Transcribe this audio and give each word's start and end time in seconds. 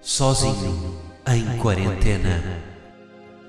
Sozinho 0.00 0.96
em 1.26 1.58
Quarentena. 1.58 2.62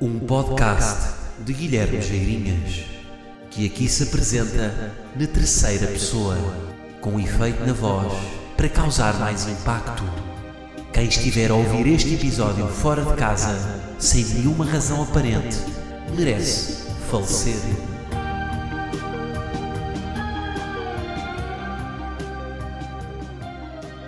Um 0.02 0.18
podcast 0.20 1.13
de 1.46 1.54
Guilherme 1.54 2.02
Geirinhas, 2.02 2.86
que 3.52 3.68
aqui 3.68 3.88
se 3.88 4.04
apresenta 4.04 4.96
na 5.15 5.28
terceira 5.28 5.85
pessoa, 5.85 6.35
com 7.01 7.20
efeito 7.20 7.63
na 7.65 7.74
voz 7.74 8.12
para 8.58 8.67
causar 8.67 9.13
mais 9.20 9.47
impacto. 9.47 10.04
Quem 10.92 11.06
estiver 11.06 11.51
a 11.51 11.54
ouvir 11.54 11.85
este 11.85 12.15
episódio 12.15 12.68
fora 12.68 13.06
de 13.06 13.13
casa, 13.13 13.56
sem 14.00 14.26
nenhuma 14.26 14.66
razão 14.66 15.04
aparente, 15.04 15.56
merece 16.18 16.90
falecer. 17.12 17.59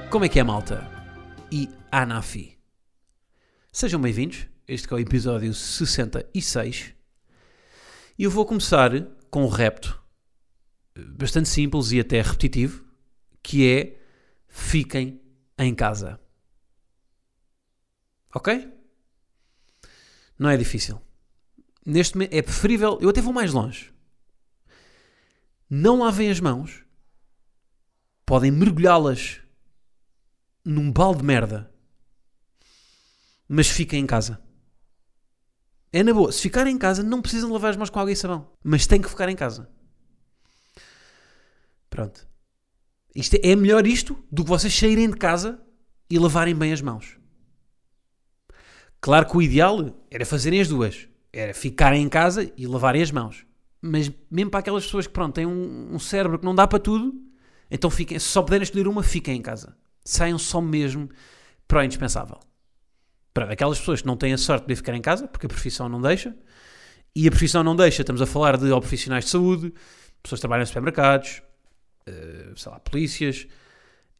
Como 0.09 0.25
é 0.25 0.27
que 0.27 0.39
é, 0.39 0.43
malta? 0.43 1.00
E 1.53 1.69
Anafi. 1.91 2.57
Sejam 3.73 3.99
bem-vindos. 3.99 4.47
Este 4.65 4.87
é 4.93 4.95
o 4.95 4.99
episódio 4.99 5.53
66. 5.53 6.93
E 8.17 8.23
eu 8.23 8.31
vou 8.31 8.45
começar 8.45 8.89
com 9.29 9.43
um 9.43 9.49
repto 9.49 10.01
bastante 10.95 11.49
simples 11.49 11.91
e 11.91 11.99
até 11.99 12.21
repetitivo, 12.21 12.85
que 13.43 13.67
é 13.67 13.99
fiquem 14.47 15.21
em 15.57 15.75
casa. 15.75 16.21
Ok? 18.33 18.71
Não 20.39 20.49
é 20.49 20.55
difícil. 20.55 21.01
Neste 21.85 22.15
momento 22.15 22.33
é 22.33 22.41
preferível, 22.41 22.97
eu 23.01 23.09
até 23.09 23.19
vou 23.19 23.33
mais 23.33 23.51
longe. 23.51 23.93
Não 25.69 25.99
lavem 25.99 26.31
as 26.31 26.39
mãos. 26.39 26.85
Podem 28.25 28.51
mergulhá-las 28.51 29.41
num 30.63 30.91
balde 30.91 31.19
de 31.19 31.25
merda. 31.25 31.71
Mas 33.47 33.67
fiquem 33.67 34.01
em 34.01 34.05
casa. 34.05 34.41
É 35.91 36.03
na 36.03 36.13
boa. 36.13 36.31
Se 36.31 36.41
ficarem 36.41 36.73
em 36.73 36.77
casa, 36.77 37.03
não 37.03 37.21
precisam 37.21 37.51
lavar 37.51 37.71
as 37.71 37.77
mãos 37.77 37.89
com 37.89 37.99
água 37.99 38.11
e 38.11 38.15
sabão. 38.15 38.49
Mas 38.63 38.87
têm 38.87 39.01
que 39.01 39.09
ficar 39.09 39.27
em 39.27 39.35
casa. 39.35 39.69
Pronto. 41.89 42.25
Isto 43.13 43.35
é, 43.35 43.51
é 43.51 43.55
melhor 43.55 43.85
isto 43.85 44.17
do 44.31 44.43
que 44.43 44.49
vocês 44.49 44.73
saírem 44.73 45.09
de 45.09 45.17
casa 45.17 45.61
e 46.09 46.17
lavarem 46.17 46.55
bem 46.55 46.71
as 46.71 46.81
mãos. 46.81 47.17
Claro 49.01 49.27
que 49.27 49.35
o 49.35 49.41
ideal 49.41 50.05
era 50.09 50.25
fazerem 50.25 50.61
as 50.61 50.69
duas. 50.69 51.09
Era 51.33 51.53
ficarem 51.53 52.03
em 52.03 52.09
casa 52.09 52.51
e 52.55 52.65
lavarem 52.67 53.01
as 53.01 53.11
mãos. 53.11 53.45
Mas 53.81 54.09
mesmo 54.29 54.51
para 54.51 54.61
aquelas 54.61 54.85
pessoas 54.85 55.07
que 55.07 55.13
pronto, 55.13 55.33
têm 55.33 55.45
um, 55.45 55.95
um 55.95 55.99
cérebro 55.99 56.39
que 56.39 56.45
não 56.45 56.53
dá 56.53 56.67
para 56.67 56.79
tudo, 56.79 57.13
então 57.69 57.89
fiquem, 57.89 58.19
se 58.19 58.27
só 58.27 58.43
puderem 58.43 58.63
escolher 58.63 58.87
uma, 58.87 59.01
fiquem 59.01 59.37
em 59.37 59.41
casa 59.41 59.75
saiam 60.03 60.37
só 60.37 60.61
mesmo 60.61 61.09
para 61.67 61.79
o 61.79 61.83
indispensável. 61.83 62.39
Para 63.33 63.53
aquelas 63.53 63.79
pessoas 63.79 64.01
que 64.01 64.07
não 64.07 64.17
têm 64.17 64.33
a 64.33 64.37
sorte 64.37 64.67
de 64.67 64.75
ficar 64.75 64.93
em 64.93 65.01
casa, 65.01 65.27
porque 65.27 65.45
a 65.45 65.49
profissão 65.49 65.87
não 65.87 66.01
deixa, 66.01 66.35
e 67.15 67.27
a 67.27 67.31
profissão 67.31 67.63
não 67.63 67.75
deixa, 67.75 68.01
estamos 68.01 68.21
a 68.21 68.25
falar 68.25 68.57
de 68.57 68.69
profissionais 68.69 69.25
de 69.25 69.31
saúde, 69.31 69.73
pessoas 70.21 70.39
que 70.39 70.41
trabalham 70.41 70.63
em 70.63 70.65
supermercados, 70.65 71.41
uh, 72.07 72.57
sei 72.57 72.71
lá, 72.71 72.79
polícias. 72.79 73.47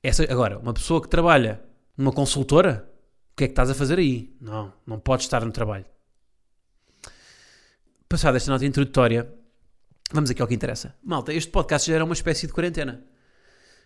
Essa, 0.02 0.24
agora, 0.32 0.58
uma 0.60 0.74
pessoa 0.74 1.02
que 1.02 1.10
trabalha 1.10 1.62
numa 1.98 2.12
consultora, 2.12 2.90
o 3.34 3.36
que 3.36 3.46
é 3.46 3.48
que 3.48 3.52
estás 3.52 3.70
a 3.70 3.76
fazer 3.76 4.00
aí? 4.00 4.36
Não, 4.40 4.74
não 4.86 5.00
podes 5.00 5.26
estar 5.26 5.44
no 5.44 5.52
trabalho. 5.52 5.86
Passada 8.08 8.38
esta 8.38 8.52
nota 8.52 8.66
introdutória, 8.66 9.34
vamos 10.12 10.30
aqui 10.30 10.42
ao 10.42 10.48
que 10.48 10.54
interessa. 10.54 10.96
Malta, 11.04 11.34
este 11.34 11.50
podcast 11.50 11.90
já 11.90 11.96
era 11.96 12.04
uma 12.04 12.14
espécie 12.14 12.48
de 12.48 12.54
quarentena 12.54 13.11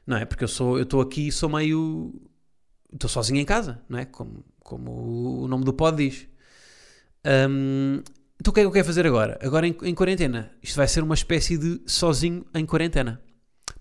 não 0.06 0.17
é? 0.17 0.25
Porque 0.25 0.44
eu 0.44 0.48
sou, 0.48 0.78
eu 0.78 0.84
estou 0.84 1.02
aqui, 1.02 1.31
sou 1.31 1.50
meio, 1.50 2.14
estou 2.94 3.09
sozinho 3.09 3.39
em 3.39 3.45
casa, 3.45 3.81
não 3.89 4.00
é? 4.00 4.06
Como, 4.06 4.45
como 4.59 5.44
o 5.44 5.48
nome 5.48 5.64
do 5.64 5.73
pod 5.73 5.98
diz. 5.98 6.28
Um, 7.25 8.02
então 8.39 8.52
o 8.52 8.54
que 8.54 8.60
é 8.60 8.64
que 8.64 8.67
eu 8.67 8.71
quero 8.71 8.86
fazer 8.86 9.08
agora? 9.08 9.39
Agora 9.42 9.67
em, 9.67 9.76
em, 9.83 9.95
quarentena. 9.95 10.52
Isto 10.61 10.76
vai 10.76 10.88
ser 10.88 11.04
uma 11.04 11.16
espécie 11.16 11.58
de 11.58 11.82
sozinho 11.86 12.45
em 12.54 12.66
quarentena. 12.66 13.21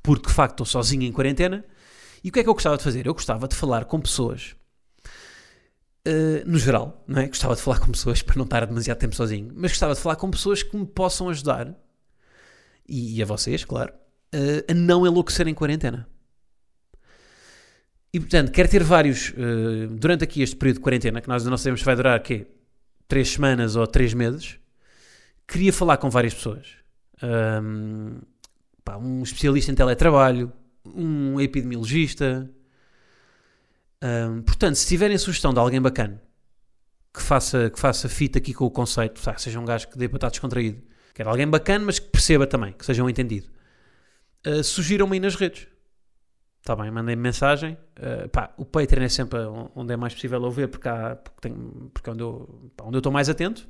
Porque 0.02 0.28
de 0.28 0.34
facto 0.34 0.52
estou 0.54 0.66
sozinho 0.66 1.02
em 1.02 1.12
quarentena. 1.12 1.64
E 2.22 2.30
o 2.30 2.32
que 2.32 2.40
é 2.40 2.42
que 2.42 2.48
eu 2.48 2.54
gostava 2.54 2.76
de 2.76 2.82
fazer? 2.82 3.06
Eu 3.06 3.14
gostava 3.14 3.46
de 3.46 3.54
falar 3.54 3.84
com 3.84 4.00
pessoas. 4.00 4.56
Uh, 6.06 6.44
no 6.46 6.58
geral, 6.58 7.02
não 7.06 7.20
é? 7.20 7.28
Gostava 7.28 7.54
de 7.54 7.62
falar 7.62 7.78
com 7.80 7.90
pessoas 7.90 8.22
para 8.22 8.36
não 8.36 8.44
estar 8.44 8.66
demasiado 8.66 8.98
tempo 8.98 9.14
sozinho, 9.14 9.50
mas 9.54 9.72
gostava 9.72 9.94
de 9.94 10.00
falar 10.00 10.16
com 10.16 10.30
pessoas 10.30 10.62
que 10.62 10.76
me 10.76 10.84
possam 10.84 11.30
ajudar, 11.30 11.74
e, 12.86 13.16
e 13.16 13.22
a 13.22 13.26
vocês, 13.26 13.64
claro, 13.64 13.92
uh, 14.34 14.70
a 14.70 14.74
não 14.74 15.06
enlouquecer 15.06 15.48
em 15.48 15.54
quarentena. 15.54 16.06
E 18.14 18.20
portanto, 18.20 18.52
quero 18.52 18.68
ter 18.68 18.84
vários, 18.84 19.30
uh, 19.30 19.88
durante 19.90 20.22
aqui 20.22 20.40
este 20.40 20.54
período 20.54 20.76
de 20.76 20.82
quarentena, 20.82 21.20
que 21.20 21.26
nós 21.26 21.44
não 21.44 21.56
sabemos 21.56 21.80
se 21.80 21.84
vai 21.84 21.96
durar 21.96 22.22
quê? 22.22 22.46
Três 23.08 23.30
semanas 23.30 23.74
ou 23.74 23.84
três 23.88 24.14
meses, 24.14 24.56
queria 25.48 25.72
falar 25.72 25.96
com 25.96 26.08
várias 26.08 26.32
pessoas. 26.32 26.76
Um, 27.20 28.20
pá, 28.84 28.96
um 28.98 29.24
especialista 29.24 29.72
em 29.72 29.74
teletrabalho, 29.74 30.52
um 30.86 31.40
epidemiologista. 31.40 32.48
Um, 34.00 34.42
portanto, 34.42 34.76
se 34.76 34.86
tiverem 34.86 35.18
sugestão 35.18 35.52
de 35.52 35.58
alguém 35.58 35.82
bacana 35.82 36.22
que 37.12 37.20
faça, 37.20 37.68
que 37.68 37.80
faça 37.80 38.08
fita 38.08 38.38
aqui 38.38 38.54
com 38.54 38.64
o 38.64 38.70
conceito, 38.70 39.20
tá, 39.20 39.36
seja 39.38 39.58
um 39.58 39.64
gajo 39.64 39.88
que 39.88 39.98
dê 39.98 40.08
para 40.08 40.18
estar 40.18 40.30
descontraído, 40.30 40.80
quero 41.12 41.30
alguém 41.30 41.48
bacana, 41.48 41.86
mas 41.86 41.98
que 41.98 42.08
perceba 42.10 42.46
também, 42.46 42.74
que 42.74 42.86
seja 42.86 43.02
um 43.02 43.10
entendido, 43.10 43.48
uh, 44.46 44.62
sugiram-me 44.62 45.14
aí 45.14 45.20
nas 45.20 45.34
redes. 45.34 45.73
Está 46.64 46.74
bem, 46.74 46.90
mandem 46.90 47.14
mensagem. 47.14 47.76
Uh, 47.98 48.26
pá, 48.30 48.54
o 48.56 48.64
Patreon 48.64 49.02
é 49.02 49.08
sempre 49.10 49.38
onde 49.74 49.92
é 49.92 49.98
mais 49.98 50.14
possível 50.14 50.40
ouvir, 50.40 50.66
porque, 50.66 50.88
há, 50.88 51.14
porque, 51.14 51.54
porque 51.92 52.08
é 52.08 52.12
onde 52.14 52.22
eu, 52.22 52.72
onde 52.80 52.96
eu 52.96 53.00
estou 53.00 53.12
mais 53.12 53.28
atento. 53.28 53.68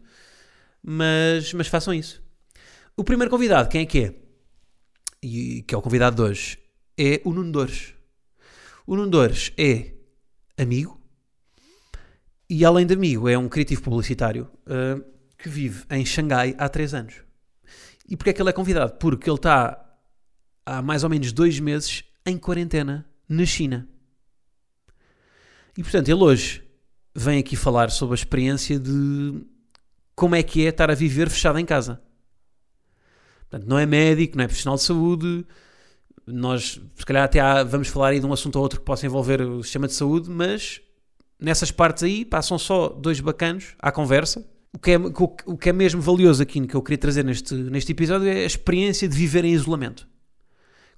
Mas, 0.80 1.52
mas 1.54 1.66
façam 1.66 1.92
isso. 1.92 2.22
O 2.96 3.02
primeiro 3.02 3.32
convidado, 3.32 3.68
quem 3.68 3.80
é 3.80 3.84
que 3.84 3.98
é? 3.98 4.14
E, 5.20 5.62
que 5.62 5.74
é 5.74 5.76
o 5.76 5.82
convidado 5.82 6.14
de 6.14 6.22
hoje, 6.22 6.56
é 6.96 7.20
o 7.24 7.32
Nuno 7.32 7.50
Dores. 7.50 7.94
O 8.86 8.94
Nuno 8.94 9.10
Dores 9.10 9.52
é 9.58 9.90
amigo 10.56 11.02
e, 12.48 12.64
além 12.64 12.86
de 12.86 12.94
amigo, 12.94 13.28
é 13.28 13.36
um 13.36 13.48
criativo 13.48 13.82
publicitário 13.82 14.48
uh, 14.68 15.04
que 15.36 15.48
vive 15.48 15.84
em 15.90 16.06
Xangai 16.06 16.54
há 16.56 16.68
3 16.68 16.94
anos. 16.94 17.14
E 18.08 18.16
porquê 18.16 18.30
é 18.30 18.32
que 18.32 18.40
ele 18.40 18.50
é 18.50 18.52
convidado? 18.52 18.92
Porque 19.00 19.28
ele 19.28 19.34
está 19.34 19.84
há 20.64 20.80
mais 20.80 21.02
ou 21.02 21.10
menos 21.10 21.32
dois 21.32 21.58
meses 21.58 22.04
em 22.26 22.38
quarentena 22.38 23.06
na 23.28 23.44
China. 23.44 23.86
E 25.76 25.82
portanto, 25.82 26.08
ele 26.08 26.22
hoje 26.22 26.62
vem 27.14 27.38
aqui 27.38 27.54
falar 27.54 27.90
sobre 27.90 28.14
a 28.14 28.16
experiência 28.16 28.78
de 28.78 29.44
como 30.14 30.34
é 30.34 30.42
que 30.42 30.64
é 30.64 30.68
estar 30.70 30.90
a 30.90 30.94
viver 30.94 31.28
fechado 31.28 31.58
em 31.58 31.66
casa. 31.66 32.00
Portanto, 33.50 33.68
não 33.68 33.78
é 33.78 33.84
médico, 33.84 34.36
não 34.36 34.44
é 34.44 34.46
profissional 34.46 34.76
de 34.76 34.82
saúde. 34.82 35.46
Nós, 36.26 36.80
se 36.94 37.04
calhar, 37.04 37.24
até 37.24 37.40
há, 37.40 37.62
vamos 37.62 37.88
falar 37.88 38.08
aí 38.08 38.20
de 38.20 38.26
um 38.26 38.32
assunto 38.32 38.56
ou 38.56 38.62
outro 38.62 38.80
que 38.80 38.86
possa 38.86 39.04
envolver 39.04 39.42
o 39.42 39.62
sistema 39.62 39.86
de 39.86 39.92
saúde, 39.92 40.30
mas 40.30 40.80
nessas 41.38 41.70
partes 41.70 42.02
aí 42.02 42.24
passam 42.24 42.58
só 42.58 42.88
dois 42.88 43.20
bacanos 43.20 43.74
à 43.78 43.92
conversa. 43.92 44.46
O 44.72 44.78
que, 44.78 44.92
é, 44.92 44.96
o 44.96 45.56
que 45.56 45.68
é 45.68 45.72
mesmo 45.72 46.00
valioso 46.00 46.42
aqui 46.42 46.66
que 46.66 46.74
eu 46.74 46.82
queria 46.82 46.98
trazer 46.98 47.24
neste, 47.24 47.54
neste 47.54 47.92
episódio 47.92 48.26
é 48.26 48.42
a 48.42 48.46
experiência 48.46 49.06
de 49.06 49.16
viver 49.16 49.44
em 49.44 49.52
isolamento 49.52 50.08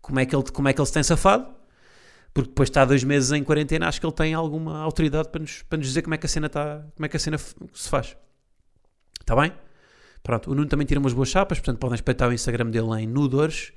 como 0.07 0.21
é 0.21 0.25
que 0.25 0.37
ele, 0.37 0.45
como 0.53 0.69
é 0.69 0.73
que 0.73 0.81
ele 0.81 0.87
se 0.87 0.93
tem 0.93 1.03
safado, 1.03 1.49
porque 2.33 2.49
depois 2.49 2.69
está 2.69 2.85
dois 2.85 3.03
meses 3.03 3.33
em 3.33 3.43
quarentena, 3.43 3.89
acho 3.89 4.01
que 4.01 4.07
ele 4.07 4.15
tem 4.15 4.35
alguma 4.35 4.79
autoridade 4.79 5.29
para 5.31 5.41
nos, 5.41 5.63
para 5.63 5.79
nos 5.79 5.89
dizer 5.89 6.03
como 6.03 6.15
é 6.15 6.19
que 6.19 6.27
a 6.27 6.29
cena 6.29 6.47
está, 6.47 6.87
como 6.95 7.07
é 7.07 7.09
que 7.09 7.17
a 7.17 7.21
cena 7.21 7.37
se 7.39 7.89
faz. 7.89 8.17
Está 9.21 9.35
bem? 9.35 9.53
Pronto, 10.23 10.53
o 10.53 10.55
Nuno 10.55 10.69
também 10.69 10.87
tira 10.87 11.01
umas 11.01 11.13
boas 11.13 11.29
chapas, 11.29 11.59
portanto 11.59 11.81
podem 11.81 11.97
espreitar 11.97 12.29
o 12.29 12.33
Instagram 12.33 12.71
dele 12.71 13.03
em 13.03 13.07
Nudores 13.07 13.73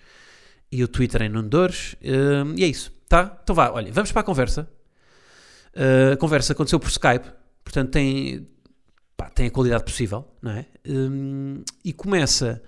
e 0.71 0.83
o 0.83 0.87
Twitter 0.87 1.23
em 1.23 1.29
Nudores. 1.29 1.93
Uh, 1.93 2.53
e 2.55 2.63
é 2.63 2.67
isso, 2.67 2.91
tá? 3.07 3.39
Então 3.43 3.55
vá, 3.55 3.71
olha, 3.71 3.91
vamos 3.91 4.11
para 4.11 4.21
a 4.21 4.23
conversa. 4.23 4.69
Uh, 5.73 6.13
a 6.13 6.17
conversa 6.17 6.53
aconteceu 6.53 6.79
por 6.79 6.89
Skype, 6.89 7.27
portanto 7.63 7.89
tem, 7.89 8.47
pá, 9.17 9.31
tem 9.31 9.47
a 9.47 9.51
qualidade 9.51 9.83
possível, 9.83 10.27
não 10.43 10.51
é? 10.51 10.67
Um, 10.87 11.63
e 11.83 11.91
começa 11.91 12.61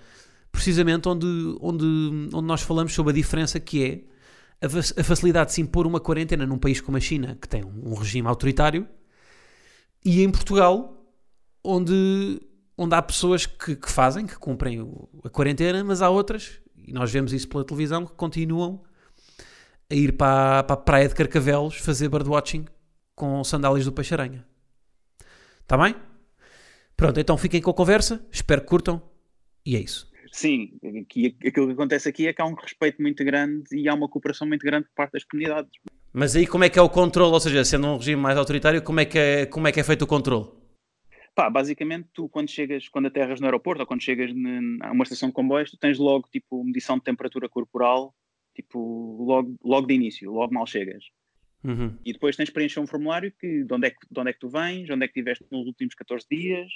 precisamente 0.52 1.08
onde, 1.08 1.26
onde, 1.60 2.28
onde 2.32 2.46
nós 2.46 2.60
falamos 2.60 2.92
sobre 2.92 3.10
a 3.10 3.14
diferença 3.14 3.58
que 3.58 3.84
é 3.84 4.12
a, 4.64 5.02
facilidade 5.02 5.48
de 5.48 5.54
se 5.54 5.60
impor 5.60 5.86
uma 5.86 5.98
quarentena 5.98 6.46
num 6.46 6.58
país 6.58 6.80
como 6.80 6.96
a 6.96 7.00
China, 7.00 7.36
que 7.40 7.48
tem 7.48 7.64
um, 7.64 7.90
um 7.90 7.94
regime 7.94 8.28
autoritário, 8.28 8.86
e 10.04 10.22
em 10.22 10.30
Portugal, 10.30 11.04
onde, 11.64 12.40
onde 12.76 12.94
há 12.94 13.02
pessoas 13.02 13.46
que, 13.46 13.74
que 13.74 13.90
fazem, 13.90 14.26
que 14.26 14.36
cumprem 14.36 14.80
o, 14.80 15.08
a 15.24 15.30
quarentena, 15.30 15.82
mas 15.82 16.02
há 16.02 16.08
outras, 16.08 16.60
e 16.76 16.92
nós 16.92 17.10
vemos 17.10 17.32
isso 17.32 17.48
pela 17.48 17.64
televisão, 17.64 18.06
que 18.06 18.12
continuam 18.12 18.82
a 19.90 19.94
ir 19.94 20.12
para, 20.12 20.62
para 20.62 20.74
a 20.74 20.76
praia 20.76 21.08
de 21.08 21.14
Carcavelos 21.14 21.76
fazer 21.76 22.08
birdwatching 22.08 22.66
com 23.14 23.42
sandálias 23.42 23.84
do 23.84 23.92
Peixe-Aranha. 23.92 24.46
Está 25.60 25.76
bem? 25.76 25.96
Pronto, 26.96 27.18
então 27.18 27.36
fiquem 27.36 27.60
com 27.60 27.70
a 27.70 27.74
conversa, 27.74 28.24
espero 28.30 28.60
que 28.60 28.68
curtam, 28.68 29.02
e 29.66 29.76
é 29.76 29.80
isso. 29.80 30.11
Sim, 30.32 30.72
aqui, 31.02 31.36
aquilo 31.46 31.66
que 31.66 31.72
acontece 31.74 32.08
aqui 32.08 32.26
é 32.26 32.32
que 32.32 32.40
há 32.40 32.46
um 32.46 32.54
respeito 32.54 33.02
muito 33.02 33.22
grande 33.22 33.64
e 33.70 33.86
há 33.86 33.94
uma 33.94 34.08
cooperação 34.08 34.48
muito 34.48 34.62
grande 34.62 34.86
por 34.86 34.94
parte 34.94 35.12
das 35.12 35.24
comunidades. 35.24 35.70
Mas 36.10 36.34
aí 36.34 36.46
como 36.46 36.64
é 36.64 36.70
que 36.70 36.78
é 36.78 36.82
o 36.82 36.88
controle? 36.88 37.34
Ou 37.34 37.40
seja, 37.40 37.62
sendo 37.66 37.86
um 37.86 37.98
regime 37.98 38.20
mais 38.20 38.38
autoritário, 38.38 38.82
como 38.82 39.00
é 39.00 39.04
que 39.04 39.18
é, 39.18 39.46
como 39.46 39.68
é, 39.68 39.72
que 39.72 39.78
é 39.78 39.84
feito 39.84 40.02
o 40.02 40.06
controle? 40.06 40.46
Pá, 41.34 41.50
basicamente, 41.50 42.08
tu 42.14 42.30
quando 42.30 42.50
chegas, 42.50 42.88
quando 42.88 43.06
aterras 43.06 43.40
no 43.40 43.46
aeroporto 43.46 43.82
ou 43.82 43.86
quando 43.86 44.02
chegas 44.02 44.30
a 44.80 44.90
uma 44.90 45.04
estação 45.04 45.28
de 45.28 45.34
comboios, 45.34 45.70
tu 45.70 45.76
tens 45.76 45.98
logo 45.98 46.26
tipo 46.32 46.64
medição 46.64 46.96
de 46.96 47.04
temperatura 47.04 47.46
corporal, 47.46 48.14
tipo 48.54 49.22
logo, 49.22 49.54
logo 49.62 49.86
de 49.86 49.94
início, 49.94 50.32
logo 50.32 50.54
mal 50.54 50.66
chegas. 50.66 51.04
Uhum. 51.62 51.94
E 52.06 52.12
depois 52.14 52.36
tens 52.36 52.46
de 52.46 52.52
preencher 52.52 52.80
um 52.80 52.86
formulário 52.86 53.30
que, 53.38 53.64
de, 53.64 53.74
onde 53.74 53.88
é 53.88 53.90
que, 53.90 53.98
de 54.10 54.18
onde 54.18 54.30
é 54.30 54.32
que 54.32 54.40
tu 54.40 54.48
vens, 54.48 54.88
onde 54.88 55.04
é 55.04 55.08
que 55.08 55.12
estiveste 55.12 55.44
nos 55.50 55.66
últimos 55.66 55.94
14 55.94 56.26
dias 56.30 56.72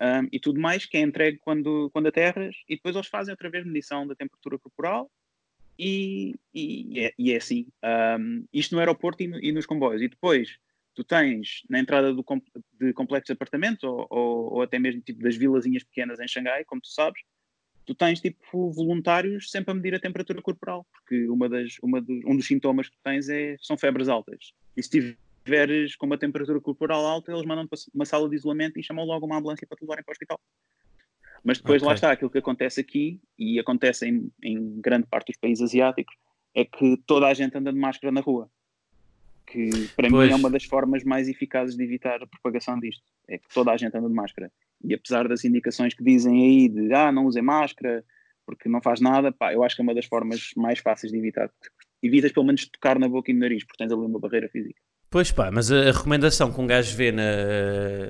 um, 0.00 0.28
e 0.30 0.38
tudo 0.38 0.60
mais, 0.60 0.84
que 0.84 0.96
é 0.96 1.00
entregue 1.00 1.38
quando, 1.38 1.90
quando 1.92 2.06
aterras, 2.06 2.56
e 2.68 2.76
depois 2.76 2.94
eles 2.94 3.08
fazem 3.08 3.32
outra 3.32 3.50
vez 3.50 3.64
medição 3.64 4.06
da 4.06 4.14
temperatura 4.14 4.58
corporal 4.58 5.10
e, 5.78 6.34
e, 6.54 7.00
é, 7.00 7.12
e 7.18 7.32
é, 7.32 7.36
assim. 7.36 7.66
Um, 8.18 8.44
isto 8.52 8.74
no 8.74 8.80
aeroporto 8.80 9.22
e, 9.22 9.26
no, 9.26 9.38
e, 9.42 9.52
nos 9.52 9.66
comboios. 9.66 10.02
E 10.02 10.08
depois 10.08 10.58
tu 10.94 11.04
tens 11.04 11.62
na 11.68 11.78
entrada 11.78 12.12
do, 12.12 12.24
de 12.80 12.92
complexos 12.94 13.26
de 13.26 13.32
apartamentos 13.32 13.84
ou, 13.84 14.06
ou, 14.10 14.54
ou, 14.54 14.62
até 14.62 14.78
mesmo 14.78 15.02
tipo 15.02 15.22
das 15.22 15.36
vilazinhas 15.36 15.84
pequenas 15.84 16.18
em 16.20 16.28
Xangai, 16.28 16.64
como 16.64 16.80
tu 16.80 16.88
sabes, 16.88 17.20
tu 17.84 17.94
tens 17.94 18.20
tipo 18.20 18.70
voluntários 18.72 19.50
sempre 19.50 19.70
a 19.70 19.74
medir 19.74 19.94
a 19.94 20.00
temperatura 20.00 20.40
corporal, 20.40 20.86
porque 20.92 21.28
uma 21.28 21.48
das, 21.48 21.76
uma 21.82 22.00
dos, 22.00 22.24
um 22.24 22.36
dos 22.36 22.46
sintomas 22.46 22.88
que 22.88 22.96
tens 23.04 23.28
é, 23.28 23.56
são 23.60 23.76
febres 23.76 24.08
altas. 24.08 24.52
E 24.76 24.82
se 24.82 25.16
tiveres 25.46 25.96
com 25.96 26.06
uma 26.06 26.18
temperatura 26.18 26.60
corporal 26.60 27.06
alta, 27.06 27.32
eles 27.32 27.46
mandam 27.46 27.66
para 27.66 27.78
uma 27.94 28.04
sala 28.04 28.28
de 28.28 28.36
isolamento 28.36 28.78
e 28.78 28.82
chamam 28.82 29.04
logo 29.04 29.24
uma 29.24 29.38
ambulância 29.38 29.66
para 29.66 29.76
te 29.76 29.82
levarem 29.82 30.04
para 30.04 30.10
o 30.10 30.14
hospital. 30.14 30.40
Mas 31.42 31.58
depois 31.58 31.80
okay. 31.80 31.88
lá 31.88 31.94
está, 31.94 32.12
aquilo 32.12 32.30
que 32.30 32.38
acontece 32.38 32.80
aqui, 32.80 33.20
e 33.38 33.58
acontece 33.58 34.06
em, 34.06 34.30
em 34.42 34.80
grande 34.80 35.06
parte 35.06 35.28
dos 35.28 35.36
países 35.36 35.62
asiáticos, 35.62 36.14
é 36.54 36.64
que 36.64 36.96
toda 37.06 37.26
a 37.26 37.34
gente 37.34 37.56
anda 37.56 37.72
de 37.72 37.78
máscara 37.78 38.12
na 38.12 38.20
rua 38.20 38.50
que 39.46 39.88
para 39.94 40.10
pois. 40.10 40.28
mim 40.28 40.32
é 40.32 40.36
uma 40.36 40.50
das 40.50 40.64
formas 40.64 41.04
mais 41.04 41.28
eficazes 41.28 41.76
de 41.76 41.84
evitar 41.84 42.22
a 42.22 42.26
propagação 42.26 42.78
disto. 42.78 43.02
É 43.28 43.38
que 43.38 43.48
toda 43.54 43.70
a 43.70 43.76
gente 43.76 43.96
anda 43.96 44.08
de 44.08 44.14
máscara. 44.14 44.50
E 44.84 44.92
apesar 44.92 45.28
das 45.28 45.44
indicações 45.44 45.94
que 45.94 46.02
dizem 46.02 46.44
aí 46.44 46.68
de 46.68 46.92
ah, 46.92 47.12
não 47.12 47.26
usem 47.26 47.42
máscara 47.42 48.04
porque 48.44 48.68
não 48.68 48.80
faz 48.80 49.00
nada, 49.00 49.32
pá, 49.32 49.52
eu 49.52 49.64
acho 49.64 49.74
que 49.74 49.82
é 49.82 49.84
uma 49.84 49.94
das 49.94 50.06
formas 50.06 50.50
mais 50.56 50.78
fáceis 50.78 51.12
de 51.12 51.18
evitar. 51.18 51.50
Evitas 52.02 52.32
pelo 52.32 52.46
menos 52.46 52.68
tocar 52.68 52.98
na 52.98 53.08
boca 53.08 53.30
e 53.30 53.34
no 53.34 53.40
nariz, 53.40 53.64
porque 53.64 53.82
tens 53.82 53.92
ali 53.92 54.02
uma 54.02 54.20
barreira 54.20 54.48
física. 54.48 54.80
Pois 55.16 55.32
pá, 55.32 55.50
mas 55.50 55.72
a 55.72 55.84
recomendação 55.84 56.52
que 56.52 56.60
um 56.60 56.66
gajo 56.66 56.94
vê 56.94 57.10
na 57.10 57.22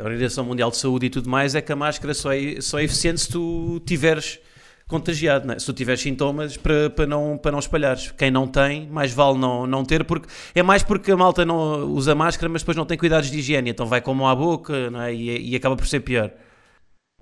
Organização 0.03 0.45
Mundial 0.45 0.73
de 0.73 0.77
Saúde 0.77 1.07
e 1.07 1.09
tudo 1.09 1.31
mais 1.31 1.55
é 1.55 1.61
que 1.61 1.71
a 1.71 1.77
máscara 1.77 2.13
só 2.13 2.33
é, 2.33 2.61
só 2.61 2.81
é 2.81 2.83
eficiente 2.83 3.21
se 3.21 3.29
tu 3.29 3.81
tiveres 3.87 4.41
contagiado, 4.89 5.53
é? 5.53 5.57
se 5.57 5.67
tu 5.67 5.73
tiveres 5.73 6.01
sintomas 6.01 6.57
para, 6.57 6.91
para, 6.91 7.07
não, 7.07 7.39
para 7.39 7.53
não 7.53 7.61
espalhares. 7.61 8.11
Quem 8.19 8.29
não 8.29 8.49
tem, 8.49 8.89
mais 8.89 9.13
vale 9.13 9.39
não, 9.39 9.69
não 9.69 9.85
ter, 9.85 10.03
porque 10.03 10.27
é 10.53 10.65
mais 10.65 10.83
porque 10.83 11.13
a 11.13 11.17
malta 11.17 11.45
não 11.45 11.85
usa 11.93 12.13
máscara, 12.13 12.49
mas 12.49 12.63
depois 12.63 12.77
não 12.77 12.85
tem 12.85 12.99
cuidados 12.99 13.31
de 13.31 13.39
higiene, 13.39 13.71
então 13.71 13.87
vai 13.87 14.01
como 14.01 14.27
à 14.27 14.35
boca 14.35 14.75
é? 15.05 15.15
e, 15.15 15.53
e 15.53 15.55
acaba 15.55 15.77
por 15.77 15.87
ser 15.87 16.01
pior. 16.01 16.33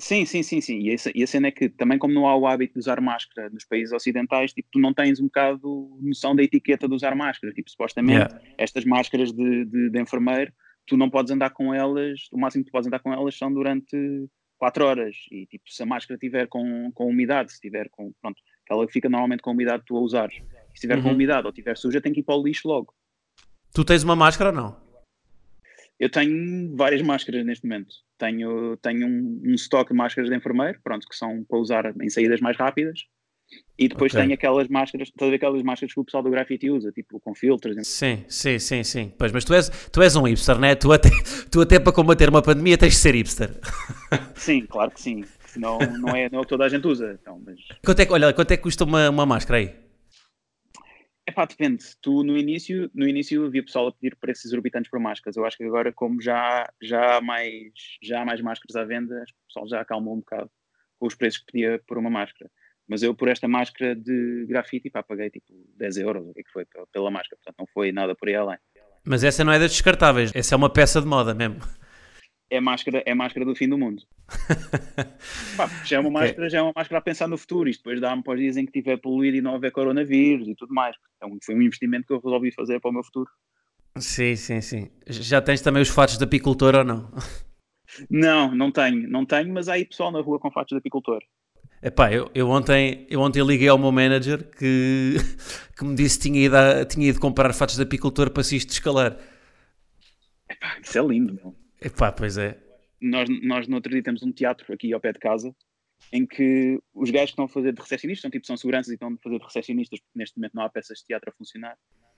Sim, 0.05 0.27
sim, 0.27 0.43
sim, 0.43 0.61
sim. 0.61 0.81
E 0.81 0.93
a, 0.93 0.97
e 1.15 1.23
a 1.23 1.27
cena 1.27 1.49
é 1.49 1.51
que 1.51 1.67
também 1.67 1.97
como 1.97 2.12
não 2.12 2.27
há 2.27 2.37
o 2.37 2.47
hábito 2.47 2.75
de 2.75 2.79
usar 2.79 3.01
máscara 3.01 3.49
nos 3.49 3.65
países 3.65 3.91
ocidentais, 3.91 4.53
tipo, 4.53 4.69
tu 4.71 4.79
não 4.79 4.93
tens 4.93 5.19
um 5.19 5.25
bocado 5.25 5.99
noção 6.03 6.37
da 6.37 6.43
etiqueta 6.43 6.87
de 6.87 6.95
usar 6.95 7.15
máscara. 7.17 7.55
Tipo, 7.55 7.71
supostamente 7.71 8.19
yeah. 8.19 8.41
estas 8.59 8.85
máscaras 8.85 9.33
de, 9.33 9.65
de, 9.65 9.89
de 9.89 9.99
enfermeiro, 9.99 10.53
tu 10.87 10.99
não 10.99 11.09
podes 11.09 11.33
andar 11.33 11.49
com 11.55 11.73
elas, 11.73 12.29
o 12.31 12.39
máximo 12.39 12.62
que 12.62 12.71
tu 12.71 12.73
podes 12.73 12.87
andar 12.87 12.99
com 12.99 13.15
elas 13.15 13.35
são 13.35 13.51
durante 13.51 13.97
4 14.59 14.85
horas 14.85 15.17
e 15.33 15.47
tipo, 15.47 15.65
se 15.71 15.83
a 15.83 15.87
máscara 15.87 16.19
tiver 16.19 16.49
com, 16.49 16.93
com 16.93 17.06
umidade, 17.06 17.55
se 17.55 17.61
tiver 17.61 17.89
com, 17.91 18.12
pronto, 18.21 18.37
ela 18.71 18.87
fica 18.87 19.09
normalmente 19.09 19.41
com 19.41 19.53
umidade 19.53 19.85
tu 19.87 19.97
a 19.97 20.01
usares. 20.01 20.35
Se 20.75 20.83
tiver 20.83 20.99
uhum. 20.99 21.05
com 21.05 21.12
umidade 21.12 21.47
ou 21.47 21.53
tiver 21.53 21.79
suja, 21.79 22.03
tem 22.03 22.12
que 22.12 22.21
ir 22.21 22.25
para 22.25 22.37
o 22.37 22.43
lixo 22.43 22.69
logo. 22.69 22.93
Tu 23.73 23.83
tens 23.83 24.03
uma 24.05 24.15
máscara 24.15 24.51
ou 24.51 24.56
não? 24.56 24.83
Eu 25.99 26.11
tenho 26.11 26.75
várias 26.76 27.02
máscaras 27.02 27.44
neste 27.44 27.67
momento. 27.67 27.94
Tenho, 28.19 28.76
tenho 28.79 29.06
um, 29.06 29.43
um 29.44 29.55
estoque 29.55 29.93
de 29.93 29.96
máscaras 29.96 30.29
de 30.29 30.37
enfermeiro, 30.37 30.79
pronto, 30.82 31.06
que 31.08 31.17
são 31.17 31.44
para 31.44 31.58
usar 31.58 31.94
em 32.00 32.11
saídas 32.11 32.41
mais 32.41 32.56
rápidas. 32.56 33.00
E 33.76 33.88
depois 33.88 34.12
okay. 34.12 34.25
tem 34.25 34.32
aquelas 34.32 34.69
máscaras, 34.69 35.11
todas 35.17 35.35
aquelas 35.35 35.62
máscaras 35.62 35.93
que 35.93 36.00
o 36.00 36.05
pessoal 36.05 36.23
do 36.23 36.31
grafite 36.31 36.70
usa, 36.70 36.93
tipo 36.93 37.20
com 37.20 37.35
filtros. 37.35 37.76
Sim, 37.87 38.25
sim, 38.29 38.58
sim, 38.58 38.85
sim. 38.85 39.12
Pois, 39.19 39.32
mas 39.32 39.44
tu 39.44 39.52
és, 39.52 39.69
tu 39.91 40.00
és 40.00 40.14
um 40.14 40.23
hipster, 40.23 40.58
né? 40.58 40.75
Tu 40.75 40.93
até, 40.93 41.11
tu 41.50 41.61
até 41.61 41.79
para 41.81 41.93
combater 41.93 42.29
uma 42.29 42.43
pandemia 42.43 42.79
tens 42.79 42.94
de 42.94 42.99
ser 42.99 43.14
hipster. 43.14 43.50
Sim, 44.37 44.64
claro 44.67 44.93
que 44.93 45.00
sim. 45.00 45.25
Senão 45.46 45.79
não 45.79 46.14
é, 46.14 46.29
não 46.31 46.41
é 46.41 46.44
toda 46.44 46.64
a 46.64 46.69
gente 46.69 46.87
usa. 46.87 47.19
Então, 47.20 47.41
mas... 47.44 47.58
quanto, 47.85 48.00
é, 48.00 48.06
olha, 48.11 48.32
quanto 48.32 48.50
é 48.52 48.56
que 48.56 48.62
custa 48.62 48.85
uma, 48.85 49.11
uma 49.11 49.26
máscara 49.26 49.58
aí? 49.58 49.83
É 51.26 51.32
pá, 51.32 51.47
depende. 51.47 51.85
Tu 52.03 52.23
no 52.23 52.37
início, 52.37 52.91
no 52.94 53.09
início 53.09 53.47
havia 53.47 53.65
pessoal 53.65 53.88
a 53.88 53.93
pedir 53.93 54.15
preços 54.17 54.47
exorbitantes 54.47 54.91
por 54.91 55.00
máscaras. 55.00 55.37
Eu 55.37 55.44
acho 55.47 55.56
que 55.56 55.65
agora, 55.65 55.93
como 55.93 56.21
já, 56.21 56.69
já, 56.82 57.17
há 57.17 57.21
mais, 57.21 57.73
já 58.03 58.21
há 58.21 58.25
mais 58.25 58.41
máscaras 58.43 58.76
à 58.76 58.85
venda, 58.85 59.23
o 59.23 59.47
pessoal 59.47 59.69
já 59.69 59.81
acalmou 59.81 60.15
um 60.15 60.19
bocado 60.19 60.50
com 60.99 61.06
os 61.06 61.15
preços 61.15 61.41
que 61.41 61.53
pedia 61.53 61.81
por 61.87 61.97
uma 61.97 62.11
máscara. 62.11 62.50
Mas 62.87 63.03
eu, 63.03 63.15
por 63.15 63.29
esta 63.29 63.49
máscara 63.49 63.97
de 63.97 64.44
grafite, 64.47 64.91
pá, 64.91 65.03
paguei 65.03 65.31
tipo 65.31 65.47
10 65.79 65.97
euros, 65.97 66.29
o 66.29 66.35
que, 66.35 66.41
é 66.41 66.43
que 66.43 66.50
foi, 66.50 66.67
pela 66.93 67.11
máscara. 67.11 67.38
Portanto, 67.43 67.56
não 67.59 67.67
foi 67.73 67.91
nada 67.91 68.15
por 68.15 68.29
aí 68.29 68.35
além. 68.35 68.59
Mas 69.03 69.25
essa 69.25 69.43
não 69.43 69.53
é 69.53 69.59
das 69.59 69.70
descartáveis, 69.70 70.31
essa 70.35 70.55
é 70.55 70.56
uma 70.56 70.70
peça 70.70 71.00
de 71.00 71.06
moda 71.06 71.35
mesmo. 71.35 71.61
É 72.55 72.61
máscara, 72.61 73.03
é 73.05 73.12
máscara 73.15 73.45
do 73.45 73.56
fim 73.56 73.69
do 73.69 73.77
mundo. 73.77 74.05
pá, 75.56 75.69
já 75.85 75.97
é 75.97 76.01
uma 76.01 76.11
máscara, 76.11 76.49
já 76.49 76.59
é 76.59 76.62
uma 76.62 76.73
máscara 76.75 76.99
a 76.99 77.03
pensar 77.03 77.27
no 77.27 77.37
futuro. 77.37 77.69
Isto 77.69 77.81
depois 77.81 78.01
dá-me 78.01 78.23
para 78.23 78.35
os 78.35 78.39
dias 78.39 78.56
em 78.56 78.65
que 78.65 78.71
tiver 78.71 78.97
poluído 78.97 79.39
e 79.39 79.41
não 79.41 79.55
houver 79.55 79.73
coronavírus 79.73 80.47
e 80.47 80.55
tudo 80.55 80.73
mais. 80.73 80.95
Então 81.17 81.37
foi 81.43 81.56
um 81.56 81.62
investimento 81.62 82.06
que 82.06 82.12
eu 82.12 82.21
resolvi 82.21 82.53
fazer 82.53 82.79
para 82.79 82.91
o 82.91 82.95
meu 82.95 83.03
futuro. 83.03 83.29
Sim, 83.99 84.37
sim, 84.37 84.61
sim. 84.61 84.91
Já 85.09 85.43
tens 85.43 85.62
também 85.62 85.83
os 85.83 85.89
fatos 85.89 86.17
de 86.17 86.23
apicultor 86.23 86.77
ou 86.77 86.85
não? 86.85 87.12
Não, 88.09 88.55
não 88.55 88.71
tenho, 88.71 89.09
não 89.09 89.27
tenho, 89.27 89.53
mas 89.53 89.69
há 89.69 89.75
aí 89.75 89.85
pessoal 89.85 90.12
na 90.12 90.21
rua 90.21 90.39
com 90.39 90.51
fatos 90.51 90.71
de 90.71 90.79
apicultor. 90.79 91.23
Epá, 91.83 92.12
eu, 92.12 92.31
eu, 92.35 92.49
ontem, 92.49 93.06
eu 93.11 93.21
ontem 93.21 93.45
liguei 93.45 93.69
ao 93.69 93.79
meu 93.79 93.91
manager 93.93 94.49
que, 94.51 95.17
que 95.77 95.85
me 95.85 95.95
disse 95.95 96.19
que 96.19 96.29
tinha 96.29 96.45
ido, 96.47 96.56
a, 96.56 96.85
tinha 96.85 97.09
ido 97.09 97.19
comprar 97.19 97.53
fatos 97.53 97.77
de 97.77 97.83
apicultor 97.83 98.31
para 98.31 98.45
se 98.45 98.56
isto 98.56 98.71
escalar. 98.71 99.19
Epá, 100.49 100.79
isso 100.81 100.97
é 100.97 101.03
lindo, 101.03 101.35
meu. 101.35 101.63
Epá, 101.84 102.10
pois 102.10 102.38
é. 102.38 102.58
Nós, 103.00 103.28
nós 103.42 103.69
no 103.69 103.76
outro 103.76 103.92
dia 103.92 104.02
temos 104.02 104.22
um 104.22 104.32
teatro 104.32 104.72
aqui 104.72 104.92
ao 104.92 105.00
pé 105.00 105.12
de 105.12 105.19
casa 105.19 105.54
em 106.12 106.26
que 106.26 106.81
os 106.92 107.10
gajos 107.10 107.31
que 107.31 107.32
estão 107.32 107.44
a 107.44 107.48
fazer 107.48 107.72
de 107.72 107.81
recepcionistas, 107.81 108.22
são 108.22 108.31
tipo, 108.31 108.46
são 108.46 108.56
seguranças 108.56 108.90
e 108.90 108.94
estão 108.94 109.08
a 109.08 109.16
fazer 109.22 109.38
de 109.38 109.44
recepcionistas, 109.44 110.00
porque 110.00 110.19
neste 110.19 110.36
momento 110.36 110.54
não 110.54 110.62
há 110.62 110.69
peças 110.69 110.98
de 110.98 111.06
teatro 111.06 111.31
a 111.31 111.32
funcionar. 111.32 111.76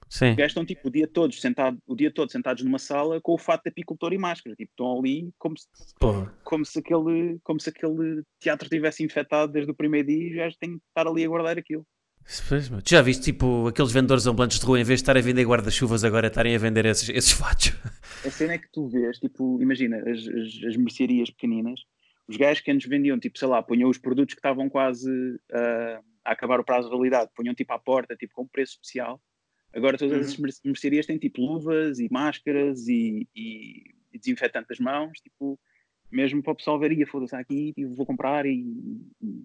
Sim. 0.08 0.30
Os 0.30 0.36
gajos 0.36 0.50
estão 0.50 0.64
tipo 0.64 0.86
o 0.86 0.90
dia 0.90 1.08
todo, 1.08 1.34
sentado, 1.34 1.78
o 1.86 1.96
dia 1.96 2.12
todo 2.12 2.30
sentados 2.30 2.62
numa 2.62 2.78
sala 2.78 3.20
com 3.20 3.34
o 3.34 3.38
fato 3.38 3.64
de 3.64 3.70
apicultor 3.70 4.12
e 4.12 4.18
máscara. 4.18 4.54
Tipo, 4.54 4.70
estão 4.70 4.98
ali 4.98 5.30
como 5.38 5.56
se, 5.58 5.66
como 6.44 6.64
se, 6.64 6.78
aquele, 6.78 7.38
como 7.42 7.60
se 7.60 7.70
aquele 7.70 8.22
teatro 8.38 8.68
tivesse 8.68 9.02
infectado 9.02 9.52
desde 9.52 9.70
o 9.70 9.74
primeiro 9.74 10.06
dia 10.06 10.16
e 10.16 10.30
os 10.30 10.36
gajos 10.36 10.58
têm 10.58 10.78
que 10.78 10.84
estar 10.88 11.08
ali 11.08 11.24
a 11.24 11.28
guardar 11.28 11.58
aquilo. 11.58 11.84
Pois, 12.48 12.68
tu 12.68 12.90
já 12.90 13.02
viste 13.02 13.24
tipo 13.24 13.68
aqueles 13.68 13.92
vendedores 13.92 14.26
ambulantes 14.26 14.58
de 14.58 14.66
rua, 14.66 14.80
em 14.80 14.84
vez 14.84 14.98
de 14.98 15.02
estar 15.02 15.16
a 15.16 15.20
vender 15.20 15.44
guarda-chuvas, 15.44 16.04
agora 16.04 16.26
estarem 16.26 16.54
a 16.54 16.58
vender 16.58 16.84
esses, 16.86 17.08
esses 17.08 17.32
fatos? 17.32 17.72
A 18.24 18.30
cena 18.30 18.54
é 18.54 18.58
que 18.58 18.70
tu 18.72 18.88
vês, 18.88 19.18
tipo, 19.18 19.62
imagina, 19.62 19.98
as, 19.98 20.26
as, 20.26 20.64
as 20.68 20.76
mercearias 20.76 21.30
pequeninas, 21.30 21.80
os 22.26 22.36
gajos 22.36 22.62
que 22.62 22.70
antes 22.70 22.88
vendiam, 22.88 23.18
tipo, 23.20 23.38
sei 23.38 23.46
lá, 23.46 23.62
punham 23.62 23.88
os 23.88 23.98
produtos 23.98 24.34
que 24.34 24.40
estavam 24.40 24.68
quase 24.68 25.08
uh, 25.08 26.02
a 26.24 26.32
acabar 26.32 26.58
o 26.58 26.64
prazo 26.64 26.88
de 26.88 26.96
validade, 26.96 27.30
punham 27.36 27.54
tipo 27.54 27.72
à 27.72 27.78
porta, 27.78 28.16
tipo, 28.16 28.34
com 28.34 28.46
preço 28.46 28.72
especial 28.72 29.20
Agora 29.76 29.98
todas 29.98 30.38
uhum. 30.38 30.46
as 30.46 30.62
mercearias 30.64 31.04
têm 31.04 31.18
tipo 31.18 31.42
luvas 31.42 31.98
e 31.98 32.08
máscaras 32.10 32.88
e, 32.88 33.28
e, 33.36 33.94
e 34.10 34.18
desinfetante 34.18 34.68
das 34.68 34.78
mãos, 34.78 35.20
tipo, 35.20 35.60
mesmo 36.10 36.42
para 36.42 36.54
o 36.54 36.56
pessoal 36.56 36.78
ver, 36.78 36.92
ia 36.92 37.06
foda-se 37.06 37.36
aqui, 37.36 37.74
tipo, 37.74 37.94
vou 37.94 38.06
comprar 38.06 38.46
e, 38.46 38.64
e... 39.20 39.44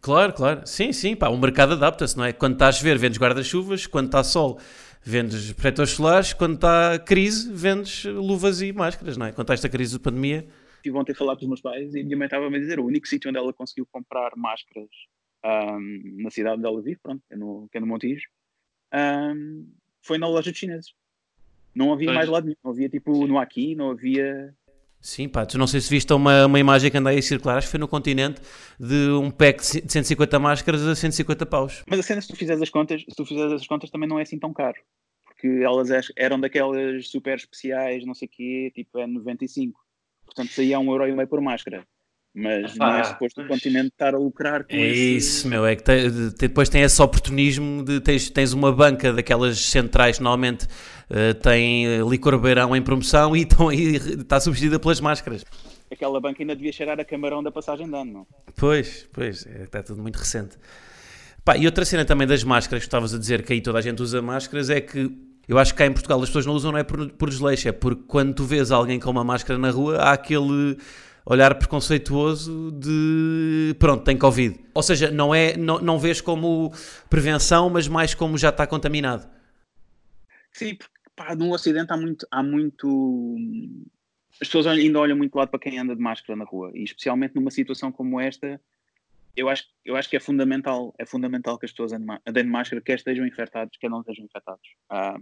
Claro, 0.00 0.32
claro. 0.32 0.66
Sim, 0.66 0.92
sim, 0.92 1.14
pá, 1.14 1.28
o 1.28 1.36
mercado 1.36 1.74
adapta-se, 1.74 2.16
não 2.16 2.24
é? 2.24 2.32
Quando 2.32 2.54
estás 2.54 2.80
a 2.80 2.82
ver, 2.82 2.98
vendes 2.98 3.18
guarda-chuvas, 3.18 3.86
quando 3.86 4.06
está 4.06 4.24
sol, 4.24 4.58
vendes 5.02 5.52
protetores 5.52 5.92
solares, 5.92 6.32
quando 6.32 6.54
está 6.54 6.98
crise, 6.98 7.52
vendes 7.52 8.04
luvas 8.04 8.62
e 8.62 8.72
máscaras, 8.72 9.16
não 9.16 9.26
é? 9.26 9.32
Quando 9.32 9.44
está 9.44 9.54
esta 9.54 9.68
crise 9.68 9.92
de 9.92 9.98
pandemia. 9.98 10.46
Tive 10.82 10.96
ontem 10.96 11.12
a 11.12 11.14
falar 11.14 11.36
com 11.36 11.42
os 11.42 11.48
meus 11.48 11.60
pais 11.60 11.94
e 11.94 12.02
minha 12.02 12.16
mãe 12.16 12.26
estava 12.26 12.46
a 12.46 12.50
me 12.50 12.58
dizer 12.58 12.80
o 12.80 12.86
único 12.86 13.06
sítio 13.06 13.28
onde 13.28 13.38
ela 13.38 13.52
conseguiu 13.52 13.86
comprar 13.92 14.32
máscaras 14.36 14.88
um, 15.44 16.22
na 16.22 16.30
cidade 16.30 16.56
onde 16.56 16.66
ela 16.66 16.80
vive, 16.80 16.98
pronto, 17.02 17.22
que 17.28 17.34
é 17.34 17.36
no, 17.36 17.68
que 17.70 17.78
é 17.78 17.80
no 17.80 17.86
Montijo, 17.86 18.26
um, 18.94 19.66
foi 20.02 20.18
na 20.18 20.28
loja 20.28 20.50
de 20.50 20.58
chineses. 20.58 20.94
Não 21.74 21.92
havia 21.92 22.08
pois. 22.08 22.16
mais 22.16 22.28
lado 22.28 22.44
nenhum. 22.44 22.56
Não 22.64 22.72
havia 22.72 22.88
tipo 22.88 23.26
no 23.26 23.38
Aqui, 23.38 23.74
não 23.74 23.90
havia. 23.90 24.54
Sim, 25.00 25.28
pá, 25.28 25.46
tu 25.46 25.56
não 25.56 25.66
sei 25.66 25.80
se 25.80 25.88
viste 25.88 26.12
uma, 26.12 26.44
uma 26.46 26.58
imagem 26.60 26.90
que 26.90 26.96
andei 26.98 27.18
a 27.18 27.22
circular, 27.22 27.56
acho 27.56 27.66
que 27.66 27.70
foi 27.70 27.80
no 27.80 27.88
continente, 27.88 28.40
de 28.78 29.08
um 29.12 29.30
pack 29.30 29.60
de 29.82 29.90
150 29.90 30.38
máscaras 30.38 30.86
a 30.86 30.94
150 30.94 31.46
paus. 31.46 31.82
Mas 31.86 32.00
a 32.00 32.02
cena, 32.02 32.20
se 32.20 32.28
tu 32.28 32.36
fizeres 32.36 32.60
as 32.60 32.68
contas, 32.68 33.00
se 33.00 33.16
tu 33.16 33.24
fizeres 33.24 33.52
as 33.52 33.66
contas, 33.66 33.88
também 33.90 34.08
não 34.08 34.18
é 34.18 34.22
assim 34.22 34.38
tão 34.38 34.52
caro. 34.52 34.76
Porque 35.24 35.46
elas 35.64 35.88
eram 36.16 36.38
daquelas 36.38 37.08
super 37.08 37.34
especiais, 37.36 38.04
não 38.04 38.12
sei 38.14 38.28
o 38.28 38.30
quê, 38.30 38.70
tipo 38.74 38.98
é 38.98 39.06
95. 39.06 39.80
Portanto, 40.26 40.50
saía 40.52 40.78
um 40.78 40.90
euro 40.90 41.08
e 41.08 41.12
meio 41.12 41.26
por 41.26 41.40
máscara. 41.40 41.82
Mas 42.32 42.76
não 42.76 42.94
é 42.94 43.02
suposto 43.02 43.40
o 43.40 43.46
continente 43.48 43.88
estar 43.88 44.14
a 44.14 44.18
lucrar 44.18 44.62
com 44.62 44.72
É 44.76 44.86
esse- 44.86 45.16
isso, 45.16 45.48
meu. 45.48 45.66
É 45.66 45.74
que 45.74 45.82
te- 45.82 46.30
depois 46.38 46.68
tem 46.68 46.82
esse 46.82 47.02
oportunismo 47.02 47.82
de 47.82 48.00
tens, 48.00 48.30
tens 48.30 48.52
uma 48.52 48.70
banca 48.70 49.12
daquelas 49.12 49.58
centrais 49.58 50.18
que 50.18 50.22
normalmente 50.22 50.68
eh, 51.10 51.34
tem 51.34 51.86
eh, 51.86 52.00
licor 52.08 52.38
beirão 52.38 52.74
em 52.74 52.80
promoção 52.80 53.34
e 53.34 53.42
estão 53.42 53.68
aí, 53.68 53.96
está 53.96 54.38
substituída 54.38 54.78
pelas 54.78 55.00
máscaras. 55.00 55.44
Aquela 55.90 56.20
banca 56.20 56.40
ainda 56.40 56.54
devia 56.54 56.72
cheirar 56.72 57.00
a 57.00 57.04
camarão 57.04 57.42
da 57.42 57.50
passagem 57.50 57.88
de 57.88 57.94
ano, 57.96 58.12
não? 58.12 58.26
Pois, 58.56 59.08
pois, 59.12 59.44
é, 59.44 59.64
está 59.64 59.82
tudo 59.82 60.00
muito 60.00 60.16
recente. 60.16 60.56
Pá, 61.44 61.56
e 61.56 61.66
outra 61.66 61.84
cena 61.84 62.04
também 62.04 62.28
das 62.28 62.44
máscaras, 62.44 62.84
que 62.84 62.86
estavas 62.86 63.12
a 63.12 63.18
dizer 63.18 63.42
que 63.42 63.52
aí 63.52 63.60
toda 63.60 63.78
a 63.78 63.82
gente 63.82 64.00
usa 64.00 64.22
máscaras, 64.22 64.70
é 64.70 64.80
que 64.80 65.10
eu 65.48 65.58
acho 65.58 65.72
que 65.72 65.78
cá 65.78 65.86
em 65.86 65.92
Portugal 65.92 66.22
as 66.22 66.28
pessoas 66.28 66.46
não 66.46 66.54
usam 66.54 66.70
não 66.70 66.78
é 66.78 66.84
por, 66.84 67.10
por 67.10 67.28
desleixo, 67.28 67.68
é 67.68 67.72
porque 67.72 68.04
quando 68.06 68.34
tu 68.34 68.44
vês 68.44 68.70
alguém 68.70 69.00
com 69.00 69.10
uma 69.10 69.24
máscara 69.24 69.58
na 69.58 69.70
rua, 69.70 69.96
há 69.96 70.12
aquele 70.12 70.76
olhar 71.26 71.56
preconceituoso 71.56 72.70
de 72.70 73.74
pronto, 73.80 74.04
tem 74.04 74.16
Covid. 74.16 74.60
Ou 74.72 74.82
seja, 74.82 75.10
não, 75.10 75.34
é, 75.34 75.56
não, 75.56 75.80
não 75.80 75.98
vês 75.98 76.20
como 76.20 76.72
prevenção, 77.08 77.68
mas 77.68 77.88
mais 77.88 78.14
como 78.14 78.38
já 78.38 78.50
está 78.50 78.64
contaminado. 78.64 79.28
Sim, 80.52 80.76
porque 80.76 80.99
pá, 81.20 81.34
no 81.36 81.52
Ocidente 81.52 81.92
há 81.92 81.96
muito, 81.98 82.26
há 82.30 82.42
muito. 82.42 83.36
As 84.32 84.48
pessoas 84.48 84.66
ainda 84.66 84.98
olham 84.98 85.16
muito 85.16 85.34
lado 85.36 85.50
para 85.50 85.60
quem 85.60 85.78
anda 85.78 85.94
de 85.94 86.00
máscara 86.00 86.34
na 86.34 86.44
rua, 86.46 86.70
e 86.74 86.82
especialmente 86.82 87.34
numa 87.34 87.50
situação 87.50 87.92
como 87.92 88.18
esta, 88.18 88.58
eu 89.36 89.48
acho, 89.50 89.64
eu 89.84 89.96
acho 89.96 90.08
que 90.08 90.16
é 90.16 90.20
fundamental, 90.20 90.94
é 90.98 91.04
fundamental 91.04 91.58
que 91.58 91.66
as 91.66 91.72
pessoas 91.72 91.92
andem, 91.92 92.18
de 92.32 92.42
máscara, 92.44 92.80
quer 92.80 92.94
estejam 92.96 93.26
infectados, 93.26 93.76
quer 93.78 93.90
não 93.90 94.00
estejam 94.00 94.24
infectados. 94.24 94.66
Ah, 94.88 95.18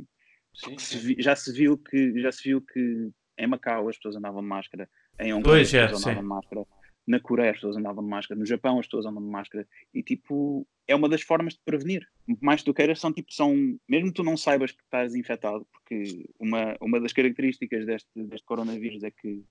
porque 0.62 0.78
se 0.80 0.98
vi- 0.98 1.16
já 1.18 1.34
se 1.34 1.52
viu 1.52 1.76
que 1.76 2.20
já 2.20 2.30
se 2.30 2.44
viu 2.44 2.60
que 2.60 3.10
em 3.36 3.46
Macau 3.48 3.88
as 3.88 3.96
pessoas 3.96 4.14
andavam 4.16 4.40
de 4.40 4.48
máscara, 4.48 4.88
em 5.18 5.32
Hong 5.34 5.42
Kong 5.42 5.60
as 5.60 5.70
pessoas 5.70 5.74
é, 5.74 5.84
andavam 5.96 6.14
sim. 6.14 6.20
de 6.20 6.26
máscara, 6.28 6.66
na 7.08 7.20
Coreia 7.20 7.50
as 7.50 7.56
pessoas 7.56 7.76
andavam 7.76 8.04
de 8.04 8.10
máscara, 8.10 8.38
no 8.38 8.46
Japão 8.46 8.78
as 8.78 8.86
pessoas 8.86 9.06
andam 9.06 9.22
de 9.22 9.28
máscara, 9.28 9.66
e 9.94 10.02
tipo, 10.02 10.66
é 10.86 10.94
uma 10.94 11.08
das 11.08 11.22
formas 11.22 11.54
de 11.54 11.60
prevenir. 11.64 12.06
Mais 12.40 12.62
do 12.62 12.72
que 12.72 12.78
queiras, 12.82 13.00
são 13.00 13.12
tipo, 13.12 13.32
são, 13.32 13.54
mesmo 13.88 14.08
que 14.08 14.14
tu 14.14 14.22
não 14.22 14.36
saibas 14.36 14.72
que 14.72 14.82
estás 14.82 15.14
infectado, 15.14 15.66
porque 15.72 16.28
uma, 16.38 16.76
uma 16.80 17.00
das 17.00 17.12
características 17.12 17.86
deste, 17.86 18.08
deste 18.14 18.46
coronavírus 18.46 19.02
é 19.02 19.10
que 19.10 19.42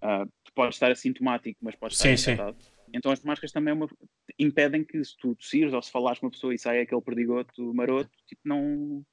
ah, 0.00 0.26
tu 0.44 0.52
podes 0.54 0.76
estar 0.76 0.90
assintomático, 0.90 1.58
mas 1.62 1.74
podes 1.76 1.96
estar 1.96 2.08
Sim, 2.10 2.16
sim. 2.16 2.32
infectado. 2.32 2.56
Então 2.94 3.10
as 3.10 3.22
máscaras 3.22 3.52
também 3.52 3.72
é 3.72 3.74
uma- 3.74 3.88
impedem 4.38 4.84
que 4.84 5.02
se 5.04 5.16
tu 5.16 5.34
tossires 5.34 5.72
ou 5.72 5.80
se 5.82 5.90
falares 5.90 6.18
com 6.18 6.26
uma 6.26 6.32
pessoa 6.32 6.54
e 6.54 6.58
sai 6.58 6.80
aquele 6.80 7.00
perdigoto 7.00 7.72
maroto, 7.72 8.10
tipo, 8.26 8.42
não, 8.44 9.04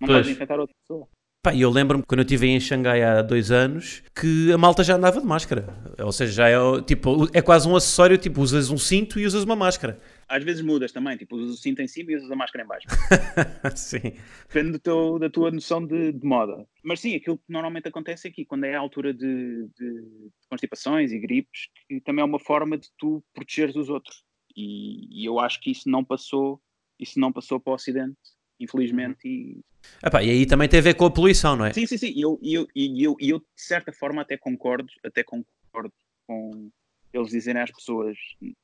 não 0.00 0.08
podes 0.08 0.28
infectar 0.28 0.60
outra 0.60 0.74
pessoa. 0.82 1.08
Pá, 1.44 1.54
eu 1.54 1.68
lembro-me 1.68 2.02
quando 2.02 2.20
eu 2.20 2.24
estive 2.24 2.46
em 2.46 2.58
Xangai 2.58 3.02
há 3.02 3.20
dois 3.20 3.50
anos 3.50 4.02
que 4.18 4.50
a 4.50 4.56
malta 4.56 4.82
já 4.82 4.96
andava 4.96 5.20
de 5.20 5.26
máscara. 5.26 5.66
Ou 6.02 6.10
seja, 6.10 6.32
já 6.32 6.48
é, 6.48 6.80
tipo, 6.80 7.28
é 7.36 7.42
quase 7.42 7.68
um 7.68 7.76
acessório, 7.76 8.16
tipo, 8.16 8.40
usas 8.40 8.70
um 8.70 8.78
cinto 8.78 9.20
e 9.20 9.26
usas 9.26 9.44
uma 9.44 9.54
máscara. 9.54 10.00
Às 10.26 10.42
vezes 10.42 10.62
mudas 10.62 10.90
também, 10.90 11.18
tipo, 11.18 11.36
usas 11.36 11.58
o 11.58 11.60
cinto 11.60 11.82
em 11.82 11.86
cima 11.86 12.12
e 12.12 12.16
usas 12.16 12.30
a 12.30 12.34
máscara 12.34 12.64
em 12.64 12.66
baixo. 12.66 12.86
Sim. 13.76 14.14
Depende 14.48 14.78
teu- 14.78 15.18
da 15.18 15.28
tua 15.28 15.50
noção 15.50 15.86
de, 15.86 16.12
de 16.12 16.26
moda. 16.26 16.66
Mas 16.82 17.00
sim, 17.00 17.14
aquilo 17.14 17.36
que 17.36 17.44
normalmente 17.46 17.88
acontece 17.88 18.26
aqui, 18.26 18.46
quando 18.46 18.64
é 18.64 18.74
a 18.74 18.80
altura 18.80 19.12
de, 19.12 19.68
de 19.78 20.30
constipações 20.48 21.12
e 21.12 21.18
gripes, 21.18 21.68
que 21.86 22.00
também 22.00 22.22
é 22.22 22.24
uma 22.24 22.40
forma 22.40 22.78
de 22.78 22.88
tu 22.96 23.22
protegeres 23.34 23.76
os 23.76 23.90
outros. 23.90 24.24
E, 24.56 25.22
e 25.22 25.26
eu 25.26 25.38
acho 25.38 25.60
que 25.60 25.70
isso 25.70 25.90
não 25.90 26.02
passou, 26.02 26.58
isso 26.98 27.20
não 27.20 27.30
passou 27.30 27.60
para 27.60 27.72
o 27.72 27.74
Ocidente, 27.74 28.16
infelizmente. 28.60 29.26
E... 29.26 29.60
Ah 30.02 30.10
pá, 30.10 30.22
e 30.22 30.30
aí 30.30 30.46
também 30.46 30.68
tem 30.68 30.78
a 30.80 30.82
ver 30.82 30.94
com 30.94 31.04
a 31.06 31.10
poluição, 31.10 31.56
não 31.56 31.64
é? 31.66 31.72
Sim, 31.72 31.86
sim, 31.86 31.96
sim. 31.98 32.12
E 32.14 32.20
eu, 32.22 32.38
e 32.42 32.54
eu, 32.54 32.66
e 32.74 33.02
eu, 33.04 33.16
e 33.20 33.30
eu, 33.30 33.38
de 33.38 33.44
certa 33.56 33.92
forma, 33.92 34.22
até 34.22 34.36
concordo, 34.36 34.88
até 35.04 35.22
concordo 35.22 35.92
com 36.26 36.70
eles 37.12 37.28
dizerem 37.30 37.62
às 37.62 37.70
pessoas 37.70 38.16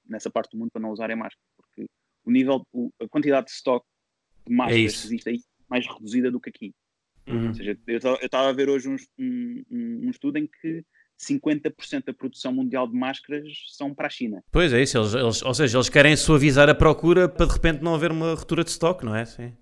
nessa 0.09 0.31
parte 0.31 0.51
do 0.53 0.59
mundo 0.59 0.71
para 0.73 0.83
não 0.83 0.91
usarem 0.91 1.15
máscara, 1.17 1.41
porque 1.57 1.87
o 2.25 2.31
nível, 2.31 2.63
o- 2.73 2.91
a 3.01 3.09
quantidade 3.09 3.47
de 3.47 3.53
stock 3.53 3.85
de 4.47 4.53
máscaras 4.55 4.81
que 4.81 4.87
isso. 4.87 5.07
existe 5.07 5.29
aí 5.29 5.37
é 5.37 5.41
mais 5.69 5.87
reduzida 5.87 6.31
do 6.31 6.41
que 6.41 6.49
aqui. 6.51 6.73
Uhum. 7.29 7.49
Ou 7.49 7.55
seja, 7.55 7.79
eu 7.87 7.99
estava 8.23 8.49
a 8.49 8.53
ver 8.53 8.69
hoje 8.69 8.89
um, 8.89 8.97
um, 9.19 9.63
um- 9.71 10.01
um 10.07 10.11
estudo 10.11 10.37
em 10.39 10.47
que 10.49 10.85
50% 11.17 12.07
da 12.07 12.15
produção 12.15 12.51
mundial 12.53 12.89
de 12.89 12.97
máscaras 12.97 13.47
são 13.69 13.95
para 13.95 14.07
a 14.07 14.11
China. 14.11 14.43
Pois 14.51 14.73
é 14.73 14.83
isso, 14.83 14.99
eles, 14.99 15.15
eles- 15.15 15.43
ou 15.43 15.55
seja, 15.55 15.77
eles 15.77 15.89
querem 15.89 16.17
suavizar 16.17 16.69
a 16.69 16.75
procura 16.75 17.29
para 17.29 17.47
de 17.47 17.53
repente 17.53 17.83
não 17.83 17.95
haver 17.95 18.11
uma 18.11 18.35
ruptura 18.35 18.65
de 18.65 18.71
estoque, 18.71 19.05
não 19.05 19.15
é? 19.15 19.25
Sim. 19.27 19.53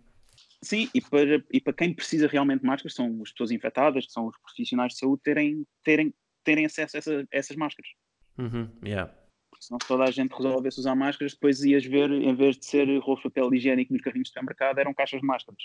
Sim, 0.63 0.89
e 0.93 1.01
para, 1.01 1.43
e 1.53 1.61
para 1.61 1.73
quem 1.73 1.95
precisa 1.95 2.27
realmente 2.27 2.61
de 2.61 2.67
máscaras, 2.67 2.95
são 2.95 3.21
as 3.23 3.31
pessoas 3.31 3.51
infectadas, 3.51 4.07
que 4.07 4.13
são 4.13 4.27
os 4.27 4.37
profissionais 4.39 4.93
de 4.93 4.99
saúde, 4.99 5.23
terem, 5.23 5.65
terem, 5.85 6.13
terem 6.43 6.67
acesso 6.67 6.97
a, 6.97 6.99
essa- 6.99 7.21
a 7.21 7.25
essas 7.31 7.57
máscaras. 7.57 7.91
Uhum, 8.37 8.69
yeah. 8.85 9.13
Porque 9.51 9.65
senão 9.65 9.79
se 9.81 9.87
toda 9.89 10.05
a 10.05 10.11
gente 10.11 10.33
resolvesse 10.33 10.81
usar 10.81 10.95
máscaras, 10.95 11.33
depois 11.33 11.63
ias 11.63 11.85
ver, 11.85 12.11
em 12.11 12.35
vez 12.35 12.57
de 12.57 12.67
ser 12.67 12.87
rolo 12.99 13.17
de 13.19 13.23
papel 13.25 13.55
higiênico 13.55 13.93
nos 13.93 14.03
carrinhos 14.03 14.27
de 14.27 14.31
supermercado, 14.31 14.79
eram 14.79 14.93
caixas 14.95 15.21
de 15.21 15.27
máscaras. 15.27 15.63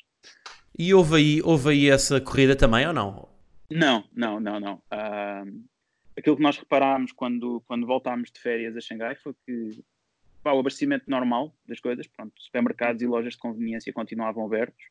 E 0.78 0.94
houve 0.94 1.16
aí, 1.18 1.42
houve 1.44 1.70
aí 1.72 1.90
essa 1.90 2.22
corrida 2.22 2.56
também 2.56 2.86
ou 2.88 2.94
não? 2.94 3.30
Não, 3.72 4.04
não, 4.14 4.40
não, 4.40 4.60
não. 4.60 4.84
Ah, 4.92 5.44
aquilo 6.18 6.36
que 6.38 6.42
nós 6.44 6.58
reparámos 6.58 7.12
quando, 7.12 7.62
quando 7.68 7.88
voltámos 7.88 8.32
de 8.32 8.40
férias 8.40 8.76
a 8.78 8.82
Xangai 8.82 9.16
foi 9.16 9.34
que 9.46 9.84
pá, 10.44 10.52
o 10.54 10.60
abastecimento 10.60 11.10
normal 11.10 11.56
das 11.66 11.80
coisas, 11.80 12.06
pronto, 12.08 12.34
supermercados 12.38 13.02
e 13.02 13.08
lojas 13.08 13.34
de 13.34 13.40
conveniência 13.40 13.94
continuavam 13.94 14.46
abertos. 14.46 14.84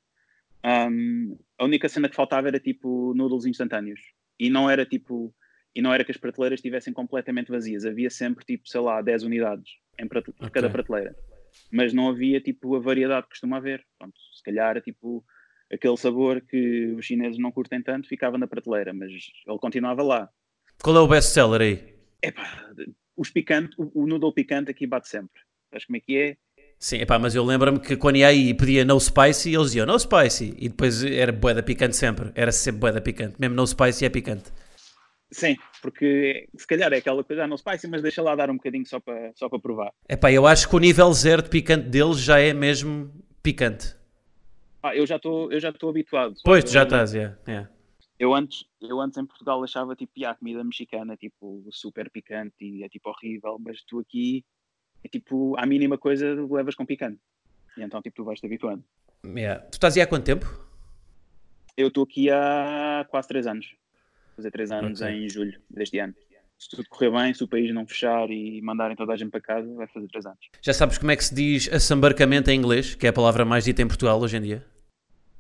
Ahm, 0.62 1.37
a 1.59 1.64
única 1.64 1.88
cena 1.88 2.09
que 2.09 2.14
faltava 2.16 2.49
era 2.49 2.59
tipo 2.61 3.12
noodles 3.14 3.47
instantâneos. 3.47 4.00
E 4.38 4.49
não 4.49 4.71
era 4.71 4.87
tipo. 4.87 5.35
E 5.75 5.80
não 5.80 5.92
era 5.92 6.04
que 6.04 6.11
as 6.11 6.16
prateleiras 6.18 6.59
estivessem 6.59 6.92
completamente 6.92 7.50
vazias. 7.50 7.85
Havia 7.85 8.11
sempre 8.11 8.44
tipo, 8.44 8.68
sei 8.68 8.80
lá, 8.80 9.00
10 9.00 9.23
unidades 9.23 9.71
em 9.99 10.06
por 10.06 10.23
cada 10.50 10.66
Ok. 10.66 10.68
prateleira. 10.68 11.16
Mas 11.71 11.92
não 11.92 12.09
havia 12.09 12.40
tipo 12.40 12.75
a 12.76 12.80
variedade 12.80 13.23
que 13.23 13.30
costuma 13.30 13.56
haver. 13.56 13.85
Pronto, 13.99 14.14
se 14.35 14.42
calhar 14.42 14.80
tipo 14.82 15.25
aquele 15.73 15.97
sabor 15.97 16.40
que 16.42 16.88
os 16.99 17.06
chineses 17.06 17.38
não 17.38 17.50
curtem 17.50 17.82
tanto 17.82 18.06
ficava 18.06 18.37
na 18.37 18.47
prateleira, 18.47 18.92
mas 18.92 19.11
ele 19.11 19.59
continuava 19.59 20.02
lá. 20.02 20.28
Qual 20.82 20.97
é 20.97 21.00
o 21.00 21.09
best-seller 21.09 21.62
aí? 21.62 21.94
Epá, 22.23 22.71
os 23.16 23.31
picante, 23.31 23.75
o, 23.78 24.02
o 24.02 24.07
noodle 24.07 24.33
picante 24.33 24.71
aqui 24.71 24.87
bate 24.87 25.09
sempre. 25.09 25.42
Sabes 25.71 25.87
como 25.87 25.97
é 25.97 26.00
que 26.00 26.16
é? 26.16 26.37
Sim, 26.78 26.97
epá, 26.97 27.19
mas 27.19 27.35
eu 27.35 27.45
lembro-me 27.45 27.78
que 27.78 27.97
quando 27.97 28.16
ia 28.16 28.26
aí 28.26 28.49
e 28.49 28.54
pedia 28.54 28.85
no 28.85 28.99
spicy, 28.99 29.54
eles 29.54 29.69
diziam 29.69 29.87
no 29.87 29.99
spicy. 29.99 30.54
E 30.59 30.69
depois 30.69 31.04
era 31.04 31.31
boeda 31.31 31.62
picante 31.62 31.97
sempre. 31.97 32.33
Era 32.35 32.50
sempre 32.50 32.81
boeda 32.81 33.00
picante. 33.00 33.37
Mesmo 33.38 33.54
no 33.54 33.66
spicy 33.66 34.04
é 34.04 34.09
picante. 34.09 34.50
Sim, 35.31 35.57
porque 35.81 36.47
se 36.57 36.66
calhar 36.66 36.92
é 36.92 36.99
aquela 36.99 37.25
coisa, 37.25 37.45
ah, 37.45 37.47
não 37.47 37.57
spicy, 37.57 37.88
mas 37.88 38.02
deixa 38.02 38.21
lá 38.21 38.35
dar 38.35 38.50
um 38.50 38.57
bocadinho 38.57 38.85
só 38.87 39.00
para 39.00 39.33
só 39.35 39.49
para 39.49 39.59
provar. 39.59 39.92
Epá, 40.07 40.31
eu 40.31 40.47
acho 40.47 40.69
que 40.69 40.76
o 40.76 40.78
nível 40.78 41.11
zero 41.12 41.40
de 41.40 41.49
picante 41.49 41.88
deles 41.88 42.19
já 42.19 42.38
é 42.38 42.52
mesmo 42.52 43.11
picante. 43.42 43.95
Ah, 44.83 44.95
eu 44.95 45.07
já 45.07 45.16
estou 45.16 45.88
habituado. 45.88 46.35
Pois, 46.45 46.64
tu 46.64 46.73
já 46.73 46.83
estás, 46.83 47.14
yeah, 47.14 47.37
yeah. 47.49 47.71
Eu 48.22 48.32
antes, 48.32 48.64
eu 48.80 49.00
antes 49.00 49.18
em 49.18 49.26
Portugal 49.26 49.60
achava 49.64 49.96
tipo, 49.96 50.12
"Ya, 50.16 50.30
a 50.30 50.34
comida 50.36 50.62
mexicana 50.62 51.16
tipo 51.16 51.66
super 51.72 52.08
picante 52.08 52.54
e 52.60 52.84
é 52.84 52.88
tipo 52.88 53.10
horrível, 53.10 53.58
mas 53.58 53.82
tu 53.82 53.98
aqui 53.98 54.44
é 55.02 55.08
tipo, 55.08 55.56
à 55.58 55.66
mínima 55.66 55.98
coisa 55.98 56.32
levas 56.48 56.76
com 56.76 56.86
picante. 56.86 57.18
E 57.76 57.82
então 57.82 58.00
tipo, 58.00 58.14
tu 58.14 58.24
vais 58.24 58.38
te 58.38 58.46
habituando. 58.46 58.84
Yeah. 59.26 59.60
Tu 59.64 59.72
estás 59.72 59.96
aí 59.96 60.02
há 60.04 60.06
quanto 60.06 60.24
tempo? 60.24 60.46
Eu 61.76 61.88
estou 61.88 62.04
aqui 62.04 62.30
há 62.30 63.04
quase 63.10 63.26
3 63.26 63.44
anos. 63.48 63.66
Vou 64.28 64.36
fazer 64.36 64.52
3 64.52 64.70
anos 64.70 65.02
Ok. 65.02 65.12
em 65.12 65.28
julho 65.28 65.60
deste 65.68 65.98
ano. 65.98 66.14
Se 66.56 66.68
tudo 66.68 66.88
correr 66.88 67.10
bem, 67.10 67.34
se 67.34 67.42
o 67.42 67.48
país 67.48 67.74
não 67.74 67.84
fechar 67.88 68.30
e 68.30 68.62
mandarem 68.62 68.94
toda 68.96 69.14
a 69.14 69.16
gente 69.16 69.32
para 69.32 69.40
casa, 69.40 69.74
vai 69.74 69.88
fazer 69.88 70.06
3 70.06 70.26
anos. 70.26 70.38
Já 70.62 70.72
sabes 70.72 70.96
como 70.96 71.10
é 71.10 71.16
que 71.16 71.24
se 71.24 71.34
diz 71.34 71.68
assambarcamento 71.72 72.52
em 72.52 72.56
inglês, 72.56 72.94
que 72.94 73.04
é 73.04 73.08
a 73.08 73.12
palavra 73.12 73.44
mais 73.44 73.64
dita 73.64 73.82
em 73.82 73.88
Portugal 73.88 74.20
hoje 74.20 74.36
em 74.36 74.42
dia? 74.42 74.64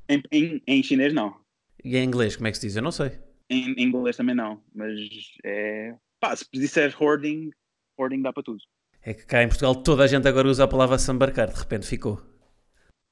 Em, 0.08 0.20
em, 0.32 0.60
em 0.66 0.82
chinês 0.82 1.14
não. 1.14 1.40
E 1.84 1.96
em 1.96 2.04
inglês, 2.04 2.36
como 2.36 2.48
é 2.48 2.50
que 2.50 2.58
se 2.58 2.66
diz? 2.66 2.76
Eu 2.76 2.82
não 2.82 2.92
sei. 2.92 3.12
Em, 3.50 3.72
em 3.72 3.82
inglês 3.82 4.16
também 4.16 4.34
não. 4.34 4.62
Mas 4.74 4.98
é. 5.44 5.94
Pá, 6.20 6.34
se 6.36 6.46
disseres 6.52 6.94
hoarding, 6.98 7.50
hoarding 7.98 8.22
dá 8.22 8.32
para 8.32 8.42
tudo. 8.42 8.60
É 9.02 9.12
que 9.12 9.26
cá 9.26 9.42
em 9.42 9.48
Portugal 9.48 9.74
toda 9.82 10.04
a 10.04 10.06
gente 10.06 10.28
agora 10.28 10.46
usa 10.46 10.64
a 10.64 10.68
palavra 10.68 10.94
assambarcar, 10.94 11.52
de 11.52 11.58
repente 11.58 11.86
ficou. 11.86 12.22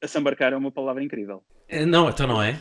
Assambarcar 0.02 0.52
é 0.52 0.56
uma 0.56 0.70
palavra 0.70 1.02
incrível. 1.02 1.42
Eh, 1.68 1.84
Não, 1.84 2.08
então 2.08 2.26
não 2.26 2.40
é? 2.42 2.58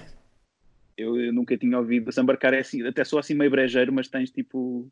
Eu, 0.98 1.20
eu 1.20 1.32
nunca 1.32 1.58
tinha 1.58 1.78
ouvido. 1.78 2.10
Assambarcar 2.10 2.54
é 2.54 2.60
assim, 2.60 2.86
até 2.86 3.04
sou 3.04 3.20
assim 3.20 3.34
meio 3.36 3.52
brejeiro, 3.52 3.94
mas 3.94 4.08
tens 4.08 4.32
tipo. 4.32 4.92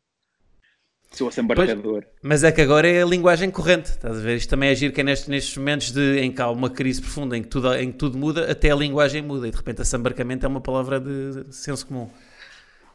Sou 1.10 1.28
assambarcador. 1.28 2.04
Mas 2.22 2.44
é 2.44 2.52
que 2.52 2.60
agora 2.60 2.86
é 2.88 3.02
a 3.02 3.06
linguagem 3.06 3.50
corrente, 3.50 3.90
estás 3.90 4.18
a 4.18 4.20
ver? 4.20 4.36
Isto 4.36 4.50
também 4.50 4.68
é 4.68 4.74
giro 4.74 4.92
que 4.92 5.00
é 5.00 5.04
nestes, 5.04 5.26
nestes 5.28 5.56
momentos 5.56 5.90
de, 5.90 6.18
em 6.20 6.30
que 6.30 6.40
há 6.42 6.50
uma 6.50 6.68
crise 6.70 7.00
profunda, 7.00 7.36
em 7.36 7.42
que, 7.42 7.48
tudo, 7.48 7.74
em 7.74 7.90
que 7.90 7.98
tudo 7.98 8.18
muda, 8.18 8.50
até 8.50 8.70
a 8.70 8.74
linguagem 8.76 9.22
muda 9.22 9.48
e 9.48 9.50
de 9.50 9.56
repente 9.56 9.80
assambarcamento 9.80 10.44
é 10.44 10.48
uma 10.48 10.60
palavra 10.60 11.00
de 11.00 11.46
senso 11.50 11.86
comum. 11.86 12.10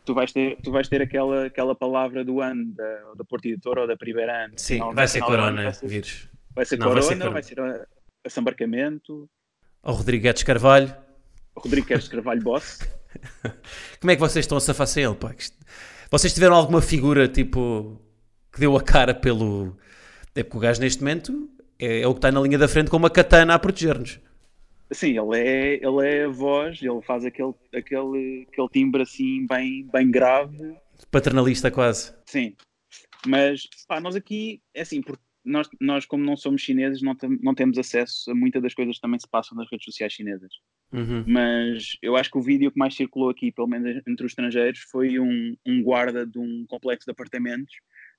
Tu 0.05 0.13
vais 0.13 0.31
ter, 0.31 0.57
tu 0.61 0.71
vais 0.71 0.87
ter 0.87 1.01
aquela, 1.01 1.45
aquela 1.47 1.73
palavra 1.73 2.23
do 2.23 2.39
ano, 2.39 2.65
da, 2.75 3.13
da 3.17 3.23
Porta 3.23 3.47
Editora 3.47 3.81
ou 3.81 3.87
da 3.87 3.97
Primeira 3.97 4.45
ano. 4.45 4.53
Sim, 4.57 4.75
Final- 4.75 4.93
vai 4.93 5.07
ser 5.07 5.21
corona, 5.21 5.63
Vai 5.63 5.73
ser, 5.73 5.87
vírus. 5.87 6.29
vai 6.55 6.65
ser 6.65 6.77
Não, 6.77 6.85
vai 6.91 7.01
corona, 7.01 7.07
ser 7.09 7.15
corona. 7.17 7.33
vai 7.33 7.43
ser 7.43 7.59
a- 7.59 7.85
assambarcamento. 8.25 9.29
Ao 9.81 9.93
Rodrigues 9.95 10.43
Carvalho. 10.43 10.93
Rodrigo 11.55 11.87
Queres 11.87 12.07
Carvalho 12.07 12.41
Boss. 12.41 12.79
Como 13.99 14.11
é 14.11 14.15
que 14.15 14.21
vocês 14.21 14.43
estão 14.43 14.57
a 14.57 14.61
safar 14.61 14.87
sem 14.87 15.03
ele? 15.03 15.15
Pá? 15.15 15.33
Vocês 16.13 16.31
tiveram 16.31 16.53
alguma 16.53 16.79
figura 16.79 17.27
tipo 17.27 17.99
que 18.53 18.59
deu 18.59 18.77
a 18.77 18.83
cara 18.83 19.15
pelo. 19.15 19.75
É 20.35 20.43
porque 20.43 20.57
o 20.57 20.59
gajo 20.59 20.79
neste 20.79 21.01
momento 21.01 21.49
é, 21.79 22.01
é 22.01 22.07
o 22.07 22.13
que 22.13 22.19
está 22.19 22.31
na 22.31 22.39
linha 22.39 22.59
da 22.59 22.67
frente 22.67 22.91
com 22.91 22.97
uma 22.97 23.09
katana 23.09 23.55
a 23.55 23.57
proteger-nos. 23.57 24.19
Sim, 24.91 25.17
ele 25.17 25.39
é, 25.39 25.73
ele 25.83 26.07
é 26.07 26.25
a 26.25 26.29
voz, 26.29 26.79
ele 26.83 27.01
faz 27.01 27.25
aquele, 27.25 27.55
aquele, 27.73 28.47
aquele 28.47 28.69
timbre 28.71 29.01
assim 29.01 29.47
bem, 29.47 29.89
bem 29.91 30.11
grave. 30.11 30.77
Paternalista 31.09 31.71
quase. 31.71 32.13
Sim, 32.27 32.55
mas 33.25 33.67
pá, 33.87 33.99
nós 33.99 34.15
aqui, 34.15 34.61
é 34.71 34.81
assim, 34.81 35.01
porque 35.01 35.23
nós, 35.43 35.67
nós 35.81 36.05
como 36.05 36.23
não 36.23 36.37
somos 36.37 36.61
chineses, 36.61 37.01
não, 37.01 37.15
tem, 37.15 37.39
não 37.41 37.55
temos 37.55 37.75
acesso 37.79 38.29
a 38.29 38.35
muitas 38.35 38.61
das 38.61 38.75
coisas 38.75 38.97
que 38.97 39.01
também 39.01 39.19
se 39.19 39.27
passam 39.27 39.57
nas 39.57 39.67
redes 39.67 39.85
sociais 39.85 40.13
chinesas. 40.13 40.51
Uhum. 40.93 41.25
Mas 41.27 41.97
eu 42.01 42.15
acho 42.15 42.29
que 42.29 42.37
o 42.37 42.41
vídeo 42.41 42.71
que 42.71 42.77
mais 42.77 42.95
circulou 42.95 43.29
aqui, 43.29 43.51
pelo 43.51 43.67
menos 43.67 44.01
entre 44.07 44.25
os 44.25 44.31
estrangeiros, 44.31 44.79
foi 44.91 45.19
um, 45.19 45.57
um 45.65 45.81
guarda 45.81 46.25
de 46.25 46.37
um 46.37 46.65
complexo 46.67 47.05
de 47.05 47.11
apartamentos 47.11 47.73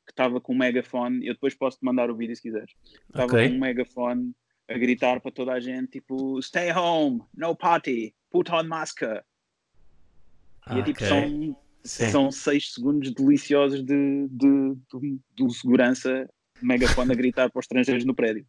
que 0.05 0.13
estava 0.13 0.41
com 0.41 0.53
um 0.53 0.59
megafone. 0.59 1.25
Eu 1.25 1.35
depois 1.35 1.55
posso 1.55 1.79
te 1.79 1.85
mandar 1.85 2.11
o 2.11 2.17
vídeo 2.17 2.35
se 2.35 2.43
quiseres. 2.43 2.73
Estava 3.09 3.33
Ok. 3.33 3.49
com 3.49 3.55
um 3.55 3.61
megafone 3.61 4.35
a 4.69 4.77
gritar 4.77 5.21
para 5.21 5.31
toda 5.31 5.53
a 5.53 5.61
gente, 5.61 5.93
tipo, 5.93 6.41
stay 6.43 6.73
home, 6.73 7.23
no 7.37 7.55
party, 7.55 8.15
put 8.31 8.51
on 8.51 8.65
mask. 8.65 9.03
E 9.03 10.79
é 10.79 10.83
tipo, 10.83 11.05
são, 11.05 11.57
Sim. 11.85 12.09
são 12.09 12.31
seis 12.33 12.73
segundos 12.73 13.13
deliciosos 13.13 13.85
de, 13.85 14.29
de, 14.31 14.75
de, 14.93 15.19
do 15.37 15.51
segurança 15.51 16.29
megafone 16.63 17.13
a 17.13 17.15
gritar 17.15 17.51
para 17.51 17.61
os 17.61 17.65
estrangeiros 17.65 18.05
no 18.05 18.15
prédio. 18.15 18.47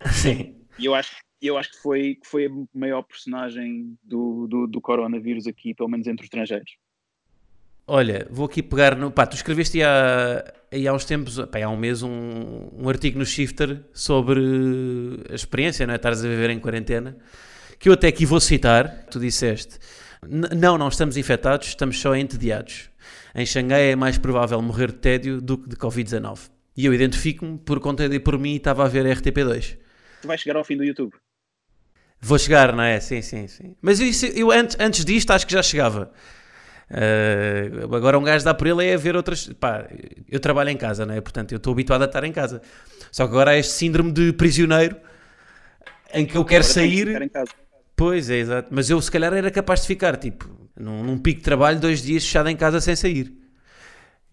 Sim. 0.12 0.60
E 0.78 0.84
eu 0.84 0.94
acho, 0.94 1.16
eu 1.46 1.56
acho 1.58 1.70
que 1.72 1.78
foi, 1.78 2.14
que 2.16 2.26
foi 2.26 2.46
a 2.46 2.50
maior 2.74 3.02
personagem 3.02 3.96
do, 4.02 4.46
do, 4.46 4.66
do 4.66 4.80
coronavírus 4.80 5.46
aqui, 5.46 5.74
pelo 5.74 5.88
menos 5.88 6.06
entre 6.06 6.22
os 6.22 6.26
estrangeiros. 6.26 6.76
Olha, 7.86 8.26
vou 8.30 8.46
aqui 8.46 8.62
pegar 8.62 8.96
no. 8.96 9.10
Pá, 9.10 9.26
tu 9.26 9.34
escreveste 9.36 9.82
há, 9.82 10.42
aí 10.72 10.88
há 10.88 10.92
uns 10.94 11.04
tempos, 11.04 11.38
pá, 11.46 11.62
há 11.62 11.68
um 11.68 11.76
mês, 11.76 12.02
um, 12.02 12.70
um 12.72 12.88
artigo 12.88 13.18
no 13.18 13.26
Shifter 13.26 13.82
sobre 13.92 14.40
a 15.30 15.34
experiência, 15.34 15.86
não 15.86 15.92
é? 15.92 15.96
Estares 15.96 16.24
a 16.24 16.28
viver 16.28 16.48
em 16.48 16.58
quarentena, 16.58 17.16
que 17.78 17.88
eu 17.88 17.92
até 17.92 18.08
aqui 18.08 18.24
vou 18.24 18.40
citar. 18.40 19.04
Tu 19.10 19.20
disseste: 19.20 19.78
"N- 20.26 20.48
Não, 20.56 20.78
não 20.78 20.88
estamos 20.88 21.18
infectados, 21.18 21.68
estamos 21.68 22.00
só 22.00 22.16
entediados. 22.16 22.88
Em 23.34 23.44
Xangai 23.44 23.90
é 23.90 23.96
mais 23.96 24.16
provável 24.16 24.62
morrer 24.62 24.86
de 24.90 24.98
tédio 24.98 25.40
do 25.42 25.58
que 25.58 25.68
de 25.68 25.76
Covid-19. 25.76 26.48
E 26.74 26.86
eu 26.86 26.94
identifico-me 26.94 27.58
por 27.58 27.80
conta 27.80 28.08
de 28.08 28.18
por 28.18 28.38
mim 28.38 28.54
estava 28.56 28.84
a 28.84 28.88
ver 28.88 29.04
RTP2. 29.04 29.76
Tu 30.22 30.26
vais 30.28 30.40
chegar 30.40 30.56
ao 30.56 30.64
fim 30.64 30.76
do 30.76 30.84
YouTube. 30.84 31.12
Vou 32.26 32.38
chegar, 32.38 32.74
não 32.74 32.82
é? 32.82 32.98
Sim, 33.00 33.20
sim, 33.20 33.46
sim. 33.46 33.76
Mas 33.82 34.00
isso, 34.00 34.24
eu 34.24 34.50
antes, 34.50 34.78
antes 34.80 35.04
disto 35.04 35.30
acho 35.30 35.46
que 35.46 35.52
já 35.52 35.62
chegava. 35.62 36.10
Uh, 36.90 37.94
agora 37.94 38.18
um 38.18 38.22
gajo 38.22 38.42
dá 38.42 38.54
por 38.54 38.66
ele 38.66 38.86
é 38.86 38.96
ver 38.96 39.14
outras. 39.14 39.46
Pá, 39.60 39.86
eu 40.30 40.40
trabalho 40.40 40.70
em 40.70 40.76
casa, 40.76 41.04
não 41.04 41.14
é? 41.14 41.20
Portanto, 41.20 41.52
eu 41.52 41.58
estou 41.58 41.74
habituado 41.74 42.00
a 42.00 42.06
estar 42.06 42.24
em 42.24 42.32
casa. 42.32 42.62
Só 43.12 43.26
que 43.26 43.30
agora 43.30 43.50
há 43.50 43.58
este 43.58 43.74
síndrome 43.74 44.10
de 44.10 44.32
prisioneiro 44.32 44.96
em 46.14 46.24
que 46.24 46.34
eu 46.34 46.46
quero 46.46 46.64
Agora 46.64 46.72
sair. 46.72 47.30
Pois 47.94 48.30
é, 48.30 48.36
exato. 48.36 48.68
Mas 48.70 48.88
eu 48.88 48.98
se 49.02 49.10
calhar 49.10 49.30
era 49.34 49.50
capaz 49.50 49.82
de 49.82 49.86
ficar, 49.86 50.16
tipo, 50.16 50.48
num, 50.74 51.04
num 51.04 51.18
pico 51.18 51.40
de 51.40 51.44
trabalho, 51.44 51.78
dois 51.78 52.00
dias 52.00 52.24
fechado 52.24 52.48
em 52.48 52.56
casa 52.56 52.80
sem 52.80 52.96
sair. 52.96 53.36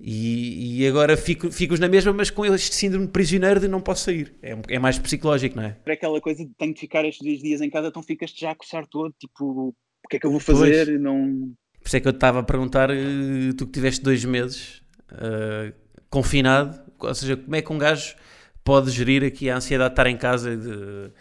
E, 0.04 0.82
e 0.82 0.88
agora 0.88 1.16
fico, 1.16 1.52
fico 1.52 1.78
na 1.78 1.88
mesma, 1.88 2.12
mas 2.12 2.32
com 2.32 2.44
este 2.46 2.74
síndrome 2.76 3.06
de 3.06 3.12
prisioneiro 3.12 3.60
de 3.60 3.68
não 3.68 3.80
posso 3.80 4.06
sair. 4.06 4.34
É, 4.42 4.58
é 4.70 4.80
mais 4.80 4.98
psicológico, 4.98 5.56
não 5.56 5.64
é? 5.64 5.78
Para 5.84 5.94
aquela 5.94 6.20
coisa 6.20 6.44
de 6.44 6.52
tenho 6.58 6.74
de 6.74 6.80
ficar 6.80 7.06
estes 7.06 7.24
dois 7.24 7.40
dias 7.40 7.62
em 7.62 7.70
casa, 7.70 7.90
então 7.90 8.02
ficas-te 8.02 8.42
já 8.42 8.52
a 8.52 8.56
coçar 8.56 8.88
todo, 8.88 9.14
tipo, 9.20 9.70
o 10.04 10.08
que 10.10 10.18
é 10.18 10.20
que 10.20 10.26
eu 10.26 10.32
vou 10.32 10.40
fazer? 10.40 11.00
Não... 11.00 11.52
Por 11.80 11.88
isso 11.88 11.98
é 11.98 12.00
que 12.00 12.08
eu 12.08 12.14
te 12.14 12.16
estava 12.18 12.40
a 12.40 12.44
perguntar, 12.44 12.90
eh, 12.90 13.54
tu 13.56 13.68
que 13.68 13.74
tiveste 13.74 14.02
dois 14.04 14.26
meses 14.26 14.82
eh, 15.12 15.74
confinado, 16.10 16.80
ou 17.00 17.14
seja, 17.14 17.38
como 17.38 17.56
é 17.56 17.62
que 17.62 17.72
um 17.72 17.78
gajo 17.78 18.16
pode 18.64 18.90
gerir 18.92 19.24
aqui 19.24 19.50
a 19.52 19.58
ansiedade 19.58 19.90
de 19.90 19.94
estar 19.94 20.08
em 20.08 20.18
casa 20.18 20.58
de- 20.58 21.12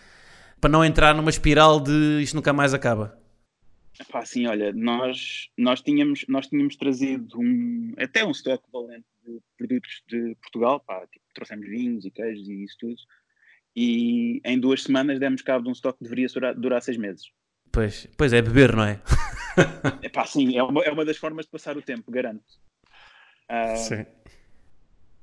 para 0.60 0.70
não 0.70 0.84
entrar 0.84 1.14
numa 1.14 1.30
espiral 1.30 1.80
de 1.80 2.20
isto 2.22 2.34
nunca 2.34 2.52
mais 2.52 2.72
acaba? 2.74 3.18
Pá, 4.08 4.20
assim, 4.20 4.46
olha, 4.46 4.72
nós, 4.72 5.50
nós, 5.56 5.80
tínhamos, 5.80 6.24
nós 6.28 6.46
tínhamos 6.46 6.76
trazido 6.76 7.38
um, 7.38 7.92
até 7.98 8.24
um 8.24 8.30
estoque 8.30 8.64
valente 8.72 9.06
de 9.24 9.40
produtos 9.58 10.02
de 10.08 10.34
Portugal, 10.36 10.80
pá, 10.80 11.06
tipo, 11.06 11.24
trouxemos 11.34 11.68
vinhos 11.68 12.04
e 12.04 12.10
queijos 12.10 12.48
e 12.48 12.64
isso 12.64 12.76
tudo, 12.78 12.96
e 13.76 14.40
em 14.44 14.58
duas 14.58 14.82
semanas 14.82 15.18
demos 15.18 15.42
cabo 15.42 15.64
de 15.64 15.68
um 15.68 15.72
estoque 15.72 15.98
que 15.98 16.04
deveria 16.04 16.26
durar, 16.28 16.54
durar 16.54 16.82
seis 16.82 16.96
meses. 16.96 17.30
Pois, 17.70 18.06
pois 18.16 18.32
é, 18.32 18.42
beber, 18.42 18.74
não 18.74 18.84
é? 18.84 19.00
É 20.02 20.08
pá, 20.08 20.24
sim, 20.24 20.56
é 20.56 20.62
uma, 20.62 20.82
é 20.82 20.90
uma 20.90 21.04
das 21.04 21.16
formas 21.16 21.44
de 21.44 21.50
passar 21.50 21.76
o 21.76 21.82
tempo, 21.82 22.10
garanto. 22.10 22.44
Ah, 23.48 23.74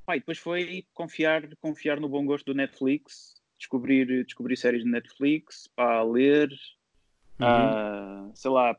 pá, 0.05 0.17
e 0.17 0.19
depois 0.19 0.37
foi 0.37 0.85
confiar, 0.93 1.47
confiar 1.61 1.99
no 1.99 2.09
bom 2.09 2.25
gosto 2.25 2.45
do 2.45 2.53
Netflix, 2.53 3.35
descobrir, 3.57 4.25
descobrir 4.25 4.57
séries 4.57 4.83
de 4.83 4.89
Netflix, 4.89 5.67
pá, 5.75 6.03
ler, 6.03 6.49
Uhum. 7.39 7.45
ah, 7.47 8.29
sei 8.33 8.51
lá, 8.51 8.75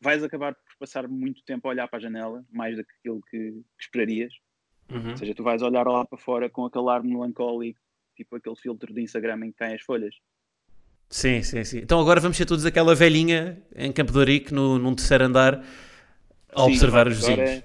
vais 0.00 0.22
acabar 0.24 0.54
por 0.54 0.78
passar 0.78 1.06
muito 1.08 1.42
tempo 1.44 1.68
a 1.68 1.70
olhar 1.70 1.88
para 1.88 1.98
a 1.98 2.02
janela, 2.02 2.44
mais 2.50 2.76
do 2.76 2.84
que 2.84 2.92
aquilo 2.98 3.20
que, 3.30 3.38
que 3.38 3.64
esperarias. 3.84 4.32
Uhum. 4.90 5.10
Ou 5.10 5.16
seja, 5.16 5.34
tu 5.34 5.42
vais 5.42 5.62
olhar 5.62 5.86
lá 5.86 6.04
para 6.04 6.18
fora 6.18 6.50
com 6.50 6.64
aquele 6.64 6.90
ar 6.90 7.02
melancólico, 7.02 7.80
tipo 8.16 8.36
aquele 8.36 8.56
filtro 8.56 8.92
de 8.92 9.00
Instagram 9.00 9.46
em 9.46 9.52
que 9.52 9.58
tem 9.58 9.74
as 9.74 9.82
folhas. 9.82 10.14
Sim, 11.08 11.42
sim, 11.42 11.62
sim. 11.62 11.78
Então 11.78 12.00
agora 12.00 12.20
vamos 12.20 12.36
ser 12.36 12.46
todos 12.46 12.64
aquela 12.64 12.94
velhinha 12.94 13.62
em 13.76 13.92
Campo 13.92 14.12
de 14.12 14.18
Ourique, 14.18 14.52
no, 14.52 14.78
num 14.78 14.94
terceiro 14.94 15.24
andar, 15.24 15.62
a 16.48 16.64
Sim, 16.64 16.70
observar 16.70 17.06
os 17.06 17.16
vizinhos. 17.16 17.50
É, 17.50 17.64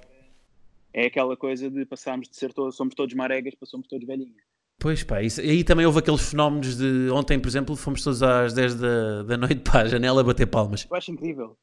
é 0.93 1.05
aquela 1.07 1.35
coisa 1.35 1.69
de 1.69 1.85
passarmos 1.85 2.29
de 2.29 2.35
ser 2.35 2.53
todos, 2.53 2.75
somos 2.75 2.93
todos 2.93 3.15
maregas 3.15 3.55
para 3.55 3.65
somos 3.65 3.87
todos 3.87 4.05
velhinhos. 4.05 4.46
Pois 4.79 5.03
pá, 5.03 5.23
isso, 5.23 5.41
e 5.41 5.49
aí 5.49 5.63
também 5.63 5.85
houve 5.85 5.99
aqueles 5.99 6.29
fenómenos 6.29 6.77
de 6.77 7.09
ontem, 7.11 7.39
por 7.39 7.47
exemplo, 7.47 7.75
fomos 7.75 8.03
todos 8.03 8.21
às 8.21 8.53
10 8.53 8.75
da, 8.75 9.23
da 9.23 9.37
noite 9.37 9.61
para 9.61 9.81
a 9.81 9.87
janela 9.87 10.23
bater 10.23 10.45
palmas. 10.45 10.85
Eu 10.89 10.95
acho 10.95 11.11
incrível. 11.11 11.57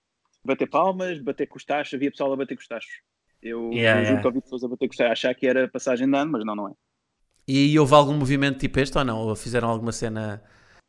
Bater 0.44 0.68
palmas, 0.68 1.20
bater 1.20 1.46
com 1.46 1.56
os 1.56 1.64
tachos, 1.64 1.94
havia 1.94 2.10
pessoal 2.10 2.32
a 2.32 2.36
bater 2.36 2.56
com 2.56 2.60
os 2.60 2.68
tachos. 2.68 2.90
Eu, 3.40 3.70
Yeah, 3.72 4.00
eu 4.00 4.04
juro 4.06 4.16
yeah. 4.16 4.20
que 4.20 4.26
ouvi 4.26 4.40
pessoas 4.40 4.64
a 4.64 4.68
bater 4.68 4.88
com 4.88 4.92
os 4.92 4.96
tachos, 4.96 5.12
achar 5.12 5.34
que 5.34 5.46
era 5.46 5.68
passagem 5.68 6.10
de 6.10 6.16
ano, 6.16 6.32
mas 6.32 6.44
não, 6.44 6.56
não 6.56 6.68
é. 6.68 6.72
E 7.46 7.56
aí 7.58 7.78
houve 7.78 7.94
algum 7.94 8.14
movimento 8.14 8.58
tipo 8.58 8.80
este 8.80 8.98
ou 8.98 9.04
não? 9.04 9.18
Ou 9.20 9.36
fizeram 9.36 9.68
alguma 9.68 9.92
cena. 9.92 10.42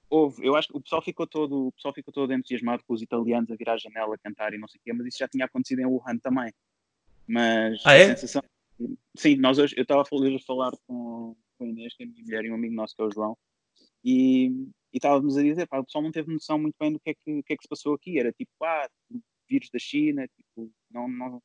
Houve, 0.09 0.45
eu 0.45 0.55
acho 0.55 0.69
que 0.69 0.77
o 0.77 0.81
pessoal 0.81 1.01
ficou 1.01 1.27
todo, 1.27 1.67
o 1.67 1.71
pessoal 1.73 1.93
ficou 1.93 2.13
todo 2.13 2.33
entusiasmado 2.33 2.83
com 2.88 2.93
os 2.93 3.01
italianos 3.01 3.51
a 3.51 3.55
virar 3.55 3.73
a 3.73 3.77
janela, 3.77 4.15
a 4.15 4.17
cantar 4.17 4.53
e 4.53 4.57
não 4.57 4.67
sei 4.67 4.79
o 4.79 4.81
quê, 4.83 4.93
mas 4.93 5.07
isso 5.07 5.17
já 5.19 5.27
tinha 5.27 5.45
acontecido 5.45 5.79
em 5.79 5.85
Wuhan 5.85 6.17
também. 6.21 6.51
Mas 7.27 7.81
Ah, 7.85 7.93
é? 7.93 8.03
a 8.11 8.17
sensação. 8.17 8.41
Sim, 9.15 9.38
nós 9.38 9.57
hoje, 9.57 9.73
eu 9.77 9.83
estava 9.83 10.01
a 10.01 10.05
falar 10.45 10.71
com, 10.88 11.35
com 11.57 11.65
a 11.65 11.67
Inês, 11.67 11.93
que 11.95 12.03
é 12.03 12.05
a 12.05 12.09
minha 12.09 12.23
mulher 12.23 12.45
e 12.45 12.51
um 12.51 12.55
amigo 12.55 12.73
nosso, 12.75 12.95
que 12.95 13.01
é 13.01 13.05
o 13.05 13.11
João, 13.11 13.37
e, 14.03 14.47
e 14.93 14.97
estávamos 14.97 15.37
a 15.37 15.43
dizer, 15.43 15.67
pá, 15.67 15.79
o 15.79 15.85
pessoal 15.85 16.03
não 16.03 16.11
teve 16.11 16.31
noção 16.31 16.59
muito 16.59 16.75
bem 16.79 16.93
do 16.93 16.99
que 16.99 17.09
é 17.09 17.13
que, 17.13 17.43
que, 17.43 17.53
é 17.53 17.57
que 17.57 17.63
se 17.63 17.69
passou 17.69 17.93
aqui. 17.95 18.19
Era 18.19 18.31
tipo, 18.31 18.51
ah, 18.63 18.87
vírus 19.49 19.69
da 19.71 19.79
China, 19.79 20.27
tipo, 20.27 20.71
não, 20.91 21.07
não, 21.07 21.41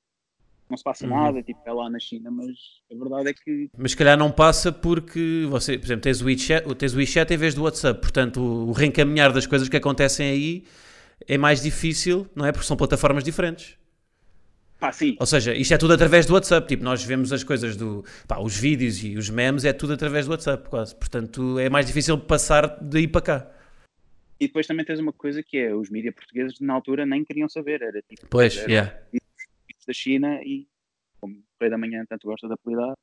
não 0.69 0.77
se 0.77 0.85
passa 0.85 1.05
Uhum. 1.05 1.11
nada, 1.15 1.43
tipo, 1.43 1.61
é 1.65 1.73
lá 1.73 1.89
na 1.91 1.99
China, 1.99 2.31
mas 2.31 2.51
a 2.93 2.95
verdade 2.95 3.31
é 3.31 3.35
que 3.35 3.69
Mas 3.77 3.93
se 3.93 3.97
calhar 3.97 4.17
não 4.19 4.31
passa 4.31 4.71
porque 4.71 5.47
você, 5.49 5.79
por 5.79 5.87
exemplo, 5.87 6.03
tens 6.03 6.21
o 6.21 6.27
WeChat, 6.27 6.75
tens 6.77 6.95
o 6.95 6.99
WeChat 6.99 7.33
em 7.33 7.37
vez 7.37 7.55
do 7.55 7.63
WhatsApp. 7.63 8.01
Portanto, 8.01 8.41
o, 8.41 8.69
o 8.69 8.73
reencaminhar 8.73 9.33
das 9.33 9.47
coisas 9.47 9.69
que 9.69 9.77
acontecem 9.77 10.29
aí 10.31 10.65
é 11.27 11.37
mais 11.37 11.63
difícil, 11.63 12.27
não 12.35 12.47
é? 12.47 12.53
Porque 12.53 12.67
são 12.67 12.77
plataformas 12.77 13.25
diferentes. 13.25 13.77
Pá, 14.81 14.91
sim, 14.93 15.17
Ou 15.21 15.27
seja, 15.27 15.55
isto 15.55 15.75
é 15.75 15.79
tudo 15.79 15.93
através 15.93 16.27
do 16.27 16.33
WhatsApp. 16.33 16.67
Tipo, 16.67 16.83
nós 16.83 17.05
vemos 17.05 17.33
as 17.33 17.45
coisas 17.45 17.77
do. 17.77 18.05
Pá, 18.27 18.39
os 18.39 18.57
vídeos 18.57 19.05
e 19.05 19.17
os 19.17 19.29
memes 19.29 19.65
é 19.65 19.73
tudo 19.73 19.93
através 19.93 20.27
do 20.27 20.31
WhatsApp, 20.31 20.69
quase. 20.69 20.97
Portanto, 20.97 21.59
é 21.59 21.69
mais 21.69 21.87
difícil 21.87 22.19
passar 22.19 22.79
daí 22.81 23.07
para 23.07 23.21
cá. 23.21 23.51
E 24.41 24.47
depois 24.47 24.67
também 24.67 24.85
tens 24.87 24.99
uma 24.99 25.13
coisa 25.13 25.43
que 25.43 25.59
é, 25.59 25.75
os 25.75 25.91
mídias 25.91 26.15
portugueses 26.15 26.59
na 26.61 26.73
altura 26.73 27.05
nem 27.05 27.23
queriam 27.23 27.49
saber, 27.49 27.83
era 27.83 28.01
tipo, 28.01 28.27
Pois, 28.31 28.57
era 28.57 28.71
yeah. 28.71 29.01
da 29.87 29.93
China 29.93 30.41
e, 30.43 30.67
como 31.21 31.35
o 31.35 31.43
Rei 31.61 31.69
da 31.69 31.77
Manhã 31.77 32.07
tanto 32.09 32.27
gosta 32.27 32.49
de 32.49 32.55
apelidar, 32.55 32.95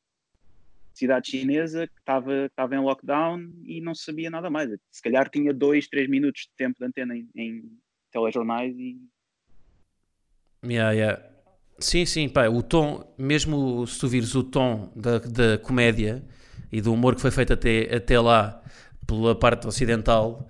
cidade 0.95 1.29
chinesa 1.29 1.85
que 1.85 1.99
estava 1.99 2.47
estava 2.47 2.75
em 2.75 2.79
lockdown 2.79 3.51
e 3.63 3.79
não 3.79 3.93
sabia 3.93 4.31
nada 4.31 4.49
mais. 4.49 4.71
Se 4.91 5.01
calhar 5.01 5.29
tinha 5.29 5.53
dois, 5.53 5.87
três 5.87 6.09
minutos 6.09 6.41
de 6.41 6.55
tempo 6.57 6.79
de 6.79 6.85
antena 6.85 7.15
em, 7.15 7.29
em 7.35 7.71
telejornais 8.11 8.75
e 8.75 8.99
Yeah, 10.65 10.91
yeah. 10.91 11.36
Sim, 11.79 12.05
sim, 12.05 12.27
pá, 12.27 12.47
o 12.47 12.63
tom, 12.63 13.03
mesmo 13.17 13.85
se 13.85 13.99
tu 13.99 14.07
vires 14.07 14.33
o 14.33 14.43
tom 14.43 14.91
da, 14.95 15.19
da 15.19 15.57
comédia 15.59 16.23
e 16.71 16.81
do 16.81 16.91
humor 16.91 17.13
que 17.15 17.21
foi 17.21 17.29
feito 17.29 17.53
até, 17.53 17.95
até 17.95 18.19
lá 18.19 18.59
pela 19.05 19.35
parte 19.35 19.67
ocidental, 19.67 20.47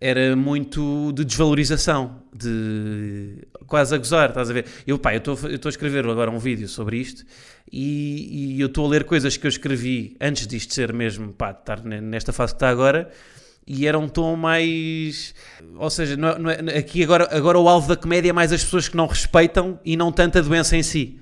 era 0.00 0.34
muito 0.36 1.12
de 1.12 1.24
desvalorização, 1.24 2.22
de 2.34 3.46
quase 3.66 3.94
a 3.94 3.98
gozar, 3.98 4.30
estás 4.30 4.50
a 4.50 4.52
ver? 4.52 4.66
Eu, 4.86 4.98
pá, 4.98 5.14
eu 5.14 5.18
estou 5.18 5.68
a 5.68 5.70
escrever 5.70 6.04
agora 6.06 6.30
um 6.30 6.38
vídeo 6.38 6.68
sobre 6.68 6.98
isto 6.98 7.24
e, 7.72 8.56
e 8.56 8.60
eu 8.60 8.66
estou 8.66 8.86
a 8.86 8.88
ler 8.90 9.04
coisas 9.04 9.36
que 9.36 9.46
eu 9.46 9.50
escrevi 9.50 10.16
antes 10.20 10.46
disto 10.48 10.74
ser 10.74 10.92
mesmo, 10.92 11.32
pá, 11.32 11.52
estar 11.52 11.84
ne- 11.84 12.00
nesta 12.00 12.32
fase 12.32 12.52
que 12.52 12.56
está 12.56 12.68
agora 12.70 13.10
e 13.66 13.86
era 13.86 13.98
um 13.98 14.08
tom 14.08 14.36
mais. 14.36 15.34
Ou 15.76 15.90
seja, 15.90 16.16
não 16.16 16.28
é- 16.50 16.62
não 16.62 16.70
é- 16.72 16.78
aqui 16.78 17.02
agora, 17.02 17.28
agora 17.36 17.58
o 17.58 17.68
alvo 17.68 17.88
da 17.88 17.96
comédia 17.96 18.30
é 18.30 18.32
mais 18.32 18.52
as 18.52 18.62
pessoas 18.62 18.88
que 18.88 18.96
não 18.96 19.06
respeitam 19.06 19.80
e 19.84 19.96
não 19.96 20.12
tanto 20.12 20.38
a 20.38 20.40
doença 20.42 20.76
em 20.76 20.82
si. 20.82 21.20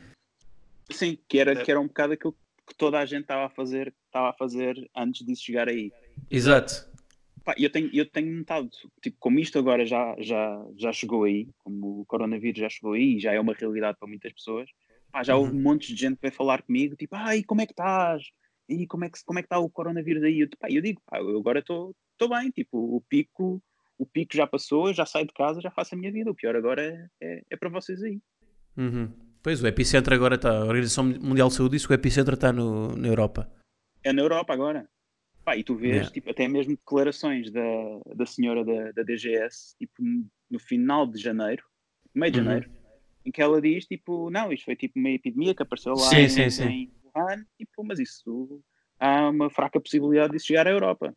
sim, 0.90 1.18
que 1.28 1.38
era, 1.38 1.56
que 1.56 1.70
era 1.70 1.80
um 1.80 1.86
bocado 1.86 2.12
aquilo 2.12 2.36
que 2.66 2.74
toda 2.76 2.98
a 2.98 3.06
gente 3.06 3.22
estava 3.22 3.46
a 3.46 3.50
fazer, 3.50 3.92
estava 4.06 4.30
a 4.30 4.32
fazer 4.34 4.88
antes 4.94 5.24
disso 5.26 5.42
chegar 5.42 5.68
aí. 5.68 5.90
Exato. 6.30 6.86
Pá, 7.44 7.54
eu 7.58 7.70
tenho, 7.70 7.90
eu 7.92 8.08
tenho 8.08 8.32
notado, 8.38 8.70
tipo, 9.02 9.16
como 9.18 9.38
isto 9.38 9.58
agora 9.58 9.84
já, 9.84 10.14
já, 10.18 10.64
já 10.76 10.92
chegou 10.92 11.24
aí, 11.24 11.48
como 11.58 12.00
o 12.00 12.04
coronavírus 12.06 12.58
já 12.60 12.68
chegou 12.70 12.92
aí 12.92 13.16
e 13.16 13.20
já 13.20 13.32
é 13.32 13.40
uma 13.40 13.52
realidade 13.54 13.98
para 13.98 14.08
muitas 14.08 14.32
pessoas, 14.32 14.70
pá, 15.12 15.22
já 15.22 15.36
houve 15.36 15.52
Uhum. 15.52 15.58
um 15.58 15.62
monte 15.62 15.92
de 15.94 16.00
gente 16.00 16.14
que 16.16 16.22
veio 16.22 16.32
falar 16.34 16.62
comigo, 16.62 16.96
tipo, 16.96 17.14
ai, 17.16 17.42
como 17.42 17.60
é 17.60 17.66
que 17.66 17.72
estás? 17.72 18.22
E 18.68 18.86
como 18.86 19.04
é 19.04 19.10
que, 19.10 19.18
como 19.26 19.38
é 19.38 19.42
que 19.42 19.46
está 19.46 19.58
o 19.58 19.68
coronavírus 19.68 20.22
aí? 20.22 20.40
Eu, 20.40 20.48
pá, 20.58 20.68
eu 20.70 20.80
digo, 20.80 21.02
pá, 21.04 21.18
eu 21.18 21.36
agora 21.38 21.58
estou 21.58 21.94
bem, 22.28 22.50
tipo, 22.50 22.78
o 22.78 23.00
pico, 23.00 23.62
o 23.98 24.06
pico 24.06 24.34
já 24.36 24.46
passou, 24.46 24.88
eu 24.88 24.94
já 24.94 25.04
saio 25.06 25.26
de 25.26 25.32
casa, 25.34 25.60
já 25.60 25.70
faço 25.70 25.94
a 25.94 25.98
minha 25.98 26.12
vida, 26.12 26.30
o 26.30 26.34
pior 26.34 26.54
agora 26.56 26.82
é, 26.82 27.08
é, 27.20 27.42
é 27.50 27.56
para 27.56 27.68
vocês 27.68 28.02
aí. 28.02 28.20
Uhum. 28.76 29.10
Pois, 29.42 29.62
o 29.62 29.66
epicentro 29.66 30.14
agora 30.14 30.36
está. 30.36 30.50
A 30.50 30.64
Organização 30.64 31.04
Mundial 31.04 31.48
de 31.48 31.54
Saúde 31.54 31.72
disse 31.76 31.86
que 31.86 31.92
o 31.92 31.94
epicentro 31.94 32.34
está 32.34 32.52
no, 32.52 32.96
na 32.96 33.08
Europa. 33.08 33.50
É 34.02 34.12
na 34.12 34.22
Europa 34.22 34.52
agora. 34.52 34.88
Pá, 35.44 35.56
e 35.56 35.62
tu 35.62 35.76
vês, 35.76 35.92
Yeah. 35.94 36.10
tipo, 36.10 36.30
até 36.30 36.48
mesmo 36.48 36.74
declarações 36.74 37.50
da, 37.50 37.62
da 38.16 38.24
senhora 38.24 38.64
da, 38.64 38.92
da 38.92 39.02
DGS, 39.02 39.76
tipo, 39.78 40.02
no 40.50 40.58
final 40.58 41.06
de 41.06 41.20
janeiro, 41.20 41.62
meio 42.14 42.32
de 42.32 42.38
Uhum. 42.38 42.44
janeiro, 42.46 42.70
em 43.26 43.30
que 43.30 43.42
ela 43.42 43.60
diz, 43.60 43.84
tipo, 43.84 44.30
não, 44.30 44.50
isto 44.50 44.64
foi 44.64 44.74
tipo 44.76 44.98
uma 44.98 45.10
epidemia 45.10 45.54
que 45.54 45.62
apareceu 45.62 45.92
lá 45.92 46.08
Sim, 46.08 46.16
em, 46.16 46.28
sim, 46.30 46.50
sim. 46.50 46.64
em 46.64 46.92
Wuhan, 47.14 47.44
tipo, 47.58 47.84
mas 47.84 47.98
isso, 47.98 48.62
há 48.98 49.28
uma 49.28 49.50
fraca 49.50 49.78
possibilidade 49.78 50.32
disso 50.32 50.46
chegar 50.46 50.66
à 50.66 50.70
Europa. 50.70 51.14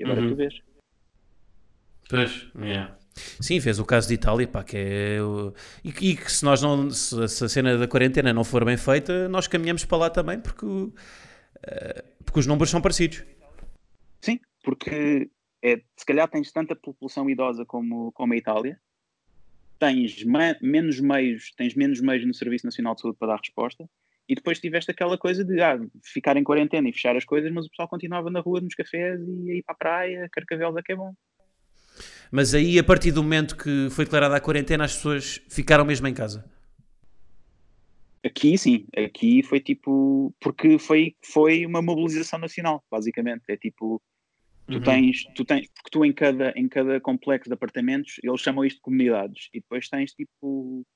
E 0.00 0.04
agora 0.04 0.22
Uhum. 0.22 0.28
tu 0.30 0.36
vês. 0.36 0.54
Pois, 2.08 2.46
Sim, 3.38 3.60
fez 3.60 3.78
o 3.78 3.84
caso 3.84 4.08
de 4.08 4.14
Itália, 4.14 4.48
pá, 4.48 4.64
que 4.64 4.76
é. 4.76 5.18
E, 5.84 5.92
que- 5.92 6.06
e 6.12 6.16
que 6.16 6.32
se 6.32 6.42
nós 6.44 6.62
não. 6.62 6.90
Se, 6.90 7.28
se 7.28 7.44
a 7.44 7.48
cena 7.48 7.76
da 7.76 7.86
quarentena 7.86 8.32
não 8.32 8.44
for 8.44 8.64
bem 8.64 8.76
feita, 8.78 9.28
nós 9.28 9.46
caminhamos 9.46 9.84
para 9.84 9.98
lá 9.98 10.10
também, 10.10 10.40
porque, 10.40 10.66
eh, 11.62 12.04
porque 12.24 12.40
os 12.40 12.46
números 12.46 12.70
são 12.70 12.80
parecidos. 12.80 13.22
Sim, 14.22 14.40
porque 14.64 15.30
é, 15.62 15.82
se 15.96 16.06
calhar 16.06 16.28
tens 16.28 16.50
tanta 16.50 16.74
população 16.74 17.28
idosa 17.28 17.66
como, 17.66 18.10
como 18.12 18.32
a 18.32 18.36
Itália, 18.36 18.80
tens 19.78 20.24
ma- 20.24 20.56
menos 20.62 20.98
meios, 20.98 21.52
tens 21.56 21.74
menos 21.74 22.00
meios 22.00 22.26
no 22.26 22.32
Serviço 22.32 22.64
Nacional 22.66 22.94
de 22.94 23.02
Saúde 23.02 23.18
para 23.18 23.28
dar 23.28 23.38
resposta, 23.38 23.88
e 24.30 24.34
depois 24.36 24.60
tiveste 24.60 24.92
aquela 24.92 25.18
coisa 25.18 25.44
de 25.44 25.60
ah, 25.60 25.76
ficar 26.04 26.36
em 26.36 26.44
quarentena 26.44 26.88
e 26.88 26.92
fechar 26.92 27.16
as 27.16 27.24
coisas, 27.24 27.50
mas 27.52 27.66
o 27.66 27.68
pessoal 27.68 27.88
continuava 27.88 28.30
na 28.30 28.38
rua, 28.38 28.60
nos 28.60 28.76
cafés 28.76 29.20
e 29.20 29.50
a 29.50 29.54
ir 29.56 29.62
para 29.64 29.74
a 29.74 29.78
praia, 29.78 30.28
Carcavelos 30.30 30.76
é 30.76 30.82
que 30.82 30.92
é 30.92 30.96
bom. 30.96 31.12
Mas 32.30 32.54
aí, 32.54 32.78
a 32.78 32.84
partir 32.84 33.10
do 33.10 33.24
momento 33.24 33.56
que 33.56 33.88
foi 33.90 34.04
declarada 34.04 34.36
a 34.36 34.40
quarentena, 34.40 34.84
as 34.84 34.94
pessoas 34.94 35.42
ficaram 35.50 35.84
mesmo 35.84 36.06
em 36.06 36.14
casa. 36.14 36.48
Aqui 38.24 38.56
sim, 38.56 38.86
aqui 38.96 39.42
foi 39.42 39.58
tipo, 39.58 40.32
porque 40.40 40.78
foi, 40.78 41.16
foi 41.24 41.66
uma 41.66 41.82
mobilização 41.82 42.38
nacional, 42.38 42.84
basicamente, 42.88 43.42
é 43.48 43.56
tipo, 43.56 44.00
tu 44.70 44.78
Uhum. 44.78 44.84
tens, 44.84 45.24
tu 45.34 45.44
tens, 45.44 45.66
porque 45.74 45.90
tu 45.90 46.04
em 46.04 46.12
cada, 46.12 46.52
em 46.54 46.68
cada 46.68 47.00
complexo 47.00 47.50
de 47.50 47.54
apartamentos, 47.54 48.20
eles 48.22 48.40
chamam 48.40 48.64
isto 48.64 48.76
de 48.76 48.82
comunidades, 48.82 49.48
e 49.52 49.58
depois 49.60 49.88
tens 49.88 50.12
tipo 50.12 50.86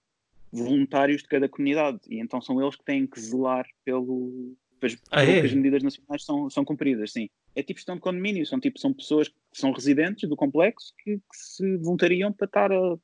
voluntários 0.62 1.22
de 1.22 1.28
cada 1.28 1.48
comunidade, 1.48 1.98
e 2.08 2.20
então 2.20 2.40
são 2.40 2.60
eles 2.62 2.76
que 2.76 2.84
têm 2.84 3.06
que 3.06 3.20
zelar 3.20 3.66
pelo, 3.84 4.54
pelas- 4.78 4.96
Ah, 5.10 5.24
é? 5.24 5.40
as 5.40 5.52
medidas 5.52 5.82
nacionais 5.82 6.24
são, 6.24 6.48
são 6.48 6.64
cumpridas, 6.64 7.12
sim. 7.12 7.28
É 7.54 7.62
tipo 7.62 7.78
gestão 7.78 7.94
de 7.96 8.00
condomínio, 8.00 8.46
são 8.46 8.60
tipo, 8.60 8.78
são 8.78 8.92
pessoas 8.92 9.28
que 9.28 9.34
são 9.52 9.72
residentes 9.72 10.28
do 10.28 10.36
complexo 10.36 10.92
que, 11.02 11.16
que 11.16 11.22
se 11.36 11.76
voluntariam 11.78 12.32
para 12.32 12.46
estar 12.46 12.72
a, 12.72 12.96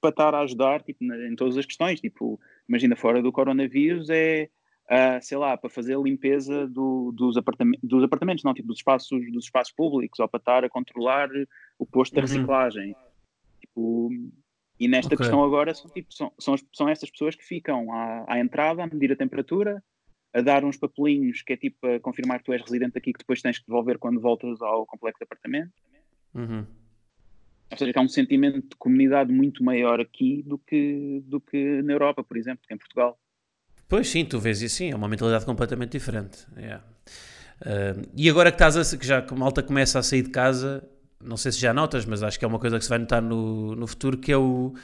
para 0.00 0.10
estar 0.10 0.34
a 0.34 0.40
ajudar 0.40 0.82
tipo, 0.82 1.04
na- 1.04 1.26
em 1.28 1.34
todas 1.36 1.56
as 1.56 1.66
questões, 1.66 2.00
tipo, 2.00 2.38
imagina 2.68 2.94
fora 2.96 3.22
do 3.22 3.32
coronavírus 3.32 4.08
é 4.10 4.48
ah, 4.90 5.20
sei 5.20 5.36
lá, 5.36 5.54
para 5.54 5.68
fazer 5.68 5.94
a 5.96 6.00
limpeza 6.00 6.66
do- 6.66 7.12
dos, 7.12 7.36
apartamentos, 7.36 7.86
dos 7.86 8.02
apartamentos, 8.02 8.42
não, 8.42 8.54
tipo 8.54 8.68
dos 8.68 8.78
espaços, 8.78 9.20
dos 9.32 9.44
espaços 9.44 9.74
públicos, 9.74 10.18
ou 10.18 10.26
para 10.26 10.38
estar 10.38 10.64
a 10.64 10.68
controlar 10.70 11.28
o 11.78 11.84
posto 11.84 12.14
de 12.14 12.20
Uhum. 12.20 12.26
reciclagem. 12.26 12.96
Tipo, 13.60 14.10
e 14.78 14.86
nesta 14.86 15.14
Ok. 15.14 15.18
questão 15.18 15.42
agora 15.42 15.74
são, 15.74 15.90
tipo, 15.90 16.12
são, 16.12 16.32
são, 16.38 16.54
são 16.72 16.88
estas 16.88 17.10
pessoas 17.10 17.34
que 17.34 17.44
ficam 17.44 17.92
à, 17.92 18.24
à 18.28 18.40
entrada 18.40 18.82
a 18.82 18.86
medir 18.86 19.12
a 19.12 19.16
temperatura, 19.16 19.82
a 20.32 20.40
dar 20.40 20.64
uns 20.64 20.76
papelinhos 20.76 21.42
que 21.42 21.52
é 21.52 21.56
tipo 21.56 21.86
a 21.86 22.00
confirmar 22.00 22.38
que 22.38 22.44
tu 22.44 22.52
és 22.52 22.62
residente 22.62 22.96
aqui, 22.96 23.12
que 23.12 23.18
depois 23.18 23.42
tens 23.42 23.58
que 23.58 23.66
devolver 23.66 23.98
quando 23.98 24.20
voltas 24.20 24.60
ao 24.62 24.86
complexo 24.86 25.18
de 25.18 25.24
apartamento. 25.24 25.72
Uhum. 26.34 26.66
Ou 27.70 27.76
seja, 27.76 27.92
que 27.92 27.98
há 27.98 28.02
um 28.02 28.08
sentimento 28.08 28.60
de 28.60 28.76
comunidade 28.76 29.32
muito 29.32 29.62
maior 29.62 30.00
aqui 30.00 30.42
do 30.46 30.58
que, 30.58 31.22
do 31.26 31.40
que 31.40 31.82
na 31.82 31.92
Europa, 31.92 32.24
por 32.24 32.36
exemplo, 32.36 32.64
que 32.66 32.72
em 32.72 32.78
Portugal. 32.78 33.18
Pois 33.88 34.08
sim, 34.08 34.24
tu 34.24 34.38
vês 34.38 34.62
isso 34.62 34.76
sim, 34.76 34.90
é 34.90 34.96
uma 34.96 35.08
mentalidade 35.08 35.44
completamente 35.44 35.92
diferente. 35.92 36.46
yeah. 36.56 36.84
Ah, 37.64 37.94
e 38.16 38.28
agora 38.28 38.50
que 38.50 38.56
estás 38.56 38.76
a, 38.76 38.98
que 38.98 39.06
já 39.06 39.22
que 39.22 39.32
a 39.32 39.36
malta 39.36 39.62
começa 39.62 39.98
a 39.98 40.02
sair 40.02 40.22
de 40.22 40.30
casa, 40.30 40.88
não 41.22 41.36
sei 41.36 41.52
se 41.52 41.60
já 41.60 41.72
notas, 41.74 42.04
mas 42.06 42.22
acho 42.22 42.38
que 42.38 42.44
é 42.44 42.48
uma 42.48 42.58
coisa 42.58 42.78
que 42.78 42.84
se 42.84 42.90
vai 42.90 42.98
notar 42.98 43.22
no, 43.22 43.74
no 43.76 43.86
futuro, 43.86 44.18
que 44.18 44.32
é 44.32 44.36
o, 44.36 44.74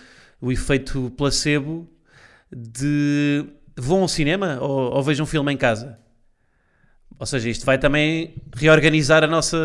o 0.41 0.53
efeito 0.53 1.11
placebo 1.17 1.89
de 2.53 3.47
vão 3.77 4.03
ao 4.03 4.09
cinema 4.09 4.59
ou, 4.61 4.93
ou 4.95 5.03
vejam 5.03 5.25
um 5.25 5.27
filme 5.29 5.53
em 5.53 5.57
casa. 5.57 5.99
Ou 7.19 7.27
seja, 7.27 7.49
isto 7.49 7.65
vai 7.65 7.79
também 7.79 8.35
reorganizar 8.55 9.23
a 9.23 9.27
nossa 9.27 9.57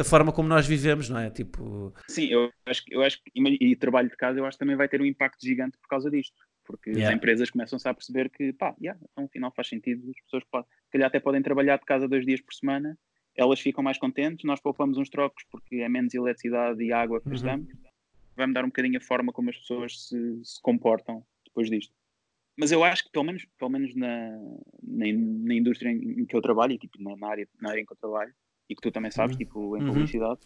a 0.00 0.04
forma 0.04 0.32
como 0.32 0.48
nós 0.48 0.66
vivemos, 0.66 1.08
não 1.08 1.18
é? 1.20 1.30
Tipo, 1.30 1.92
Sim, 2.08 2.26
eu 2.30 2.50
acho, 2.66 2.84
que- 2.84 2.94
eu 2.94 3.02
acho 3.02 3.22
que, 3.22 3.30
e 3.34 3.76
trabalho 3.76 4.08
de 4.08 4.16
casa, 4.16 4.38
eu 4.38 4.46
acho 4.46 4.56
que 4.56 4.60
também 4.60 4.76
vai 4.76 4.88
ter 4.88 5.00
um 5.00 5.06
impacto 5.06 5.40
gigante 5.44 5.76
por 5.78 5.88
causa 5.88 6.10
disto. 6.10 6.36
Porque 6.64 6.90
Yeah. 6.90 7.10
as 7.10 7.16
empresas 7.16 7.50
começam-se 7.50 7.88
a 7.88 7.94
perceber 7.94 8.28
que, 8.30 8.52
pá, 8.52 8.74
yeah, 8.80 8.98
então, 9.12 9.24
afinal 9.24 9.52
faz 9.54 9.68
sentido, 9.68 10.10
as 10.10 10.20
pessoas 10.24 10.44
podem, 10.50 10.68
se 10.84 10.90
calhar 10.90 11.06
até 11.08 11.20
podem 11.20 11.42
trabalhar 11.42 11.78
de 11.78 11.84
casa 11.84 12.08
dois 12.08 12.26
dias 12.26 12.40
por 12.40 12.54
semana, 12.54 12.98
elas 13.36 13.60
ficam 13.60 13.84
mais 13.84 13.98
contentes, 13.98 14.44
nós 14.44 14.60
poupamos 14.60 14.96
uns 14.98 15.10
trocos 15.10 15.44
porque 15.50 15.76
é 15.76 15.88
menos 15.88 16.14
eletricidade 16.14 16.82
e 16.82 16.92
água 16.92 17.20
que 17.20 17.26
Uhum. 17.26 17.32
gastamos. 17.32 17.68
Vai 18.36 18.46
mudar 18.46 18.64
um 18.64 18.68
bocadinho 18.68 18.98
a 18.98 19.00
forma 19.00 19.32
como 19.32 19.50
as 19.50 19.56
pessoas 19.56 20.08
se, 20.08 20.44
se 20.44 20.60
comportam 20.62 21.24
depois 21.44 21.70
disto. 21.70 21.94
Mas 22.58 22.72
eu 22.72 22.82
acho 22.82 23.04
que, 23.04 23.10
pelo 23.10 23.24
menos, 23.24 23.46
pelo 23.58 23.70
menos 23.70 23.94
na, 23.94 24.30
na, 24.82 25.06
na 25.12 25.54
indústria 25.54 25.90
em, 25.90 26.24
que 26.24 26.34
eu 26.34 26.40
trabalho, 26.40 26.72
e 26.72 26.78
tipo, 26.78 26.96
na, 27.02 27.28
área, 27.28 27.46
na 27.60 27.70
área 27.70 27.80
em 27.80 27.84
que 27.84 27.92
eu 27.92 27.96
trabalho, 27.96 28.34
e 28.68 28.74
que 28.74 28.80
tu 28.80 28.90
também 28.90 29.10
sabes, 29.10 29.36
Uhum. 29.36 29.38
tipo, 29.38 29.76
em 29.76 29.80
Uhum. 29.80 29.86
publicidade, 29.86 30.40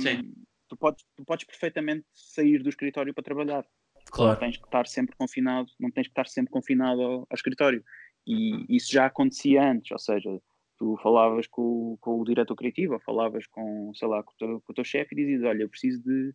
Sim. 0.00 0.32
tu, 0.68 0.76
podes, 0.76 1.04
tu 1.16 1.24
podes 1.24 1.44
perfeitamente 1.46 2.04
sair 2.12 2.62
do 2.62 2.68
escritório 2.68 3.14
para 3.14 3.22
trabalhar. 3.22 3.64
Não 3.94 4.10
claro. 4.10 4.40
tens 4.40 4.56
que 4.56 4.64
estar 4.64 4.86
sempre 4.88 5.14
confinado, 5.16 5.70
não 5.78 5.90
tens 5.90 6.08
que 6.08 6.12
estar 6.12 6.26
sempre 6.26 6.50
confinado 6.50 7.00
ao, 7.00 7.20
ao 7.20 7.34
escritório. 7.34 7.84
E 8.26 8.66
isso 8.68 8.92
já 8.92 9.06
acontecia 9.06 9.62
antes, 9.70 9.90
ou 9.92 9.98
seja, 9.98 10.40
tu 10.80 10.96
falavas 11.02 11.46
com, 11.46 11.92
o- 11.92 11.98
com 12.00 12.18
o 12.22 12.24
diretor 12.24 12.56
criativo, 12.56 12.94
ou 12.94 13.00
falavas 13.00 13.46
com, 13.46 13.92
sei 13.94 14.08
lá, 14.08 14.22
com 14.22 14.32
o 14.32 14.34
teu, 14.38 14.60
com 14.62 14.72
o 14.72 14.74
teu 14.74 14.82
chefe 14.82 15.14
e 15.14 15.16
dizias, 15.18 15.42
olha, 15.44 15.62
eu 15.64 15.68
preciso 15.68 16.02
de 16.02 16.34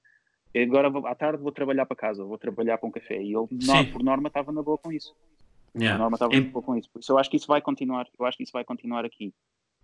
agora 0.62 0.88
vou- 0.88 1.08
à 1.08 1.16
tarde 1.16 1.42
vou 1.42 1.52
trabalhar 1.52 1.88
para 1.88 1.98
casa, 1.98 2.24
vou 2.24 2.38
trabalhar 2.38 2.78
para 2.78 2.88
um 2.88 2.92
café. 2.92 3.16
E 3.22 3.36
ele, 3.36 3.48
não, 3.66 3.84
por 3.92 4.04
norma, 4.04 4.28
estava 4.28 4.52
na 4.52 4.62
boa 4.62 4.78
com 4.78 4.92
isso. 4.92 5.16
Por 5.74 5.82
Yeah. 5.82 5.98
norma, 5.98 6.16
estava 6.16 6.32
na 6.40 6.52
boa 6.52 6.64
com 6.64 6.78
isso. 6.78 6.90
Por 6.92 7.00
isso 7.00 7.12
eu 7.12 7.18
acho 7.18 7.30
que 7.30 7.38
isso 7.38 7.48
vai 7.48 7.60
continuar, 7.60 8.08
eu 8.18 8.26
acho 8.26 8.38
que 8.38 8.44
isso 8.44 8.54
vai 8.54 8.64
continuar 8.64 9.04
aqui. 9.04 9.34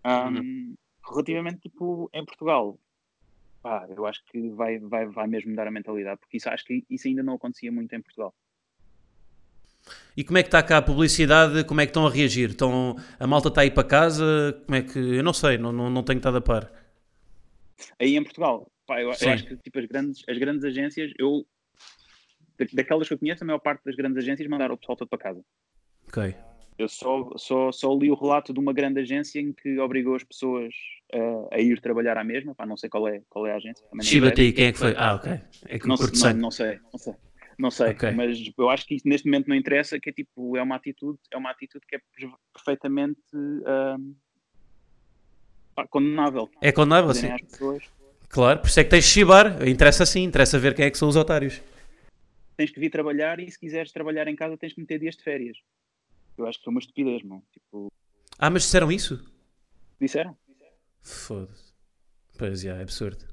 Ahm, 0.04 0.38
Uhum. 0.38 0.76
Relativamente, 1.10 1.60
tipo, 1.62 2.10
em 2.14 2.24
Portugal, 2.24 2.80
pá, 3.64 3.88
eu 3.90 4.06
acho 4.06 4.24
que 4.26 4.50
vai, 4.52 4.78
vai, 4.78 5.08
vai 5.08 5.26
mesmo 5.28 5.50
mudar 5.50 5.68
a 5.68 5.72
mentalidade, 5.72 6.20
porque 6.20 6.38
isso 6.38 6.48
acho 6.48 6.64
que 6.64 6.86
isso 6.88 7.08
ainda 7.08 7.24
não 7.24 7.34
acontecia 7.34 7.72
muito 7.72 7.92
em 7.96 8.02
Portugal. 8.02 8.34
E 10.16 10.24
como 10.24 10.38
é 10.38 10.44
que 10.44 10.48
está 10.50 10.62
cá 10.62 10.78
a 10.78 10.82
publicidade? 10.82 11.64
Como 11.64 11.80
é 11.82 11.86
que 11.86 11.90
estão 11.92 12.06
a 12.06 12.10
reagir? 12.10 12.50
Estão, 12.50 12.96
a 13.20 13.26
malta 13.26 13.48
está 13.48 13.62
aí 13.62 13.72
para 13.72 13.88
casa? 13.88 14.62
Como 14.66 14.76
é 14.76 14.82
que. 14.82 15.00
Eu 15.00 15.24
não 15.24 15.34
sei, 15.34 15.58
não, 15.58 15.72
não, 15.72 15.90
não 15.90 16.04
tenho 16.04 16.18
estado 16.18 16.38
a 16.38 16.42
par. 16.42 16.72
Aí 18.00 18.16
em 18.16 18.24
Portugal, 18.24 18.70
pá, 18.86 19.02
eu, 19.02 19.12
eu 19.22 19.30
acho 19.30 19.46
que 19.46 19.58
tipo, 19.58 19.80
as, 19.80 19.86
grandes, 19.86 20.24
as 20.28 20.38
grandes 20.38 20.64
agências, 20.66 21.12
eu 21.18 21.46
da- 22.60 22.66
daquelas 22.74 23.08
que 23.08 23.14
eu 23.14 23.18
conheço, 23.20 23.44
a 23.44 23.48
maior 23.48 23.60
parte 23.60 23.84
das 23.86 23.96
grandes 23.96 24.18
agências 24.18 24.48
mandaram 24.48 24.76
o 24.76 24.78
pessoal 24.78 24.98
todo 24.98 25.08
para 25.08 25.18
casa. 25.18 25.42
Ok. 26.08 26.36
Eu 26.78 26.88
só, 26.90 27.30
só, 27.38 27.72
só 27.72 27.94
li 27.96 28.10
o 28.10 28.16
relato 28.16 28.54
de 28.54 28.60
uma 28.60 28.74
grande 28.74 29.00
agência 29.02 29.40
em 29.40 29.54
que 29.54 29.80
obrigou 29.80 30.16
as 30.16 30.24
pessoas 30.24 30.74
a, 31.14 31.56
a 31.56 31.60
ir 31.60 31.80
trabalhar 31.80 32.18
à 32.18 32.24
mesma, 32.24 32.56
pá, 32.56 32.66
não 32.66 32.76
sei 32.76 32.90
qual 32.90 33.08
é, 33.08 33.22
qual 33.30 33.46
é 33.46 33.54
a 33.54 33.56
agência. 33.56 33.86
Chiba 34.02 34.28
aí, 34.36 34.52
quem 34.52 34.66
é 34.66 34.72
que 34.72 34.78
foi? 34.80 34.96
Ah, 34.98 35.16
ok. 35.16 35.32
É 35.68 35.80
que 35.80 35.88
Não, 35.88 35.96
não, 35.96 36.34
não 36.34 36.52
sei, 36.52 36.80
não 36.92 37.00
sei. 37.00 37.14
Não 37.62 37.70
sei, 37.70 37.92
Ok. 37.92 38.10
mas 38.12 38.40
eu 38.58 38.70
acho 38.72 38.88
que 38.88 38.98
neste 39.06 39.28
momento 39.28 39.48
não 39.48 39.56
interessa, 39.56 40.00
que 40.00 40.10
é 40.10 40.14
tipo, 40.14 40.58
é 40.58 40.64
uma 40.64 40.76
atitude, 40.78 41.20
é 41.30 41.38
uma 41.38 41.52
atitude 41.52 41.86
que 41.88 41.96
é 41.96 42.00
per- 42.00 42.34
perfeitamente 42.52 43.22
pá, 45.76 45.88
condenável. 45.88 46.50
É 46.60 46.72
condenável, 46.72 47.14
sim. 47.14 47.28
Claro, 48.30 48.60
por 48.62 48.68
isso 48.68 48.80
é 48.80 48.84
que 48.84 48.90
tens 48.90 49.04
de 49.06 49.12
chibar. 49.12 49.68
Interessa 49.68 50.06
sim, 50.08 50.24
interessa 50.24 50.58
ver 50.58 50.74
quem 50.74 50.86
é 50.86 50.90
que 50.92 50.98
são 50.98 51.08
os 51.08 51.16
otários. 51.16 51.62
Tens 52.58 52.72
que 52.72 52.80
vir 52.80 52.90
trabalhar 52.90 53.40
e 53.40 53.50
se 53.52 53.60
quiseres 53.60 53.92
trabalhar 53.92 54.28
em 54.28 54.36
casa 54.36 54.58
tens 54.58 54.74
que 54.74 54.82
meter 54.82 55.00
dias 55.00 55.16
de 55.16 55.24
férias. 55.24 55.58
Eu 56.38 56.48
acho 56.48 56.60
que 56.60 56.68
é 56.68 56.72
uma 56.72 56.80
estupidez, 56.80 57.22
mano. 57.24 57.44
Tipo, 57.52 57.92
Ah, 58.40 58.50
mas 58.50 58.64
disseram 58.64 58.92
isso? 58.92 59.24
disseram. 60.00 60.36
Foda-se. 61.04 61.72
Pois, 62.40 62.62
já, 62.62 62.76
é 62.78 62.82
absurdo. 62.82 63.24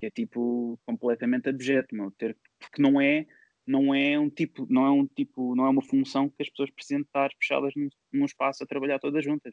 que 0.00 0.06
é 0.06 0.10
tipo 0.10 0.78
completamente 0.86 1.48
abjeto, 1.48 1.94
meu, 1.94 2.10
ter, 2.12 2.36
porque 2.58 2.82
não 2.82 3.00
é, 3.00 3.26
não 3.66 3.94
é 3.94 4.18
um 4.18 4.30
tipo, 4.30 4.66
não 4.70 4.86
é 4.86 4.90
um 4.90 5.06
tipo, 5.06 5.54
não 5.54 5.66
é 5.66 5.68
uma 5.70 5.82
função 5.82 6.28
que 6.28 6.42
as 6.42 6.48
pessoas 6.50 6.70
precisam 6.70 7.02
estar 7.02 7.30
fechadas 7.38 7.72
num, 7.76 7.88
num 8.12 8.24
espaço 8.24 8.62
a 8.62 8.66
trabalhar 8.66 8.98
todas 8.98 9.24
juntas. 9.24 9.52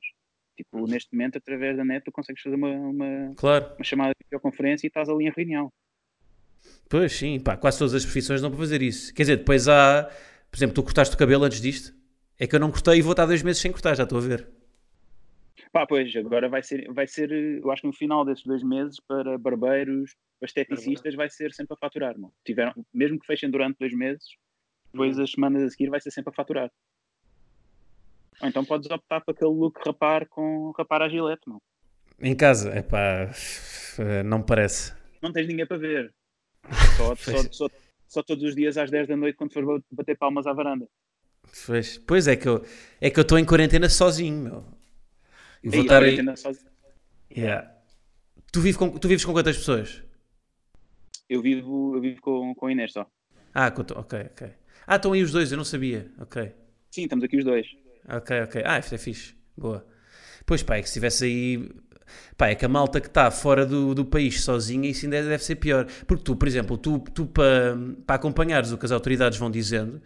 Tipo, 0.57 0.87
neste 0.87 1.13
momento, 1.13 1.37
através 1.37 1.75
da 1.75 1.83
net, 1.83 2.03
tu 2.05 2.11
consegues 2.11 2.41
fazer 2.41 2.55
uma, 2.55 2.69
uma, 2.69 3.33
Claro. 3.35 3.73
uma 3.77 3.83
chamada 3.83 4.11
de 4.11 4.25
videoconferência 4.25 4.87
e 4.87 4.89
estás 4.89 5.09
ali 5.09 5.25
em 5.27 5.31
reunião. 5.35 5.69
Pois 6.89 7.13
sim, 7.13 7.39
pá, 7.39 7.57
quase 7.57 7.77
todas 7.79 7.93
as 7.93 8.03
profissões 8.05 8.41
não 8.41 8.49
para 8.49 8.59
fazer 8.59 8.81
isso. 8.81 9.13
Quer 9.13 9.23
dizer, 9.23 9.37
depois 9.37 9.67
há, 9.67 10.09
por 10.49 10.57
exemplo, 10.57 10.75
tu 10.75 10.83
cortaste 10.83 11.13
o 11.15 11.17
cabelo 11.17 11.43
antes 11.43 11.59
disto? 11.61 11.93
É 12.39 12.47
que 12.47 12.55
eu 12.55 12.59
não 12.59 12.71
cortei 12.71 12.97
e 12.99 13.01
vou 13.01 13.11
estar 13.11 13.25
dois 13.25 13.43
meses 13.43 13.61
sem 13.61 13.71
cortar, 13.71 13.95
já 13.95 14.03
estou 14.03 14.17
a 14.17 14.21
ver. 14.21 14.47
Pá, 15.71 15.85
pois, 15.85 16.15
agora 16.15 16.47
vai 16.47 16.63
ser, 16.63 16.91
vai 16.93 17.07
ser, 17.07 17.31
eu 17.31 17.69
acho 17.71 17.81
que 17.81 17.87
no 17.87 17.93
final 17.93 18.23
desses 18.23 18.45
dois 18.45 18.63
meses, 18.63 18.97
para 19.05 19.37
barbeiros, 19.37 20.15
para 20.39 20.47
esteticistas, 20.47 21.15
vai 21.15 21.29
ser 21.29 21.53
sempre 21.53 21.73
a 21.73 21.77
faturar. 21.77 22.15
Tiveram, 22.43 22.73
mesmo 22.93 23.19
que 23.19 23.25
fechem 23.25 23.49
durante 23.49 23.77
dois 23.79 23.93
meses, 23.93 24.25
depois 24.91 25.17
as 25.19 25.31
semanas 25.31 25.63
a 25.63 25.69
seguir 25.69 25.89
vai 25.89 25.99
ser 25.99 26.11
sempre 26.11 26.31
a 26.31 26.35
faturar. 26.35 26.71
Ou 28.41 28.49
então 28.49 28.65
podes 28.65 28.89
optar 28.89 29.21
por 29.21 29.31
aquele 29.31 29.51
look 29.51 29.79
rapar 29.85 30.27
com 30.27 30.71
rapar 30.71 31.01
a 31.01 31.09
gilete, 31.09 31.43
não. 31.47 31.61
Em 32.19 32.35
casa, 32.35 32.69
é 32.71 32.81
pá, 32.81 33.31
não 34.25 34.39
me 34.39 34.45
parece. 34.45 34.93
Não 35.21 35.31
tens 35.31 35.47
ninguém 35.47 35.65
para 35.65 35.77
ver. 35.77 36.13
Só, 36.97 37.15
só, 37.15 37.37
só, 37.51 37.67
só 38.07 38.23
todos 38.23 38.43
os 38.43 38.55
dias 38.55 38.75
às 38.75 38.89
10 38.89 39.07
da 39.07 39.15
noite 39.15 39.35
quando 39.35 39.53
for 39.53 39.83
bater 39.91 40.17
palmas 40.17 40.47
à 40.47 40.53
varanda. 40.53 40.87
Pois, 41.65 41.97
pois 41.99 42.27
é 42.27 42.35
que 42.35 42.47
eu 42.47 42.65
é 42.99 43.09
que 43.11 43.19
eu 43.19 43.21
estou 43.21 43.37
em 43.37 43.45
quarentena 43.45 43.87
sozinho, 43.87 44.43
meu. 44.43 44.65
E 45.63 45.69
vou 45.69 45.81
estar 45.81 46.01
aí. 46.01 46.37
sozinho. 46.37 46.71
Yeah. 47.29 47.71
Tu, 48.51 48.61
com, 48.77 48.97
tu 48.97 49.07
vives 49.07 49.25
com 49.25 49.33
quantas 49.33 49.57
pessoas? 49.57 50.04
Eu 51.29 51.41
vivo, 51.41 51.95
eu 51.95 52.01
vivo 52.01 52.21
com, 52.21 52.53
com 52.55 52.67
a 52.67 52.71
Inês 52.71 52.93
só. 52.93 53.09
Ah, 53.53 53.67
ok, 53.67 54.19
ok. 54.31 54.49
Ah, 54.85 54.95
estão 54.97 55.13
aí 55.13 55.21
os 55.21 55.31
dois, 55.31 55.51
eu 55.51 55.57
não 55.57 55.65
sabia. 55.65 56.11
Ok. 56.19 56.53
Sim, 56.91 57.03
estamos 57.03 57.23
aqui 57.23 57.37
os 57.37 57.45
dois. 57.45 57.67
Ok, 58.07 58.41
ok. 58.41 58.63
Ah, 58.65 58.79
isto 58.79 58.93
é 58.93 58.97
fixe. 58.97 59.35
Boa. 59.57 59.85
Pois 60.45 60.61
pá, 60.61 60.77
é 60.77 60.81
que 60.81 60.87
se 60.87 60.91
estivesse 60.91 61.25
aí. 61.25 61.69
Pá, 62.37 62.49
é 62.49 62.55
que 62.55 62.65
a 62.65 62.69
malta 62.69 63.01
que 63.01 63.07
está 63.07 63.31
fora 63.31 63.65
do, 63.65 63.95
do 63.95 64.05
país 64.05 64.43
sozinha, 64.43 64.89
isso 64.89 65.05
ainda 65.05 65.23
deve 65.23 65.43
ser 65.43 65.55
pior. 65.55 65.87
Porque 66.05 66.23
tu, 66.23 66.35
por 66.35 66.47
exemplo, 66.47 66.77
tu, 66.77 66.99
tu 66.99 67.25
para 67.25 67.75
acompanhares 68.07 68.71
o 68.71 68.77
que 68.77 68.85
as 68.85 68.91
autoridades 68.91 69.39
vão 69.39 69.49
dizendo, 69.49 70.01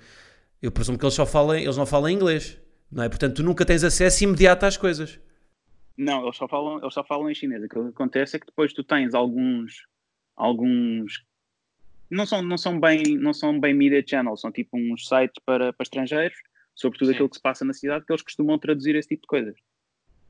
eu 0.62 0.72
presumo 0.72 0.98
que 0.98 1.04
eles 1.04 1.14
só 1.14 1.26
falam, 1.26 1.56
eles 1.56 1.76
não 1.76 1.86
falam 1.86 2.10
inglês, 2.10 2.58
não 2.92 3.04
é? 3.04 3.10
Portanto, 3.10 3.36
tu 3.36 3.44
nunca 3.44 3.66
tens 3.66 3.84
acesso 3.84 4.24
imediato 4.24 4.66
às 4.66 4.78
coisas. 4.78 5.20
Não, 5.98 6.24
eles 6.24 6.38
só 6.38 6.48
falam, 6.48 6.80
eles 6.80 6.94
só 6.94 7.04
falam 7.04 7.30
em 7.30 7.36
chinês. 7.36 7.62
Aquilo 7.62 7.86
que 7.86 7.90
acontece 7.90 8.38
é 8.38 8.40
que 8.40 8.46
depois 8.46 8.72
tu 8.72 8.84
tens 8.84 9.14
alguns, 9.14 9.86
alguns, 10.40 11.24
não 12.10 12.26
são, 12.26 12.42
não 12.42 12.58
são 12.58 12.80
bem, 12.80 13.18
não 13.18 13.34
são 13.34 13.60
bem 13.60 13.74
media 13.74 14.04
channels, 14.06 14.42
são 14.42 14.52
tipo 14.52 14.78
uns 14.78 15.08
sites 15.08 15.42
para, 15.46 15.74
para 15.74 15.84
estrangeiros, 15.84 16.38
sobre 16.74 16.98
tudo 16.98 17.10
Sim. 17.10 17.14
aquilo 17.14 17.30
que 17.30 17.36
se 17.36 17.42
passa 17.42 17.66
na 17.66 17.74
cidade, 17.74 18.06
que 18.06 18.12
eles 18.12 18.22
costumam 18.24 18.58
traduzir 18.58 18.96
esse 18.96 19.10
tipo 19.10 19.24
de 19.24 19.28
coisas. 19.28 19.56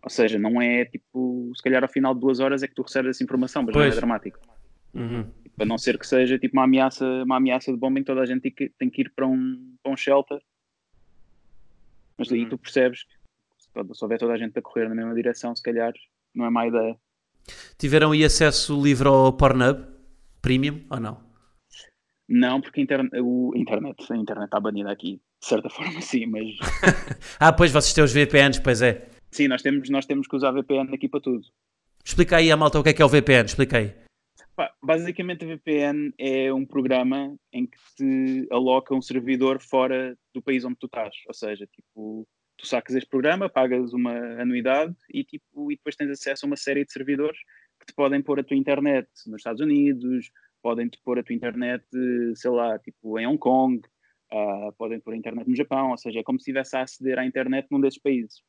Ou 0.02 0.10
seja, 0.10 0.40
não 0.40 0.62
é 0.62 0.86
tipo, 0.86 1.52
se 1.56 1.62
calhar 1.62 1.84
ao 1.84 1.90
final 1.90 2.14
de 2.14 2.22
duas 2.22 2.40
horas 2.40 2.64
é 2.64 2.68
que 2.68 2.74
tu 2.74 2.82
recebes 2.82 3.12
essa 3.12 3.24
informação, 3.24 3.62
mas 3.64 3.76
não 3.76 3.82
Pois. 3.82 3.94
é 3.94 3.98
dramático. 3.98 4.40
Uhum. 4.94 5.30
A 5.60 5.66
não 5.66 5.78
ser 5.78 6.00
que 6.00 6.08
seja 6.08 6.40
tipo 6.40 6.58
uma 6.58 6.64
ameaça, 6.64 7.06
uma 7.24 7.38
ameaça 7.38 7.72
de 7.72 7.78
bomba 7.78 8.00
em 8.00 8.02
que 8.02 8.08
toda 8.08 8.22
a 8.22 8.26
gente 8.26 8.42
tem 8.42 8.52
que, 8.52 8.70
tem 8.70 8.90
que 8.90 9.02
ir 9.02 9.12
para 9.16 9.28
um, 9.28 9.76
para 9.84 9.92
um 9.92 9.98
shelter. 9.98 10.42
Mas 12.18 12.32
aí 12.32 12.44
Uhum. 12.44 12.50
tu 12.50 12.58
percebes 12.58 13.04
que 13.04 13.94
se 13.94 14.04
houver 14.04 14.18
toda 14.18 14.34
a 14.34 14.38
gente 14.38 14.58
a 14.58 14.62
correr 14.62 14.90
na 14.90 14.96
mesma 14.96 15.14
direção, 15.14 15.56
se 15.56 15.62
calhar 15.62 15.94
não 16.34 16.46
é 16.46 16.50
má 16.50 16.66
ideia. 16.66 16.98
Tiveram 17.78 18.12
aí 18.12 18.24
acesso 18.24 18.82
livre 18.82 19.08
ao 19.08 19.32
Pornhub 19.34 19.99
Premium 20.42 20.86
ou 20.90 21.00
não? 21.00 21.24
Não, 22.28 22.62
porque 22.62 22.80
interne- 22.82 23.10
o, 23.22 23.52
internet, 23.56 23.96
a 24.12 24.16
internet 24.16 24.46
está 24.46 24.60
banida 24.60 24.92
aqui, 24.92 25.20
de 25.42 25.48
certa 25.48 25.70
forma 25.72 26.00
sim, 26.02 26.26
mas 26.28 26.46
Ah, 27.40 27.52
pois 27.52 27.72
vocês 27.72 27.94
têm 27.94 28.04
os 28.04 28.14
VPNs, 28.14 28.62
pois 28.62 28.82
é. 28.82 29.08
sim, 29.32 29.48
nós 29.48 29.62
temos, 29.62 29.90
nós 29.90 30.06
temos 30.06 30.28
que 30.28 30.36
usar 30.36 30.52
VPN 30.52 30.94
aqui 30.94 31.08
para 31.10 31.22
tudo. 31.22 31.42
Explica 32.06 32.38
aí 32.38 32.52
à 32.52 32.58
malta 32.58 32.80
o 32.80 32.84
que 32.84 32.90
é 32.90 32.94
que 32.94 33.02
é 33.02 33.06
o 33.06 33.10
VPN, 33.10 33.46
explica 33.46 33.78
aí. 33.78 33.94
Basicamente 34.84 35.46
a 35.46 35.48
VPN 35.48 36.14
é 36.18 36.54
um 36.54 36.66
programa 36.66 37.36
em 37.54 37.66
que 37.66 37.78
te 37.96 38.48
aloca 38.52 38.94
um 38.94 39.02
servidor 39.02 39.62
fora 39.62 40.18
do 40.34 40.42
país 40.42 40.66
onde 40.66 40.76
tu 40.78 40.86
estás. 40.88 41.16
Ou 41.28 41.34
seja, 41.34 41.66
tipo, 41.68 42.28
tu 42.58 42.68
sacas 42.68 42.94
este 42.96 43.10
programa, 43.10 43.48
pagas 43.48 43.94
uma 43.94 44.12
anuidade 44.42 44.94
e, 45.14 45.24
tipo, 45.24 45.72
e 45.72 45.76
depois 45.78 45.96
tens 45.96 46.10
acesso 46.10 46.46
a 46.46 46.48
uma 46.48 46.58
série 46.58 46.84
de 46.84 46.92
servidores 46.92 47.38
te 47.90 47.94
podem 47.94 48.22
pôr 48.22 48.40
a 48.40 48.44
tua 48.44 48.58
internet 48.58 49.08
nos 49.28 49.40
Estados 49.40 49.62
Unidos, 49.62 50.32
podem 50.62 50.88
te 50.88 51.00
pôr 51.04 51.20
a 51.20 51.24
tua 51.24 51.36
internet, 51.36 51.84
sei 52.36 52.52
lá, 52.52 52.78
tipo, 52.80 53.20
em 53.20 53.28
Hong 53.28 53.38
Kong, 53.38 53.82
ah, 54.32 54.72
podem 54.78 55.00
pôr 55.00 55.14
a 55.14 55.18
internet 55.18 55.48
no 55.48 55.56
Japão, 55.56 55.92
ou 55.92 55.98
seja, 55.98 56.20
é 56.20 56.24
como 56.24 56.40
se 56.40 56.44
estivesse 56.44 56.76
a 56.78 56.82
aceder 56.82 57.20
à 57.20 57.26
internet 57.26 57.68
num 57.72 57.82
desses 57.82 58.00
países. 58.00 58.42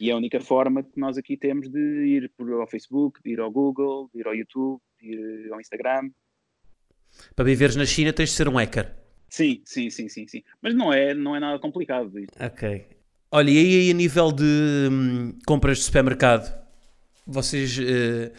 E 0.00 0.10
é 0.10 0.12
a 0.12 0.16
única 0.16 0.40
forma 0.40 0.82
que 0.82 0.98
nós 0.98 1.18
aqui 1.18 1.36
temos 1.36 1.68
de 1.68 1.78
ir 1.78 2.32
por, 2.36 2.50
ao 2.52 2.66
Facebook, 2.66 3.20
de 3.22 3.32
ir 3.32 3.40
ao 3.40 3.50
Google, 3.50 4.10
de 4.12 4.20
ir 4.20 4.26
ao 4.26 4.34
YouTube, 4.34 4.80
de 5.00 5.08
ir 5.08 5.52
ao 5.52 5.60
Instagram. 5.60 6.10
Para 7.36 7.44
viveres 7.44 7.76
na 7.76 7.84
China 7.84 8.12
tens 8.12 8.30
de 8.30 8.36
ser 8.36 8.48
um 8.48 8.56
hacker. 8.56 8.94
Sim, 9.28 9.62
sim, 9.64 9.90
sim, 9.90 10.08
sim, 10.08 10.26
sim. 10.26 10.42
Mas 10.60 10.74
não 10.74 10.92
é, 10.92 11.14
não 11.14 11.36
é 11.36 11.40
nada 11.40 11.58
complicado. 11.58 12.18
isto. 12.18 12.42
Ok. 12.42 12.86
Olha, 13.30 13.50
e 13.50 13.58
aí 13.58 13.90
a 13.90 13.94
nível 13.94 14.30
de 14.30 14.88
hum, 14.90 15.38
compras 15.46 15.78
de 15.78 15.84
supermercado, 15.84 16.61
vocês, 17.26 17.78
eh, 17.78 18.32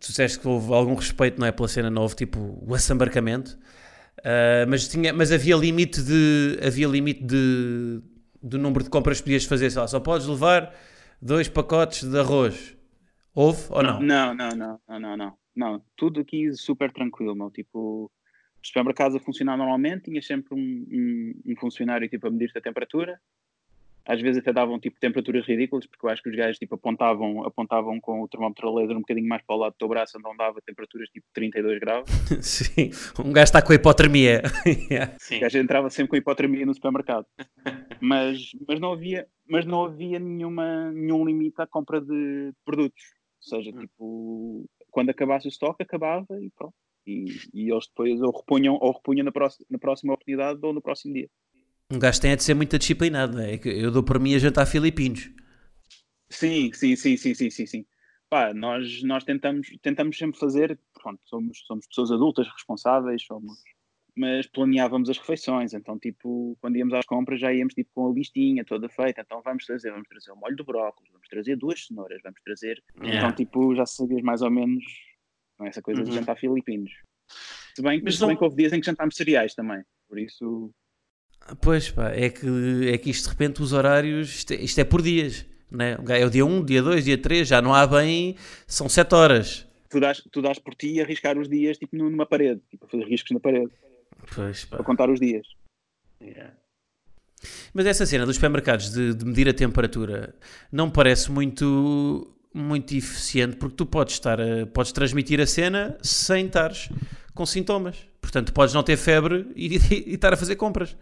tu 0.00 0.08
disseste 0.08 0.38
que 0.38 0.48
houve 0.48 0.72
algum 0.72 0.94
respeito, 0.94 1.38
não 1.40 1.46
é, 1.46 1.52
pela 1.52 1.68
cena, 1.68 2.00
houve 2.00 2.14
tipo 2.16 2.58
o 2.66 2.74
assambarcamento, 2.74 3.58
Ah, 4.24 4.64
mas, 4.68 4.88
tinha, 4.88 5.12
mas 5.12 5.30
havia 5.32 5.56
limite 5.56 6.02
de, 6.02 6.58
havia 6.66 6.88
limite 6.88 7.22
de, 7.24 8.00
do 8.42 8.58
número 8.58 8.84
de 8.84 8.90
compras 8.90 9.18
que 9.18 9.24
podias 9.24 9.44
fazer, 9.44 9.70
sei 9.70 9.80
lá, 9.80 9.86
só 9.88 10.00
podes 10.00 10.26
levar 10.26 10.74
dois 11.20 11.48
pacotes 11.48 12.04
de 12.04 12.18
arroz. 12.18 12.76
Houve 13.34 13.66
ou 13.70 13.82
não? 13.82 14.00
Não, 14.00 14.34
não, 14.34 14.48
não, 14.50 14.80
não, 14.88 15.00
não, 15.00 15.16
não. 15.16 15.38
Não, 15.56 15.82
tudo 15.96 16.20
aqui 16.20 16.52
super 16.54 16.92
tranquilo, 16.92 17.34
meu. 17.34 17.50
Tipo, 17.50 18.10
os 18.62 18.68
supermercados 18.68 19.16
a 19.16 19.20
funcionar 19.20 19.56
normalmente, 19.56 20.04
tinha 20.04 20.22
sempre 20.22 20.54
um, 20.54 20.58
um, 20.90 21.52
um 21.52 21.56
funcionário 21.60 22.08
tipo 22.08 22.26
a 22.26 22.30
medir-te 22.30 22.58
a 22.58 22.62
temperatura. 22.62 23.20
Às 24.06 24.20
vezes 24.20 24.40
até 24.40 24.52
davam 24.52 24.78
tipo 24.78 25.00
temperaturas 25.00 25.46
ridículas, 25.46 25.86
porque 25.86 26.04
eu 26.04 26.10
acho 26.10 26.22
que 26.22 26.28
os 26.28 26.36
gajos 26.36 26.58
tipo 26.58 26.74
apontavam, 26.74 27.44
apontavam 27.44 27.98
com 28.00 28.22
o 28.22 28.28
termómetro 28.28 28.68
a 28.68 28.74
laser 28.74 28.96
um 28.96 29.00
bocadinho 29.00 29.28
mais 29.28 29.42
para 29.42 29.56
o 29.56 29.58
lado 29.58 29.72
do 29.72 29.78
teu 29.78 29.88
braço, 29.88 30.18
onde 30.18 30.28
não 30.28 30.36
dava 30.36 30.60
temperaturas 30.60 31.08
tipo 31.08 31.26
32 31.32 31.80
graus. 31.80 32.04
Sim, 32.42 32.90
um 33.24 33.32
gajo 33.32 33.44
está 33.44 33.62
com 33.62 33.72
a 33.72 33.76
hipotermia. 33.76 34.42
Yeah. 34.90 35.16
O 35.30 35.40
gajo 35.40 35.58
entrava 35.58 35.90
sempre 35.90 36.10
com 36.10 36.16
hipotermia 36.16 36.66
no 36.66 36.74
supermercado. 36.74 37.26
mas, 38.00 38.50
mas 38.66 38.80
não 38.80 38.92
havia, 38.92 39.26
mas 39.48 39.64
não 39.64 39.84
havia 39.84 40.18
nenhuma, 40.18 40.90
nenhum 40.92 41.24
limite 41.24 41.60
à 41.60 41.66
compra 41.66 42.00
de 42.00 42.52
produtos. 42.64 43.02
Ou 43.44 43.48
seja, 43.58 43.72
tipo, 43.72 44.64
quando 44.90 45.10
acabasse 45.10 45.46
o 45.46 45.48
estoque, 45.48 45.82
acabava 45.82 46.40
e 46.40 46.50
pronto. 46.50 46.74
E, 47.06 47.26
e 47.52 47.70
eles 47.70 47.86
depois 47.88 48.20
ou 48.20 48.30
repunham, 48.30 48.78
ou 48.80 48.92
repunham 48.92 49.24
na, 49.24 49.32
próxima, 49.32 49.66
na 49.70 49.78
próxima 49.78 50.12
oportunidade 50.14 50.60
ou 50.62 50.72
no 50.72 50.82
próximo 50.82 51.14
dia. 51.14 51.28
Um 51.94 51.98
gajo 51.98 52.20
tem 52.20 52.32
é 52.32 52.36
de 52.36 52.42
ser 52.42 52.54
muito 52.54 52.76
disciplinado, 52.78 53.34
não 53.36 53.42
é? 53.42 53.54
É 53.54 53.60
Eu 53.64 53.90
dou 53.90 54.02
por 54.02 54.18
mim 54.18 54.34
a 54.34 54.38
jantar 54.38 54.66
filipinos. 54.66 55.30
Sim, 56.28 56.72
sim, 56.72 56.96
sim, 56.96 57.16
sim, 57.16 57.34
sim, 57.34 57.50
sim, 57.50 57.66
sim. 57.66 57.86
Pá, 58.28 58.52
nós, 58.52 59.02
nós 59.04 59.22
tentamos, 59.22 59.68
tentamos 59.80 60.18
sempre 60.18 60.38
fazer, 60.38 60.78
pronto, 60.94 61.20
somos, 61.26 61.58
somos 61.66 61.86
pessoas 61.86 62.10
adultas, 62.10 62.48
responsáveis, 62.48 63.22
somos, 63.24 63.52
mas 64.16 64.46
planeávamos 64.48 65.08
as 65.08 65.18
refeições, 65.18 65.72
então 65.72 65.98
tipo, 65.98 66.56
quando 66.60 66.76
íamos 66.76 66.94
às 66.94 67.04
compras 67.06 67.38
já 67.38 67.52
íamos 67.52 67.74
tipo 67.74 67.90
com 67.94 68.10
a 68.10 68.12
listinha 68.14 68.64
toda 68.64 68.88
feita, 68.88 69.20
então 69.20 69.40
vamos 69.44 69.64
trazer, 69.66 69.92
vamos 69.92 70.08
trazer 70.08 70.32
o 70.32 70.36
molho 70.36 70.56
de 70.56 70.64
brócolis, 70.64 71.12
vamos 71.12 71.28
trazer 71.28 71.56
duas 71.56 71.86
cenouras, 71.86 72.20
vamos 72.24 72.40
trazer, 72.44 72.82
Yeah. 72.96 73.18
então 73.18 73.32
tipo, 73.32 73.74
já 73.76 73.86
sabias 73.86 74.22
mais 74.22 74.42
ou 74.42 74.50
menos, 74.50 74.82
não 75.58 75.66
é 75.66 75.68
essa 75.68 75.82
coisa 75.82 76.00
Uhum. 76.00 76.08
de 76.08 76.14
jantar 76.14 76.36
filipinos. 76.36 76.90
Se 77.76 77.82
bem, 77.82 78.00
Mas 78.02 78.14
se 78.16 78.20
bem 78.20 78.30
não- 78.30 78.36
que 78.36 78.44
houve 78.44 78.56
dias 78.56 78.72
em 78.72 78.80
que 78.80 78.86
jantámos 78.86 79.14
cereais 79.14 79.54
também, 79.54 79.82
por 80.08 80.18
isso, 80.18 80.72
Pois 81.60 81.90
pá, 81.90 82.10
é 82.10 82.30
que, 82.30 82.88
é 82.92 82.96
que 82.98 83.10
isto 83.10 83.24
de 83.24 83.30
repente 83.30 83.62
os 83.62 83.72
horários, 83.72 84.28
isto 84.36 84.52
é, 84.52 84.56
isto 84.56 84.78
é 84.80 84.84
por 84.84 85.02
dias, 85.02 85.44
né? 85.70 85.96
É 86.08 86.24
o 86.24 86.30
dia 86.30 86.44
1, 86.44 86.64
dia 86.64 86.82
2, 86.82 87.04
dia 87.04 87.18
3, 87.18 87.46
já 87.48 87.60
não 87.60 87.74
há 87.74 87.86
bem, 87.86 88.36
são 88.66 88.88
7 88.88 89.14
horas. 89.14 89.66
tu 89.90 90.00
dás, 90.00 90.22
tu 90.32 90.40
dás 90.40 90.58
por 90.58 90.74
ti 90.74 91.00
a 91.00 91.04
arriscar 91.04 91.36
os 91.38 91.48
dias 91.48 91.76
tipo 91.78 91.96
numa 91.96 92.24
parede, 92.26 92.60
tipo 92.70 92.86
a 92.86 92.88
fazer 92.88 93.04
riscos 93.04 93.30
na 93.32 93.40
parede, 93.40 93.70
Pois 94.34 94.64
para 94.64 94.78
pá. 94.78 94.84
contar 94.84 95.10
os 95.10 95.20
dias. 95.20 95.46
Mas 97.74 97.84
essa 97.86 98.06
cena 98.06 98.24
dos 98.24 98.36
supermercados 98.36 98.90
de, 98.90 99.12
de 99.14 99.24
medir 99.24 99.48
a 99.48 99.52
temperatura 99.52 100.34
não 100.72 100.88
parece 100.90 101.30
muito, 101.30 102.34
muito 102.54 102.94
eficiente 102.96 103.56
porque 103.56 103.76
tu 103.76 103.84
podes 103.84 104.14
estar 104.14 104.40
a- 104.40 104.66
podes 104.72 104.92
transmitir 104.92 105.40
a 105.40 105.46
cena 105.46 105.98
sem 106.02 106.46
estares 106.46 106.88
com 107.34 107.44
sintomas. 107.44 107.96
Portanto, 108.22 108.52
podes 108.54 108.72
não 108.74 108.82
ter 108.82 108.96
febre 108.96 109.46
e, 109.54 109.76
e 110.10 110.14
estar 110.14 110.32
a 110.32 110.36
fazer 110.36 110.56
compras. 110.56 110.96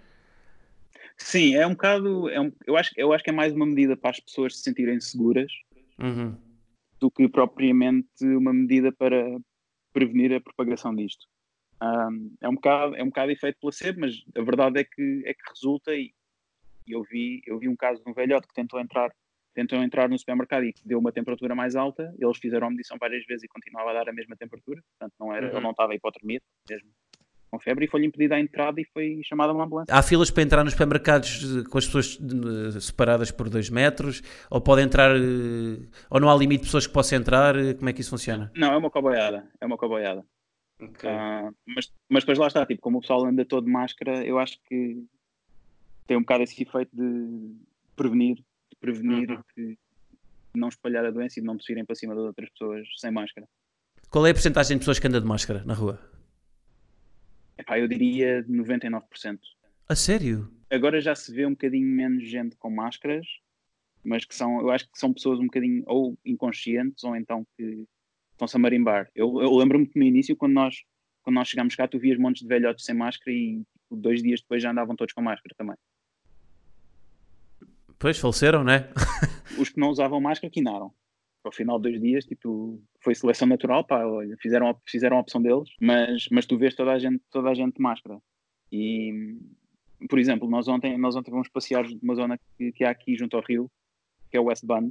Sim, 1.17 1.55
é 1.55 1.67
um 1.67 1.73
bocado. 1.73 2.29
É 2.29 2.41
um, 2.41 2.53
eu, 2.67 2.77
acho, 2.77 2.91
eu 2.97 3.13
acho 3.13 3.23
que 3.23 3.31
é 3.31 3.33
mais 3.33 3.53
uma 3.53 3.67
medida 3.67 3.97
para 3.97 4.11
as 4.11 4.21
pessoas 4.21 4.57
se 4.57 4.63
sentirem 4.63 5.01
seguras 5.01 5.53
Uhum. 5.99 6.37
do 6.99 7.11
que 7.11 7.29
propriamente 7.29 8.25
uma 8.25 8.53
medida 8.53 8.91
para 8.91 9.39
prevenir 9.93 10.33
a 10.33 10.41
propagação 10.41 10.95
disto. 10.95 11.27
Um, 11.81 12.35
é, 12.41 12.49
um 12.49 12.55
bocado, 12.55 12.97
é 12.97 13.03
um 13.03 13.07
bocado 13.07 13.31
efeito 13.31 13.59
placebo, 13.61 14.01
mas 14.01 14.25
a 14.37 14.43
verdade 14.43 14.81
é 14.81 14.85
que, 14.85 15.23
é 15.25 15.35
que 15.35 15.43
resulta 15.51 15.95
e, 15.95 16.13
e 16.87 16.93
eu, 16.93 17.03
vi, 17.03 17.43
eu 17.47 17.59
vi 17.59 17.69
um 17.69 17.77
caso 17.77 18.03
de 18.03 18.11
um 18.11 18.15
velhote 18.15 18.49
que 18.49 18.55
tentou 18.55 18.81
entrar 18.81 19.13
tentou 19.55 19.83
entrar 19.83 20.09
no 20.09 20.19
supermercado 20.19 20.65
e 20.65 20.75
deu 20.83 20.99
uma 20.99 21.13
temperatura 21.13 21.55
mais 21.55 21.77
alta, 21.77 22.15
eles 22.19 22.39
fizeram 22.39 22.69
a 22.69 22.71
medição 22.71 22.97
várias 22.99 23.23
vezes 23.27 23.45
e 23.45 23.49
continuava 23.49 23.91
a 23.91 23.93
dar 23.93 24.09
a 24.09 24.13
mesma 24.13 24.35
temperatura, 24.35 24.83
portanto 24.83 25.15
não 25.21 25.31
era, 25.31 25.47
uhum. 25.47 25.53
ele 25.53 25.61
não 25.61 25.73
estava 25.73 25.95
hipotermia, 25.95 26.41
mesmo 26.69 26.89
com 27.53 27.61
febre, 27.61 27.85
e 27.85 27.89
foi-lhe 27.89 28.07
impedida 28.07 28.35
a 28.35 28.41
entrada 28.41 28.81
e 28.81 28.85
foi 28.85 29.21
chamada 29.23 29.53
uma 29.53 29.65
ambulância. 29.65 29.95
Há 29.95 30.03
filas 30.03 30.31
para 30.31 30.43
entrar 30.43 30.65
nos 30.65 30.73
supermercados 30.73 31.63
com 31.69 31.77
as 31.77 31.85
pessoas 31.85 32.19
separadas 32.81 33.31
por 33.31 33.51
dois 33.51 33.69
metros, 33.69 34.23
ou 34.51 34.59
pode 34.59 34.81
entrar, 34.81 35.15
eh, 35.15 35.87
ou 36.09 36.19
não 36.19 36.31
há 36.31 36.35
limite 36.35 36.63
de 36.63 36.67
pessoas 36.69 36.87
que 36.87 36.93
possam 36.93 37.19
entrar, 37.19 37.55
como 37.77 37.91
é 37.91 37.93
que 37.93 38.01
isso 38.01 38.11
funciona? 38.11 38.51
Não, 38.57 38.73
é 38.73 38.77
uma 38.77 38.91
coboiada, 38.91 39.47
é 39.61 39.67
uma 39.67 39.77
coboiada. 39.77 40.25
Okay. 40.81 41.11
Uh, 41.11 41.55
mas, 41.67 41.93
mas 42.09 42.23
depois 42.23 42.39
lá 42.39 42.47
está, 42.47 42.65
tipo, 42.65 42.81
como 42.81 42.99
o 42.99 43.01
pessoal 43.03 43.27
anda 43.27 43.45
todo 43.45 43.67
de 43.67 43.71
máscara, 43.71 44.25
eu 44.25 44.39
acho 44.39 44.59
que 44.65 45.05
tem 46.07 46.17
um 46.17 46.21
bocado 46.21 46.43
esse 46.43 46.61
efeito 46.61 46.91
de 46.97 47.55
prevenir 47.95 48.43
prevenir 48.83 49.31
uhum. 49.31 49.43
que 49.55 49.79
não 50.55 50.69
espalhar 50.69 51.07
a 51.07 51.11
doença 51.11 51.39
e 51.39 51.43
de 51.43 51.47
não 51.47 51.57
tossirem 51.57 51.85
para 51.85 51.95
cima 51.95 52.15
das 52.15 52.25
outras 52.25 52.51
pessoas 52.51 52.87
sem 52.97 53.11
máscara. 53.11 53.47
Qual 54.11 54.27
é 54.27 54.31
a 54.31 54.35
porcentagem 54.35 54.77
de 54.77 54.81
pessoas 54.81 54.99
que 54.99 55.07
anda 55.07 55.21
de 55.21 55.27
máscara 55.27 55.63
na 55.65 55.73
rua? 55.73 55.99
Epá, 57.63 57.79
eu 57.79 57.87
diria 57.87 58.45
99%. 58.45 59.39
A 59.89 59.95
sério? 59.95 60.53
Agora 60.69 61.01
já 61.01 61.15
se 61.15 61.33
vê 61.33 61.47
um 61.47 61.51
bocadinho 61.51 61.87
menos 61.87 62.29
gente 62.29 62.57
com 62.57 62.69
máscaras, 62.69 63.25
mas 64.05 64.25
que 64.25 64.35
são, 64.35 64.61
eu 64.61 64.71
acho 64.71 64.91
que 64.91 64.99
são 64.99 65.13
pessoas 65.13 65.39
um 65.39 65.45
bocadinho 65.45 65.85
ou 65.87 66.19
inconscientes 66.25 67.05
ou 67.05 67.15
então 67.15 67.47
que 67.57 67.87
estão-se 68.33 68.57
a 68.57 68.59
marimbar. 68.59 69.09
Eu, 69.15 69.41
eu 69.41 69.55
lembro-me 69.57 69.87
que 69.87 69.97
no 69.97 70.05
início, 70.05 70.37
quando 70.37 70.55
nós, 70.55 70.83
quando 71.23 71.37
nós 71.37 71.49
chegámos 71.49 71.77
cá, 71.77 71.87
tu 71.87 72.01
vias 72.01 72.19
montes 72.19 72.43
de 72.43 72.49
velhotes 72.49 72.85
sem 72.85 72.97
máscara 72.97 73.31
e 73.31 73.59
tipo, 73.59 73.97
dois 73.97 74.21
dias 74.21 74.41
depois 74.41 74.61
já 74.61 74.73
andavam 74.73 74.97
todos 74.97 75.15
com 75.15 75.23
máscara 75.23 75.55
também. 75.57 75.77
Pois, 77.97 78.19
faleceram, 78.19 78.65
né? 78.65 78.91
Os 79.57 79.69
que 79.69 79.79
não 79.79 79.91
usavam 79.91 80.21
máscara 80.21 80.51
quinaram. 80.51 80.93
Ao 81.45 81.53
final 81.53 81.79
de 81.79 81.91
dois 81.91 82.01
dias, 82.01 82.25
tipo, 82.25 82.81
foi 83.01 83.15
seleção 83.15 83.49
natural, 83.49 83.85
pá, 83.85 84.05
olha, 84.05 84.37
fizeram, 84.39 84.81
fizeram 84.87 85.17
a 85.17 85.21
opção 85.21 85.43
deles, 85.43 85.69
mas, 85.81 86.29
mas 86.31 86.47
tu 86.47 86.57
vês 86.57 86.75
toda 86.75 86.93
a 86.93 86.99
gente, 86.99 87.21
toda 87.31 87.51
a 87.51 87.55
gente 87.55 87.75
de 87.75 87.83
máscara. 87.83 88.19
E, 88.71 89.37
por 90.09 90.19
exemplo, 90.19 90.49
nós 90.49 90.69
ontem, 90.69 90.97
nós 90.97 91.17
ontem 91.17 91.33
fomos 91.33 91.49
passear 91.49 91.85
numa 92.01 92.15
zona 92.15 92.39
que, 92.57 92.71
que 92.73 92.85
há 92.85 92.91
aqui 92.91 93.17
junto 93.17 93.37
ao 93.37 93.43
rio, 93.43 93.71
que 94.31 94.37
é 94.37 94.41
o 94.41 94.45
West 94.45 94.65
Band, 94.65 94.91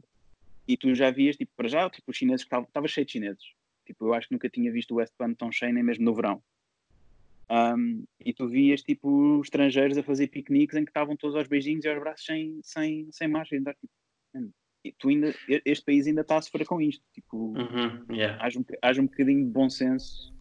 e 0.68 0.76
tu 0.76 0.94
já 0.94 1.10
vias, 1.10 1.38
tipo, 1.38 1.52
para 1.56 1.70
já, 1.70 1.90
tipo, 1.90 2.12
os 2.12 2.18
chineses, 2.18 2.46
estava 2.46 2.88
cheio 2.88 3.06
de 3.06 3.14
chineses. 3.14 3.44
Tipo, 3.86 4.08
eu 4.08 4.14
acho 4.14 4.28
que 4.28 4.34
nunca 4.34 4.50
tinha 4.50 4.72
visto 4.72 4.92
o 4.92 4.98
West 4.98 5.14
Band 5.18 5.34
tão 5.36 5.52
cheio, 5.52 5.74
nem 5.74 5.84
mesmo 5.84 6.04
no 6.04 6.14
verão. 6.14 6.44
Um, 7.52 8.06
e 8.24 8.34
tu 8.34 8.48
vias 8.48 8.82
tipo 8.82 9.42
estrangeiros 9.42 9.98
a 9.98 10.04
fazer 10.04 10.28
piqueniques 10.28 10.78
em 10.78 10.86
que 10.86 10.90
estavam 10.90 11.18
todos 11.18 11.36
aos 11.36 11.50
beijinhos 11.50 11.84
e 11.84 11.90
aos 11.90 12.00
braços 12.00 12.26
sem, 12.26 12.62
sem, 12.64 13.12
sem 13.12 13.28
máscara. 13.28 13.74
Tipo, 13.74 13.94
e 14.34 14.61
tu 14.98 15.10
ainda, 15.10 15.34
este 15.66 15.86
país 15.86 16.08
ainda 16.08 16.22
está 16.22 16.38
a 16.38 16.42
sofrer 16.42 16.66
com 16.66 16.82
isto. 16.82 17.04
Tipo, 17.14 17.38
uhum, 17.58 18.06
yeah. 18.12 18.44
haja, 18.44 18.60
um, 18.60 18.66
haja 18.82 19.02
um 19.02 19.06
bocadinho 19.06 19.46
de 19.46 19.52
bom 19.52 19.70
senso. 19.70 20.34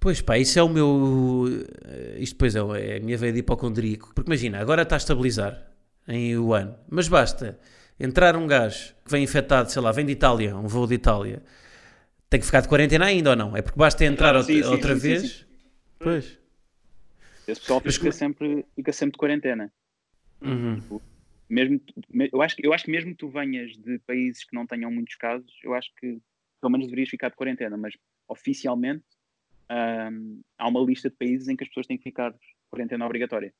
Pois 0.00 0.20
pá, 0.22 0.38
isso 0.38 0.58
é 0.58 0.62
o 0.62 0.68
meu. 0.68 1.44
Eh, 1.84 2.16
isto 2.20 2.34
depois 2.34 2.56
é, 2.56 2.60
é 2.60 2.96
a 2.96 3.00
minha 3.00 3.18
veia 3.18 3.32
de 3.32 3.40
hipocondríaco. 3.40 4.12
Porque 4.14 4.28
imagina, 4.28 4.58
agora 4.58 4.82
está 4.82 4.96
a 4.96 4.98
estabilizar 4.98 5.70
em 6.08 6.36
Wuhan, 6.36 6.76
mas 6.88 7.06
basta 7.06 7.58
entrar 8.00 8.34
um 8.36 8.46
gajo 8.46 8.94
que 9.04 9.10
vem 9.10 9.22
infectado, 9.22 9.70
sei 9.70 9.82
lá, 9.82 9.92
vem 9.92 10.06
de 10.06 10.12
Itália, 10.12 10.56
um 10.56 10.66
voo 10.66 10.86
de 10.86 10.94
Itália, 10.94 11.42
tem 12.28 12.40
que 12.40 12.46
ficar 12.46 12.62
de 12.62 12.68
quarentena 12.68 13.04
ainda 13.04 13.30
ou 13.30 13.36
não? 13.36 13.56
É 13.56 13.62
porque 13.62 13.78
basta 13.78 14.04
entrar 14.04 14.34
ah, 14.34 14.42
sim, 14.42 14.56
outra, 14.56 14.68
sim, 14.68 14.74
outra 14.74 14.94
sim, 14.94 15.00
vez 15.00 15.46
Pois. 16.02 16.38
Esse 17.46 17.60
pessoal 17.60 17.80
fica, 17.80 18.06
Mas... 18.06 18.16
sempre, 18.16 18.66
fica 18.74 18.92
sempre 18.92 19.12
de 19.12 19.18
quarentena. 19.18 19.72
Uhum. 20.40 20.80
Tipo, 20.80 21.02
mesmo, 21.52 21.80
eu, 22.32 22.40
acho, 22.40 22.56
eu 22.60 22.72
acho 22.72 22.84
que 22.84 22.90
mesmo 22.90 23.10
que 23.10 23.18
tu 23.18 23.28
venhas 23.28 23.76
de 23.76 23.98
países 24.00 24.42
que 24.42 24.54
não 24.54 24.66
tenham 24.66 24.90
muitos 24.90 25.16
casos, 25.16 25.52
eu 25.62 25.74
acho 25.74 25.90
que 26.00 26.18
pelo 26.60 26.70
menos 26.70 26.86
deverias 26.86 27.10
ficar 27.10 27.28
de 27.28 27.36
quarentena, 27.36 27.76
mas 27.76 27.94
oficialmente 28.26 29.04
um, 29.70 30.40
há 30.56 30.68
uma 30.68 30.80
lista 30.80 31.10
de 31.10 31.16
países 31.16 31.48
em 31.48 31.56
que 31.56 31.64
as 31.64 31.68
pessoas 31.68 31.86
têm 31.86 31.98
que 31.98 32.04
ficar 32.04 32.30
de 32.30 32.38
quarentena 32.70 33.04
obrigatória. 33.04 33.52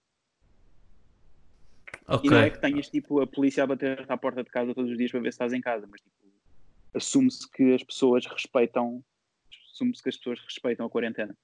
Okay. 2.08 2.28
E 2.28 2.30
não 2.30 2.38
é 2.38 2.50
que 2.50 2.60
tenhas 2.60 2.88
tipo 2.88 3.20
a 3.20 3.26
polícia 3.26 3.62
a 3.62 3.66
bater 3.66 4.10
à 4.10 4.16
porta 4.16 4.42
de 4.42 4.50
casa 4.50 4.74
todos 4.74 4.90
os 4.90 4.96
dias 4.96 5.10
para 5.10 5.20
ver 5.20 5.32
se 5.32 5.34
estás 5.34 5.52
em 5.52 5.60
casa, 5.60 5.86
mas 5.86 6.00
tipo, 6.00 6.14
assume-se 6.94 7.50
que 7.50 7.74
as 7.74 7.82
pessoas 7.82 8.24
respeitam 8.26 9.04
assume-se 9.72 10.02
que 10.02 10.08
as 10.08 10.16
pessoas 10.16 10.40
respeitam 10.40 10.86
a 10.86 10.90
quarentena. 10.90 11.36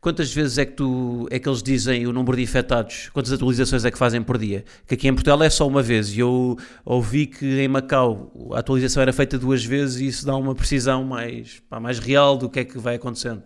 Quantas 0.00 0.32
vezes 0.32 0.56
é 0.56 0.64
que, 0.64 0.72
tu, 0.72 1.28
é 1.30 1.38
que 1.38 1.46
eles 1.46 1.62
dizem 1.62 2.06
o 2.06 2.12
número 2.12 2.34
de 2.34 2.42
infectados? 2.42 3.10
Quantas 3.10 3.34
atualizações 3.34 3.84
é 3.84 3.90
que 3.90 3.98
fazem 3.98 4.22
por 4.22 4.38
dia? 4.38 4.64
Que 4.86 4.94
aqui 4.94 5.06
em 5.06 5.12
Portugal 5.12 5.42
é 5.42 5.50
só 5.50 5.68
uma 5.68 5.82
vez 5.82 6.16
e 6.16 6.20
eu 6.20 6.56
ouvi 6.86 7.26
que 7.26 7.60
em 7.60 7.68
Macau 7.68 8.32
a 8.54 8.60
atualização 8.60 9.02
era 9.02 9.12
feita 9.12 9.38
duas 9.38 9.62
vezes 9.62 10.00
e 10.00 10.06
isso 10.06 10.24
dá 10.24 10.34
uma 10.34 10.54
precisão 10.54 11.04
mais, 11.04 11.60
pá, 11.68 11.78
mais 11.78 11.98
real 11.98 12.38
do 12.38 12.48
que 12.48 12.60
é 12.60 12.64
que 12.64 12.78
vai 12.78 12.94
acontecendo. 12.94 13.42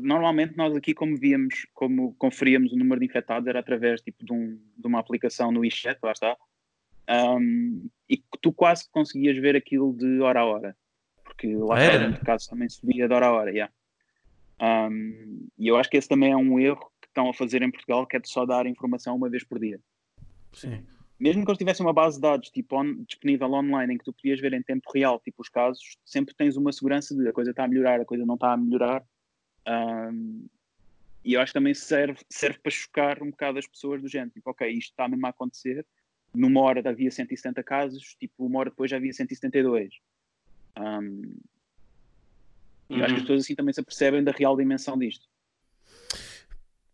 Normalmente 0.00 0.56
nós 0.56 0.76
aqui 0.76 0.94
como 0.94 1.16
víamos, 1.16 1.66
como 1.74 2.14
conferíamos 2.14 2.72
o 2.72 2.76
número 2.76 3.00
de 3.00 3.06
infectados 3.06 3.48
era 3.48 3.58
através 3.58 4.00
tipo, 4.00 4.24
de, 4.24 4.32
um, 4.32 4.60
de 4.76 4.86
uma 4.86 5.00
aplicação 5.00 5.50
no 5.50 5.64
iChat, 5.64 5.98
lá 6.04 6.12
está, 6.12 6.36
um, 7.10 7.88
e 8.08 8.22
tu 8.40 8.52
quase 8.52 8.88
conseguias 8.92 9.36
ver 9.36 9.56
aquilo 9.56 9.92
de 9.92 10.20
hora 10.20 10.38
a 10.38 10.44
hora, 10.44 10.76
porque 11.24 11.52
lá 11.56 11.84
está, 11.84 12.08
no 12.10 12.20
caso 12.20 12.48
também 12.48 12.68
subia 12.68 13.08
de 13.08 13.12
hora 13.12 13.26
a 13.26 13.32
hora, 13.32 13.50
yeah. 13.50 13.72
Um, 14.60 15.48
e 15.58 15.68
eu 15.68 15.76
acho 15.76 15.88
que 15.88 15.96
esse 15.96 16.08
também 16.08 16.32
é 16.32 16.36
um 16.36 16.58
erro 16.58 16.90
que 17.00 17.08
estão 17.08 17.28
a 17.28 17.34
fazer 17.34 17.62
em 17.62 17.70
Portugal, 17.70 18.06
que 18.06 18.16
é 18.16 18.20
de 18.20 18.28
só 18.28 18.44
dar 18.44 18.66
informação 18.66 19.14
uma 19.14 19.28
vez 19.28 19.44
por 19.44 19.58
dia. 19.58 19.80
Sim. 20.52 20.84
Mesmo 21.18 21.44
que 21.44 21.50
eles 21.50 21.58
tivessem 21.58 21.84
uma 21.84 21.92
base 21.92 22.16
de 22.16 22.22
dados 22.22 22.50
tipo, 22.50 22.76
on, 22.76 23.02
disponível 23.04 23.52
online 23.52 23.94
em 23.94 23.98
que 23.98 24.04
tu 24.04 24.12
podias 24.12 24.40
ver 24.40 24.52
em 24.52 24.62
tempo 24.62 24.90
real 24.92 25.20
tipo, 25.20 25.42
os 25.42 25.48
casos, 25.48 25.96
sempre 26.04 26.34
tens 26.34 26.56
uma 26.56 26.72
segurança 26.72 27.14
de 27.14 27.28
a 27.28 27.32
coisa 27.32 27.50
está 27.50 27.64
a 27.64 27.68
melhorar, 27.68 28.00
a 28.00 28.04
coisa 28.04 28.24
não 28.24 28.34
está 28.34 28.52
a 28.52 28.56
melhorar. 28.56 29.04
Um, 29.66 30.46
e 31.24 31.34
eu 31.34 31.40
acho 31.40 31.52
que 31.52 31.58
também 31.58 31.74
serve, 31.74 32.20
serve 32.30 32.58
para 32.60 32.70
chocar 32.70 33.22
um 33.22 33.30
bocado 33.30 33.58
as 33.58 33.66
pessoas 33.66 34.00
do 34.00 34.08
género, 34.08 34.30
tipo, 34.30 34.48
ok, 34.50 34.68
isto 34.70 34.90
está 34.90 35.08
mesmo 35.08 35.26
a 35.26 35.30
acontecer, 35.30 35.84
numa 36.34 36.60
hora 36.60 36.88
havia 36.88 37.10
170 37.10 37.62
casos, 37.62 38.14
tipo, 38.18 38.46
uma 38.46 38.60
hora 38.60 38.70
depois 38.70 38.90
já 38.90 38.96
havia 38.96 39.12
172. 39.12 39.94
Um, 40.78 41.36
uhum. 42.96 43.04
acho 43.04 43.06
que 43.06 43.12
as 43.12 43.12
uhum. 43.12 43.20
pessoas 43.20 43.44
assim 43.44 43.54
também 43.54 43.74
se 43.74 43.80
apercebem 43.80 44.24
da 44.24 44.32
real 44.32 44.56
dimensão 44.56 44.98
disto. 44.98 45.26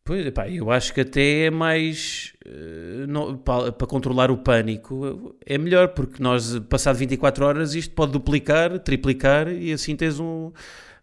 Pois, 0.06 0.28
pá, 0.30 0.48
eu 0.50 0.70
acho 0.70 0.92
que 0.92 1.00
até 1.00 1.46
é 1.46 1.50
mais 1.50 2.34
uh, 2.44 3.06
não, 3.06 3.38
para, 3.38 3.72
para, 3.72 3.86
controlar 3.86 4.30
o 4.30 4.36
pânico 4.36 5.34
é 5.46 5.56
melhor, 5.56 5.94
porque 5.94 6.22
nós, 6.22 6.58
passado 6.68 6.96
24 6.96 7.42
horas, 7.42 7.74
isto 7.74 7.94
pode 7.94 8.12
duplicar, 8.12 8.78
triplicar 8.80 9.50
e 9.50 9.72
assim 9.72 9.96
tens 9.96 10.20
um. 10.20 10.52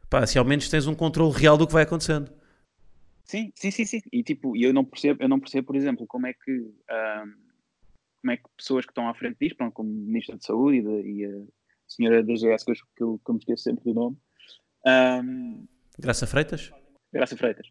Pá, 0.08 0.20
assim 0.20 0.38
ao 0.38 0.46
menos 0.46 0.70
tens 0.70 0.86
um 0.86 0.94
controle 0.94 1.34
real 1.34 1.58
do 1.58 1.66
que 1.66 1.74
vai 1.74 1.82
acontecendo. 1.82 2.32
Sim, 3.26 3.52
sim, 3.56 3.72
sim, 3.72 3.86
sim. 3.86 4.02
E 4.12 4.22
tipo, 4.22 4.56
eu 4.56 4.72
não 4.72 4.86
percebo, 4.86 5.24
eu 5.24 5.30
não 5.30 5.40
percebo, 5.40 5.68
por 5.68 5.76
exemplo, 5.76 6.06
como 6.06 6.28
é 6.28 6.34
que 6.34 6.72
como 8.22 8.32
é 8.32 8.38
que 8.38 8.44
pessoas 8.56 8.86
que 8.86 8.92
estão 8.92 9.10
à 9.10 9.16
frente 9.16 9.38
disto, 9.42 9.58
como 9.72 9.90
o 9.90 9.94
Ministro 9.94 10.38
da 10.38 10.42
Saúde 10.44 10.78
e, 10.78 10.82
de, 10.82 11.10
e 11.10 11.26
a 11.26 11.44
senhora 11.88 12.24
da 12.24 12.34
GS, 12.34 12.64
que 12.64 13.04
eu, 13.04 13.20
que 13.20 13.32
eu 13.32 13.34
me 13.34 13.40
esqueço 13.40 13.64
sempre 13.64 13.84
do 13.84 13.94
nome, 13.94 14.18
um, 14.86 15.66
Graça 16.00 16.26
Freitas? 16.26 16.72
Graça 17.14 17.38
Freitas. 17.38 17.68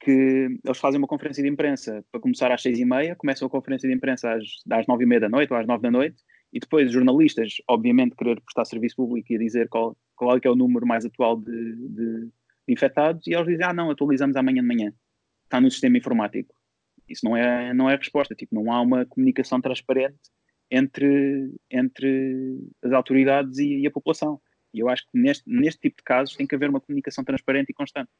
Que 0.00 0.48
eles 0.64 0.78
fazem 0.78 0.98
uma 0.98 1.06
conferência 1.06 1.42
de 1.42 1.48
imprensa 1.48 2.04
para 2.12 2.20
começar 2.20 2.52
às 2.52 2.62
seis 2.62 2.78
e 2.78 2.84
meia, 2.84 3.16
começam 3.16 3.46
a 3.46 3.50
conferência 3.50 3.88
de 3.88 3.94
imprensa 3.94 4.34
às, 4.34 4.44
às 4.70 4.86
nove 4.86 5.04
e 5.04 5.06
meia 5.06 5.20
da 5.20 5.28
noite 5.28 5.52
ou 5.52 5.58
às 5.58 5.66
nove 5.66 5.82
da 5.82 5.90
noite, 5.90 6.22
e 6.52 6.60
depois 6.60 6.92
jornalistas, 6.92 7.54
obviamente, 7.68 8.14
querer 8.14 8.40
prestar 8.40 8.64
serviço 8.64 8.96
público 8.96 9.32
e 9.32 9.38
dizer 9.38 9.68
qual, 9.68 9.96
qual 10.14 10.36
é, 10.36 10.40
que 10.40 10.46
é 10.46 10.50
o 10.50 10.54
número 10.54 10.86
mais 10.86 11.04
atual 11.04 11.36
de, 11.36 11.50
de, 11.50 12.26
de 12.26 12.30
infectados, 12.68 13.26
e 13.26 13.34
eles 13.34 13.46
dizem, 13.46 13.64
ah 13.64 13.72
não, 13.72 13.90
atualizamos 13.90 14.36
amanhã 14.36 14.62
de 14.62 14.68
manhã. 14.68 14.92
Está 15.44 15.60
no 15.60 15.70
sistema 15.70 15.98
informático. 15.98 16.54
Isso 17.08 17.24
não 17.24 17.36
é, 17.36 17.74
não 17.74 17.90
é 17.90 17.94
a 17.94 17.98
resposta, 17.98 18.34
tipo, 18.34 18.54
não 18.54 18.72
há 18.72 18.80
uma 18.80 19.04
comunicação 19.04 19.60
transparente 19.60 20.18
entre, 20.70 21.52
entre 21.70 22.58
as 22.82 22.92
autoridades 22.92 23.58
e, 23.58 23.80
e 23.80 23.86
a 23.86 23.90
população. 23.90 24.40
E 24.74 24.80
eu 24.80 24.88
acho 24.88 25.04
que 25.04 25.16
neste, 25.16 25.48
neste 25.48 25.80
tipo 25.80 25.98
de 25.98 26.02
casos 26.02 26.36
tem 26.36 26.46
que 26.46 26.54
haver 26.54 26.68
uma 26.68 26.80
comunicação 26.80 27.22
transparente 27.22 27.70
e 27.70 27.72
constante. 27.72 28.10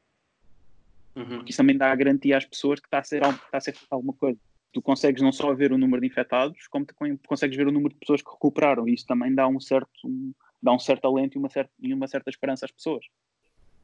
Uhum. 1.15 1.25
Porque 1.37 1.51
isso 1.51 1.57
também 1.57 1.77
dá 1.77 1.91
a 1.91 1.95
garantia 1.95 2.37
às 2.37 2.45
pessoas 2.45 2.79
que 2.79 2.87
está 2.87 2.99
a 2.99 3.03
ser, 3.03 3.21
está 3.21 3.57
a 3.57 3.61
ser 3.61 3.73
feita 3.73 3.93
alguma 3.93 4.13
coisa. 4.13 4.39
Tu 4.71 4.81
consegues 4.81 5.21
não 5.21 5.31
só 5.31 5.53
ver 5.53 5.71
o 5.71 5.77
número 5.77 6.01
de 6.01 6.07
infectados, 6.07 6.67
como 6.67 6.85
consegues 7.27 7.55
ver 7.55 7.67
o 7.67 7.71
número 7.71 7.93
de 7.93 7.99
pessoas 7.99 8.21
que 8.21 8.29
recuperaram. 8.29 8.87
E 8.87 8.93
isso 8.93 9.05
também 9.05 9.33
dá 9.33 9.47
um 9.47 9.59
certo, 9.59 9.89
um, 10.05 10.33
dá 10.61 10.73
um 10.73 10.79
certo 10.79 11.05
alento 11.05 11.37
e 11.37 11.39
uma 11.39 11.49
certa, 11.49 11.71
e 11.79 11.93
uma 11.93 12.07
certa 12.07 12.29
esperança 12.29 12.65
às 12.65 12.71
pessoas. 12.71 13.05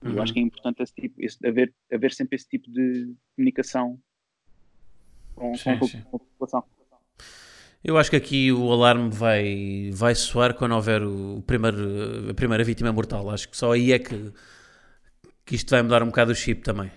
Uhum. 0.02 0.14
Eu 0.14 0.22
acho 0.22 0.34
que 0.34 0.40
é 0.40 0.44
importante 0.44 0.82
esse 0.82 0.94
tipo, 0.94 1.22
esse, 1.22 1.46
haver, 1.46 1.74
haver 1.92 2.14
sempre 2.14 2.36
esse 2.36 2.48
tipo 2.48 2.72
de 2.72 3.14
comunicação 3.36 4.00
com, 5.36 5.56
sim, 5.56 5.78
com, 5.78 5.88
com 5.88 6.16
a 6.18 6.20
população. 6.20 6.64
Eu 7.84 7.98
acho 7.98 8.12
que 8.12 8.16
aqui 8.16 8.52
o 8.52 8.72
alarme 8.72 9.10
vai, 9.10 9.90
vai 9.92 10.14
soar 10.14 10.54
quando 10.56 10.76
houver 10.76 11.02
o 11.04 11.42
primeiro, 11.42 12.30
a 12.30 12.34
primeira 12.34 12.64
vítima 12.64 12.92
mortal. 12.92 13.30
Acho 13.30 13.50
que 13.50 13.58
só 13.58 13.72
aí 13.72 13.92
é 13.92 14.00
que, 14.00 14.32
Que 15.46 15.56
isto 15.56 15.70
vai 15.72 15.82
mudar 15.82 16.04
um 16.04 16.08
bocado 16.08 16.32
o 16.32 16.36
chip 16.36 16.62
também. 16.62 16.92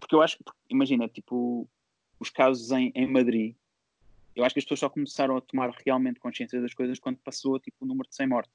Porque 0.00 0.14
eu 0.14 0.22
acho 0.22 0.38
que, 0.38 0.44
imagina, 0.70 1.08
tipo, 1.08 1.68
os 2.18 2.30
casos 2.30 2.70
em, 2.70 2.90
em 2.94 3.06
Madrid, 3.06 3.54
eu 4.34 4.44
acho 4.44 4.54
que 4.54 4.60
as 4.60 4.64
pessoas 4.64 4.80
só 4.80 4.88
começaram 4.88 5.36
a 5.36 5.40
tomar 5.40 5.70
realmente 5.84 6.18
consciência 6.18 6.60
das 6.60 6.72
coisas 6.72 6.98
quando 6.98 7.18
passou 7.18 7.60
tipo, 7.60 7.84
o 7.84 7.86
número 7.86 8.08
de 8.08 8.16
100 8.16 8.26
mortes. 8.26 8.52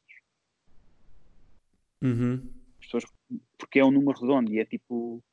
Uhum. 2.02 2.50
Pessoas, 2.82 3.06
porque 3.58 3.80
é 3.80 3.86
um 3.86 3.92
número 3.92 4.20
redondo 4.20 4.52
e 4.52 4.60
é 4.60 4.66
tipo. 4.66 5.24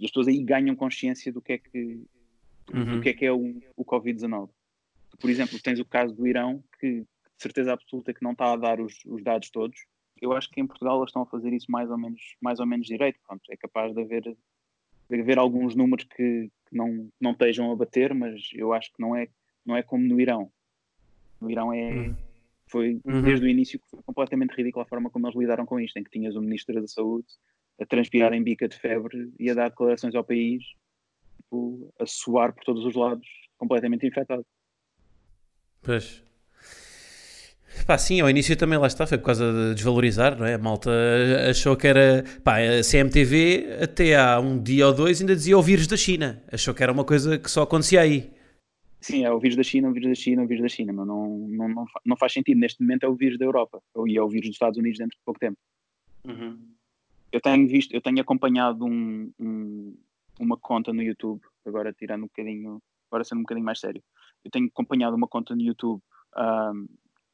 E 0.00 0.04
as 0.04 0.10
pessoas 0.10 0.28
aí 0.28 0.42
ganham 0.42 0.74
consciência 0.74 1.32
do 1.32 1.40
que 1.40 1.52
é 1.52 1.58
que, 1.58 2.04
Uhum. 2.72 2.96
do 2.96 3.00
que, 3.00 3.08
é, 3.08 3.14
que 3.14 3.24
é 3.24 3.32
o, 3.32 3.60
o 3.76 3.84
Covid-19. 3.84 4.48
Por 5.18 5.30
exemplo, 5.30 5.60
tens 5.60 5.78
o 5.78 5.84
caso 5.84 6.14
do 6.14 6.26
Irão, 6.26 6.62
que 6.78 7.00
de 7.00 7.06
certeza 7.38 7.72
absoluta 7.72 8.14
que 8.14 8.22
não 8.22 8.32
está 8.32 8.52
a 8.52 8.56
dar 8.56 8.80
os, 8.80 8.94
os 9.04 9.22
dados 9.22 9.50
todos. 9.50 9.78
Eu 10.20 10.32
acho 10.32 10.48
que 10.50 10.60
em 10.60 10.66
Portugal 10.66 10.98
eles 10.98 11.08
estão 11.08 11.22
a 11.22 11.26
fazer 11.26 11.52
isso 11.52 11.70
mais 11.70 11.90
ou 11.90 11.98
menos, 11.98 12.20
mais 12.40 12.60
ou 12.60 12.66
menos 12.66 12.86
direito. 12.86 13.18
Pronto, 13.26 13.42
é 13.50 13.56
capaz 13.56 13.92
de 13.92 14.00
haver, 14.00 14.22
de 14.22 15.20
haver 15.20 15.38
alguns 15.38 15.74
números 15.74 16.04
que, 16.04 16.50
que 16.68 16.76
não, 16.76 17.10
não 17.20 17.32
estejam 17.32 17.70
a 17.72 17.76
bater, 17.76 18.14
mas 18.14 18.40
eu 18.54 18.72
acho 18.72 18.92
que 18.92 19.00
não 19.00 19.16
é, 19.16 19.28
não 19.64 19.76
é 19.76 19.82
como 19.82 20.04
no 20.04 20.20
Irão. 20.20 20.52
No 21.40 21.50
Irão 21.50 21.72
é, 21.72 21.90
Uhum. 21.90 22.16
foi 22.68 23.00
Uhum. 23.04 23.22
desde 23.22 23.44
o 23.44 23.48
início 23.48 23.80
que 23.80 23.88
foi 23.90 24.02
completamente 24.04 24.54
ridícula 24.54 24.84
a 24.84 24.88
forma 24.88 25.10
como 25.10 25.26
eles 25.26 25.38
lidaram 25.38 25.66
com 25.66 25.80
isto, 25.80 25.98
em 25.98 26.04
que 26.04 26.10
tinhas 26.10 26.36
o 26.36 26.40
Ministro 26.40 26.80
da 26.80 26.86
Saúde 26.86 27.26
a 27.80 27.86
transpirar 27.86 28.32
em 28.32 28.42
bica 28.42 28.68
de 28.68 28.76
febre 28.76 29.32
e 29.38 29.50
a 29.50 29.54
dar 29.54 29.70
declarações 29.70 30.14
ao 30.14 30.24
país, 30.24 30.62
tipo, 31.36 31.92
a 31.98 32.06
suar 32.06 32.54
por 32.54 32.62
todos 32.64 32.84
os 32.84 32.94
lados, 32.94 33.26
completamente 33.58 34.06
infectado. 34.06 34.46
Pois. 35.82 36.22
Pá, 37.86 37.96
sim, 37.98 38.20
ao 38.20 38.30
início 38.30 38.56
também 38.56 38.78
lá 38.78 38.86
está, 38.86 39.06
foi 39.06 39.18
por 39.18 39.24
causa 39.24 39.50
de 39.52 39.74
desvalorizar, 39.74 40.38
não 40.38 40.46
é? 40.46 40.54
A 40.54 40.58
malta 40.58 40.90
achou 41.48 41.76
que 41.76 41.86
era. 41.86 42.22
Pá, 42.44 42.58
a 42.58 42.82
CMTV 42.82 43.78
até 43.82 44.14
há 44.16 44.38
um 44.38 44.62
dia 44.62 44.86
ou 44.86 44.94
dois 44.94 45.20
ainda 45.20 45.34
dizia 45.34 45.58
o 45.58 45.62
vírus 45.62 45.86
da 45.86 45.96
China. 45.96 46.42
Achou 46.52 46.74
que 46.74 46.82
era 46.82 46.92
uma 46.92 47.04
coisa 47.04 47.38
que 47.38 47.50
só 47.50 47.62
acontecia 47.62 48.00
aí. 48.00 48.30
Sim, 49.00 49.24
é 49.24 49.32
o 49.32 49.40
vírus 49.40 49.56
da 49.56 49.64
China, 49.64 49.88
o 49.88 49.92
vírus 49.92 50.10
da 50.10 50.14
China, 50.14 50.42
o 50.44 50.46
vírus 50.46 50.62
da 50.62 50.68
China, 50.68 50.92
mas 50.92 51.06
não, 51.08 51.38
não, 51.48 51.68
não, 51.68 51.84
não 52.04 52.16
faz 52.16 52.32
sentido. 52.32 52.58
Neste 52.60 52.80
momento 52.80 53.02
é 53.04 53.08
o 53.08 53.16
vírus 53.16 53.36
da 53.36 53.44
Europa, 53.44 53.82
e 54.06 54.16
é 54.16 54.22
o 54.22 54.28
vírus 54.28 54.50
dos 54.50 54.54
Estados 54.54 54.78
Unidos 54.78 54.98
dentro 54.98 55.16
de 55.16 55.24
pouco 55.24 55.40
tempo. 55.40 55.56
Eu 57.32 57.40
tenho 57.40 57.66
visto, 57.66 57.92
eu 57.92 58.00
tenho 58.00 58.20
acompanhado 58.20 58.84
um, 58.84 59.32
um- 59.40 59.96
uma 60.38 60.56
conta 60.56 60.92
no 60.92 61.02
YouTube, 61.02 61.40
agora 61.66 61.92
tirando 61.92 62.22
um 62.24 62.26
bocadinho, 62.26 62.80
agora 63.10 63.24
sendo 63.24 63.38
um 63.38 63.42
bocadinho 63.42 63.64
mais 63.64 63.80
sério. 63.80 64.00
Eu 64.44 64.50
tenho 64.50 64.66
acompanhado 64.66 65.16
uma 65.16 65.28
conta 65.28 65.54
no 65.54 65.62
YouTube 65.62 66.02
ahm, 66.34 66.86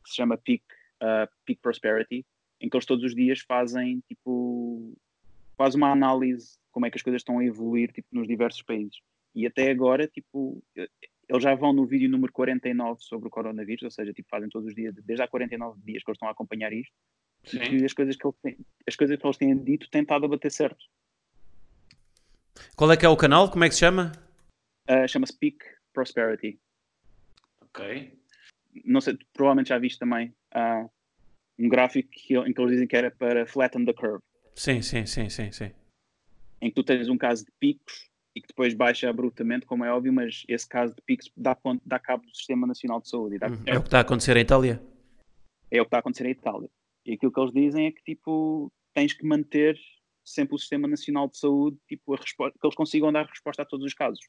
que 0.03 0.11
se 0.11 0.17
chama 0.17 0.37
Peak, 0.37 0.65
ah, 1.01 1.29
Peak 1.45 1.61
Prosperity, 1.61 2.25
em 2.61 2.69
que 2.69 2.77
eles 2.77 2.87
todos 2.87 3.05
os 3.05 3.15
dias 3.15 3.41
fazem 3.41 4.03
tipo 4.09 4.95
faz 5.57 5.75
uma 5.75 5.91
análise 5.91 6.53
de 6.53 6.59
como 6.71 6.87
é 6.87 6.91
que 6.91 6.97
as 6.97 7.03
coisas 7.03 7.21
estão 7.21 7.41
a 7.41 7.45
evoluir 7.45 7.93
tipo, 7.93 8.09
nos 8.13 8.29
diversos 8.29 8.63
países. 8.63 9.01
E 9.35 9.47
até 9.47 9.71
agora, 9.71 10.07
tipo, 10.07 10.63
eles 11.29 11.43
já 11.43 11.55
vão 11.55 11.73
no 11.73 11.85
vídeo 11.85 12.09
número 12.09 12.33
49 12.33 13.01
sobre 13.03 13.29
o 13.29 13.31
coronavírus, 13.31 13.83
ou 13.83 13.91
seja, 13.91 14.13
tipo, 14.13 14.29
fazem 14.29 14.49
todos 14.49 14.69
os 14.69 14.75
dias, 14.75 14.95
desde 15.05 15.23
há 15.23 15.29
49 15.29 15.81
dias 15.85 16.03
que 16.03 16.11
eles 16.11 16.17
estão 16.17 16.29
a 16.29 16.33
acompanhar 16.33 16.73
isto, 16.73 16.93
e 17.53 17.59
que 17.59 17.85
as 17.85 17.93
coisas 17.93 18.17
que, 18.17 18.27
eles 18.27 18.37
têm, 18.41 18.59
as 18.87 18.97
coisas 18.97 19.17
que 19.17 19.27
eles 19.27 19.37
têm 19.37 19.57
dito 19.59 19.91
têm 19.91 20.03
estado 20.03 20.25
a 20.25 20.29
bater 20.29 20.51
certo. 20.51 20.85
Qual 22.77 22.91
é 22.91 22.97
que 22.97 23.05
é 23.05 23.09
o 23.09 23.17
canal? 23.17 23.51
Como 23.51 23.65
é 23.65 23.69
que 23.69 23.75
se 23.75 23.81
chama? 23.81 24.13
Ah, 24.89 25.07
Chama-se 25.07 25.37
Peak 25.37 25.59
Prosperity. 25.93 26.59
Ok. 27.79 28.19
Não 28.85 29.01
sei, 29.01 29.17
provavelmente 29.33 29.69
já 29.69 29.79
viste 29.79 29.99
também 29.99 30.35
ah, 30.53 30.89
um 31.59 31.69
gráfico 31.69 32.09
que, 32.13 32.37
em 32.37 32.53
que 32.53 32.61
eles 32.61 32.73
dizem 32.73 32.87
que 32.89 32.97
era 32.97 33.11
para 33.11 33.47
flatten 33.47 33.85
the 33.85 33.93
curve, 33.93 34.23
Sim, 34.55 34.83
sim, 34.83 35.07
sim, 35.07 35.29
sim, 35.31 35.51
sim. 35.53 35.71
em 36.61 36.69
que 36.69 36.75
tu 36.75 36.83
tens 36.85 37.09
um 37.09 37.17
caso 37.17 37.45
de 37.45 37.53
picos 37.59 38.09
e 38.37 38.41
que 38.41 38.49
depois 38.49 38.75
baixa 38.75 39.09
abruptamente, 39.09 39.67
como 39.67 39.85
é 39.85 39.93
óbvio, 39.93 40.13
mas 40.13 40.45
esse 40.49 40.69
caso 40.69 40.95
de 40.95 41.03
picos 41.03 41.31
dá, 41.37 41.57
dá 41.85 41.99
cabo 41.99 42.25
do 42.27 42.35
Sistema 42.37 42.67
Nacional 42.67 43.01
de 43.01 43.09
Saúde. 43.09 43.39
Dá- 43.39 43.47
É 43.67 43.77
o 43.79 43.81
que 43.81 43.87
está 43.89 43.99
a 43.99 44.03
acontecer 44.03 44.37
em 44.37 44.41
Itália. 44.41 44.81
é 45.71 45.81
o 45.81 45.85
que 45.85 45.89
está 45.89 45.97
a 45.99 46.01
acontecer 46.01 46.27
em 46.27 46.31
Itália. 46.31 46.69
E 47.07 47.15
aquilo 47.15 47.33
que 47.33 47.41
eles 47.41 47.53
dizem 47.53 47.87
é 47.87 47.93
que 47.93 48.03
tipo, 48.03 48.71
tens 48.95 49.13
que 49.13 49.25
manter 49.27 49.79
sempre 50.25 50.55
o 50.55 50.59
Sistema 50.59 50.87
Nacional 50.87 51.29
de 51.29 51.39
Saúde, 51.39 51.79
tipo, 51.89 52.17
que 52.17 52.67
eles 52.67 52.77
consigam 52.77 53.11
dar 53.13 53.27
resposta 53.27 53.63
a 53.63 53.67
todos 53.67 53.85
os 53.87 53.95
casos. 53.95 54.21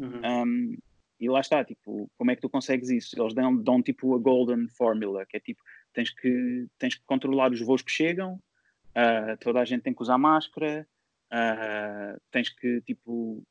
Um, 0.00 0.76
e 1.20 1.28
lá 1.28 1.40
está, 1.40 1.64
tipo, 1.64 2.10
como 2.16 2.30
é 2.30 2.36
que 2.36 2.40
tu 2.40 2.48
consegues 2.48 2.90
isso? 2.90 3.20
Eles 3.20 3.34
dão, 3.34 3.56
dão 3.56 3.82
tipo 3.82 4.14
a 4.14 4.18
golden 4.18 4.68
formula, 4.68 5.26
que 5.26 5.36
é 5.36 5.40
tipo, 5.40 5.62
tens 5.92 6.10
que, 6.10 6.66
tens 6.78 6.94
que 6.94 7.04
controlar 7.04 7.50
os 7.52 7.60
voos 7.60 7.82
que 7.82 7.90
chegam, 7.90 8.40
ah, 8.94 9.36
toda 9.40 9.60
a 9.60 9.64
gente 9.64 9.82
tem 9.82 9.94
que 9.94 10.02
usar 10.02 10.18
máscara, 10.18 10.86
ah, 11.30 12.16
tens 12.30 12.48
que 12.48 12.80
tipo 12.82 13.42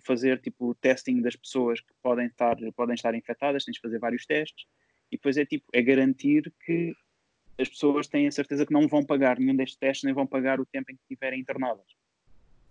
fazer 0.00 0.40
tipo 0.40 0.74
testing 0.76 1.20
das 1.20 1.36
pessoas 1.36 1.80
que 1.80 1.92
podem 2.02 2.26
estar, 2.26 2.56
podem 2.74 2.94
estar 2.94 3.14
infectadas, 3.14 3.64
tens 3.64 3.76
que 3.76 3.82
fazer 3.82 3.98
vários 3.98 4.24
testes, 4.24 4.66
e 5.10 5.16
depois 5.16 5.36
é 5.36 5.44
tipo, 5.44 5.66
é 5.74 5.82
garantir 5.82 6.52
que 6.64 6.94
as 7.58 7.68
pessoas 7.68 8.06
têm 8.06 8.26
a 8.26 8.32
certeza 8.32 8.64
que 8.64 8.72
não 8.72 8.86
vão 8.88 9.04
pagar 9.04 9.38
nenhum 9.38 9.56
destes 9.56 9.78
testes, 9.78 10.04
nem 10.04 10.14
vão 10.14 10.26
pagar 10.26 10.60
o 10.60 10.66
tempo 10.66 10.90
em 10.90 10.96
que 10.96 11.02
estiverem 11.02 11.40
internadas. 11.40 11.86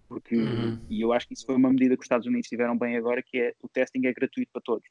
Porque, 0.08 0.36
Uhum. 0.38 0.86
e 0.90 1.02
eu 1.02 1.12
acho 1.12 1.28
que 1.28 1.34
isso 1.34 1.46
foi 1.46 1.56
uma 1.56 1.70
medida 1.70 1.96
que 1.96 2.02
os 2.02 2.06
Estados 2.06 2.26
Unidos 2.28 2.48
tiveram 2.48 2.78
bem 2.78 2.96
agora, 2.96 3.22
que 3.22 3.38
é 3.38 3.54
o 3.62 3.68
testing 3.68 4.06
é 4.06 4.14
gratuito 4.14 4.52
para 4.52 4.62
todos. 4.62 4.88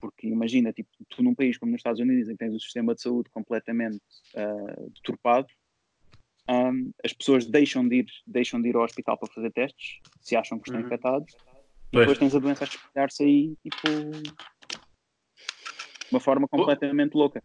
Porque 0.00 0.26
imagina, 0.26 0.72
tipo, 0.72 0.88
tu 1.08 1.22
num 1.22 1.34
país 1.34 1.58
como 1.58 1.72
nos 1.72 1.80
Estados 1.80 2.00
Unidos, 2.00 2.28
em 2.28 2.32
que 2.32 2.38
tens 2.38 2.54
o 2.54 2.60
sistema 2.60 2.94
de 2.94 3.02
saúde 3.02 3.28
completamente 3.30 4.00
ah, 4.34 4.74
deturpado, 4.94 5.48
ahm, 6.48 6.90
as 7.04 7.12
pessoas 7.12 7.44
deixam 7.46 7.86
de, 7.86 7.96
ir, 7.96 8.06
deixam 8.26 8.62
de 8.62 8.68
ir 8.68 8.76
ao 8.76 8.84
hospital 8.84 9.18
para 9.18 9.28
fazer 9.32 9.52
testes, 9.52 10.00
se 10.20 10.34
acham 10.36 10.58
que 10.58 10.68
estão 10.68 10.80
Uhum. 10.80 10.86
infectados, 10.86 11.32
e 11.32 11.36
Pois. 11.92 12.00
depois 12.06 12.18
tens 12.18 12.34
a 12.34 12.38
doença 12.38 12.64
a 12.64 12.66
espalhar-se 12.66 13.22
aí, 13.22 13.56
tipo, 13.62 14.12
de 16.08 16.14
uma 16.14 16.20
forma 16.20 16.48
completamente 16.48 17.14
louca. 17.14 17.42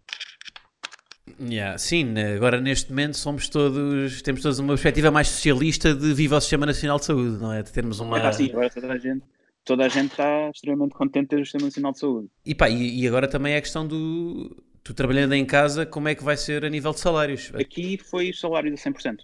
Yeah, 1.40 1.78
sim, 1.78 2.14
agora 2.36 2.62
neste 2.62 2.90
momento 2.90 3.18
somos 3.18 3.50
todos, 3.50 4.22
temos 4.22 4.42
todos 4.42 4.60
uma 4.60 4.74
perspectiva 4.74 5.10
mais 5.12 5.28
socialista 5.30 5.94
de 5.94 6.14
viva 6.14 6.38
o 6.38 6.42
Sistema 6.42 6.66
Nacional 6.66 7.00
de 7.00 7.06
Saúde, 7.06 7.42
não 7.42 7.52
é? 7.52 7.64
De 7.64 7.72
termos 7.72 8.00
uma. 8.00 8.18
Ah, 8.20 8.32
sim, 8.32 8.50
agora 8.50 8.70
toda 8.70 8.94
a 8.94 8.98
gente 8.98 9.24
toda 9.64 9.86
a 9.86 9.88
gente 9.88 10.12
está 10.12 10.50
extremamente 10.50 10.94
contente 10.94 11.24
de 11.24 11.30
ter 11.30 11.42
o 11.42 11.46
Sistema 11.46 11.66
Nacional 11.66 11.92
de 11.92 12.00
Saúde. 12.00 12.30
E, 12.46 12.54
pá, 12.54 12.70
e, 12.70 13.02
e 13.02 13.08
agora 13.08 13.28
também 13.28 13.54
é 13.54 13.58
a 13.58 13.62
questão 13.62 13.88
do. 13.88 14.64
Tu 14.84 14.94
trabalhando 14.94 15.34
em 15.34 15.46
casa, 15.46 15.86
como 15.86 16.10
é 16.10 16.16
que 16.16 16.24
vai 16.24 16.36
ser 16.36 16.66
a 16.66 16.70
nível 16.70 16.92
de 16.92 17.00
salários? 17.00 17.52
Aqui 17.56 17.98
foi 17.98 18.32
o 18.32 18.36
salário 18.36 18.70
de 18.70 18.78
100%. 18.78 19.20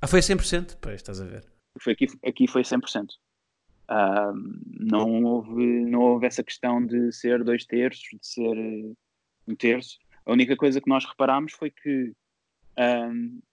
Ah, 0.00 0.06
foi 0.06 0.20
a 0.20 0.22
100%? 0.22 0.76
Pois, 0.80 0.96
estás 0.96 1.20
a 1.20 1.24
ver. 1.24 1.44
Foi 1.80 1.94
aqui, 1.94 2.06
aqui 2.24 2.46
foi 2.46 2.62
100%. 2.62 3.06
Ah, 3.88 4.32
não, 4.78 5.24
houve, 5.24 5.64
não 5.84 6.00
houve 6.00 6.26
essa 6.26 6.44
questão 6.44 6.84
de 6.84 7.10
ser 7.12 7.42
dois 7.42 7.64
terços, 7.64 8.08
de 8.08 8.26
ser 8.26 8.56
eh, 8.56 8.92
um 9.48 9.56
terço. 9.56 9.98
A 10.28 10.32
única 10.32 10.54
coisa 10.56 10.80
que 10.80 10.88
nós 10.88 11.04
reparámos 11.06 11.52
foi 11.54 11.70
que 11.70 12.12
ah, 12.76 13.10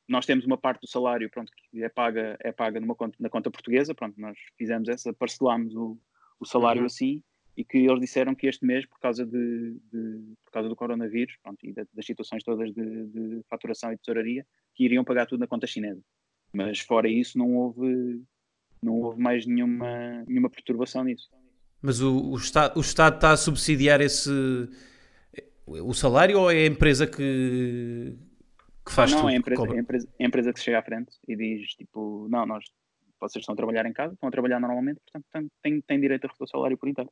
nós 0.07 0.25
temos 0.25 0.45
uma 0.45 0.57
parte 0.57 0.81
do 0.81 0.87
salário 0.89 1.29
pronto, 1.29 1.51
que 1.71 1.83
é 1.83 1.89
paga, 1.89 2.37
é 2.41 2.51
paga 2.51 2.79
numa 2.79 2.93
conta, 2.95 3.15
na 3.19 3.29
conta 3.29 3.49
portuguesa. 3.49 3.95
Pronto, 3.95 4.19
nós 4.19 4.37
fizemos 4.57 4.87
essa, 4.89 5.13
parcelámos 5.13 5.73
o, 5.75 5.97
o 6.39 6.45
salário 6.45 6.81
Uhum. 6.81 6.85
assim 6.87 7.23
e 7.57 7.63
que 7.63 7.77
eles 7.77 8.01
disseram 8.01 8.35
que 8.35 8.45
este 8.47 8.65
mês, 8.65 8.85
por 8.85 8.99
causa, 8.99 9.25
de, 9.25 9.77
de- 9.91 10.33
por 10.43 10.51
causa 10.51 10.67
do 10.67 10.75
coronavírus 10.75 11.37
pronto, 11.41 11.57
e 11.65 11.71
da- 11.71 11.87
das 11.93 12.05
situações 12.05 12.43
todas 12.43 12.73
de, 12.73 13.05
de 13.07 13.41
faturação 13.49 13.93
e 13.93 13.97
tesouraria, 13.97 14.45
que 14.75 14.83
iriam 14.83 15.05
pagar 15.05 15.25
tudo 15.25 15.39
na 15.39 15.47
conta 15.47 15.65
chinesa. 15.65 16.01
Mas 16.53 16.79
fora 16.81 17.07
isso, 17.07 17.37
não 17.37 17.55
houve, 17.55 18.21
não 18.83 18.99
houve 18.99 19.21
mais 19.21 19.45
nenhuma, 19.45 20.23
nenhuma 20.27 20.49
perturbação 20.49 21.05
nisso. 21.05 21.29
Mas 21.81 22.01
o, 22.01 22.31
o, 22.31 22.35
Estado, 22.35 22.77
o 22.77 22.81
Estado 22.81 23.15
está 23.15 23.31
a 23.31 23.37
subsidiar 23.37 24.01
esse. 24.01 24.29
O 25.67 25.93
salário 25.93 26.39
ou 26.39 26.51
é 26.51 26.63
a 26.63 26.65
empresa 26.67 27.07
que, 27.07 28.15
que 28.85 28.91
faz 28.91 29.11
não, 29.11 29.21
tudo? 29.21 29.29
é 29.29 29.33
a, 29.33 29.37
empresa, 29.37 29.61
cobra? 29.61 29.75
é, 29.75 29.77
a 29.77 29.81
empresa, 29.81 30.07
é 30.19 30.23
a 30.23 30.27
empresa 30.27 30.53
que 30.53 30.59
se 30.59 30.65
chega 30.65 30.79
à 30.79 30.83
frente 30.83 31.11
e 31.27 31.35
diz, 31.35 31.73
tipo, 31.73 32.27
não, 32.29 32.45
nós, 32.45 32.65
vocês 33.19 33.41
estão 33.41 33.53
a 33.53 33.55
trabalhar 33.55 33.85
em 33.85 33.93
casa, 33.93 34.13
estão 34.13 34.29
a 34.29 34.31
trabalhar 34.31 34.59
normalmente, 34.59 34.99
portanto 35.01 35.51
têm, 35.63 35.81
têm, 35.81 35.99
direito 35.99 36.25
a 36.25 36.27
receber 36.27 36.45
o 36.45 36.47
salário 36.47 36.77
por 36.77 36.87
inteiro. 36.87 37.11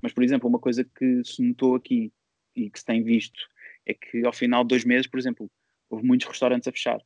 Mas, 0.00 0.12
por 0.12 0.24
exemplo, 0.24 0.48
uma 0.48 0.58
coisa 0.58 0.84
que 0.84 1.22
se 1.24 1.42
notou 1.42 1.74
aqui 1.74 2.12
e 2.54 2.70
que 2.70 2.78
se 2.78 2.84
tem 2.84 3.02
visto 3.02 3.40
é 3.84 3.92
que 3.92 4.24
ao 4.24 4.32
final 4.32 4.62
de 4.64 4.68
dois 4.68 4.84
meses, 4.84 5.06
por 5.06 5.18
exemplo, 5.18 5.50
houve 5.90 6.06
muitos 6.06 6.26
restaurantes 6.26 6.68
a 6.68 6.72
fechar. 6.72 7.00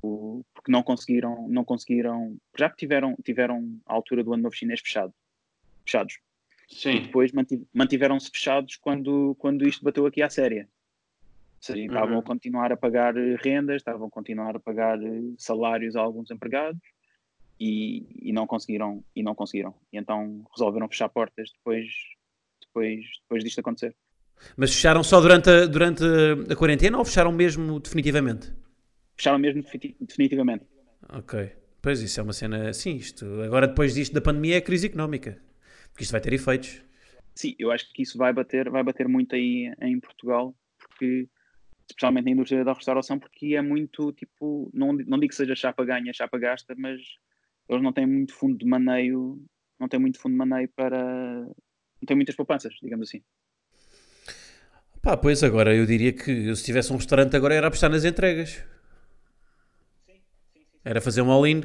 Porque 0.00 0.72
não 0.72 0.82
conseguiram, 0.82 1.46
não 1.48 1.62
conseguiram, 1.62 2.38
já 2.58 2.70
que 2.70 2.76
tiveram, 2.76 3.14
tiveram 3.22 3.78
a 3.86 3.92
altura 3.92 4.24
do 4.24 4.32
ano 4.32 4.44
novo 4.44 4.54
chinês 4.54 4.80
fechado, 4.80 5.12
fechados. 5.84 6.18
E 6.70 6.74
Sim. 6.74 7.02
depois 7.02 7.32
manti- 7.32 7.66
mantiveram-se 7.74 8.30
fechados 8.30 8.76
quando, 8.76 9.34
quando 9.38 9.66
isto 9.66 9.84
bateu 9.84 10.06
aqui 10.06 10.22
à 10.22 10.30
séria. 10.30 10.68
Ou 11.22 11.62
seja, 11.62 11.80
estavam 11.84 12.14
Uhum. 12.14 12.20
a 12.20 12.22
continuar 12.22 12.72
a 12.72 12.76
pagar 12.76 13.16
eh, 13.16 13.36
rendas, 13.42 13.76
estavam 13.76 14.06
a 14.06 14.10
continuar 14.10 14.56
a 14.56 14.60
pagar 14.60 15.02
eh, 15.02 15.20
salários 15.36 15.96
a 15.96 16.00
alguns 16.00 16.30
empregados 16.30 16.80
e, 17.58 18.06
e 18.28 18.32
não 18.32 18.46
conseguiram 18.46 19.04
e 19.14 19.22
não 19.22 19.34
conseguiram. 19.34 19.74
E 19.92 19.98
então 19.98 20.44
resolveram 20.56 20.88
fechar 20.88 21.08
portas 21.10 21.50
depois, 21.52 21.86
depois, 22.62 23.04
depois 23.22 23.44
disto 23.44 23.58
acontecer. 23.58 23.94
Mas 24.56 24.72
fecharam 24.72 25.02
só 25.02 25.20
durante 25.20 25.50
a, 25.50 25.66
durante 25.66 26.02
a 26.50 26.56
quarentena 26.56 26.96
ou 26.96 27.04
fecharam 27.04 27.30
mesmo 27.32 27.78
definitivamente? 27.78 28.50
Fecharam 29.16 29.38
mesmo 29.38 29.62
defini- 29.62 29.96
definitivamente. 30.00 30.64
Ok. 31.10 31.52
Pois 31.82 32.00
isso 32.00 32.20
é 32.20 32.22
uma 32.22 32.32
cena. 32.32 32.72
Sim, 32.72 32.94
isto. 32.96 33.42
Agora, 33.42 33.66
depois 33.68 33.94
disto 33.94 34.14
da 34.14 34.20
pandemia, 34.22 34.56
é 34.56 34.60
crise 34.62 34.86
económica. 34.86 35.38
Porque 35.92 36.04
isto 36.04 36.12
vai 36.12 36.20
ter 36.20 36.32
efeitos. 36.32 36.82
Sim, 37.34 37.54
eu 37.58 37.70
acho 37.70 37.92
que 37.92 38.02
isso 38.02 38.18
vai 38.18 38.32
bater, 38.32 38.68
vai 38.70 38.82
bater 38.82 39.08
muito 39.08 39.34
aí 39.34 39.72
em 39.80 39.98
Portugal, 40.00 40.54
porque 40.78 41.28
especialmente 41.88 42.24
na 42.24 42.30
indústria 42.30 42.64
da 42.64 42.72
restauração, 42.72 43.18
porque 43.18 43.54
é 43.54 43.62
muito 43.62 44.12
tipo, 44.12 44.70
não, 44.72 44.92
não 44.92 45.18
digo 45.18 45.30
que 45.30 45.34
seja 45.34 45.54
chapa 45.54 45.84
ganha, 45.84 46.12
chapa 46.12 46.38
gasta, 46.38 46.74
mas 46.76 47.00
eles 47.68 47.82
não 47.82 47.92
têm 47.92 48.06
muito 48.06 48.34
fundo 48.34 48.58
de 48.58 48.66
maneio, 48.66 49.42
não 49.78 49.88
têm 49.88 50.00
muito 50.00 50.18
fundo 50.18 50.32
de 50.32 50.38
maneio 50.38 50.68
para. 50.74 51.00
não 51.02 52.06
têm 52.06 52.16
muitas 52.16 52.34
poupanças, 52.34 52.74
digamos 52.82 53.08
assim. 53.08 53.22
Pá, 55.02 55.16
pois 55.16 55.42
agora 55.42 55.74
eu 55.74 55.86
diria 55.86 56.12
que 56.12 56.54
se 56.54 56.64
tivesse 56.64 56.92
um 56.92 56.96
restaurante 56.96 57.34
agora 57.34 57.54
era 57.54 57.68
apostar 57.68 57.90
nas 57.90 58.04
entregas. 58.04 58.62
Era 60.84 61.00
fazer 61.00 61.22
um 61.22 61.30
all-in. 61.30 61.62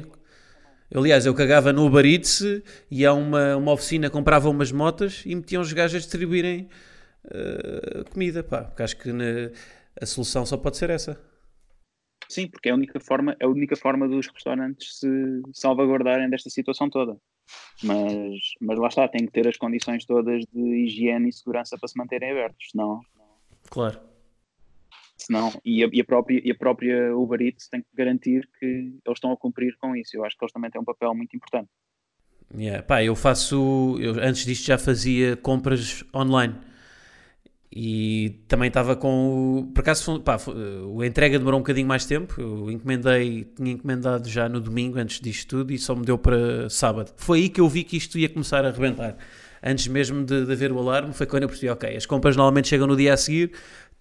Aliás, 0.94 1.26
eu 1.26 1.34
cagava 1.34 1.72
no 1.72 1.86
Uber 1.86 2.04
Eats 2.04 2.42
e 2.90 3.04
a 3.04 3.12
uma, 3.12 3.56
uma 3.56 3.72
oficina 3.72 4.08
comprava 4.08 4.48
umas 4.48 4.70
motas 4.70 5.22
e 5.26 5.34
metiam 5.34 5.60
os 5.60 5.72
gajos 5.72 5.96
a 5.96 5.98
distribuírem 5.98 6.68
uh, 7.24 8.08
comida, 8.10 8.44
pá. 8.44 8.64
Porque 8.64 8.82
acho 8.82 8.96
que 8.96 9.12
na, 9.12 9.50
a 10.00 10.06
solução 10.06 10.46
só 10.46 10.56
pode 10.56 10.76
ser 10.76 10.90
essa. 10.90 11.20
Sim, 12.28 12.48
porque 12.48 12.68
é 12.68 12.72
a 12.72 12.74
única 12.74 12.98
forma, 13.00 13.36
é 13.40 13.44
a 13.44 13.48
única 13.48 13.76
forma 13.76 14.08
dos 14.08 14.26
restaurantes 14.28 14.98
se 14.98 15.08
salvaguardarem 15.52 16.28
desta 16.28 16.50
situação 16.50 16.88
toda. 16.90 17.16
Mas, 17.82 18.40
mas 18.60 18.78
lá 18.78 18.88
está, 18.88 19.08
tem 19.08 19.26
que 19.26 19.32
ter 19.32 19.46
as 19.46 19.56
condições 19.56 20.04
todas 20.04 20.44
de 20.52 20.84
higiene 20.84 21.28
e 21.28 21.32
segurança 21.32 21.76
para 21.78 21.88
se 21.88 21.96
manterem 21.96 22.32
abertos, 22.32 22.70
senão. 22.70 23.00
Claro. 23.70 24.15
Senão, 25.26 25.52
e, 25.64 25.82
a, 25.82 25.88
e, 25.92 26.00
a 26.00 26.04
própria, 26.04 26.40
e 26.44 26.50
a 26.52 26.54
própria 26.54 27.16
Uber 27.16 27.40
Eats 27.42 27.68
tem 27.68 27.80
que 27.80 27.88
garantir 27.94 28.48
que 28.60 28.66
eles 28.66 29.16
estão 29.16 29.32
a 29.32 29.36
cumprir 29.36 29.76
com 29.80 29.96
isso. 29.96 30.16
Eu 30.16 30.24
acho 30.24 30.36
que 30.38 30.44
eles 30.44 30.52
também 30.52 30.70
têm 30.70 30.80
um 30.80 30.84
papel 30.84 31.12
muito 31.14 31.36
importante. 31.36 31.68
Yeah. 32.56 32.82
Pá, 32.84 33.02
eu 33.02 33.16
faço. 33.16 33.98
Eu, 34.00 34.12
antes 34.22 34.46
disto 34.46 34.64
já 34.64 34.78
fazia 34.78 35.36
compras 35.36 36.04
online 36.14 36.54
e 37.78 38.40
também 38.46 38.68
estava 38.68 38.94
com 38.94 39.58
o. 39.58 39.66
Por 39.72 39.80
acaso, 39.80 40.20
pá, 40.20 40.36
a 40.36 41.06
entrega 41.06 41.38
demorou 41.38 41.58
um 41.58 41.62
bocadinho 41.62 41.88
mais 41.88 42.06
tempo. 42.06 42.40
Eu 42.40 42.70
encomendei, 42.70 43.52
tinha 43.56 43.72
encomendado 43.72 44.28
já 44.28 44.48
no 44.48 44.60
domingo, 44.60 44.98
antes 44.98 45.20
disto 45.20 45.48
tudo, 45.58 45.72
e 45.72 45.78
só 45.78 45.94
me 45.96 46.04
deu 46.04 46.16
para 46.16 46.70
sábado. 46.70 47.12
Foi 47.16 47.40
aí 47.40 47.48
que 47.48 47.60
eu 47.60 47.68
vi 47.68 47.82
que 47.82 47.96
isto 47.96 48.16
ia 48.16 48.28
começar 48.28 48.64
a 48.64 48.68
arrebentar. 48.68 49.16
Antes 49.62 49.88
mesmo 49.88 50.24
de, 50.24 50.46
de 50.46 50.52
haver 50.52 50.70
o 50.70 50.78
alarme, 50.78 51.12
foi 51.12 51.26
quando 51.26 51.42
eu 51.42 51.48
percebi: 51.48 51.68
ok, 51.68 51.96
as 51.96 52.06
compras 52.06 52.36
normalmente 52.36 52.68
chegam 52.68 52.86
no 52.86 52.96
dia 52.96 53.12
a 53.12 53.16
seguir, 53.16 53.52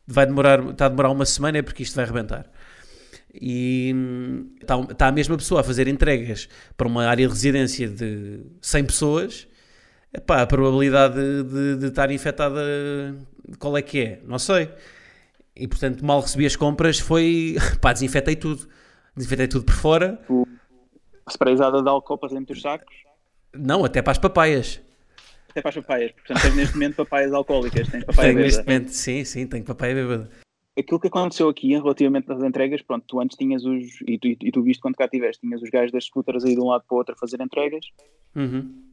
vai 0.08 0.26
demorar, 0.26 0.64
está 0.70 0.86
a 0.86 0.90
demorar 0.90 1.10
uma 1.10 1.26
semana, 1.26 1.58
é 1.58 1.62
porque 1.62 1.84
isto 1.84 1.96
vai 1.96 2.06
arrebentar. 2.06 2.46
E 3.34 3.94
está, 4.62 4.80
está 4.80 5.08
a 5.08 5.12
mesma 5.12 5.36
pessoa 5.38 5.62
a 5.62 5.64
fazer 5.64 5.88
entregas 5.88 6.48
para 6.78 6.88
uma 6.88 7.06
área 7.06 7.28
de 7.28 7.34
residência 7.34 7.88
de 7.90 8.42
100 8.62 8.86
pessoas 8.86 9.48
Epá, 10.16 10.42
a 10.42 10.48
probabilidade 10.48 11.16
de, 11.16 11.44
de, 11.44 11.76
de, 11.78 11.86
estar 11.88 12.10
infectada, 12.10 12.62
qual 13.60 13.78
é 13.78 13.82
que 13.82 14.00
é? 14.00 14.22
Não 14.24 14.40
sei. 14.40 14.70
E 15.54 15.68
portanto, 15.68 16.06
mal 16.06 16.22
recebi 16.22 16.46
as 16.46 16.56
compras, 16.56 17.00
foi. 17.00 17.58
pá, 17.82 17.92
desinfetei 17.92 18.38
tudo. 18.38 18.66
Desinfetei 19.14 19.48
tudo 19.50 19.66
por 19.66 19.76
fora. 19.76 20.18
Sprayzada 21.30 21.82
de 21.82 21.90
álcool 21.90 22.18
para 22.18 22.30
dentro 22.30 22.54
dos 22.54 22.62
sacos? 22.62 22.96
Não, 23.54 23.84
até 23.84 24.02
para 24.02 24.12
as 24.12 24.18
papaias. 24.18 24.80
Até 25.56 25.62
para 25.62 25.70
as 25.70 25.76
papaias. 25.76 26.12
Portanto, 26.12 26.42
tens 26.42 26.56
neste 26.56 26.74
momento 26.74 26.96
papaias 26.98 27.32
alcoólicas. 27.32 27.88
Tens 27.88 28.04
papaya 28.04 28.30
tenho 28.30 28.40
neste 28.42 28.66
momento, 28.66 28.90
sim, 28.90 29.24
sim, 29.24 29.48
tenho 29.48 29.64
papaya 29.64 29.96
bêbada. 29.96 30.30
Aquilo 30.78 31.00
que 31.00 31.08
aconteceu 31.08 31.48
aqui 31.48 31.70
relativamente 31.70 32.30
às 32.30 32.44
entregas, 32.44 32.82
pronto, 32.82 33.06
tu 33.08 33.22
antes 33.22 33.38
tinhas 33.38 33.64
os. 33.64 34.02
E 34.06 34.20
tu, 34.20 34.28
e 34.28 34.52
tu 34.52 34.62
viste 34.62 34.82
quando 34.82 34.96
cá 34.96 35.06
estiveste, 35.06 35.42
tinhas 35.42 35.62
os 35.62 35.70
gajos 35.70 35.94
das 35.94 36.04
scooters 36.04 36.44
aí 36.44 36.54
de 36.54 36.60
um 36.60 36.68
lado 36.68 36.84
para 36.86 36.94
o 36.94 36.98
outro 36.98 37.16
a 37.16 37.18
fazer 37.18 37.40
entregas. 37.40 37.86
Uhum 38.36 38.86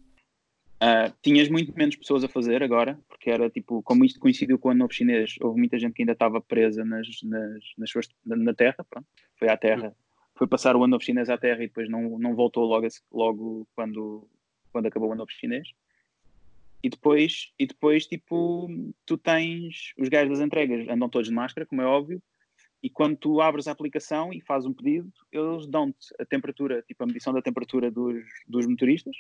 Uh, 0.83 1.15
tinhas 1.23 1.49
muito 1.49 1.73
menos 1.79 1.95
pessoas 1.95 2.25
a 2.25 2.29
fazer 2.29 2.61
agora, 2.61 2.99
porque 3.09 3.31
era 3.31 3.49
tipo, 3.49 3.81
como 3.85 4.05
isto 4.05 4.19
coincidiu 4.19 4.59
com 4.59 4.67
o 4.67 4.71
ano 4.73 4.81
novo 4.81 4.93
chinês, 4.93 5.37
houve 5.41 5.57
muita 5.57 5.79
gente 5.79 5.93
que 5.93 6.03
ainda 6.03 6.11
estava 6.11 6.41
presa 6.41 6.85
nas, 6.85 7.07
nas, 7.23 7.63
nas 7.79 7.89
suas, 7.89 8.09
na 8.27 8.53
terra, 8.53 8.85
pronto, 8.91 9.07
foi 9.37 9.49
à 9.49 9.57
terra, 9.57 9.95
foi 10.35 10.49
passar 10.49 10.75
o 10.75 10.83
ano 10.83 10.91
novo 10.91 11.05
chinês 11.05 11.31
à 11.31 11.39
terra 11.39 11.63
e 11.63 11.69
depois 11.69 11.89
não, 11.89 12.19
não 12.19 12.35
voltou 12.35 12.65
logo, 12.65 12.89
logo 13.13 13.69
quando, 13.77 14.29
quando 14.73 14.87
acabou 14.87 15.11
o 15.11 15.13
ano 15.13 15.21
novo 15.21 15.31
chinês. 15.31 15.69
E 16.83 16.91
depois, 16.91 17.53
e 17.59 17.67
depois, 17.67 18.07
tipo, 18.07 18.69
tu 19.07 19.17
tens 19.17 19.93
os 19.97 20.09
gajos 20.09 20.39
das 20.39 20.47
entregas, 20.47 20.89
andam 20.89 21.09
todos 21.09 21.29
de 21.29 21.35
máscara, 21.35 21.67
como 21.67 21.81
é 21.81 21.87
óbvio, 21.87 22.21
e 22.83 22.91
quando 22.91 23.17
tu 23.17 23.41
abres 23.41 23.69
a 23.69 23.73
aplicação 23.73 24.33
e 24.33 24.41
fazes 24.41 24.69
um 24.69 24.73
pedido, 24.73 25.11
eles 25.31 25.67
dão-te 25.69 26.13
a 26.19 26.25
temperatura, 26.25 26.83
tipo 26.83 27.05
a 27.05 27.07
medição 27.07 27.33
da 27.33 27.41
temperatura 27.41 27.91
dos, 27.91 28.25
dos 28.49 28.67
motoristas, 28.67 29.15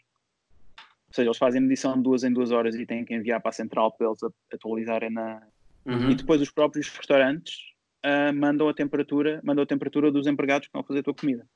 ou 1.12 1.14
seja, 1.14 1.28
eles 1.28 1.38
fazem 1.38 1.60
medição 1.60 1.94
de 1.94 2.02
duas 2.02 2.24
em 2.24 2.32
duas 2.32 2.50
horas 2.50 2.74
e 2.74 2.86
têm 2.86 3.04
que 3.04 3.14
enviar 3.14 3.40
para 3.40 3.50
a 3.50 3.52
central 3.52 3.92
para 3.92 4.06
eles 4.08 4.18
atualizarem 4.52 5.10
na. 5.10 5.46
Uhum. 5.84 6.10
E 6.10 6.14
depois 6.14 6.40
os 6.40 6.50
próprios 6.50 6.88
restaurantes 6.88 7.54
uh, 8.04 8.34
mandam 8.34 8.68
a 8.68 8.74
temperatura, 8.74 9.40
mandam 9.44 9.62
a 9.62 9.66
temperatura 9.66 10.10
dos 10.10 10.26
empregados 10.26 10.68
que 10.68 10.72
vão 10.72 10.82
fazer 10.82 11.00
a 11.00 11.02
tua 11.02 11.14
comida. 11.14 11.46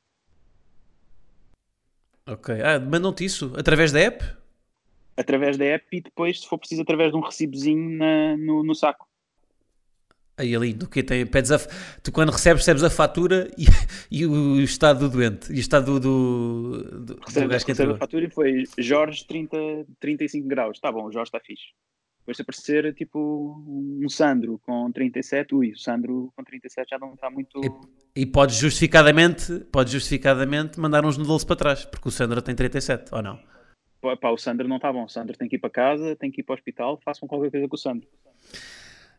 Ok. 2.26 2.60
Ah, 2.60 2.78
mandam-te 2.78 3.24
isso 3.24 3.52
através 3.56 3.92
da 3.92 4.00
app? 4.00 4.22
Através 5.16 5.56
da 5.56 5.64
app 5.64 5.84
e 5.96 6.00
depois, 6.00 6.40
se 6.40 6.48
for 6.48 6.58
preciso, 6.58 6.82
através 6.82 7.10
de 7.10 7.16
um 7.16 7.20
recibozinho 7.20 7.96
na, 7.96 8.36
no, 8.36 8.62
no 8.62 8.74
saco. 8.74 9.06
Aí 10.38 10.54
ali, 10.54 10.74
do 10.74 10.86
que 10.86 11.02
tem, 11.02 11.26
pedes 11.26 11.50
a, 11.50 11.58
tu 12.02 12.12
quando 12.12 12.30
recebes, 12.30 12.60
recebes 12.60 12.82
a 12.82 12.90
fatura 12.90 13.50
e, 13.56 13.64
e 14.12 14.26
o, 14.26 14.60
estado 14.60 15.08
do 15.08 15.16
doente, 15.16 15.50
e 15.50 15.56
o 15.56 15.60
estado 15.60 15.98
do, 15.98 16.82
do, 17.00 17.18
recebe, 17.24 17.46
do 17.46 17.50
gajo 17.50 17.64
que 17.64 17.72
recebe 17.72 17.92
a 17.92 17.96
fatura 17.96 18.26
e 18.26 18.30
foi 18.30 18.64
Jorge 18.76 19.26
30, 19.26 19.56
35 19.98 20.46
graus, 20.46 20.78
tá 20.78 20.92
bom, 20.92 21.06
o 21.06 21.12
Jorge 21.12 21.28
está 21.28 21.40
fixe. 21.40 21.64
Depois 22.18 22.36
se 22.36 22.42
aparecer 22.42 22.92
tipo 22.94 23.64
um 23.66 24.08
Sandro 24.10 24.60
com 24.66 24.92
37, 24.92 25.54
ui, 25.54 25.70
o 25.70 25.78
Sandro 25.78 26.30
com 26.36 26.44
37 26.44 26.90
já 26.90 26.98
não 26.98 27.14
está 27.14 27.30
muito... 27.30 27.58
E, 28.14 28.22
e 28.22 28.26
podes 28.26 28.56
justificadamente, 28.56 29.60
podes 29.72 29.92
justificadamente 29.92 30.78
mandar 30.78 31.06
uns 31.06 31.16
noodles 31.16 31.44
para 31.44 31.56
trás, 31.56 31.84
porque 31.86 32.08
o 32.08 32.10
Sandro 32.10 32.42
tem 32.42 32.54
37, 32.54 33.14
ou 33.14 33.22
não? 33.22 33.38
Pá, 34.20 34.30
o 34.30 34.36
Sandro 34.36 34.68
não 34.68 34.76
está 34.76 34.92
bom, 34.92 35.04
o 35.04 35.08
Sandro 35.08 35.36
tem 35.36 35.48
que 35.48 35.56
ir 35.56 35.58
para 35.58 35.70
casa, 35.70 36.14
tem 36.16 36.30
que 36.30 36.40
ir 36.40 36.44
para 36.44 36.52
o 36.52 36.56
hospital, 36.56 37.00
façam 37.04 37.26
qualquer 37.26 37.50
coisa 37.50 37.68
com 37.68 37.74
o 37.74 37.78
Sandro. 37.78 38.08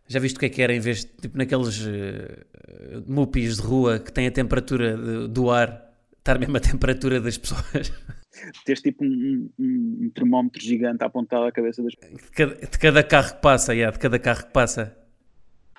Já 0.08 0.20
viste 0.20 0.38
o 0.38 0.40
que 0.40 0.46
é 0.46 0.50
que 0.50 0.62
era 0.62 0.74
em 0.74 0.80
vez 0.80 1.04
de, 1.04 1.12
tipo, 1.12 1.38
naqueles 1.38 1.86
uh, 1.86 3.04
mupis 3.06 3.58
de 3.58 3.62
rua 3.62 4.00
que 4.00 4.12
têm 4.12 4.28
a 4.28 4.32
temperatura 4.32 4.96
de, 4.96 5.28
do 5.28 5.52
ar, 5.52 5.92
estar 6.18 6.40
mesmo 6.40 6.56
a 6.56 6.60
temperatura 6.62 7.20
das 7.20 7.38
pessoas? 7.38 7.92
Teres 8.64 8.82
tipo 8.82 9.04
um, 9.04 9.50
um, 9.60 9.98
um, 10.04 10.12
termómetro 10.14 10.62
gigante 10.62 11.04
apontado 11.04 11.46
à 11.46 11.52
cabeça 11.52 11.84
das 11.84 11.96
pessoas. 11.96 12.22
De 12.22 12.32
cada, 12.32 12.56
de 12.56 12.80
cada 12.80 13.04
carro 13.04 13.36
que 13.36 13.42
passa, 13.42 13.74
yeah, 13.74 13.92
de 13.92 14.00
cada 14.00 14.20
carro 14.20 14.46
que 14.46 14.54
passa. 14.54 14.96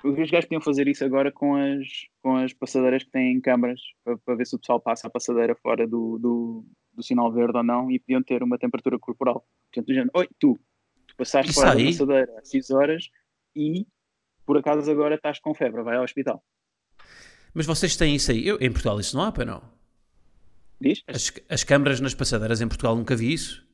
Os 0.03 0.15
gajos 0.15 0.45
podiam 0.45 0.61
fazer 0.61 0.87
isso 0.87 1.03
agora 1.03 1.31
com 1.31 1.55
as, 1.55 1.87
com 2.21 2.35
as 2.37 2.53
passadeiras 2.53 3.03
que 3.03 3.11
têm 3.11 3.41
câmaras 3.41 3.81
para, 4.03 4.17
para 4.17 4.35
ver 4.35 4.45
se 4.45 4.55
o 4.55 4.59
pessoal 4.59 4.79
passa 4.79 5.07
a 5.07 5.09
passadeira 5.09 5.55
fora 5.55 5.87
do, 5.87 6.17
do, 6.19 6.65
do, 6.99 7.03
sinal 7.03 7.31
verde 7.31 7.57
ou 7.57 7.63
não 7.63 7.91
e 7.91 7.99
podiam 7.99 8.21
ter 8.23 8.43
uma 8.43 8.57
temperatura 8.57 8.99
corporal. 8.99 9.45
Portanto, 9.73 10.11
oi, 10.13 10.27
tu, 10.39 10.59
tu 11.07 11.15
passaste 11.15 11.51
isso 11.51 11.59
fora 11.61 11.73
aí? 11.73 11.85
da 11.85 11.91
passadeira 11.91 12.39
às 12.39 12.49
6 12.49 12.69
horas 12.71 13.09
e 13.55 13.87
por 14.45 14.57
acaso 14.57 14.89
agora 14.89 15.15
estás 15.15 15.39
com 15.39 15.53
febre, 15.53 15.83
vai 15.83 15.97
ao 15.97 16.03
hospital. 16.03 16.43
Mas 17.53 17.65
vocês 17.65 17.95
têm 17.95 18.15
isso 18.15 18.31
aí? 18.31 18.47
Eu, 18.47 18.57
em 18.59 18.71
Portugal 18.71 18.99
isso 18.99 19.15
não 19.15 19.23
há, 19.23 19.31
para 19.31 19.45
não? 19.45 19.61
Diz? 20.79 21.03
As, 21.07 21.31
as 21.49 21.63
câmaras 21.63 21.99
nas 21.99 22.13
passadeiras 22.13 22.61
em 22.61 22.67
Portugal 22.67 22.95
nunca 22.95 23.15
vi 23.15 23.33
isso? 23.33 23.67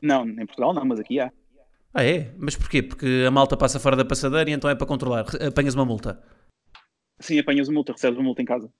Não, 0.00 0.28
em 0.28 0.46
Portugal 0.46 0.74
não, 0.74 0.84
mas 0.84 1.00
aqui 1.00 1.18
há. 1.18 1.32
Ah 1.92 2.04
é? 2.04 2.34
Mas 2.38 2.54
porquê? 2.54 2.82
Porque 2.82 3.24
a 3.26 3.30
malta 3.30 3.56
passa 3.56 3.80
fora 3.80 3.96
da 3.96 4.04
passadeira 4.04 4.50
e 4.50 4.52
então 4.52 4.68
é 4.68 4.74
para 4.74 4.86
controlar. 4.86 5.24
Apanhas 5.46 5.74
uma 5.74 5.84
multa? 5.84 6.22
Sim, 7.18 7.38
apanhas 7.38 7.68
uma 7.68 7.74
multa, 7.74 7.92
recebes 7.92 8.18
uma 8.18 8.24
multa 8.24 8.42
em 8.42 8.44
casa. 8.44 8.72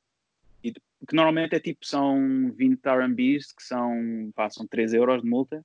E, 0.63 0.73
que 0.73 1.15
normalmente 1.15 1.55
é 1.55 1.61
tipo, 1.61 1.87
são 1.87 2.53
20 2.57 2.81
RMBs, 2.85 3.53
que 3.53 3.63
são, 3.63 4.31
pá, 4.35 4.51
são 4.51 4.67
3 4.67 4.95
euros 4.95 5.23
de 5.23 5.29
multa, 5.29 5.65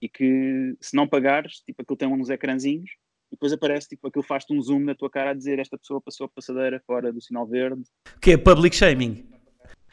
e 0.00 0.08
que 0.08 0.76
se 0.80 0.96
não 0.96 1.06
pagares, 1.06 1.60
tipo, 1.60 1.82
aquilo 1.82 1.96
tem 1.96 2.08
uns 2.08 2.30
ecrãzinhos, 2.30 2.90
e 3.30 3.36
depois 3.36 3.52
aparece, 3.52 3.88
tipo, 3.88 4.08
aquilo 4.08 4.24
faz-te 4.24 4.52
um 4.52 4.60
zoom 4.60 4.80
na 4.80 4.94
tua 4.94 5.10
cara 5.10 5.30
a 5.30 5.34
dizer 5.34 5.58
esta 5.58 5.78
pessoa 5.78 6.00
passou 6.00 6.26
a 6.26 6.28
passadeira 6.28 6.80
fora 6.86 7.12
do 7.12 7.20
sinal 7.20 7.46
verde. 7.46 7.82
Que 8.20 8.32
é 8.32 8.36
public 8.36 8.74
shaming. 8.74 9.28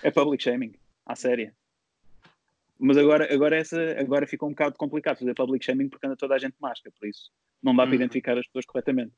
É 0.02 0.10
public 0.10 0.42
shaming, 0.44 0.74
à 1.06 1.16
séria. 1.16 1.54
Mas 2.80 2.98
agora, 2.98 3.32
agora, 3.34 3.58
essa, 3.58 4.00
agora 4.00 4.28
fica 4.28 4.46
um 4.46 4.50
bocado 4.50 4.76
complicado 4.78 5.18
fazer 5.18 5.34
public 5.34 5.66
shaming 5.66 5.90
porque 5.90 6.06
anda 6.06 6.16
toda 6.16 6.36
a 6.36 6.40
gente 6.40 6.54
de 6.54 6.62
máscara, 6.62 6.94
por 7.00 7.08
isso 7.08 7.32
não 7.62 7.76
dá 7.76 7.84
hum. 7.84 7.88
para 7.88 7.96
identificar 7.96 8.38
as 8.38 8.46
pessoas 8.46 8.66
corretamente. 8.66 9.14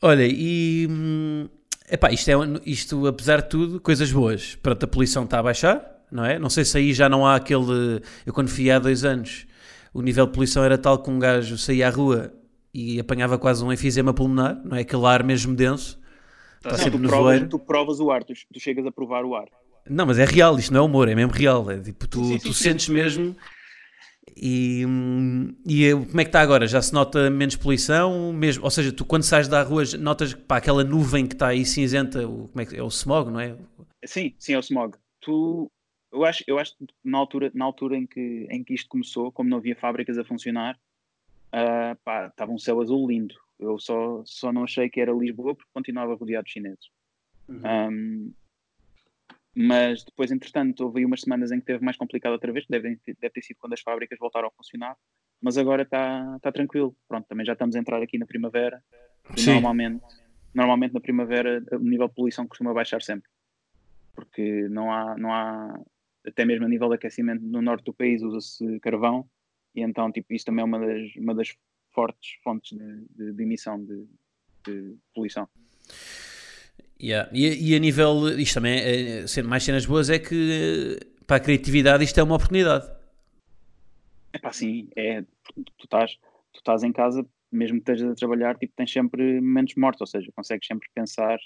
Olha, 0.00 0.26
e 0.26 0.86
hum, 0.88 1.48
epá, 1.90 2.10
isto, 2.12 2.30
é, 2.30 2.34
isto 2.64 3.06
apesar 3.06 3.42
de 3.42 3.48
tudo, 3.48 3.80
coisas 3.80 4.10
boas. 4.10 4.56
Pronto, 4.56 4.84
a 4.84 4.86
poluição 4.86 5.24
está 5.24 5.38
a 5.38 5.42
baixar, 5.42 5.82
não 6.10 6.24
é? 6.24 6.38
Não 6.38 6.50
sei 6.50 6.64
se 6.64 6.78
aí 6.78 6.92
já 6.92 7.08
não 7.08 7.26
há 7.26 7.36
aquele. 7.36 8.02
Eu 8.24 8.32
quando 8.32 8.48
fui 8.48 8.70
há 8.70 8.78
dois 8.78 9.04
anos, 9.04 9.46
o 9.92 10.02
nível 10.02 10.26
de 10.26 10.32
poluição 10.32 10.64
era 10.64 10.78
tal 10.78 10.98
que 10.98 11.10
um 11.10 11.18
gajo 11.18 11.56
saía 11.58 11.88
à 11.88 11.90
rua 11.90 12.32
e 12.72 13.00
apanhava 13.00 13.38
quase 13.38 13.64
um 13.64 13.72
enfisema 13.72 14.12
pulmonar, 14.12 14.60
não 14.64 14.76
é? 14.76 14.80
Aquele 14.80 15.06
ar 15.06 15.22
mesmo 15.22 15.54
denso. 15.54 15.98
Está 16.56 16.76
sempre 16.76 16.92
tu, 16.92 16.98
no 16.98 17.08
provas, 17.08 17.48
tu 17.48 17.58
provas 17.58 18.00
o 18.00 18.10
ar, 18.10 18.24
tu, 18.24 18.32
tu, 18.52 18.60
chegas 18.60 18.84
a 18.84 18.90
provar 18.90 19.24
o 19.24 19.34
ar. 19.34 19.46
Não, 19.88 20.04
mas 20.04 20.18
é 20.18 20.24
real, 20.24 20.58
isto 20.58 20.72
não 20.72 20.80
é 20.80 20.82
humor, 20.82 21.08
é 21.08 21.14
mesmo 21.14 21.32
real. 21.32 21.70
É 21.70 21.78
tipo, 21.78 22.06
tu, 22.06 22.24
Sim, 22.24 22.38
sim, 22.38 22.48
tu 22.48 22.54
sim, 22.54 22.64
sentes 22.64 22.88
mesmo. 22.88 23.34
E, 24.40 24.84
e 25.66 25.92
como 25.92 26.20
é 26.20 26.24
que 26.24 26.28
está 26.28 26.40
agora? 26.40 26.66
Já 26.66 26.80
se 26.80 26.92
nota 26.92 27.28
menos 27.30 27.56
poluição? 27.56 28.32
Mesmo, 28.32 28.64
ou 28.64 28.70
seja, 28.70 28.92
tu 28.92 29.04
quando 29.04 29.24
sais 29.24 29.48
da 29.48 29.62
rua 29.62 29.82
notas 29.98 30.34
pá, 30.34 30.58
aquela 30.58 30.84
nuvem 30.84 31.26
que 31.26 31.34
está 31.34 31.48
aí 31.48 31.64
cinzenta, 31.64 32.26
o, 32.26 32.48
como 32.48 32.60
é, 32.60 32.66
que, 32.66 32.76
é 32.76 32.82
o 32.82 32.88
smog, 32.88 33.30
não 33.30 33.40
é? 33.40 33.56
Sim, 34.04 34.34
sim, 34.38 34.54
é 34.54 34.56
o 34.56 34.60
smog. 34.60 34.96
Tu, 35.20 35.70
eu 36.12 36.24
acho, 36.24 36.44
eu 36.46 36.58
acho 36.58 36.76
que 36.76 36.86
na 37.04 37.18
altura, 37.18 37.50
na 37.54 37.64
altura 37.64 37.96
em, 37.96 38.06
que, 38.06 38.46
em 38.50 38.62
que 38.62 38.74
isto 38.74 38.88
começou, 38.88 39.32
como 39.32 39.50
não 39.50 39.58
havia 39.58 39.74
fábricas 39.74 40.16
a 40.16 40.24
funcionar, 40.24 40.78
ah, 41.52 41.96
pá, 42.04 42.26
estava 42.28 42.52
um 42.52 42.58
céu 42.58 42.80
azul 42.80 43.08
lindo. 43.08 43.34
Eu 43.58 43.78
só, 43.78 44.22
só 44.24 44.52
não 44.52 44.64
achei 44.64 44.88
que 44.88 45.00
era 45.00 45.12
Lisboa 45.12 45.54
porque 45.54 45.70
continuava 45.74 46.14
rodeado 46.14 46.44
de 46.44 46.52
chineses. 46.52 46.88
Um, 47.48 48.32
mas 49.60 50.04
depois, 50.04 50.30
entretanto, 50.30 50.84
houve 50.84 51.00
aí 51.00 51.04
umas 51.04 51.20
semanas 51.22 51.50
em 51.50 51.58
que 51.58 51.66
teve 51.66 51.84
mais 51.84 51.96
complicado 51.96 52.32
outra 52.32 52.52
vez, 52.52 52.64
que 52.64 52.70
deve, 52.70 52.96
ter- 52.98 53.16
deve 53.20 53.32
ter 53.34 53.42
sido 53.42 53.56
quando 53.58 53.72
as 53.72 53.80
fábricas 53.80 54.16
voltaram 54.18 54.46
a 54.48 54.50
funcionar, 54.52 54.96
mas 55.40 55.58
agora 55.58 55.82
está 55.82 56.38
tá 56.40 56.52
tranquilo. 56.52 56.96
Pronto, 57.08 57.26
também 57.26 57.44
já 57.44 57.54
estamos 57.54 57.74
a 57.74 57.78
entrar 57.80 58.00
aqui 58.02 58.18
na 58.18 58.26
primavera 58.26 58.82
Sim. 59.36 59.50
normalmente, 59.54 60.04
normalmente 60.54 60.94
na 60.94 61.00
primavera 61.00 61.62
o 61.72 61.78
nível 61.78 62.06
de 62.08 62.14
poluição 62.14 62.46
costuma 62.46 62.72
baixar 62.72 63.02
sempre, 63.02 63.28
porque 64.14 64.68
não 64.68 64.92
há, 64.92 65.16
não 65.18 65.32
há 65.32 65.80
até 66.26 66.44
mesmo 66.44 66.64
a 66.64 66.68
nível 66.68 66.88
de 66.88 66.94
aquecimento 66.94 67.42
no 67.42 67.60
norte 67.60 67.84
do 67.84 67.92
país 67.94 68.22
usa-se 68.22 68.78
carvão 68.80 69.28
e 69.74 69.80
então 69.82 70.10
tipo, 70.12 70.32
isso 70.34 70.44
também 70.44 70.62
é 70.62 70.64
uma 70.64 70.78
das, 70.78 71.16
uma 71.16 71.34
das 71.34 71.56
fortes 71.92 72.38
fontes 72.44 72.76
de, 72.76 73.06
de- 73.10 73.32
de 73.32 73.42
emissão 73.42 73.82
de, 73.84 74.06
de 74.64 74.96
poluição. 75.14 75.48
Yeah. 77.00 77.30
E, 77.32 77.72
e 77.72 77.76
a 77.76 77.78
nível, 77.78 78.28
isto 78.38 78.54
também, 78.54 78.78
é, 78.78 79.26
sendo 79.26 79.48
mais 79.48 79.62
cenas 79.62 79.86
boas, 79.86 80.10
é 80.10 80.18
que 80.18 80.98
para 81.26 81.36
a 81.36 81.40
criatividade 81.40 82.02
isto 82.02 82.18
é 82.18 82.22
uma 82.22 82.34
oportunidade. 82.34 82.90
É 84.32 84.38
pá, 84.38 84.52
sim, 84.52 84.88
é, 84.96 85.22
tu 85.22 85.84
estás, 85.84 86.16
tu 86.52 86.58
estás 86.58 86.82
em 86.82 86.92
casa, 86.92 87.24
mesmo 87.52 87.76
que 87.80 87.90
estejas 87.90 88.10
a 88.12 88.14
trabalhar, 88.14 88.56
tipo, 88.58 88.72
tens 88.76 88.92
sempre 88.92 89.40
momentos 89.40 89.74
mortos, 89.76 90.00
ou 90.00 90.06
seja, 90.06 90.30
consegues 90.34 90.66
sempre 90.66 90.88
pensar, 90.94 91.38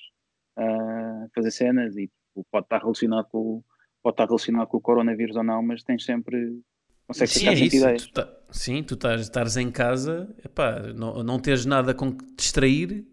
ah, 0.57 1.26
fazer 1.34 1.50
cenas 1.50 1.96
e 1.96 2.07
tipo, 2.07 2.46
pode 2.50 2.66
estar 2.66 2.78
relacionado 2.78 3.26
com 3.26 3.38
o- 3.38 3.64
pode 4.03 4.14
estar 4.14 4.26
relacionado 4.26 4.66
com 4.68 4.78
o 4.78 4.80
coronavírus 4.80 5.36
ou 5.36 5.44
não, 5.44 5.62
mas 5.62 5.82
tens 5.82 6.05
sempre 6.05 6.61
consegues 7.07 7.34
Sim, 7.34 7.48
é 7.48 7.53
isso. 7.53 7.76
ideias. 7.76 8.07
Tu 8.07 8.12
tá- 8.12 8.32
sim, 8.50 8.82
tu 8.82 8.94
estás, 8.94 9.57
em 9.57 9.70
casa, 9.70 10.28
epá, 10.44 10.80
não, 10.94 11.22
não 11.22 11.38
teres 11.38 11.64
nada 11.66 11.94
com 11.94 12.11
que 12.12 12.24
te 12.24 12.34
distrair 12.36 13.07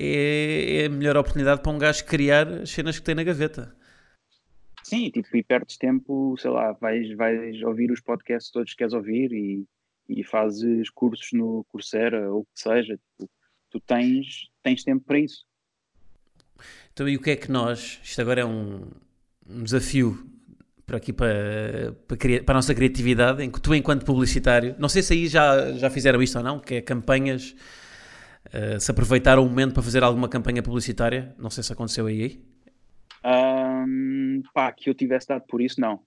é, 0.00 0.82
é 0.82 0.86
a 0.86 0.88
melhor 0.88 1.16
oportunidade 1.16 1.62
para 1.62 1.72
um 1.72 1.78
gajo 1.78 2.04
criar 2.04 2.48
as 2.48 2.70
cenas 2.70 2.98
que 2.98 3.04
tem 3.04 3.14
na 3.14 3.22
gaveta. 3.22 3.74
Sim, 4.82 5.10
tipo, 5.10 5.36
e 5.36 5.42
perdes 5.42 5.76
tempo, 5.76 6.34
sei 6.38 6.50
lá, 6.50 6.72
vais, 6.72 7.14
vais 7.14 7.62
ouvir 7.62 7.92
os 7.92 8.00
podcasts 8.00 8.50
todos 8.50 8.72
que 8.72 8.78
queres 8.78 8.94
ouvir 8.94 9.30
e, 9.32 9.64
e 10.08 10.24
fazes 10.24 10.88
cursos 10.90 11.28
no 11.32 11.64
Coursera 11.68 12.32
ou 12.32 12.40
o 12.40 12.44
que 12.44 12.60
seja, 12.60 12.98
tipo, 13.18 13.30
tu 13.70 13.80
tens, 13.80 14.48
tens 14.62 14.82
tempo 14.82 15.04
para 15.04 15.18
isso. 15.18 15.44
Então, 16.92 17.08
e 17.08 17.16
o 17.16 17.20
que 17.20 17.30
é 17.30 17.36
que 17.36 17.50
nós, 17.50 18.00
isto 18.02 18.20
agora 18.20 18.40
é 18.40 18.44
um, 18.44 18.90
um 19.48 19.62
desafio 19.62 20.28
para 20.90 20.96
aqui 20.96 21.12
para, 21.12 21.94
para, 22.08 22.16
para 22.44 22.52
a 22.52 22.58
nossa 22.58 22.74
criatividade, 22.74 23.44
em 23.44 23.50
que 23.50 23.60
tu, 23.60 23.72
enquanto 23.72 24.04
publicitário, 24.04 24.74
não 24.76 24.88
sei 24.88 25.02
se 25.02 25.12
aí 25.12 25.28
já, 25.28 25.72
já 25.72 25.88
fizeram 25.88 26.20
isto 26.20 26.36
ou 26.36 26.42
não, 26.42 26.58
que 26.58 26.74
é 26.74 26.80
campanhas, 26.80 27.54
eh, 28.52 28.78
se 28.78 28.90
aproveitaram 28.90 29.44
o 29.44 29.48
momento 29.48 29.74
para 29.74 29.82
fazer 29.82 30.02
alguma 30.02 30.28
campanha 30.28 30.62
publicitária, 30.62 31.34
não 31.38 31.50
sei 31.50 31.62
se 31.62 31.72
aconteceu 31.72 32.06
aí. 32.06 32.42
Ahm, 33.22 34.42
pá, 34.54 34.72
que 34.72 34.88
eu 34.88 34.94
tivesse 34.94 35.28
dado 35.28 35.44
por 35.46 35.60
isso, 35.60 35.80
não. 35.80 36.00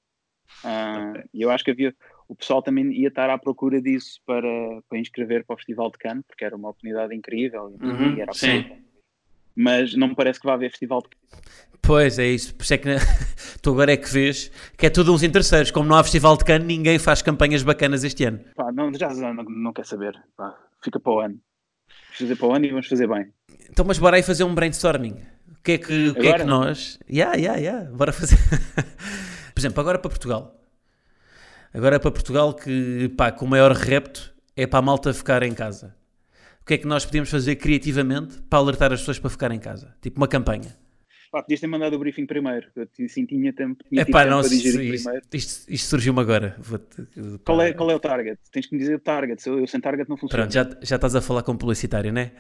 E 1.34 1.42
eu 1.42 1.50
acho 1.50 1.64
que 1.64 1.72
havia, 1.72 1.96
o 2.28 2.36
pessoal 2.36 2.62
também 2.62 2.92
ia 2.92 3.08
estar 3.08 3.30
à 3.30 3.38
procura 3.38 3.82
disso 3.82 4.20
para, 4.26 4.50
para 4.90 4.98
inscrever 4.98 5.46
para 5.46 5.54
o 5.54 5.58
Festival 5.58 5.92
de 5.92 5.98
Cannes, 5.98 6.24
porque 6.28 6.46
era 6.46 6.56
uma 6.56 6.70
oportunidade 6.70 7.16
incrível 7.16 7.76
Uhum, 7.82 8.16
e 8.16 8.22
era 8.22 8.34
sim. 8.34 8.66
Mas 9.56 9.96
não 9.96 10.10
me 10.10 10.16
parece 10.16 10.40
que 10.40 10.48
vá 10.48 10.54
haver 10.54 10.72
Festival 10.72 11.02
de 11.02 11.10
Cannes. 11.10 11.64
Pois 11.86 12.18
é 12.18 12.28
isso, 12.28 12.56
por 12.56 12.64
isso 12.64 12.74
é 12.74 12.78
que 12.78 12.90
tu 13.62 13.72
agora 13.72 13.92
é 13.92 13.98
que 13.98 14.10
vês 14.10 14.50
que 14.78 14.86
é 14.86 14.90
tudo 14.90 15.14
uns 15.14 15.22
interesseiros. 15.22 15.70
Como 15.70 15.88
não 15.88 15.98
há 15.98 16.04
Festival 16.04 16.38
de 16.38 16.46
Cannes, 16.46 16.66
ninguém 16.66 16.98
faz 16.98 17.22
campanhas 17.22 17.62
bacanas 17.62 18.04
este 18.04 18.24
ano. 18.24 18.40
Pá, 18.56 18.72
não, 18.72 18.92
já 18.94 19.10
já 19.10 19.34
não, 19.34 19.44
não 19.44 19.74
quer 19.74 19.86
saber. 19.86 20.14
Pá, 20.36 20.58
fica 20.82 21.00
para 21.00 21.14
o 21.14 21.20
ano. 21.20 21.40
Vamos 22.14 22.18
fazer 22.20 22.36
para 22.36 22.48
o 22.48 22.54
ano 22.54 22.66
e 22.66 22.70
vamos 22.70 22.88
fazer 22.88 23.08
bem. 23.08 23.34
Então, 23.70 23.84
mas 23.86 23.98
bora 23.98 24.18
aí 24.18 24.24
fazer 24.24 24.44
um 24.44 24.54
brainstorming. 24.54 25.16
O 25.50 25.64
que 25.64 25.72
é 25.74 25.78
que, 25.80 26.10
o 26.10 26.16
que, 26.16 26.28
é 26.28 26.38
que 26.38 26.44
nós. 26.44 27.00
Yeah, 27.10 27.36
yeah, 27.36 27.60
yeah. 27.60 27.90
Bora 27.92 28.12
fazer. 28.14 28.38
Por 29.54 29.60
exemplo, 29.60 29.82
agora 29.82 29.98
para 29.98 30.10
Portugal. 30.10 30.60
Agora 31.74 32.00
para 32.00 32.12
Portugal, 32.12 32.54
que 32.54 33.10
pá, 33.18 33.32
com 33.32 33.46
o 33.46 33.48
maior 33.48 33.72
repto 33.72 34.32
é 34.56 34.68
para 34.68 34.80
a 34.80 34.82
malta 34.82 35.12
ficar 35.14 35.42
em 35.42 35.54
casa. 35.54 35.96
O 36.62 36.66
que 36.66 36.76
é 36.76 36.78
que 36.78 36.86
nós 36.86 37.04
podíamos 37.04 37.30
fazer 37.30 37.56
criativamente 37.56 38.42
para 38.44 38.60
alertar 38.60 38.94
as 38.94 39.00
pessoas 39.00 39.18
para 39.18 39.30
ficar 39.30 39.52
em 39.52 39.60
casa? 39.60 39.96
Tipo 40.00 40.18
uma 40.18 40.28
campanha. 40.28 40.78
Pá, 41.34 41.42
podias 41.42 41.60
ter 41.60 41.66
mandado 41.66 41.96
o 41.96 42.00
briefing 42.00 42.28
primeiro. 42.28 42.68
Eu 42.76 42.88
assim, 43.06 43.26
tinha 43.26 43.52
tempo, 43.52 43.84
tinha 43.90 44.04
É 44.04 44.06
pá, 44.06 44.20
tempo 44.20 44.36
não, 44.36 44.42
para 44.42 44.50
digerir 44.50 44.94
isto, 44.94 45.04
primeiro. 45.06 45.28
isto, 45.34 45.74
isto 45.74 45.88
surgiu-me 45.88 46.20
agora. 46.20 46.56
Qual 47.44 47.60
é, 47.60 47.74
qual 47.74 47.90
é 47.90 47.96
o 47.96 48.00
target? 48.00 48.40
Tens 48.52 48.68
que 48.68 48.76
me 48.76 48.80
dizer 48.80 48.98
o 48.98 49.00
target. 49.00 49.44
Eu, 49.48 49.58
eu 49.58 49.66
sem 49.66 49.82
target 49.82 50.08
não 50.08 50.16
funciona. 50.16 50.44
Pronto, 50.44 50.54
já, 50.54 50.78
já 50.84 50.96
estás 50.98 51.16
a 51.16 51.22
falar 51.22 51.42
como 51.42 51.58
publicitário, 51.58 52.14
né? 52.14 52.34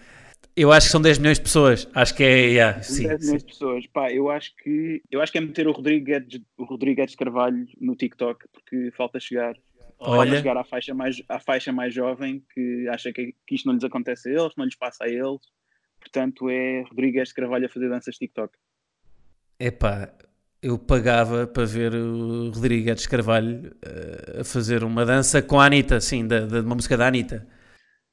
Eu 0.56 0.72
acho 0.72 0.86
que 0.86 0.92
são 0.92 1.02
10 1.02 1.18
milhões 1.18 1.40
de 1.40 1.44
pessoas. 1.44 1.90
Acho 1.92 2.14
que 2.14 2.22
é. 2.22 2.38
Yeah, 2.50 2.84
sim, 2.84 3.08
10 3.08 3.20
sim. 3.20 3.26
milhões 3.26 3.44
de 3.44 3.50
pessoas. 3.50 3.88
Pá, 3.88 4.12
eu 4.12 4.30
acho 4.30 4.56
que 4.58 5.02
eu 5.10 5.22
acho 5.22 5.32
que 5.32 5.40
é 5.40 5.42
meter 5.42 5.68
o 5.68 5.72
Rodrigo 5.72 6.06
Guedes, 6.06 6.40
o 6.56 6.64
Rodrigo 6.64 6.98
Guedes 6.98 7.16
Carvalho 7.16 7.66
no 7.82 7.96
TikTok 7.96 8.46
porque 8.54 8.92
falta 8.96 9.20
chegar, 9.20 9.56
Olha. 9.98 10.18
falta 10.18 10.38
chegar 10.38 10.58
à 10.58 10.64
faixa 10.64 10.94
mais 10.94 11.20
à 11.28 11.40
faixa 11.40 11.72
mais 11.74 11.96
jovem 11.96 12.46
que 12.54 12.88
acha 12.90 13.12
que, 13.12 13.34
que 13.48 13.56
isto 13.56 13.66
não 13.66 13.74
lhes 13.74 13.84
acontece 13.84 14.30
a 14.30 14.34
eles, 14.34 14.54
não 14.56 14.66
lhes 14.66 14.76
passa 14.76 15.06
a 15.06 15.10
eles. 15.10 15.42
Portanto, 16.00 16.48
é 16.48 16.84
Rodrigo 16.84 17.14
Guedes 17.14 17.34
Carvalho 17.34 17.66
a 17.66 17.70
fazer 17.70 17.90
danças 17.90 18.18
TikTok. 18.18 18.56
Epá, 19.60 20.12
eu 20.62 20.78
pagava 20.78 21.46
para 21.48 21.66
ver 21.66 21.94
o 21.94 22.50
Rodrigo 22.52 22.86
Guedes 22.86 23.08
Carvalho 23.08 23.76
eh, 23.82 24.42
a 24.42 24.44
fazer 24.44 24.84
uma 24.84 25.06
dança 25.06 25.42
com 25.42 25.60
a 25.60 25.66
Anitta, 25.66 26.00
sim, 26.02 26.28
da, 26.28 26.42
da- 26.46 26.60
de 26.62 26.66
uma 26.66 26.76
música 26.76 26.98
da 26.98 27.08
Anitta. 27.08 27.48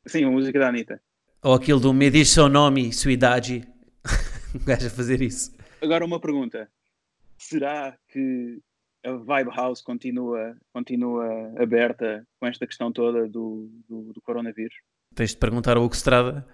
Sim, 0.06 0.24
a 0.24 0.30
música 0.30 0.58
da 0.58 0.68
Anitta. 0.68 1.00
Ou 1.42 1.54
aquilo 1.54 1.80
do 1.80 1.92
Me 1.92 2.10
diz 2.10 2.28
seu 2.30 2.48
nome, 2.48 2.92
sua 2.92 3.12
idade. 3.12 3.66
um 4.54 4.64
gajo 4.64 4.86
a 4.86 4.90
fazer 4.90 5.22
isso. 5.22 5.52
Agora 5.82 6.04
uma 6.04 6.20
pergunta. 6.20 6.68
Será 7.38 7.96
que 8.10 8.60
a 9.04 9.12
Vibe 9.12 9.50
House 9.56 9.80
continua, 9.80 10.54
continua 10.74 11.52
aberta 11.58 12.26
com 12.38 12.46
esta 12.46 12.66
questão 12.66 12.92
toda 12.92 13.26
do, 13.26 13.70
do, 13.88 14.12
do 14.12 14.20
coronavírus? 14.20 14.74
Tens 15.14 15.30
de 15.30 15.38
perguntar 15.38 15.76
ao 15.78 15.82
Hugo 15.84 15.94
Estrada, 15.94 16.46
eh, 16.46 16.52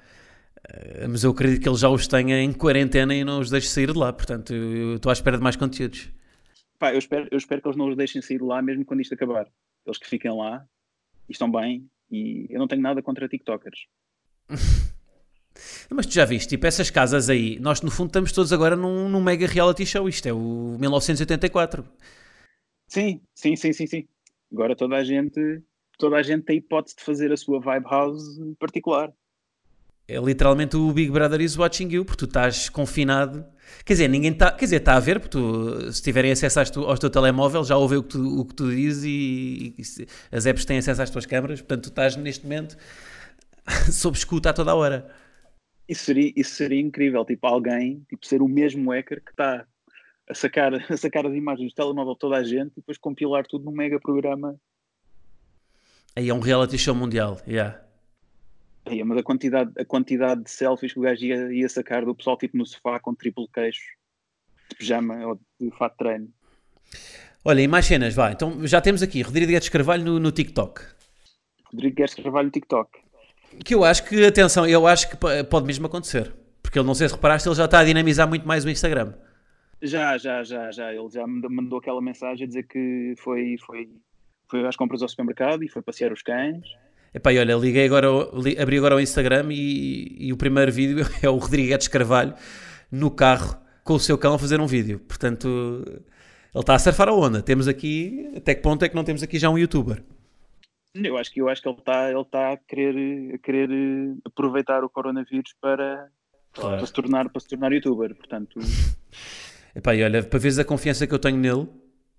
mas 1.08 1.24
eu 1.24 1.30
acredito 1.30 1.62
que 1.62 1.68
ele 1.68 1.76
já 1.76 1.88
os 1.88 2.06
tenha 2.06 2.40
em 2.40 2.52
quarentena 2.52 3.14
e 3.14 3.24
não 3.24 3.40
os 3.40 3.50
deixe 3.50 3.68
sair 3.68 3.92
de 3.92 3.98
lá. 3.98 4.12
Portanto, 4.12 4.54
eu 4.54 4.76
eu 4.76 4.96
estou 4.96 5.10
à 5.10 5.12
espera 5.12 5.36
de 5.36 5.42
mais 5.42 5.56
conteúdos. 5.56 6.08
Pá, 6.78 6.92
eu 6.92 6.98
espero, 6.98 7.28
eu 7.30 7.38
espero 7.38 7.62
que 7.62 7.68
eles 7.68 7.76
não 7.76 7.88
os 7.88 7.96
deixem 7.96 8.20
sair 8.20 8.38
de 8.38 8.44
lá 8.44 8.60
mesmo 8.60 8.84
quando 8.84 9.00
isto 9.00 9.14
acabar. 9.14 9.46
Eles 9.86 9.98
que 9.98 10.06
fiquem 10.06 10.30
lá 10.30 10.66
e 11.28 11.32
estão 11.32 11.50
bem. 11.50 11.88
E 12.10 12.46
eu 12.50 12.58
não 12.58 12.68
tenho 12.68 12.82
nada 12.82 13.02
contra 13.02 13.28
TikTokers. 13.28 13.86
Mas 15.90 16.06
tu 16.06 16.12
já 16.12 16.24
viste, 16.24 16.50
tipo, 16.50 16.66
essas 16.66 16.90
casas 16.90 17.30
aí, 17.30 17.58
nós 17.58 17.80
no 17.80 17.90
fundo 17.90 18.08
estamos 18.08 18.30
todos 18.30 18.52
agora 18.52 18.76
num, 18.76 19.08
num 19.08 19.22
mega 19.22 19.46
reality 19.46 19.86
show. 19.86 20.08
Isto 20.08 20.28
é 20.28 20.32
o 20.32 20.76
1984. 20.78 21.84
Sim, 22.88 23.20
sim, 23.34 23.56
sim, 23.56 23.72
sim, 23.72 23.86
sim. 23.86 24.08
Agora 24.52 24.76
toda 24.76 24.96
a 24.96 25.04
gente, 25.04 25.62
toda 25.98 26.16
a 26.16 26.22
gente 26.22 26.44
tem 26.44 26.58
hipótese 26.58 26.96
de 26.96 27.02
fazer 27.02 27.32
a 27.32 27.36
sua 27.36 27.60
Vibe 27.60 27.86
House 27.86 28.22
particular. 28.58 29.12
É 30.08 30.18
literalmente 30.20 30.76
o 30.76 30.92
Big 30.92 31.10
Brother 31.10 31.40
is 31.40 31.56
watching 31.56 31.88
you, 31.90 32.04
porque 32.04 32.18
tu 32.18 32.24
estás 32.26 32.68
confinado. 32.68 33.44
Quer 33.84 33.94
dizer, 33.94 34.08
ninguém 34.08 34.30
está. 34.30 34.52
Quer 34.52 34.66
dizer, 34.66 34.76
está 34.76 34.94
a 34.94 35.00
ver, 35.00 35.18
porque 35.18 35.36
tu, 35.36 35.92
se 35.92 36.00
tiverem 36.00 36.30
acesso 36.30 36.60
às 36.60 36.70
tu- 36.70 36.84
ao 36.84 36.96
teu 36.96 37.10
telemóvel, 37.10 37.64
já 37.64 37.76
ouvem 37.76 37.98
o 37.98 38.02
que 38.04 38.10
tu, 38.10 38.40
o 38.40 38.44
que 38.44 38.54
tu 38.54 38.70
dizes 38.70 39.02
e, 39.04 39.74
e 39.76 39.84
se- 39.84 40.06
as 40.30 40.46
apps 40.46 40.64
têm 40.64 40.78
acesso 40.78 41.02
às 41.02 41.10
tuas 41.10 41.26
câmaras, 41.26 41.60
portanto, 41.60 41.82
tu 41.84 41.88
estás 41.88 42.14
neste 42.14 42.44
momento 42.44 42.76
sob 43.90 44.16
escuta 44.16 44.50
a 44.50 44.52
toda 44.52 44.70
a 44.70 44.74
hora. 44.76 45.10
Isso 45.88 46.04
seria, 46.04 46.32
isso 46.36 46.54
seria 46.54 46.80
incrível, 46.80 47.24
tipo 47.24 47.44
alguém, 47.46 48.04
tipo 48.08 48.24
ser 48.26 48.42
o 48.42 48.48
mesmo 48.48 48.92
hacker 48.92 49.20
que 49.24 49.30
está 49.32 49.66
a 50.28 50.34
sacar, 50.34 50.72
a 50.88 50.96
sacar 50.96 51.26
as 51.26 51.34
imagens 51.34 51.72
do 51.72 51.74
telemóvel 51.74 52.12
de 52.12 52.18
toda 52.20 52.36
a 52.36 52.44
gente 52.44 52.72
e 52.72 52.76
depois 52.76 52.96
compilar 52.96 53.44
tudo 53.44 53.64
num 53.64 53.72
mega 53.72 53.98
programa. 53.98 54.54
Aí 56.14 56.28
é 56.28 56.34
um 56.34 56.40
reality 56.40 56.78
show 56.78 56.94
mundial, 56.94 57.40
yeah. 57.46 57.80
Aí, 58.86 59.02
mas 59.02 59.18
a 59.18 59.22
quantidade, 59.22 59.72
a 59.78 59.84
quantidade 59.84 60.44
de 60.44 60.50
selfies 60.50 60.92
que 60.92 60.98
o 60.98 61.02
gajo 61.02 61.24
ia, 61.24 61.52
ia 61.52 61.68
sacar 61.68 62.04
do 62.04 62.14
pessoal 62.14 62.38
tipo 62.38 62.56
no 62.56 62.64
sofá 62.64 63.00
com 63.00 63.14
triplo 63.14 63.48
queixo, 63.48 63.82
de 64.70 64.76
pijama 64.76 65.26
ou 65.26 65.40
de 65.60 65.70
fato 65.76 65.92
de 65.92 65.98
treino. 65.98 66.28
Olha, 67.44 67.60
e 67.60 67.68
mais 67.68 67.86
cenas, 67.86 68.14
vá. 68.14 68.30
Então 68.30 68.64
já 68.66 68.80
temos 68.80 69.02
aqui 69.02 69.22
Rodrigo 69.22 69.50
Guedes 69.50 69.68
Carvalho 69.68 70.04
no, 70.04 70.20
no 70.20 70.30
TikTok. 70.30 70.82
Rodrigo 71.72 71.96
Guedes 71.96 72.14
Carvalho 72.14 72.46
no 72.46 72.52
TikTok. 72.52 72.98
Que 73.64 73.74
eu 73.74 73.84
acho 73.84 74.04
que, 74.04 74.24
atenção, 74.24 74.66
eu 74.66 74.86
acho 74.86 75.10
que 75.10 75.16
pode 75.16 75.66
mesmo 75.66 75.86
acontecer. 75.86 76.32
Porque 76.62 76.78
ele, 76.78 76.86
não 76.86 76.94
sei 76.94 77.08
se 77.08 77.14
reparaste, 77.14 77.48
ele 77.48 77.54
já 77.54 77.64
está 77.64 77.80
a 77.80 77.84
dinamizar 77.84 78.28
muito 78.28 78.46
mais 78.46 78.64
o 78.64 78.70
Instagram. 78.70 79.14
Já, 79.82 80.16
já, 80.18 80.42
já, 80.42 80.70
já. 80.70 80.92
Ele 80.92 81.08
já 81.08 81.26
me 81.26 81.48
mandou 81.48 81.78
aquela 81.78 82.00
mensagem 82.00 82.44
a 82.44 82.48
dizer 82.48 82.64
que 82.64 83.14
foi, 83.18 83.56
foi, 83.64 83.88
foi 84.48 84.66
às 84.66 84.76
compras 84.76 85.02
ao 85.02 85.08
supermercado 85.08 85.62
e 85.62 85.68
foi 85.68 85.82
passear 85.82 86.12
os 86.12 86.22
cães. 86.22 86.66
Epá, 87.16 87.32
e 87.32 87.38
olha, 87.38 87.54
liguei 87.54 87.86
agora, 87.86 88.08
li- 88.34 88.58
abri 88.58 88.76
agora 88.76 88.94
o 88.94 89.00
Instagram 89.00 89.46
e, 89.50 90.26
e 90.26 90.32
o 90.34 90.36
primeiro 90.36 90.70
vídeo 90.70 90.98
é 91.22 91.30
o 91.30 91.36
Rodrigues 91.38 91.88
Carvalho 91.88 92.34
no 92.92 93.10
carro 93.10 93.56
com 93.82 93.94
o 93.94 93.98
seu 93.98 94.18
cão 94.18 94.34
a 94.34 94.38
fazer 94.38 94.60
um 94.60 94.66
vídeo. 94.66 94.98
Portanto, 94.98 95.82
ele 95.86 96.60
está 96.60 96.74
a 96.74 96.78
surfar 96.78 97.08
a 97.08 97.14
onda. 97.14 97.40
Temos 97.40 97.68
aqui, 97.68 98.30
até 98.36 98.54
que 98.54 98.60
ponto 98.60 98.84
é 98.84 98.88
que 98.90 98.94
não 98.94 99.02
temos 99.02 99.22
aqui 99.22 99.38
já 99.38 99.48
um 99.48 99.56
youtuber? 99.56 100.02
Eu 100.94 101.16
acho 101.16 101.32
que, 101.32 101.40
eu 101.40 101.48
acho 101.48 101.62
que 101.62 101.68
ele 101.70 101.78
está 101.78 102.10
ele 102.10 102.24
tá 102.26 102.52
a, 102.52 102.56
querer, 102.58 103.34
a 103.34 103.38
querer 103.38 103.70
eh, 103.70 104.14
aproveitar 104.26 104.84
o 104.84 104.90
coronavírus 104.90 105.54
para, 105.58 106.08
para, 106.52 106.84
se 106.84 106.92
tornar, 106.92 107.30
para 107.30 107.40
se 107.40 107.48
tornar 107.48 107.72
youtuber. 107.72 108.14
Portanto, 108.14 108.60
Epá, 109.74 109.94
e 109.94 110.02
olha, 110.02 110.22
para 110.22 110.38
veres 110.38 110.58
a 110.58 110.64
confiança 110.66 111.06
que 111.06 111.14
eu 111.14 111.18
tenho 111.18 111.38
nele, 111.38 111.66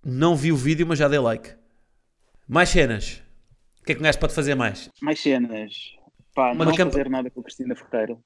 não 0.04 0.36
vi 0.36 0.52
o 0.52 0.58
vídeo, 0.58 0.88
mas 0.88 0.98
já 0.98 1.08
dei 1.08 1.20
like. 1.20 1.52
Mais 2.48 2.70
cenas. 2.70 3.22
O 3.88 3.90
que 3.90 3.94
é 3.94 3.96
que 3.96 4.02
um 4.02 4.04
gajo 4.04 4.20
pode 4.20 4.34
fazer 4.34 4.54
mais? 4.54 4.90
mais 5.02 5.18
cenas. 5.18 5.74
Pá, 6.36 6.52
Uma 6.52 6.66
não 6.66 6.76
campa- 6.76 6.92
fazer 6.92 7.10
nada 7.10 7.32
com 7.32 7.40
a 7.40 7.44
Cristina 7.44 7.74
Ferreira. 7.74 8.18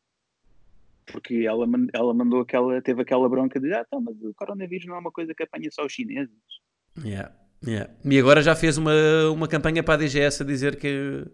Porque 1.06 1.46
ela, 1.48 1.68
ela 1.94 2.14
mandou 2.16 2.42
aquela, 2.42 2.82
teve 2.82 3.04
aquela 3.04 3.30
bronca 3.30 3.60
de 3.60 3.72
ah, 3.72 3.86
tá, 3.86 4.00
mas 4.00 4.16
o 4.24 4.34
coronavírus 4.34 4.88
não 4.88 4.96
é 4.96 4.98
uma 4.98 5.12
coisa 5.12 5.36
que 5.36 5.44
apanha 5.44 5.70
só 5.72 5.86
os 5.86 5.94
chineses. 5.94 6.34
Yeah, 7.06 7.32
yeah. 7.64 7.94
E 8.04 8.18
agora 8.18 8.42
já 8.42 8.56
fez 8.56 8.80
uma, 8.80 8.92
uma 9.32 9.48
campanha 9.48 9.84
para 9.84 9.94
a 9.94 9.98
DGS 9.98 10.42
a 10.42 10.46
dizer 10.48 10.78
que. 10.78 11.28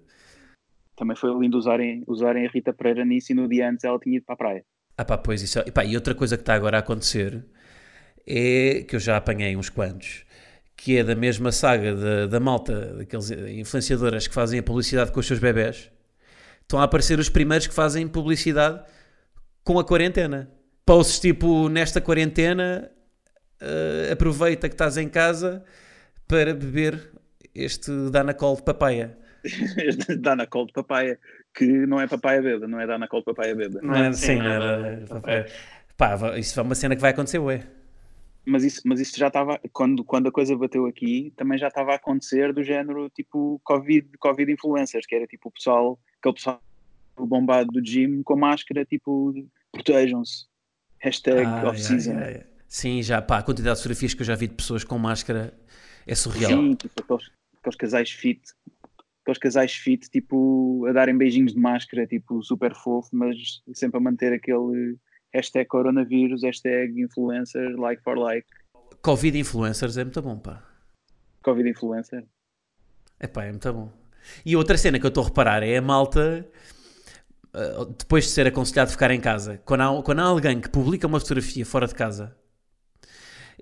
Também 0.97 1.15
foi 1.15 1.33
lindo 1.39 1.57
usarem, 1.57 2.03
usarem 2.05 2.45
a 2.45 2.49
Rita 2.49 2.73
Pereira 2.73 3.05
nisso 3.05 3.31
e 3.31 3.35
no 3.35 3.47
dia 3.47 3.69
antes 3.69 3.85
ela 3.85 3.97
tinha 3.97 4.17
ido 4.17 4.25
para 4.25 4.33
a 4.33 4.37
praia. 4.37 4.65
Ah 4.97 5.05
pá, 5.05 5.17
pois 5.17 5.41
isso. 5.41 5.57
Epá, 5.59 5.85
e 5.85 5.95
outra 5.95 6.13
coisa 6.13 6.35
que 6.35 6.41
está 6.41 6.53
agora 6.53 6.75
a 6.75 6.79
acontecer 6.81 7.45
é 8.27 8.83
que 8.83 8.93
eu 8.93 8.99
já 8.99 9.15
apanhei 9.15 9.55
uns 9.55 9.69
quantos, 9.69 10.25
que 10.77 10.97
é 10.97 11.03
da 11.03 11.15
mesma 11.15 11.51
saga 11.51 11.95
da, 11.95 12.27
da 12.27 12.39
malta, 12.39 12.93
daqueles 12.93 13.31
influenciadoras 13.31 14.27
que 14.27 14.33
fazem 14.33 14.59
a 14.59 14.63
publicidade 14.63 15.11
com 15.11 15.19
os 15.19 15.25
seus 15.25 15.39
bebés. 15.39 15.91
Estão 16.61 16.79
a 16.79 16.83
aparecer 16.83 17.17
os 17.17 17.29
primeiros 17.29 17.65
que 17.65 17.73
fazem 17.73 18.07
publicidade 18.07 18.81
com 19.63 19.79
a 19.79 19.83
quarentena. 19.83 20.49
Posts 20.85 21.19
tipo, 21.19 21.67
nesta 21.67 21.99
quarentena, 21.99 22.91
eh, 23.59 24.11
aproveita 24.13 24.69
que 24.69 24.75
estás 24.75 24.97
em 24.97 25.09
casa 25.09 25.63
para 26.27 26.53
beber 26.53 27.11
este 27.55 27.91
Danacol 28.11 28.55
de 28.55 28.63
papaya. 28.63 29.17
Danacol 30.19 30.67
de 30.67 30.73
papaya, 30.73 31.17
que 31.53 31.65
não 31.65 31.99
é 31.99 32.07
papaya 32.07 32.41
beba, 32.41 32.67
não 32.67 32.79
é 32.79 32.85
Danacol 32.85 33.21
de 33.21 33.25
papaya 33.25 33.55
beba. 33.55 33.79
Não 33.81 33.95
é? 33.95 34.13
Sim, 34.13 34.37
não 34.37 34.45
era 34.45 35.05
papaya. 35.07 35.47
Pá, 35.97 36.37
isso 36.37 36.59
é 36.59 36.63
uma 36.63 36.75
cena 36.75 36.95
que 36.95 37.01
vai 37.01 37.11
acontecer, 37.11 37.39
ué. 37.39 37.63
Mas 38.49 38.63
isso, 38.63 38.81
mas 38.85 39.01
isso 39.01 39.17
já 39.19 39.27
estava, 39.27 39.59
quando, 39.73 40.05
quando 40.05 40.29
a 40.29 40.31
coisa 40.31 40.55
bateu 40.55 40.85
aqui, 40.85 41.33
também 41.35 41.57
já 41.57 41.67
estava 41.67 41.91
a 41.91 41.95
acontecer 41.95 42.53
do 42.53 42.63
género 42.63 43.09
tipo 43.09 43.59
Covid, 43.65 44.07
COVID 44.17 44.49
influencers, 44.49 45.05
que 45.05 45.15
era 45.15 45.27
tipo 45.27 45.49
o 45.49 45.51
pessoal, 45.51 45.99
aquele 46.19 46.35
pessoal 46.35 46.61
bombado 47.17 47.69
do 47.71 47.81
gym 47.85 48.23
com 48.23 48.37
máscara, 48.37 48.85
tipo 48.85 49.33
protejam-se. 49.71 50.45
Hashtag 50.99 51.45
Ah, 51.45 51.67
off-season. 51.69 52.11
yeah, 52.11 52.25
yeah, 52.25 52.39
yeah. 52.39 52.57
Sim, 52.69 53.01
já, 53.03 53.21
pá, 53.21 53.39
a 53.39 53.43
quantidade 53.43 53.75
de 53.75 53.83
fotografias 53.83 54.13
que 54.13 54.21
eu 54.21 54.25
já 54.25 54.35
vi 54.35 54.47
de 54.47 54.55
pessoas 54.55 54.83
com 54.83 54.97
máscara 54.97 55.53
é 56.05 56.15
surreal. 56.15 56.51
Sim, 56.51 56.75
tipo 56.75 57.01
aqueles, 57.01 57.31
aqueles 57.59 57.75
casais 57.75 58.11
fit, 58.11 58.41
aqueles 59.23 59.39
casais 59.39 59.73
fit, 59.73 60.09
tipo, 60.09 60.85
a 60.87 60.93
darem 60.93 61.17
beijinhos 61.17 61.53
de 61.53 61.59
máscara, 61.59 62.07
tipo, 62.07 62.41
super 62.41 62.73
fofo, 62.73 63.09
mas 63.11 63.61
sempre 63.73 63.97
a 63.97 64.01
manter 64.01 64.31
aquele 64.31 64.97
hashtag 65.37 65.67
coronavírus, 65.67 66.43
hashtag 66.43 66.99
influencer, 66.99 67.75
like 67.79 68.01
for 68.03 68.17
like, 68.17 68.47
Covid 69.01 69.37
influencers 69.37 69.95
é 69.97 70.03
muito 70.03 70.21
bom, 70.21 70.37
pá. 70.37 70.63
Covid 71.43 71.69
influencer. 71.69 72.25
É 73.19 73.27
pá, 73.27 73.45
é 73.45 73.51
muito 73.51 73.71
bom. 73.71 73.91
E 74.45 74.55
outra 74.55 74.77
cena 74.77 74.99
que 74.99 75.05
eu 75.05 75.09
estou 75.09 75.23
a 75.23 75.27
reparar 75.27 75.63
é 75.63 75.77
a 75.77 75.81
malta, 75.81 76.45
ah, 77.53 77.85
depois 77.97 78.25
de 78.25 78.31
ser 78.31 78.47
aconselhado 78.47 78.89
a 78.89 78.91
ficar 78.91 79.11
em 79.11 79.21
casa, 79.21 79.61
quando 79.65 79.81
há, 79.81 80.03
quando 80.03 80.19
há 80.19 80.23
alguém 80.23 80.59
que 80.59 80.69
publica 80.69 81.07
uma 81.07 81.19
fotografia 81.19 81.65
fora 81.65 81.87
de 81.87 81.95
casa, 81.95 82.35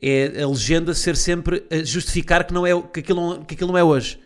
é 0.02 0.42
a 0.42 0.48
legenda 0.48 0.94
ser 0.94 1.16
sempre 1.16 1.66
a 1.70 1.84
justificar 1.84 2.46
que, 2.46 2.54
não 2.54 2.66
é, 2.66 2.72
que, 2.82 3.00
aquilo, 3.02 3.22
não- 3.22 3.46
que 3.46 3.54
aquilo 3.56 3.72
não 3.72 3.78
é 3.78 3.84
hoje. 3.84 4.20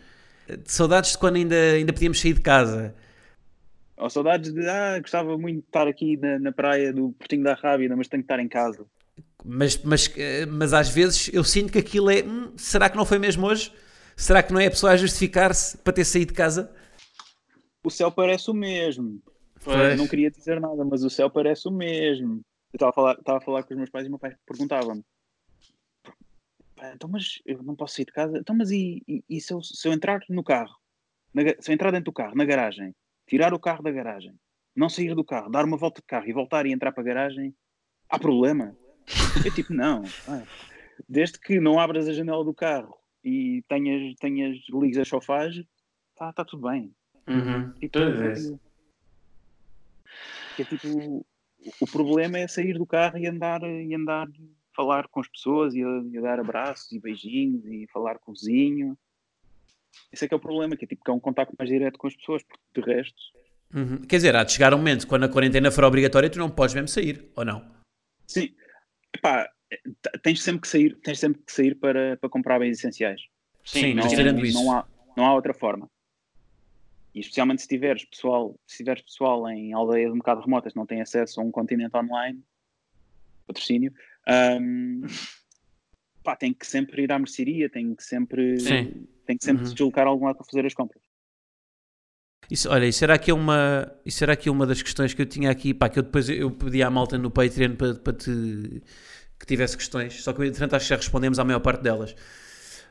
De 0.48 0.72
saudades 0.72 1.12
de 1.12 1.18
quando 1.18 1.36
ainda, 1.36 1.56
ainda 1.56 1.94
podíamos 1.94 2.20
sair 2.20 2.34
de 2.34 2.42
casa. 2.42 2.96
Ou 4.00 4.10
saudades 4.10 4.54
de, 4.54 4.68
ah, 4.68 5.00
gostava 5.00 5.38
muito 5.38 5.60
de 5.62 5.66
estar 5.68 5.88
aqui 5.88 6.16
na, 6.18 6.40
na 6.40 6.52
praia 6.52 6.94
do 6.94 7.12
Portinho 7.14 7.44
da 7.44 7.54
Rábida, 7.54 7.96
mas 7.96 8.08
tenho 8.08 8.24
que 8.24 8.26
estar 8.26 8.40
em 8.42 8.48
casa. 8.48 8.86
Mas, 9.44 9.78
mas, 9.84 10.12
eh, 10.18 10.46
mas 10.46 10.74
às 10.74 10.90
vezes 10.90 11.30
eu 11.34 11.44
sinto 11.44 11.72
que 11.72 11.78
aquilo 11.80 12.10
é. 12.10 12.24
"Hum, 12.24 12.54
será 12.58 12.90
que 12.90 12.96
não 12.98 13.06
foi 13.06 13.20
mesmo 13.20 13.46
hoje? 13.48 13.74
Será 14.16 14.42
que 14.44 14.52
não 14.54 14.60
é 14.60 14.68
a 14.68 14.72
pessoa 14.72 14.92
a 14.94 14.98
justificar-se 14.98 15.78
para 15.78 15.94
ter 15.94 16.06
saído 16.06 16.32
de 16.32 16.38
casa? 16.38 16.74
O 17.84 17.90
céu 17.90 18.12
parece 18.12 18.50
o 18.50 18.54
mesmo. 18.54 19.22
Pois. 19.64 19.98
Não 19.98 20.08
queria 20.08 20.30
dizer 20.32 20.60
nada, 20.60 20.84
mas 20.86 21.04
o 21.04 21.10
céu 21.10 21.30
parece 21.30 21.68
o 21.68 21.72
mesmo. 21.72 22.42
Eu 22.74 22.78
estava 22.78 22.90
a 22.92 22.94
falar, 22.94 23.14
estava 23.20 23.38
a 23.38 23.42
falar 23.42 23.64
com 23.64 23.74
os 23.74 23.78
meus 23.78 23.90
pais 23.90 24.06
e 24.06 24.08
o 24.08 24.12
meu 24.12 24.20
pai 24.20 24.36
perguntava-me: 24.46 25.04
"Pá, 26.76 26.92
então, 26.96 27.10
mas 27.10 27.42
eu 27.46 27.62
não 27.64 27.76
posso 27.76 27.96
sair 27.96 28.06
de 28.06 28.12
casa? 28.12 28.38
Então, 28.38 28.56
mas 28.56 28.72
e, 28.72 29.02
e- 29.08 29.24
e 29.30 29.42
se, 29.42 29.54
eu, 29.54 29.62
se 29.62 29.88
eu 29.88 29.94
entrar 29.94 30.20
no 30.30 30.44
carro, 30.44 30.76
na 31.34 31.42
se 31.60 31.72
eu 31.72 31.74
entrar 31.74 31.92
dentro 31.92 32.06
do 32.06 32.14
carro, 32.14 32.36
na 32.36 32.46
garagem, 32.46 32.94
tirar 33.30 33.54
o 33.54 33.60
carro 33.60 33.84
da 33.84 33.92
garagem, 33.92 34.34
não 34.76 34.90
sair 34.90 35.14
do 35.14 35.24
carro, 35.24 35.50
dar 35.50 35.64
uma 35.64 35.78
volta 35.78 36.02
de 36.02 36.08
carro 36.08 36.28
e 36.28 36.34
voltar 36.34 36.66
e 36.66 36.74
entrar 36.74 36.92
para 36.92 37.02
a 37.02 37.06
garagem, 37.06 37.56
há 38.10 38.18
problema? 38.18 38.76
Eu 39.46 39.54
tipo, 39.54 39.74
não. 39.74 40.04
ah, 40.28 40.44
Desde 41.08 41.40
que 41.40 41.60
não 41.60 41.80
abras 41.80 42.08
a 42.08 42.14
janela 42.14 42.44
do 42.44 42.54
carro 42.54 42.98
e 43.24 43.64
tenhas, 43.70 44.16
tenhas 44.16 44.58
ligues 44.70 44.98
a 44.98 45.06
chofagem, 45.06 45.68
está 46.12 46.34
tá 46.34 46.44
tudo 46.44 46.68
bem. 46.68 46.94
Tipo, 47.80 48.00
que 50.56 50.64
é 50.64 50.66
tipo, 50.66 51.26
o 51.80 51.88
problema 51.92 52.40
é 52.40 52.48
sair 52.48 52.78
do 52.78 52.86
carro 52.86 53.18
e 53.18 53.28
andar, 53.28 53.62
e 53.64 53.94
andar 53.94 54.28
falar 54.76 55.08
com 55.08 55.20
as 55.20 55.28
pessoas 55.28 55.76
e, 55.76 55.82
e 55.82 56.22
dar 56.22 56.40
abraços 56.40 56.92
e 56.92 57.00
beijinhos 57.00 57.66
e 57.66 57.88
falar 57.94 58.18
com 58.20 58.32
o 58.32 58.34
vizinho. 58.34 58.98
Esse 60.12 60.26
é 60.26 60.28
que 60.28 60.34
é 60.34 60.38
o 60.38 60.40
problema, 60.40 60.76
que 60.76 60.86
é 60.86 60.88
tipo 60.88 61.04
que 61.04 61.12
é 61.12 61.14
um 61.14 61.20
contacto 61.20 61.56
mais 61.58 61.70
direto 61.70 61.98
com 61.98 62.08
as 62.08 62.16
pessoas, 62.16 62.44
porque 62.44 62.82
de 62.82 62.82
resto, 62.82 63.22
Uhum. 63.74 64.02
Quer 64.02 64.16
dizer, 64.16 64.36
há 64.36 64.44
de 64.44 64.52
chegar 64.52 64.74
um 64.74 64.78
momento 64.78 65.06
quando 65.06 65.26
a 65.26 65.30
quarentena 65.30 65.70
for 65.70 65.84
obrigatória, 65.84 66.30
tu 66.30 66.40
não 66.40 66.50
podes 66.50 66.74
mesmo 66.74 66.88
sair, 66.88 67.30
ou 67.36 67.46
não? 67.46 67.64
sim, 68.26 68.54
tens 70.24 70.42
sempre 70.42 70.62
que 70.62 70.68
sair, 70.68 70.96
tens 71.02 71.20
sempre 71.20 71.42
que 71.42 71.52
sair 71.52 71.76
para, 71.76 72.18
para 72.18 72.30
comprar 72.30 72.60
bens 72.60 72.78
essenciais. 72.78 73.22
Sim, 73.66 73.94
não, 73.94 74.04
mas 74.04 74.12
tirando 74.12 74.38
não, 74.38 74.44
isso. 74.44 74.72
há, 74.72 74.88
não 75.16 75.26
há 75.26 75.34
outra 75.34 75.54
forma. 75.54 75.90
E 77.14 77.20
especialmente 77.20 77.62
se 77.62 77.68
tiveres 77.68 78.06
pessoal, 78.06 78.60
se 78.68 78.78
tiveres 78.78 79.02
pessoal 79.04 79.48
em 79.50 79.74
aldeias 79.74 80.12
um 80.12 80.18
bocado 80.18 80.42
remotas 80.42 80.74
que 80.74 80.80
não 80.80 80.86
têm 80.86 81.02
acesso 81.02 81.42
a 81.42 81.44
um 81.44 81.52
continente 81.52 81.96
online, 81.98 82.44
patrocínio, 83.48 83.92
hum, 84.62 85.02
pá, 86.30 86.36
tem 86.36 86.54
que 86.54 86.68
sempre 86.68 87.02
ir 87.02 87.12
à 87.12 87.18
mercearia, 87.18 87.68
tem 87.68 87.96
que 87.96 88.04
sempre, 88.04 88.60
Sim. 88.60 89.08
tem 89.26 89.36
que 89.36 89.44
sempre 89.44 89.64
Uhum. 89.64 89.70
se 89.70 89.74
deslocar 89.74 90.06
algum 90.06 90.26
lado 90.26 90.36
para 90.36 90.46
fazer 90.46 90.64
as 90.64 90.76
compras. 90.76 91.02
Isso, 92.52 92.70
olha, 92.70 92.86
isso 92.86 93.04
era, 93.04 93.16
aqui 93.16 93.32
uma, 93.32 93.92
isso 94.06 94.24
era 94.24 94.34
aqui 94.34 94.50
uma 94.50 94.66
das 94.66 94.82
questões 94.82 95.14
que 95.14 95.22
eu 95.22 95.26
tinha 95.26 95.50
aqui, 95.50 95.74
pá, 95.74 95.90
que 95.90 96.00
eu 96.00 96.04
depois 96.04 96.30
eu 96.30 96.52
pedi 96.52 96.84
à 96.84 96.90
malta 96.90 97.18
no 97.18 97.32
Patreon 97.32 97.76
para, 97.76 97.96
para 97.96 98.14
te, 98.14 98.82
que 99.40 99.46
tivesse 99.46 99.76
questões, 99.76 100.24
só 100.24 100.34
que 100.34 100.44
entretanto 100.46 100.76
acho 100.76 100.86
que 100.86 100.90
já 100.90 100.96
respondemos 100.98 101.40
à 101.40 101.44
maior 101.44 101.60
parte 101.60 101.82
delas. 101.82 102.12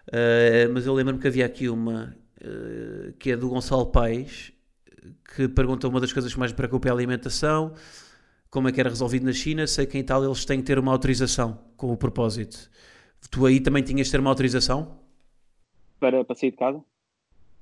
Uh, 0.08 0.72
mas 0.72 0.86
eu 0.86 0.94
lembro-me 0.94 1.20
que 1.20 1.28
havia 1.28 1.46
aqui 1.46 1.68
uma 1.68 2.16
uh, 2.40 3.12
que 3.18 3.32
é 3.32 3.36
do 3.36 3.48
Gonçalo 3.48 3.86
Paes, 3.86 4.52
que 5.36 5.48
pergunta 5.48 5.86
uma 5.86 6.00
das 6.00 6.12
coisas 6.12 6.32
que 6.32 6.38
mais 6.38 6.50
me 6.52 6.56
preocupa 6.56 6.88
é 6.88 6.90
a 6.90 6.94
alimentação, 6.94 7.74
como 8.50 8.68
é 8.68 8.72
que 8.72 8.80
era 8.80 8.88
resolvido 8.88 9.26
na 9.26 9.32
China, 9.32 9.66
sei 9.66 9.86
que 9.86 9.96
em 9.98 10.00
Itália 10.00 10.26
eles 10.26 10.44
têm 10.44 10.58
que 10.60 10.66
ter 10.66 10.78
uma 10.78 10.92
autorização 10.92 11.58
com 11.76 11.92
o 11.92 11.96
propósito. 11.96 12.70
Tu 13.30 13.44
aí 13.46 13.60
também 13.60 13.82
tinhas 13.82 14.06
de 14.06 14.12
ter 14.12 14.20
uma 14.20 14.30
autorização? 14.30 15.00
Para, 15.98 16.24
para 16.24 16.36
sair 16.36 16.50
de 16.50 16.56
casa? 16.56 16.82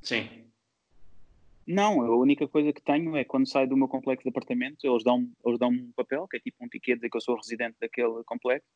Sim. 0.03 0.29
Não, 1.67 2.01
a 2.01 2.17
única 2.17 2.47
coisa 2.47 2.73
que 2.73 2.81
tenho 2.81 3.17
é 3.17 3.25
quando 3.25 3.49
saio 3.49 3.69
do 3.69 3.77
meu 3.77 3.89
complexo 3.89 4.23
de 4.23 4.29
apartamentos, 4.29 4.85
eles 4.85 5.03
dão, 5.03 5.29
eles 5.45 5.59
dão 5.59 5.69
um 5.69 5.91
papel, 5.97 6.29
que 6.29 6.37
é 6.37 6.41
tipo 6.41 6.65
um 6.65 6.69
ticket 6.69 6.97
dizer 6.97 7.11
que 7.11 7.17
eu 7.17 7.21
sou 7.21 7.37
residente 7.37 7.77
daquele 7.81 8.23
complexo, 8.25 8.69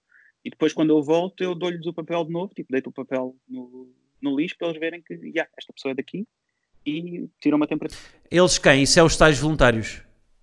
e 0.44 0.50
depois 0.50 0.72
quando 0.72 0.90
eu 0.90 1.00
volto 1.00 1.44
eu 1.44 1.54
dou-lhes 1.54 1.86
o 1.86 1.94
papel 1.94 2.24
de 2.24 2.32
novo, 2.32 2.52
tipo, 2.52 2.72
deito 2.72 2.90
o 2.90 2.92
papel 2.92 3.36
no, 3.48 3.94
no 4.20 4.36
lixo 4.36 4.56
para 4.58 4.68
eles 4.68 4.80
verem 4.80 5.02
que, 5.02 5.14
yeah, 5.14 5.48
esta 5.56 5.72
pessoa 5.72 5.92
é 5.92 5.94
daqui, 5.94 6.26
e 6.84 7.28
tiram 7.40 7.58
uma 7.58 7.66
temperatura. 7.68 8.02
Eles 8.28 8.58
quem? 8.58 8.82
Isso 8.82 8.98
é 8.98 9.02
os 9.04 9.16
tais 9.16 9.38
voluntários? 9.38 10.02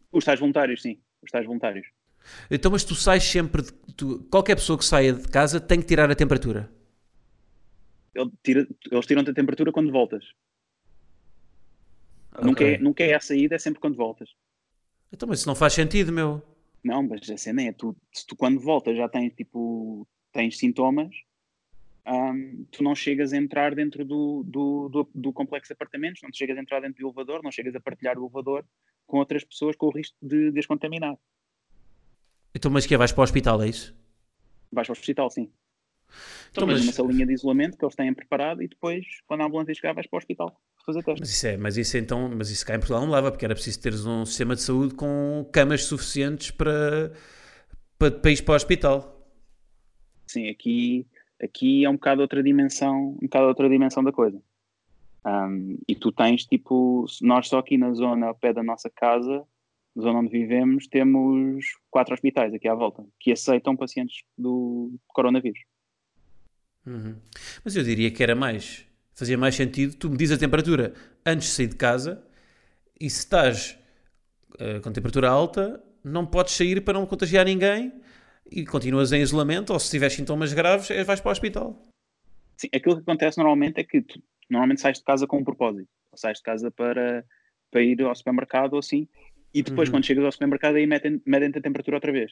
Os 0.10 0.24
tais 0.24 0.40
voluntários, 0.40 0.82
sim, 0.82 1.02
os 1.22 1.30
tais 1.30 1.46
voluntários. 1.46 1.88
Então, 2.50 2.72
mas 2.72 2.84
tu 2.84 2.96
sais 2.96 3.24
sempre. 3.24 3.62
de- 3.62 3.72
tu- 3.96 4.20
qualquer 4.30 4.56
pessoa 4.56 4.78
que 4.78 4.86
saia 4.86 5.14
de 5.14 5.28
casa 5.28 5.60
tem 5.60 5.80
que 5.80 5.88
tirar 5.88 6.10
a 6.12 6.16
temperatura. 6.16 6.70
Ele 8.16 8.32
tira- 8.44 8.68
eles 8.92 9.06
tiram-te 9.06 9.30
a 9.30 9.34
temperatura 9.34 9.72
quando 9.72 9.92
voltas. 9.92 10.24
Nunca, 12.42 12.64
Ok. 12.64 12.74
é, 12.74 12.78
nunca 12.78 13.04
é 13.04 13.14
a 13.16 13.20
saída, 13.20 13.56
é 13.56 13.60
sempre 13.60 13.80
quando 13.80 13.96
voltas. 13.96 14.30
Então, 15.12 15.28
mas 15.28 15.40
isso 15.40 15.48
não 15.48 15.56
faz 15.56 15.74
sentido, 15.74 16.12
meu. 16.12 16.42
Não, 16.84 17.02
mas 17.04 17.30
a 17.30 17.38
cena 17.38 17.64
é 17.64 17.72
tu, 17.72 17.96
se 18.14 18.26
tu 18.26 18.36
quando 18.36 18.60
voltas 18.60 18.96
já 18.96 19.10
tens 19.10 19.34
tipo 19.34 20.08
tens 20.32 20.58
sintomas, 20.58 21.10
um, 22.06 22.66
tu 22.72 22.84
não 22.84 22.94
chegas 22.94 23.34
a 23.34 23.38
entrar 23.38 23.74
dentro 23.74 24.06
do, 24.06 24.44
do, 24.46 24.90
do, 24.90 25.10
do, 25.14 25.34
complexo 25.34 25.70
de 25.70 25.74
apartamentos, 25.74 26.22
não 26.22 26.30
chegas 26.32 26.58
a 26.58 26.62
entrar 26.62 26.80
dentro 26.82 27.02
do 27.02 27.08
elevador, 27.08 27.42
não 27.44 27.52
chegas 27.52 27.74
a 27.76 27.80
partilhar 27.80 28.18
o 28.18 28.24
elevador 28.24 28.64
com 29.08 29.18
outras 29.18 29.44
pessoas 29.44 29.76
com 29.76 29.88
o 29.88 29.92
risco 29.92 30.16
de 30.22 30.52
descontaminar. 30.52 31.18
Então, 32.58 32.72
mas 32.72 32.86
que 32.86 32.94
é? 32.94 32.98
Vais 32.98 33.12
para 33.12 33.22
o 33.22 33.24
hospital, 33.24 33.62
é 33.62 33.70
isso? 33.70 33.96
Vais 34.72 34.88
para 34.88 34.94
o 34.94 34.98
hospital, 34.98 35.30
sim. 35.30 35.50
Então, 36.52 36.66
mas... 36.66 36.82
uma 36.82 36.92
salinha 36.92 37.26
de 37.26 37.34
isolamento 37.34 37.78
que 37.78 37.86
eles 37.86 37.96
têm 37.96 38.14
preparado 38.14 38.62
e 38.62 38.68
depois, 38.68 39.06
quando 39.26 39.42
a 39.42 39.46
ambulância 39.46 39.74
chegar, 39.74 39.94
vais 39.94 40.08
para 40.08 40.18
o 40.18 40.20
hospital 40.20 40.62
fazer 40.86 41.04
teste. 41.04 41.20
Mas 41.20 41.30
isso 41.30 41.48
é, 41.48 41.58
mas 41.58 41.78
isso 41.78 41.98
então, 41.98 42.30
mas 42.36 42.50
isso 42.50 42.66
cá 42.66 42.76
em 42.76 42.80
Portugal 42.80 43.02
não 43.02 43.12
leva, 43.12 43.30
porque 43.32 43.46
era 43.46 43.54
preciso 43.54 43.82
teres 43.82 44.06
um 44.06 44.26
sistema 44.26 44.56
de 44.56 44.62
saúde 44.62 44.96
com 44.96 45.48
camas 45.52 45.84
suficientes 45.84 46.52
para, 46.52 47.12
para, 48.00 48.12
para 48.12 48.32
ir 48.32 48.42
para 48.44 48.54
o 48.54 48.56
hospital. 48.56 49.14
Sim, 50.26 50.50
aqui 50.50 51.06
Aqui 51.42 51.86
é 51.86 51.90
um 51.90 51.94
bocado 51.94 52.22
outra 52.22 52.42
dimensão, 52.42 53.12
um 53.12 53.26
bocado 53.28 53.48
outra 53.48 53.70
dimensão 53.70 54.04
da 54.04 54.12
coisa. 54.12 54.42
Um, 55.26 55.78
e 55.88 55.96
tu 55.96 56.12
tens 56.12 56.46
tipo, 56.46 57.06
nós 57.22 57.48
só 57.48 57.60
aqui 57.60 57.78
na 57.78 57.94
zona 57.94 58.28
ao 58.28 58.36
pé 58.36 58.54
da 58.54 58.64
nossa 58.64 58.90
casa, 58.90 59.46
zona 60.02 60.20
onde 60.20 60.30
vivemos, 60.30 60.88
temos 60.88 61.66
quatro 61.90 62.14
hospitais 62.14 62.54
aqui 62.54 62.68
à 62.68 62.76
volta 62.76 63.06
que 63.20 63.32
aceitam 63.32 63.76
pacientes 63.76 64.24
do 64.38 64.94
coronavírus. 65.08 65.60
Uhum. 66.86 67.16
Mas 67.64 67.76
eu 67.76 67.84
diria 67.84 68.12
que 68.12 68.24
era 68.24 68.36
mais, 68.36 68.86
fazia 69.14 69.38
mais 69.38 69.56
sentido, 69.56 69.96
tu 69.96 70.10
me 70.10 70.18
dizes 70.18 70.38
a 70.38 70.40
temperatura 70.40 70.94
antes 71.26 71.48
de 71.48 71.54
sair 71.54 71.68
de 71.68 71.76
casa 71.76 72.24
e 73.00 73.10
se 73.10 73.20
estás 73.20 73.78
uh, 74.54 74.82
com 74.82 74.92
temperatura 74.92 75.30
alta, 75.30 75.84
não 76.04 76.26
podes 76.26 76.54
sair 76.54 76.82
para 76.82 76.94
não 76.94 77.06
contagiar 77.06 77.46
ninguém 77.46 77.94
e 78.50 78.66
continuas 78.66 79.12
em 79.12 79.22
isolamento, 79.22 79.74
ou 79.74 79.80
se 79.80 79.92
tiveres 79.92 80.16
sintomas 80.16 80.54
graves, 80.54 80.88
vais 81.06 81.20
para 81.20 81.30
o 81.30 81.32
hospital. 81.32 81.84
Sim, 82.56 82.70
aquilo 82.74 82.96
que 82.96 83.02
acontece 83.02 83.38
normalmente 83.38 83.80
é 83.80 83.84
que 83.84 84.02
tu 84.02 84.22
normalmente 84.50 84.82
sais 84.82 84.98
de 84.98 85.04
casa 85.04 85.28
com 85.28 85.40
um 85.40 85.44
propósito. 85.44 85.90
Ou 86.12 86.18
sais 86.18 86.38
de 86.38 86.44
casa 86.44 86.72
para, 86.72 87.26
para 87.70 87.82
ir 87.82 88.02
ao 88.02 88.16
supermercado 88.16 88.74
ou 88.74 88.80
assim, 88.80 89.08
e 89.60 89.64
depois, 89.64 89.90
uhum. 89.90 89.96
quando 89.96 90.06
chegas 90.06 90.26
ao 90.26 90.32
supermercado, 90.32 90.76
aí 90.76 90.86
medem-te 90.86 91.22
medem 91.26 91.50
a 91.50 91.62
temperatura 91.62 91.98
outra 91.98 92.12
vez. 92.12 92.32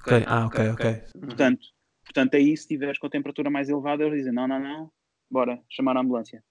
Ok, 0.00 0.24
ah, 0.26 0.46
ok, 0.46 0.68
ok. 0.70 1.02
Portanto, 1.20 1.66
portanto, 2.04 2.34
aí 2.34 2.56
se 2.56 2.62
estiveres 2.62 2.98
com 2.98 3.06
a 3.06 3.10
temperatura 3.10 3.50
mais 3.50 3.68
elevada, 3.68 4.04
eles 4.04 4.18
dizem: 4.18 4.32
não, 4.32 4.46
não, 4.48 4.60
não, 4.60 4.90
bora, 5.30 5.60
chamar 5.68 5.96
a 5.96 6.00
ambulância. 6.00 6.42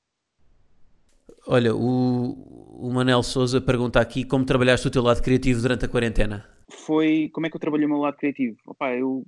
Olha, 1.45 1.75
o, 1.75 2.87
o 2.87 2.91
Manel 2.93 3.23
Souza 3.23 3.61
pergunta 3.61 3.99
aqui 3.99 4.23
como 4.23 4.45
trabalhaste 4.45 4.87
o 4.87 4.91
teu 4.91 5.01
lado 5.01 5.21
criativo 5.21 5.61
durante 5.61 5.85
a 5.85 5.87
quarentena 5.87 6.57
foi 6.69 7.29
como 7.33 7.47
é 7.47 7.49
que 7.49 7.55
eu 7.55 7.59
trabalhei 7.59 7.85
o 7.85 7.89
meu 7.89 7.99
lado 7.99 8.17
criativo. 8.17 8.57
Opa, 8.65 8.93
eu 8.93 9.25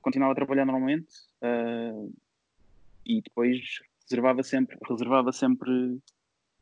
continuava 0.00 0.32
a 0.32 0.36
trabalhar 0.36 0.64
normalmente 0.64 1.12
uh, 1.42 2.12
e 3.04 3.20
depois 3.20 3.58
reservava 4.08 4.42
sempre, 4.42 4.78
reservava 4.88 5.32
sempre 5.32 5.70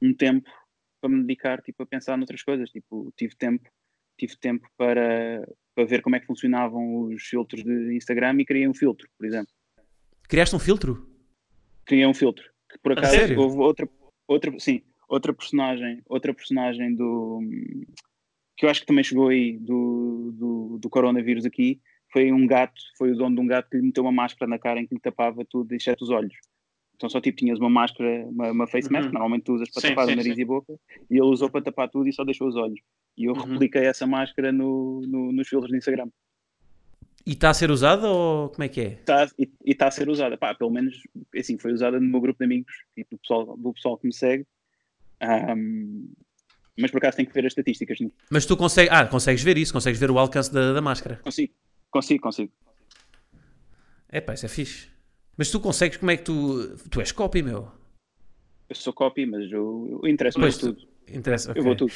um 0.03 0.15
tempo 0.15 0.51
para 1.01 1.11
me 1.11 1.22
dedicar 1.22 1.62
tipo, 1.62 1.82
a 1.82 1.86
pensar 1.86 2.16
noutras 2.16 2.42
coisas. 2.42 2.70
Tipo, 2.70 3.12
tive 3.16 3.34
tempo, 3.36 3.68
tive 4.18 4.36
tempo 4.36 4.68
para, 4.76 5.47
para 5.74 5.84
ver 5.84 6.03
como 6.03 6.16
é 6.16 6.20
que 6.20 6.26
funcionavam 6.26 7.05
os 7.05 7.22
filtros 7.22 7.62
de 7.62 7.97
Instagram 7.97 8.40
e 8.40 8.44
criei 8.44 8.68
um 8.68 8.74
filtro, 8.74 9.09
por 9.16 9.26
exemplo. 9.26 9.53
Criaste 10.28 10.57
um 10.57 10.61
filtro? 10.61 11.09
Criei 11.84 12.07
um 12.07 12.14
filtro. 12.14 12.44
Que 12.70 12.78
por 12.78 12.92
acaso 12.92 13.16
houve 13.38 13.59
outra, 13.59 13.88
outra, 14.26 14.59
sim, 14.59 14.82
outra 15.09 15.32
personagem, 15.32 16.03
outra 16.07 16.34
personagem 16.34 16.94
do 16.94 17.40
que 18.57 18.64
eu 18.64 18.70
acho 18.70 18.80
que 18.80 18.86
também 18.86 19.05
chegou 19.05 19.28
aí 19.28 19.59
do, 19.59 20.32
do, 20.32 20.78
do, 20.78 20.88
coronavírus 20.88 21.44
aqui, 21.44 21.78
foi 22.11 22.32
um 22.32 22.47
gato, 22.47 22.80
foi 22.97 23.12
o 23.12 23.16
dono 23.16 23.36
de 23.36 23.42
um 23.42 23.47
gato 23.47 23.68
que 23.68 23.76
lhe 23.76 23.82
meteu 23.82 24.03
uma 24.03 24.12
máscara 24.12 24.49
na 24.49 24.59
cara 24.59 24.80
em 24.80 24.86
que 24.86 24.94
lhe 24.94 25.01
tapava 25.01 25.44
tudo, 25.44 25.70
exceto 25.74 26.05
os 26.05 26.11
olhos. 26.11 26.34
Então 26.97 27.11
só 27.11 27.20
tipo 27.20 27.36
tinhas 27.36 27.59
uma 27.59 27.68
máscara, 27.68 28.26
uma, 28.26 28.51
uma 28.51 28.66
face 28.66 28.90
mask, 28.90 29.07
uhum. 29.07 29.12
normalmente 29.12 29.44
tu 29.44 29.55
usas 29.55 29.70
para 29.70 29.82
sim, 29.82 29.88
tapar 29.88 30.07
sim, 30.07 30.12
o 30.14 30.16
nariz 30.16 30.34
sim. 30.34 30.40
e 30.40 30.44
boca, 30.44 30.74
e 31.11 31.14
ele 31.14 31.22
usou 31.22 31.51
para 31.51 31.62
tapar 31.62 31.88
tudo 31.90 32.09
e 32.09 32.12
só 32.12 32.24
deixou 32.24 32.49
os 32.49 32.57
olhos. 32.57 32.80
E 33.16 33.26
eu 33.26 33.34
uhum. 33.34 33.53
repliquei 33.53 33.84
essa 33.84 34.07
máscara 34.07 34.51
no, 34.51 35.03
no, 35.03 35.30
nos 35.32 35.47
filtros 35.47 35.70
do 35.70 35.76
Instagram. 35.76 36.09
E 37.26 37.32
está 37.32 37.51
a 37.51 37.55
ser 37.55 37.70
usada 37.70 38.09
ou 38.09 38.49
como 38.51 38.64
é 38.64 38.68
que 38.68 38.80
é? 38.80 38.90
Tá, 39.05 39.28
e 39.38 39.51
está 39.66 39.88
a 39.88 39.90
ser 39.90 40.09
usada, 40.09 40.38
pá, 40.38 40.55
pelo 40.55 40.70
menos 40.70 40.97
assim, 41.36 41.59
foi 41.59 41.72
usada 41.72 42.01
no 42.01 42.09
meu 42.09 42.20
grupo 42.20 42.38
de 42.38 42.44
amigos 42.44 42.72
e 42.97 43.05
do 43.05 43.18
pessoal, 43.18 43.57
do 43.57 43.72
pessoal 43.72 43.99
que 43.99 44.07
me 44.07 44.14
segue. 44.14 44.47
Um, 45.22 46.09
mas 46.78 46.90
por 46.90 46.99
acaso 46.99 47.16
tem 47.16 47.26
que 47.26 47.32
ver 47.32 47.47
as 47.47 47.51
estatísticas. 47.51 47.99
Né? 48.01 48.11
Mas 48.30 48.47
tu 48.47 48.57
consegues, 48.57 48.92
ah, 48.92 49.07
consegues 49.07 49.42
ver 49.42 49.59
isso, 49.59 49.72
consegues 49.72 49.99
ver 49.99 50.11
o 50.11 50.18
alcance 50.18 50.53
da, 50.53 50.72
da 50.72 50.80
máscara. 50.80 51.16
Consigo, 51.16 51.53
consigo, 51.90 52.22
consigo. 52.22 52.53
É 54.09 54.20
pá, 54.20 54.34
isso 54.34 54.47
é 54.47 54.49
fixe. 54.49 54.95
Mas 55.37 55.51
tu 55.51 55.61
consegues, 55.61 55.97
como 55.99 56.11
é 56.11 56.16
que 56.16 56.24
tu. 56.24 56.76
Tu 56.91 57.01
és 57.01 57.12
copy, 57.12 57.43
meu? 57.43 57.68
Eu 58.68 58.74
sou 58.74 58.93
copy, 58.93 59.26
mas 59.26 59.51
eu, 59.51 60.01
eu 60.03 60.09
interesso-me 60.09 60.51
tudo. 60.53 60.89
Interessa, 61.09 61.51
okay. 61.51 61.61
Eu 61.61 61.64
vou 61.64 61.76
tudo. 61.76 61.93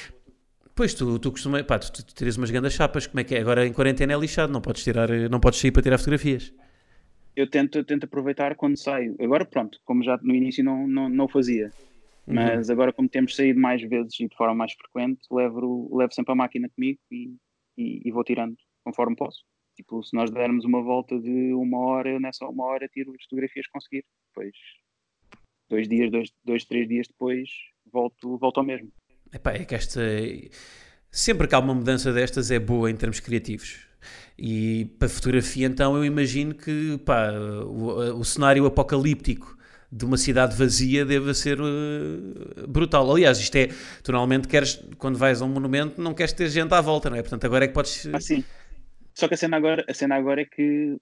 Pois 0.74 0.94
tu, 0.94 1.18
tu 1.18 1.32
costumas, 1.32 1.62
pá, 1.62 1.78
tu, 1.78 1.92
tu, 1.92 2.04
tu 2.04 2.14
tiras 2.14 2.36
umas 2.36 2.50
grandes 2.50 2.72
chapas, 2.72 3.06
como 3.06 3.20
é 3.20 3.24
que 3.24 3.34
é? 3.34 3.40
Agora 3.40 3.66
em 3.66 3.72
quarentena 3.72 4.12
é 4.12 4.16
lixado, 4.16 4.52
não 4.52 4.60
podes 4.60 4.84
tirar, 4.84 5.08
não 5.28 5.40
podes 5.40 5.58
sair 5.58 5.72
para 5.72 5.82
tirar 5.82 5.98
fotografias. 5.98 6.54
Eu 7.34 7.48
tento, 7.48 7.78
eu 7.78 7.84
tento 7.84 8.04
aproveitar 8.04 8.54
quando 8.54 8.76
saio. 8.76 9.16
Agora 9.20 9.44
pronto, 9.44 9.78
como 9.84 10.02
já 10.02 10.18
no 10.22 10.34
início 10.34 10.62
não, 10.64 10.86
não, 10.86 11.08
não 11.08 11.28
fazia. 11.28 11.72
Uhum. 12.26 12.34
Mas 12.34 12.68
uhum. 12.68 12.72
agora, 12.72 12.92
como 12.92 13.08
temos 13.08 13.34
saído 13.34 13.58
mais 13.58 13.82
vezes 13.82 14.20
e 14.20 14.28
de 14.28 14.36
forma 14.36 14.54
mais 14.54 14.72
frequente, 14.72 15.20
levo, 15.30 15.90
levo 15.96 16.14
sempre 16.14 16.32
a 16.32 16.36
máquina 16.36 16.68
comigo 16.68 16.98
e, 17.10 17.34
e, 17.76 18.02
e, 18.04 18.12
vou 18.12 18.24
tirando 18.24 18.56
conforme 18.84 19.16
posso. 19.16 19.44
Tipo, 19.80 20.02
se 20.02 20.14
nós 20.14 20.30
dermos 20.30 20.66
uma 20.66 20.82
volta 20.82 21.18
de 21.18 21.54
uma 21.54 21.78
hora, 21.78 22.10
eu 22.10 22.20
nessa 22.20 22.44
uma 22.46 22.66
hora 22.66 22.86
tiro 22.86 23.14
as 23.18 23.24
fotografias 23.24 23.66
conseguir. 23.68 24.04
Depois, 24.28 24.54
dois 25.70 25.88
dias, 25.88 26.10
dois, 26.10 26.30
dois 26.44 26.64
três 26.66 26.86
dias 26.86 27.06
depois, 27.08 27.48
volto, 27.90 28.36
volto 28.36 28.58
ao 28.58 28.66
mesmo. 28.66 28.92
Epá, 29.32 29.52
é 29.52 29.64
que 29.64 29.74
esta. 29.74 30.02
Sempre 31.10 31.48
que 31.48 31.54
há 31.54 31.58
uma 31.58 31.74
mudança 31.74 32.12
destas 32.12 32.50
é 32.50 32.58
boa 32.58 32.90
em 32.90 32.96
termos 32.96 33.20
criativos. 33.20 33.86
E 34.38 34.84
para 34.98 35.08
fotografia, 35.08 35.66
então, 35.66 35.96
eu 35.96 36.04
imagino 36.04 36.54
que 36.54 36.98
pá, 36.98 37.32
o, 37.32 38.18
o 38.18 38.24
cenário 38.24 38.66
apocalíptico 38.66 39.56
de 39.90 40.04
uma 40.04 40.16
cidade 40.16 40.54
vazia 40.56 41.04
deve 41.04 41.32
ser 41.34 41.58
uh, 41.60 42.68
brutal. 42.68 43.10
Aliás, 43.10 43.38
isto 43.38 43.56
é, 43.56 43.68
tu 44.02 44.12
normalmente 44.12 44.46
queres, 44.46 44.76
quando 44.98 45.18
vais 45.18 45.40
a 45.40 45.44
um 45.44 45.48
monumento, 45.48 46.00
não 46.00 46.14
queres 46.14 46.32
ter 46.32 46.48
gente 46.48 46.72
à 46.72 46.80
volta, 46.80 47.10
não 47.10 47.16
é? 47.16 47.22
Portanto, 47.22 47.44
agora 47.46 47.64
é 47.64 47.68
que 47.68 47.74
podes. 47.74 48.06
Ah, 48.12 48.20
sim. 48.20 48.44
Só 49.20 49.28
que 49.28 49.34
a 49.34 49.36
cena 49.36 49.58
agora, 49.58 49.84
a 49.86 49.92
cena 49.92 50.16
agora 50.16 50.40
é 50.40 50.46
que, 50.46 50.96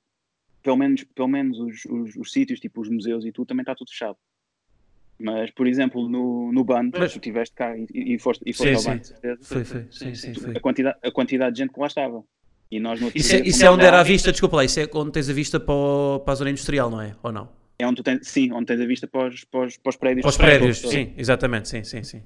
pelo 0.61 0.77
menos, 0.77 1.05
pelo 1.14 1.29
menos 1.29 1.57
os, 1.61 1.85
os, 1.85 2.16
os 2.16 2.33
sítios, 2.33 2.59
tipo 2.59 2.81
os 2.81 2.89
museus 2.89 3.25
e 3.25 3.31
tudo, 3.31 3.47
também 3.47 3.62
está 3.62 3.77
tudo 3.77 3.93
fechado. 3.93 4.16
Mas, 5.16 5.53
por 5.53 5.69
exemplo, 5.69 6.09
no, 6.09 6.51
no 6.51 6.64
bando, 6.64 6.99
Mas... 6.99 7.12
tu 7.12 7.19
estiveste 7.19 7.55
cá 7.55 7.79
e, 7.79 7.87
e 7.95 8.19
foste, 8.19 8.43
e 8.45 8.53
foste 8.53 8.77
sim, 8.77 8.91
ao 8.91 8.99
sim. 9.05 9.14
bando, 9.23 9.45
Foi, 9.45 9.64
foi, 9.64 9.87
sim, 9.93 10.14
sim, 10.16 10.35
foi. 10.35 10.57
A 10.57 10.61
quantidade, 10.61 10.99
a 11.01 11.12
quantidade 11.12 11.55
de 11.55 11.62
gente 11.62 11.73
que 11.73 11.79
lá 11.79 11.87
estava. 11.87 12.25
E 12.73 12.81
nós 12.81 13.01
no 13.01 13.09
isso, 13.14 13.37
é, 13.37 13.39
isso 13.39 13.64
é 13.64 13.71
onde 13.71 13.85
era 13.85 14.01
a 14.01 14.03
vista, 14.03 14.33
desculpa 14.33 14.57
lá, 14.57 14.64
isso 14.64 14.81
é 14.81 14.89
onde 14.93 15.12
tens 15.12 15.31
a 15.31 15.33
vista 15.33 15.61
para, 15.61 15.75
o, 15.75 16.19
para 16.19 16.33
a 16.33 16.37
zona 16.37 16.51
industrial, 16.51 16.91
não 16.91 17.01
é? 17.01 17.14
Ou 17.23 17.31
não? 17.31 17.49
É 17.79 17.87
onde 17.87 17.97
tu 17.97 18.03
tens, 18.03 18.27
sim, 18.27 18.51
onde 18.51 18.66
tens 18.66 18.81
a 18.81 18.87
vista 18.87 19.07
para 19.07 19.29
os, 19.29 19.45
para 19.45 19.64
os, 19.64 19.77
para 19.77 19.91
os 19.91 19.97
prédios. 19.97 20.23
Para 20.23 20.31
os 20.31 20.37
prédios, 20.37 20.79
sim, 20.79 21.14
exatamente, 21.16 21.69
sim, 21.69 21.85
sim, 21.85 22.03
sim. 22.03 22.23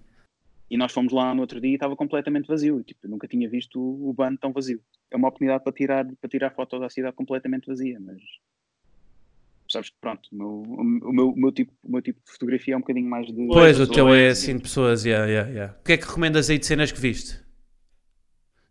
E 0.71 0.77
nós 0.79 0.91
fomos 0.91 1.13
lá 1.13 1.35
no 1.35 1.43
outro 1.43 1.61
dia 1.61 1.73
e 1.73 1.75
estava 1.75 1.95
completamente 1.95 2.49
vazio. 2.49 2.83
Tipo, 2.83 3.07
nunca 3.07 3.29
tinha 3.29 3.47
visto 3.47 3.79
o, 3.79 4.09
o 4.09 4.13
bando 4.15 4.39
tão 4.39 4.53
vazio. 4.53 4.81
É 5.13 5.17
uma 5.17 5.29
oportunidade 5.29 5.63
para 5.63 5.73
tirar, 5.73 6.07
para 6.21 6.31
tirar 6.31 6.51
foto 6.51 6.79
da 6.79 6.89
cidade 6.89 7.15
completamente 7.15 7.67
vazia, 7.67 7.99
mas 8.01 8.21
sabes 9.69 9.91
que 9.91 9.97
pronto, 10.01 10.29
o 10.33 10.37
meu, 10.37 10.49
o 10.49 11.13
meu, 11.13 11.29
o 11.31 11.37
meu, 11.37 11.53
tipo, 11.53 11.73
o 11.83 11.93
meu 11.93 12.03
tipo 12.03 12.21
de 12.25 12.33
fotografia 12.33 12.75
é 12.75 12.77
um 12.77 12.81
bocadinho 12.81 13.09
mais 13.09 13.27
de. 13.27 13.47
Pois, 13.47 13.81
o 13.81 13.87
teu 13.87 14.15
é 14.15 14.29
assim 14.29 14.57
de 14.57 14.63
pessoas, 14.63 15.05
yeah, 15.05 15.27
yeah, 15.27 15.51
yeah. 15.51 15.77
O 15.81 15.85
que 15.85 15.93
é 15.93 15.97
que 15.97 16.07
recomendas 16.07 16.51
aí 16.51 16.59
de 16.59 16.67
cenas 16.67 16.93
que 16.93 17.01
viste? 17.01 17.43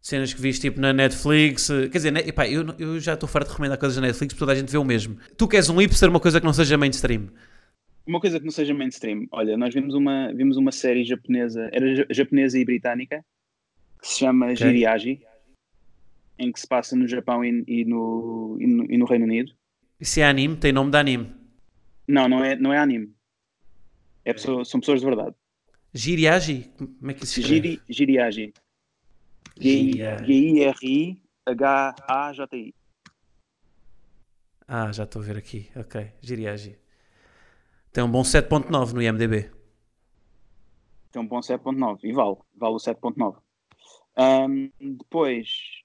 cenas 0.02 0.34
que 0.34 0.42
viste 0.42 0.62
tipo 0.62 0.82
na 0.82 0.92
Netflix. 0.92 1.68
Quer 1.68 1.90
dizer, 1.90 2.28
epá, 2.28 2.48
eu, 2.48 2.66
eu 2.80 3.00
já 3.00 3.14
estou 3.14 3.30
farto 3.30 3.48
de 3.48 3.52
recomendar 3.52 3.78
coisas 3.78 3.98
na 3.98 4.08
Netflix 4.08 4.34
porque 4.34 4.40
toda 4.40 4.52
a 4.52 4.56
gente 4.56 4.72
vê 4.72 4.78
o 4.78 4.84
mesmo. 4.84 5.18
Tu 5.38 5.48
queres 5.48 5.70
um 5.70 5.78
hipster, 5.78 6.10
uma 6.10 6.20
coisa 6.20 6.40
que 6.40 6.46
não 6.46 6.54
seja 6.54 6.78
mainstream? 6.78 7.30
Uma 8.06 8.20
coisa 8.20 8.40
que 8.40 8.46
não 8.46 8.52
seja 8.52 8.74
mainstream. 8.74 9.28
Olha, 9.32 9.56
nós 9.56 9.74
vimos 9.74 9.94
uma, 9.94 10.34
vimos 10.34 10.58
uma 10.58 10.72
série 10.72 11.04
japonesa, 11.04 11.70
era 11.72 12.06
japonesa 12.10 12.58
e 12.58 12.66
britânica, 12.66 13.24
que 14.02 14.08
se 14.08 14.20
chama 14.20 14.46
okay. 14.46 14.56
Jiriaji, 14.56 15.22
em 16.42 16.52
que 16.52 16.60
se 16.60 16.68
passa 16.68 16.96
no 16.96 17.08
Japão 17.08 17.46
e, 17.46 17.64
e, 17.68 17.86
no, 17.86 18.58
e, 18.60 18.66
no, 18.66 18.92
e 18.92 18.98
no 18.98 19.06
Reino 19.06 19.26
Unido. 19.26 19.54
Isso 20.00 20.20
é 20.20 20.24
anime? 20.24 20.58
Tem 20.58 20.72
nome 20.72 20.90
de 20.90 20.98
anime? 20.98 21.36
Não, 22.08 22.28
não 22.28 22.44
é, 22.44 22.56
não 22.56 22.74
é 22.74 22.80
anime. 22.80 23.14
É 24.26 24.34
pessoa, 24.34 24.66
são 24.66 24.80
pessoas 24.80 25.02
de 25.02 25.06
verdade. 25.06 25.36
Jiriaji? 25.94 26.72
Como 26.78 27.12
é 27.12 27.14
que 27.14 27.28
se 27.28 27.42
chama? 27.42 27.48
Giri, 27.48 27.82
Giriaji. 27.88 28.54
G-I-R-I-H-A-J-I. 29.60 31.14
Ah, 34.68 34.92
já 34.92 35.04
estou 35.04 35.22
a 35.22 35.26
ver 35.26 35.38
aqui. 35.38 35.70
Ok, 35.76 36.12
Giriagi. 36.22 36.78
Tem 37.92 38.04
um 38.04 38.10
bom 38.10 38.22
7.9 38.22 38.94
no 38.94 39.02
IMDB. 39.02 39.52
Tem 41.12 41.22
um 41.22 41.28
bom 41.28 41.40
7.9 41.40 42.00
e 42.04 42.14
vale. 42.14 42.38
Vale 42.56 42.76
o 42.76 42.78
7.9. 42.78 43.38
Um, 44.18 44.72
depois, 44.98 45.81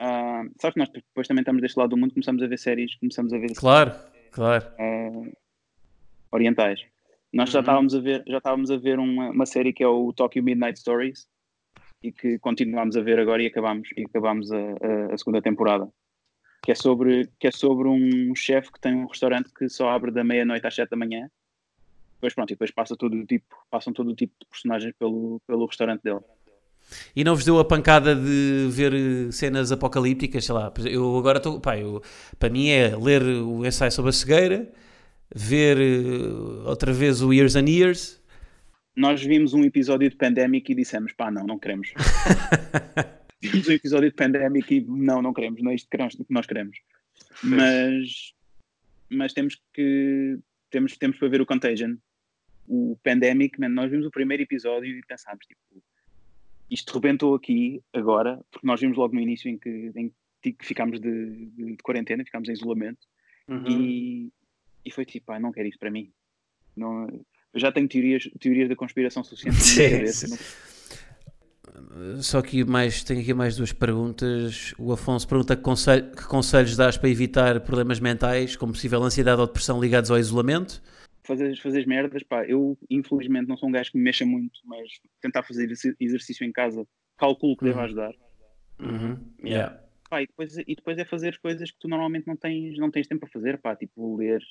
Uh, 0.00 0.50
só 0.60 0.70
que 0.72 0.78
nós 0.78 0.88
depois 0.90 1.26
também 1.28 1.42
estamos 1.42 1.62
deste 1.62 1.78
lado 1.78 1.90
do 1.90 1.96
mundo, 1.96 2.12
começamos 2.12 2.42
a 2.42 2.46
ver 2.46 2.58
séries, 2.58 2.94
começamos 2.96 3.32
a 3.32 3.38
ver 3.38 3.54
Claro, 3.54 3.92
claro. 4.32 4.64
uh, 4.78 5.32
orientais. 6.32 6.80
Nós 7.32 7.50
já 7.50 7.58
Uhum. 7.58 7.62
estávamos 7.62 7.94
a 7.94 8.00
ver, 8.00 8.24
já 8.26 8.38
estávamos 8.38 8.70
a 8.70 8.76
ver 8.76 8.98
uma, 8.98 9.30
uma 9.30 9.46
série 9.46 9.72
que 9.72 9.82
é 9.82 9.88
o 9.88 10.12
Tokyo 10.12 10.42
Midnight 10.42 10.78
Stories 10.78 11.28
e 12.02 12.12
que 12.12 12.38
continuámos 12.38 12.96
a 12.96 13.00
ver 13.02 13.18
agora 13.18 13.42
e 13.42 13.46
acabámos, 13.46 13.88
e 13.96 14.02
acabámos 14.04 14.50
a, 14.52 14.58
a- 14.58 15.14
a 15.14 15.18
segunda 15.18 15.40
temporada. 15.40 15.88
Que 16.62 16.72
é 16.72 16.74
sobre, 16.74 17.28
que 17.38 17.46
é 17.48 17.50
sobre 17.50 17.88
um 17.88 18.34
chefe 18.34 18.72
que 18.72 18.80
tem 18.80 18.94
um 18.94 19.06
restaurante 19.06 19.52
que 19.52 19.68
só 19.68 19.90
abre 19.90 20.10
da 20.10 20.24
meia-noite 20.24 20.66
às 20.66 20.74
sete 20.74 20.90
da 20.90 20.96
manhã. 20.96 21.30
Depois 22.16 22.34
pronto, 22.34 22.50
e 22.50 22.54
depois 22.54 22.70
passa 22.70 22.96
todo 22.96 23.14
o 23.16 23.26
tipo, 23.26 23.54
passam 23.70 23.92
todo 23.92 24.10
o 24.10 24.14
tipo 24.14 24.32
de 24.40 24.46
personagens 24.46 24.94
pelo, 24.98 25.40
pelo 25.46 25.66
restaurante 25.66 26.02
dele. 26.02 26.20
E 27.14 27.24
não 27.24 27.34
vos 27.34 27.44
deu 27.44 27.58
a 27.58 27.64
pancada 27.64 28.14
de 28.14 28.68
ver 28.70 28.92
eh, 28.94 29.32
cenas 29.32 29.72
apocalípticas, 29.72 30.44
sei 30.44 30.54
lá. 30.54 30.72
Eu 30.84 31.16
agora 31.16 31.38
estou. 31.38 31.60
Pá, 31.60 31.78
eu, 31.78 32.02
para 32.38 32.50
mim 32.50 32.68
é 32.68 32.96
ler 32.96 33.22
o 33.22 33.64
ensaio 33.64 33.92
sobre 33.92 34.10
a 34.10 34.12
cegueira, 34.12 34.72
ver 35.34 35.78
eh, 35.78 36.68
outra 36.68 36.92
vez 36.92 37.22
o 37.22 37.32
Years 37.32 37.56
and 37.56 37.68
Years. 37.68 38.22
Nós 38.96 39.22
vimos 39.22 39.54
um 39.54 39.64
episódio 39.64 40.08
de 40.08 40.16
Pandemic 40.16 40.70
e 40.70 40.74
dissemos, 40.74 41.12
pá, 41.12 41.30
não, 41.30 41.44
não 41.44 41.58
queremos. 41.58 41.92
vimos 43.42 43.68
um 43.68 43.72
episódio 43.72 44.08
de 44.08 44.14
Pandemic 44.14 44.74
e 44.74 44.80
não, 44.80 45.20
não 45.20 45.34
queremos, 45.34 45.60
não 45.62 45.72
é 45.72 45.74
isto 45.74 45.88
que 45.90 45.98
nós, 45.98 46.14
que 46.14 46.24
nós 46.30 46.46
queremos. 46.46 46.78
Mas, 47.42 48.32
mas 49.10 49.32
temos 49.32 49.60
que 49.72 50.38
temos, 50.74 50.96
temos 50.96 51.18
para 51.18 51.28
ver 51.28 51.40
o 51.40 51.46
Contagion. 51.46 51.96
O 52.66 52.98
Pandemic, 53.04 53.60
man, 53.60 53.68
nós 53.68 53.90
vimos 53.90 54.06
o 54.06 54.10
primeiro 54.10 54.42
episódio 54.42 54.98
e 54.98 55.02
pensámos, 55.06 55.46
tipo, 55.46 55.60
isto 56.70 56.92
rebentou 56.94 57.34
aqui 57.34 57.82
agora, 57.92 58.40
porque 58.50 58.66
nós 58.66 58.80
vimos 58.80 58.96
logo 58.96 59.14
no 59.14 59.20
início 59.20 59.48
em 59.50 59.58
que, 59.58 59.92
em 59.94 60.12
que 60.42 60.56
ficámos 60.60 61.00
de, 61.00 61.46
de, 61.46 61.76
de 61.76 61.82
quarentena, 61.82 62.24
ficámos 62.24 62.48
em 62.48 62.52
isolamento, 62.52 63.06
e, 63.66 64.30
e 64.84 64.90
foi 64.90 65.04
tipo, 65.04 65.30
ah, 65.32 65.38
não 65.40 65.52
quero 65.52 65.68
isto 65.68 65.78
para 65.78 65.90
mim. 65.90 66.10
Não, 66.76 67.06
eu 67.52 67.60
já 67.60 67.70
tenho 67.70 67.86
teorias, 67.88 68.28
teorias 68.40 68.68
da 68.68 68.76
conspiração 68.76 69.22
suficiente 69.22 69.56
Sim, 69.62 69.90
cabeça. 69.90 70.26
sim. 70.26 70.36
não- 71.96 72.22
Só 72.22 72.40
que 72.42 72.64
mais, 72.64 73.02
tenho 73.04 73.20
aqui 73.20 73.32
mais 73.34 73.56
duas 73.56 73.72
perguntas. 73.72 74.74
O 74.78 74.92
Afonso 74.92 75.26
pergunta 75.28 75.56
que, 75.56 75.62
conselho- 75.62 76.10
que 76.12 76.24
conselhos 76.24 76.76
dás 76.76 76.96
para 76.96 77.08
evitar 77.08 77.60
problemas 77.60 78.00
mentais, 78.00 78.56
como 78.56 78.72
possível 78.72 79.02
ansiedade 79.02 79.40
ou 79.40 79.46
depressão 79.46 79.80
ligados 79.80 80.10
ao 80.10 80.18
isolamento. 80.18 80.82
Fazer, 81.24 81.56
fazer 81.56 81.80
as 81.80 81.86
merdas, 81.86 82.22
pá, 82.22 82.44
eu 82.46 82.78
infelizmente 82.88 83.48
não 83.48 83.56
sou 83.56 83.68
um 83.68 83.72
gajo 83.72 83.90
que 83.90 83.98
me 83.98 84.04
mexa 84.04 84.24
muito, 84.24 84.60
mas 84.64 84.88
tentar 85.20 85.42
fazer 85.42 85.70
exercício 86.00 86.44
em 86.44 86.52
casa, 86.52 86.86
calculo 87.16 87.56
que 87.56 87.64
deve 87.64 87.78
Uhum. 87.78 87.84
ajudar. 87.84 88.14
Yeah. 89.42 89.80
Pá, 90.08 90.22
e, 90.22 90.26
depois, 90.26 90.56
e 90.58 90.74
depois 90.74 90.98
é 90.98 91.04
fazer 91.04 91.30
as 91.30 91.38
coisas 91.38 91.70
que 91.70 91.78
tu 91.78 91.88
normalmente 91.88 92.26
não 92.26 92.36
tens, 92.36 92.78
não 92.78 92.90
tens 92.90 93.06
tempo 93.06 93.20
para 93.20 93.30
fazer, 93.30 93.58
pá, 93.58 93.74
tipo 93.74 94.16
ler, 94.16 94.42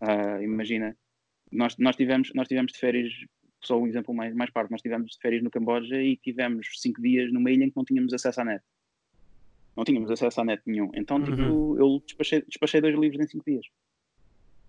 ah, 0.00 0.42
imagina, 0.42 0.96
nós, 1.52 1.76
nós, 1.76 1.96
tivemos, 1.96 2.32
nós 2.34 2.48
tivemos 2.48 2.72
de 2.72 2.78
férias, 2.78 3.12
só 3.62 3.78
um 3.78 3.86
exemplo 3.86 4.14
mais, 4.14 4.34
mais 4.34 4.50
parte, 4.50 4.70
nós 4.70 4.80
tivemos 4.80 5.12
de 5.12 5.18
férias 5.20 5.42
no 5.42 5.50
Camboja 5.50 6.00
e 6.00 6.16
tivemos 6.16 6.68
cinco 6.76 7.02
dias 7.02 7.32
numa 7.32 7.50
ilha 7.50 7.64
em 7.64 7.70
que 7.70 7.76
não 7.76 7.84
tínhamos 7.84 8.12
acesso 8.14 8.40
à 8.40 8.44
net. 8.44 8.64
Não 9.76 9.84
tínhamos 9.84 10.10
acesso 10.10 10.40
à 10.40 10.44
net 10.44 10.62
nenhum. 10.66 10.90
Então, 10.94 11.22
tipo, 11.22 11.76
eu 11.78 12.02
despachei, 12.04 12.42
despachei 12.42 12.80
dois 12.80 12.98
livros 12.98 13.20
em 13.20 13.28
cinco 13.28 13.44
dias. 13.44 13.66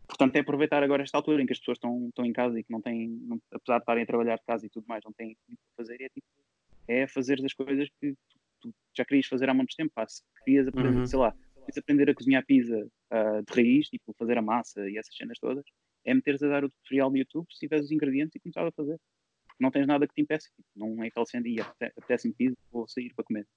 Portanto, 0.09 0.35
é 0.35 0.39
aproveitar 0.39 0.81
agora 0.83 1.03
esta 1.03 1.17
altura 1.17 1.41
em 1.41 1.45
que 1.45 1.53
as 1.53 1.59
pessoas 1.59 1.75
estão, 1.77 2.07
estão 2.09 2.25
em 2.25 2.33
casa 2.33 2.59
e 2.59 2.63
que 2.63 2.71
não 2.71 2.81
têm, 2.81 3.07
não- 3.21 3.39
apesar 3.53 3.77
de 3.77 3.83
estarem 3.83 4.03
a 4.03 4.07
trabalhar 4.07 4.35
de 4.37 4.43
casa 4.43 4.65
e 4.65 4.69
tudo 4.69 4.85
mais, 4.87 5.03
não 5.05 5.13
têm 5.13 5.37
muito 5.47 5.59
para 5.75 5.85
fazer. 5.85 6.01
É, 6.03 6.09
tipo, 6.09 6.27
é 6.87 7.07
fazer 7.07 7.39
as 7.45 7.53
coisas 7.53 7.87
que 8.01 8.11
tu, 8.13 8.17
tu 8.71 8.75
já 8.97 9.05
querias 9.05 9.27
fazer 9.27 9.47
há 9.49 9.53
muito 9.53 9.75
tempo. 9.75 9.91
Pá. 9.93 10.07
Se 10.07 10.23
querias 10.43 10.67
aprender, 10.67 10.97
Uhum. 10.97 11.05
sei 11.05 11.19
lá, 11.19 11.31
querias 11.65 11.77
aprender 11.77 12.09
a 12.09 12.15
cozinhar 12.15 12.43
pizza 12.45 12.89
ah, 13.11 13.41
de 13.47 13.53
raiz, 13.53 13.87
tipo 13.87 14.13
fazer 14.17 14.37
a 14.37 14.41
massa 14.41 14.89
e 14.89 14.97
essas 14.97 15.15
cenas 15.15 15.37
todas, 15.39 15.63
é 16.03 16.13
meteres 16.13 16.41
a 16.41 16.49
dar 16.49 16.65
o 16.65 16.69
tutorial 16.69 17.11
no 17.11 17.17
YouTube, 17.17 17.45
se 17.53 17.59
tiveres 17.59 17.85
os 17.85 17.91
ingredientes 17.91 18.35
e 18.35 18.39
começar 18.39 18.65
a 18.67 18.71
fazer. 18.71 18.97
Porque 19.47 19.63
não 19.63 19.69
tens 19.69 19.85
nada 19.85 20.07
que 20.07 20.13
te 20.15 20.21
impeça. 20.21 20.49
Tipo, 20.55 20.67
não 20.75 21.03
é 21.03 21.07
aquele 21.07 21.49
e 21.53 21.61
apete- 21.61 21.93
apetece-me 21.97 22.33
pizza, 22.33 22.57
vou 22.71 22.87
sair 22.87 23.13
para 23.13 23.25
comer. 23.25 23.47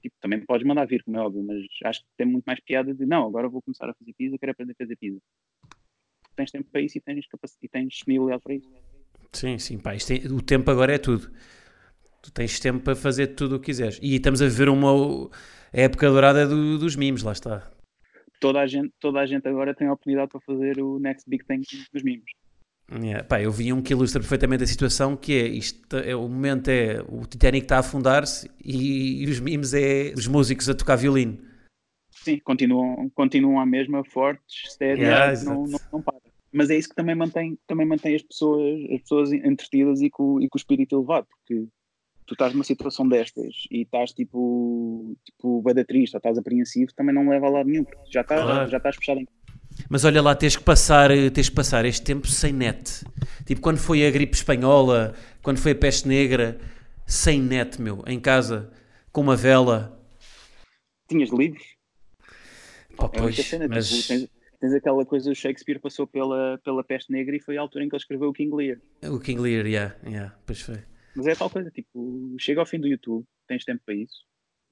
Tipo, 0.00 0.16
também 0.20 0.44
podes 0.46 0.66
mandar 0.66 0.86
vir, 0.86 1.02
como 1.02 1.16
é 1.18 1.20
óbvio, 1.20 1.42
mas 1.42 1.62
acho 1.84 2.00
que 2.00 2.06
tem 2.16 2.26
muito 2.26 2.44
mais 2.46 2.60
piada 2.60 2.94
de 2.94 3.04
não, 3.04 3.26
agora 3.26 3.48
vou 3.48 3.60
começar 3.60 3.90
a 3.90 3.94
fazer 3.94 4.14
pizza, 4.14 4.38
quero 4.38 4.52
aprender 4.52 4.72
a 4.72 4.76
fazer 4.76 4.96
pizza. 4.96 5.20
Tens 6.38 6.52
tempo 6.52 6.68
para 6.70 6.80
isso 6.80 6.96
e 6.96 7.00
tens, 7.00 7.26
capac... 7.26 7.52
e 7.60 7.68
tens 7.68 7.88
disponibilidade 7.88 8.42
para 8.44 8.54
isso. 8.54 8.70
Sim, 9.32 9.58
sim, 9.58 9.76
pá, 9.76 9.92
é- 9.94 10.32
o 10.32 10.40
tempo 10.40 10.70
agora 10.70 10.94
é 10.94 10.98
tudo. 10.98 11.28
Tu 12.22 12.30
tens 12.30 12.60
tempo 12.60 12.78
para 12.78 12.94
fazer 12.94 13.28
tudo 13.34 13.56
o 13.56 13.58
que 13.58 13.66
quiseres. 13.66 13.98
E 14.00 14.14
estamos 14.14 14.40
a 14.40 14.44
viver 14.44 14.68
uma 14.68 15.28
época 15.72 16.08
dourada 16.08 16.46
do- 16.46 16.78
dos 16.78 16.94
memes, 16.94 17.24
lá 17.24 17.32
está. 17.32 17.68
Toda 18.38 18.60
a, 18.60 18.66
gente, 18.68 18.92
toda 19.00 19.18
a 19.18 19.26
gente 19.26 19.48
agora 19.48 19.74
tem 19.74 19.88
a 19.88 19.92
oportunidade 19.92 20.30
para 20.30 20.40
fazer 20.40 20.80
o 20.80 21.00
next 21.00 21.28
big 21.28 21.44
thing 21.44 21.60
dos 21.92 22.04
mimos. 22.04 22.30
Yeah. 22.88 23.24
Pá, 23.24 23.42
eu 23.42 23.50
vi 23.50 23.72
um 23.72 23.82
que 23.82 23.92
ilustra 23.92 24.20
perfeitamente 24.20 24.62
a 24.62 24.66
situação, 24.66 25.16
que 25.16 25.32
é, 25.32 25.46
isto, 25.48 25.96
é 25.96 26.14
o 26.14 26.28
momento 26.28 26.68
é, 26.68 27.02
o 27.08 27.26
Titanic 27.26 27.64
está 27.64 27.76
a 27.78 27.80
afundar-se 27.80 28.48
e, 28.64 29.24
e 29.24 29.26
os 29.28 29.40
memes 29.40 29.74
é 29.74 30.14
os 30.16 30.28
músicos 30.28 30.68
a 30.68 30.74
tocar 30.74 30.94
violino. 30.94 31.36
Sim, 32.10 32.38
continuam, 32.38 33.10
continuam 33.10 33.60
a 33.60 33.66
mesma, 33.66 34.04
fortes, 34.04 34.72
steady, 34.72 35.02
Yeah, 35.02 35.38
não, 35.44 35.66
não, 35.66 35.78
não 35.92 36.02
para. 36.02 36.27
Mas 36.52 36.70
é 36.70 36.76
isso 36.76 36.88
que 36.88 36.94
também 36.94 37.14
mantém, 37.14 37.58
também 37.66 37.86
mantém 37.86 38.14
as 38.14 38.22
pessoas, 38.22 38.78
as 38.90 39.00
pessoas 39.02 39.32
entretidas 39.32 40.00
e 40.00 40.08
com, 40.08 40.40
e 40.40 40.48
com 40.48 40.56
o 40.56 40.60
espírito 40.60 40.96
elevado, 40.96 41.26
porque 41.26 41.66
tu 42.26 42.34
estás 42.34 42.52
numa 42.52 42.64
situação 42.64 43.08
destas 43.08 43.54
e 43.70 43.82
estás 43.82 44.12
tipo, 44.12 45.14
tipo 45.24 45.60
bada 45.62 45.84
triste, 45.84 46.14
ou 46.14 46.18
estás 46.18 46.38
apreensivo, 46.38 46.92
também 46.94 47.14
não 47.14 47.28
leva 47.28 47.46
a 47.46 47.50
lado 47.50 47.68
nenhum, 47.68 47.84
porque 47.84 48.10
já 48.10 48.22
estás, 48.22 48.42
Claro. 48.42 48.70
já 48.70 48.76
estás 48.78 48.96
fechado 48.96 49.20
em 49.20 49.26
Mas 49.90 50.04
olha 50.04 50.22
lá, 50.22 50.34
tens 50.34 50.56
que 50.56 50.62
passar, 50.64 51.10
eh, 51.10 51.30
tens 51.30 51.48
que 51.48 51.54
passar 51.54 51.84
este 51.84 52.02
tempo 52.02 52.26
sem 52.26 52.52
net. 52.52 53.04
Tipo, 53.46 53.60
quando 53.60 53.78
foi 53.78 54.06
a 54.06 54.10
gripe 54.10 54.34
espanhola, 54.34 55.14
quando 55.42 55.58
foi 55.58 55.72
a 55.72 55.76
peste 55.76 56.08
negra, 56.08 56.58
sem 57.06 57.40
net, 57.40 57.80
meu, 57.80 58.02
em 58.06 58.18
casa, 58.20 58.72
com 59.12 59.20
uma 59.20 59.36
vela. 59.36 59.98
Tinhas 61.08 61.30
livros? 61.30 61.62
Pá, 62.96 63.08
É 63.12 63.18
pois, 63.20 63.36
cena, 63.36 63.68
mas... 63.68 63.88
tipo, 63.88 64.08
tens, 64.08 64.28
tens 64.60 64.74
aquela 64.74 65.04
coisa, 65.04 65.30
o 65.30 65.34
Shakespeare 65.34 65.80
passou 65.80 66.06
pela, 66.06 66.58
pela 66.64 66.84
peste 66.84 67.12
negra 67.12 67.36
e 67.36 67.40
foi 67.40 67.56
a 67.56 67.60
altura 67.60 67.84
em 67.84 67.88
que 67.88 67.94
ele 67.94 68.02
escreveu 68.02 68.28
o 68.28 68.32
King 68.32 68.54
Lear. 68.54 68.78
O 69.04 69.18
King 69.18 69.40
Lear, 69.40 69.66
yeah, 69.66 69.96
yeah, 70.04 70.36
pois 70.46 70.60
foi. 70.60 70.82
Mas 71.16 71.26
é 71.26 71.34
tal 71.34 71.50
coisa, 71.50 71.70
tipo, 71.70 72.34
chega 72.38 72.60
ao 72.60 72.66
fim 72.66 72.78
do 72.78 72.86
YouTube, 72.86 73.24
tens 73.46 73.64
tempo 73.64 73.82
para 73.84 73.94
isso 73.94 74.28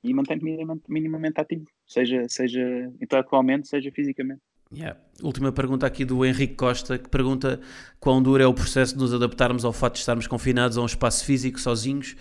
e 0.07 0.14
mantém-te 0.14 0.45
minimamente, 0.89 1.41
ativo, 1.41 1.66
seja, 1.87 2.26
seja 2.28 2.62
intelectualmente, 3.01 3.68
seja 3.68 3.91
fisicamente. 3.91 4.41
Yeah. 4.72 4.99
Última 5.22 5.53
pergunta 5.53 5.87
aqui 5.87 6.05
do 6.05 6.24
Henrique 6.24 6.55
Costa, 6.55 6.99
que 6.99 7.09
pergunta 7.09 7.61
quão 8.01 8.22
duro 8.22 8.43
é 8.43 8.47
o 8.47 8.55
processo 8.55 8.95
de 8.95 9.01
nos 9.01 9.14
adaptarmos 9.14 9.64
ao 9.64 9.72
fato 9.72 9.95
de 9.95 10.01
estarmos 10.01 10.26
confinados 10.26 10.76
a 10.76 10.82
um 10.82 10.87
espaço 10.87 11.24
físico, 11.24 11.61
sozinhos, 11.61 12.16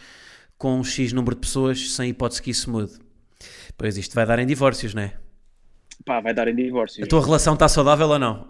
com 0.57 0.80
um 0.80 0.84
X 0.84 1.11
número 1.11 1.36
de 1.36 1.41
pessoas, 1.41 1.91
sem 1.91 2.09
hipótese 2.09 2.41
que 2.41 2.51
isso 2.51 2.72
mude. 2.72 2.93
Pois 3.78 3.97
isto 3.97 4.13
vai 4.16 4.26
dar 4.26 4.39
em 4.39 4.45
divórcios, 4.45 4.93
não 4.93 5.01
é? 5.01 5.18
Pá, 6.04 6.20
vai 6.20 6.34
dar 6.34 6.48
em 6.48 6.56
divórcio. 6.56 7.04
A 7.04 7.08
tua 7.08 7.24
relação 7.24 7.54
está 7.54 7.68
saudável 7.68 8.08
ou 8.08 8.20
não? 8.20 8.48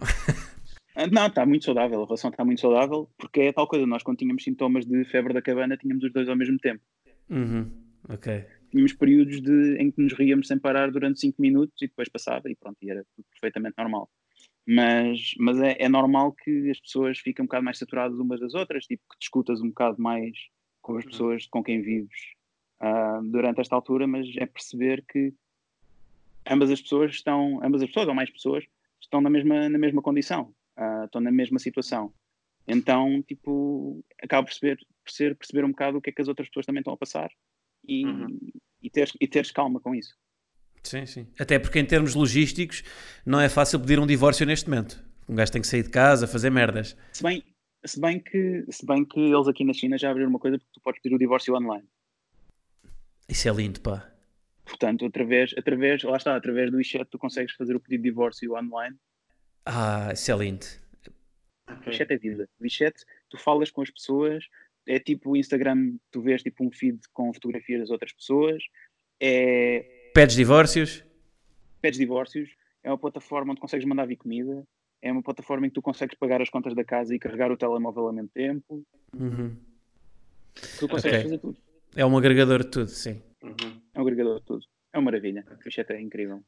Ah, 0.96 1.06
Não, 1.06 1.26
está 1.26 1.44
muito 1.44 1.66
saudável, 1.66 2.02
a 2.02 2.04
relação 2.06 2.30
está 2.30 2.42
muito 2.42 2.60
saudável, 2.60 3.08
porque 3.18 3.42
é 3.42 3.52
tal 3.52 3.68
coisa, 3.68 3.86
nós 3.86 4.02
quando 4.02 4.16
tínhamos 4.16 4.42
sintomas 4.42 4.86
de 4.86 5.04
febre 5.04 5.34
da 5.34 5.42
cabana, 5.42 5.76
tínhamos 5.76 6.02
os 6.02 6.12
dois 6.12 6.26
ao 6.26 6.36
mesmo 6.36 6.58
tempo. 6.58 6.82
Uhum, 7.28 7.70
ok. 8.08 8.46
Tínhamos 8.70 8.94
períodos 8.94 9.42
de, 9.42 9.76
em 9.78 9.90
que 9.90 10.00
nos 10.00 10.14
ríamos 10.14 10.48
sem 10.48 10.58
parar 10.58 10.90
durante 10.90 11.20
5 11.20 11.40
minutos 11.40 11.80
e 11.82 11.86
depois 11.86 12.08
passava 12.08 12.50
e 12.50 12.56
pronto, 12.56 12.78
e 12.80 12.90
era 12.90 13.04
tudo 13.14 13.26
perfeitamente 13.30 13.74
normal. 13.76 14.08
Mas, 14.66 15.34
mas 15.38 15.60
é, 15.60 15.76
é 15.78 15.88
normal 15.88 16.32
que 16.32 16.70
as 16.70 16.80
pessoas 16.80 17.18
fiquem 17.18 17.42
um 17.42 17.46
bocado 17.46 17.64
mais 17.64 17.78
saturadas 17.78 18.18
umas 18.18 18.40
das 18.40 18.54
outras, 18.54 18.86
tipo 18.86 19.02
que 19.10 19.18
discutas 19.20 19.60
um 19.60 19.68
bocado 19.68 20.00
mais 20.00 20.32
com 20.80 20.96
as 20.96 21.04
pessoas 21.04 21.46
com 21.46 21.62
quem 21.62 21.82
vives 21.82 22.18
ah, 22.80 23.20
durante 23.22 23.60
esta 23.60 23.76
altura, 23.76 24.06
mas 24.06 24.26
é 24.36 24.46
perceber 24.46 25.04
que 25.06 25.32
ambas 26.48 26.70
as 26.70 26.80
pessoas 26.80 27.12
estão, 27.12 27.60
ambas 27.62 27.82
as 27.82 27.88
pessoas 27.88 28.08
ou 28.08 28.14
mais 28.14 28.30
pessoas 28.30 28.64
estão 29.00 29.20
na 29.20 29.30
mesma, 29.30 29.68
na 29.68 29.78
mesma 29.78 30.02
condição, 30.02 30.54
ah, 30.76 31.02
estão 31.04 31.20
na 31.20 31.30
mesma 31.30 31.58
situação. 31.58 32.12
Então, 32.66 33.22
tipo, 33.22 34.04
acaba 34.22 34.42
por 34.42 34.48
perceber, 34.48 34.78
por 35.04 35.12
ser 35.12 35.36
perceber 35.36 35.64
um 35.64 35.70
bocado 35.70 35.98
o 35.98 36.00
que 36.00 36.10
é 36.10 36.12
que 36.12 36.22
as 36.22 36.28
outras 36.28 36.48
pessoas 36.48 36.66
também 36.66 36.80
estão 36.80 36.94
a 36.94 36.96
passar 36.96 37.30
e, 37.86 38.04
e, 38.82 38.90
teres, 38.90 39.12
e 39.20 39.28
teres 39.28 39.50
calma 39.52 39.80
com 39.80 39.94
isso. 39.94 40.16
Sim, 40.82 41.06
sim. 41.06 41.26
Até 41.38 41.58
porque 41.58 41.78
em 41.78 41.84
termos 41.84 42.14
logísticos 42.14 42.82
não 43.24 43.40
é 43.40 43.48
fácil 43.48 43.80
pedir 43.80 43.98
um 43.98 44.06
divórcio 44.06 44.46
neste 44.46 44.68
momento. 44.68 45.04
Um 45.28 45.34
gajo 45.34 45.52
tem 45.52 45.60
que 45.60 45.66
sair 45.66 45.82
de 45.82 45.90
casa, 45.90 46.26
fazer 46.26 46.50
merdas. 46.50 46.96
Se 47.12 47.22
bem, 47.22 47.42
se 47.84 48.00
bem, 48.00 48.20
que, 48.20 48.64
se 48.70 48.86
bem 48.86 49.04
que 49.04 49.18
eles 49.18 49.48
aqui 49.48 49.64
na 49.64 49.72
China 49.72 49.98
já 49.98 50.10
abriram 50.10 50.30
uma 50.30 50.38
coisa 50.38 50.58
porque 50.58 50.70
tu 50.72 50.80
podes 50.80 51.00
pedir 51.00 51.14
o 51.14 51.18
divórcio 51.18 51.54
online. 51.54 51.86
Isso 53.28 53.48
é 53.48 53.52
lindo, 53.52 53.80
pá. 53.80 54.15
Portanto, 54.66 55.06
através, 55.06 55.54
através, 55.56 56.02
lá 56.02 56.16
está, 56.18 56.36
através 56.36 56.70
do 56.70 56.76
WeChat 56.76 57.06
tu 57.08 57.18
consegues 57.18 57.54
fazer 57.54 57.74
o 57.74 57.80
pedido 57.80 58.02
de 58.02 58.10
divórcio 58.10 58.54
online. 58.54 58.96
Ah, 59.64 60.12
é 60.12 60.36
lindo. 60.36 60.66
O 61.68 61.88
WeChat 61.88 62.12
é 62.12 62.18
vida. 62.18 62.48
O 62.60 62.64
WeChat, 62.64 63.04
tu 63.30 63.38
falas 63.38 63.70
com 63.70 63.80
as 63.80 63.90
pessoas, 63.90 64.44
é 64.86 64.98
tipo 64.98 65.30
o 65.30 65.36
Instagram, 65.36 65.96
tu 66.10 66.20
vês 66.20 66.42
tipo 66.42 66.64
um 66.64 66.70
feed 66.70 66.98
com 67.12 67.32
fotografias 67.32 67.80
das 67.80 67.90
outras 67.90 68.12
pessoas, 68.12 68.62
é, 69.20 70.10
Pedes 70.14 70.36
divórcios? 70.36 71.04
Pedes 71.80 71.98
divórcios. 71.98 72.50
É 72.82 72.90
uma 72.90 72.98
plataforma 72.98 73.52
onde 73.52 73.60
consegues 73.60 73.86
mandar 73.86 74.06
vir 74.06 74.16
comida. 74.16 74.66
É 75.02 75.12
uma 75.12 75.22
plataforma 75.22 75.66
em 75.66 75.70
que 75.70 75.74
tu 75.74 75.82
consegues 75.82 76.16
pagar 76.18 76.40
as 76.40 76.48
contas 76.48 76.74
da 76.74 76.84
casa 76.84 77.14
e 77.14 77.18
carregar 77.18 77.50
o 77.50 77.56
telemóvel 77.56 78.06
ao 78.06 78.12
mesmo 78.12 78.30
tempo. 78.32 78.82
Uhum. 79.14 79.56
Tu 80.78 80.88
consegues 80.88 81.18
Ok. 81.18 81.22
fazer 81.22 81.38
tudo. 81.38 81.58
É 81.94 82.04
um 82.04 82.16
agregador 82.16 82.64
de 82.64 82.70
tudo, 82.70 82.88
sim. 82.88 83.22
É 83.96 83.98
um 83.98 84.02
agregador 84.02 84.38
de 84.40 84.44
tudo. 84.44 84.64
É 84.92 84.98
uma 84.98 85.06
maravilha. 85.06 85.42
O 85.58 85.62
Fichete 85.62 85.94
é 85.94 86.00
incrível. 86.00 86.42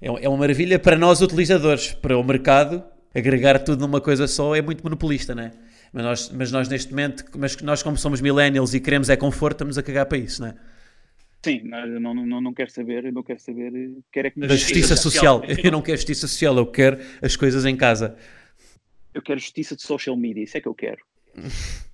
É, 0.00 0.06
é 0.06 0.28
uma 0.28 0.38
maravilha 0.38 0.78
para 0.78 0.96
nós 0.96 1.20
utilizadores. 1.20 1.92
Para 1.92 2.16
o 2.16 2.22
mercado, 2.22 2.84
agregar 3.12 3.58
tudo 3.58 3.80
numa 3.80 4.00
coisa 4.00 4.28
só 4.28 4.54
é 4.54 4.62
muito 4.62 4.84
monopolista, 4.84 5.34
não 5.34 5.42
é? 5.42 5.50
Mas 5.92 6.04
nós, 6.04 6.30
mas 6.30 6.52
nós 6.52 6.68
neste 6.68 6.90
momento, 6.90 7.24
mas 7.36 7.60
nós 7.60 7.82
como 7.82 7.96
somos 7.96 8.20
millennials 8.20 8.72
e 8.72 8.80
queremos 8.80 9.08
é 9.10 9.16
conforto, 9.16 9.56
estamos 9.56 9.76
a 9.76 9.82
cagar 9.82 10.06
para 10.06 10.18
isso, 10.18 10.42
não 10.42 10.48
é? 10.48 10.56
Sim, 11.44 11.62
não, 11.64 12.14
não, 12.14 12.26
não, 12.26 12.40
não 12.40 12.54
quero 12.54 12.70
saber, 12.70 13.04
eu 13.04 13.12
não 13.12 13.22
quero 13.22 13.40
saber, 13.40 13.72
eh, 13.74 14.00
quero 14.12 14.28
é 14.28 14.30
que 14.30 14.40
Da 14.40 14.56
justiça 14.56 14.96
social. 14.96 15.42
Eu 15.62 15.70
não 15.70 15.82
quero 15.82 15.96
justiça 15.96 16.26
social, 16.26 16.56
eu 16.56 16.66
quero 16.66 16.98
as 17.22 17.36
coisas 17.36 17.64
em 17.64 17.76
casa. 17.76 18.16
Eu 19.14 19.22
quero 19.22 19.38
justiça 19.40 19.74
de 19.76 19.82
social 19.82 20.16
media, 20.16 20.42
isso 20.42 20.56
é 20.56 20.60
que 20.60 20.68
eu 20.68 20.74
quero. 20.74 20.98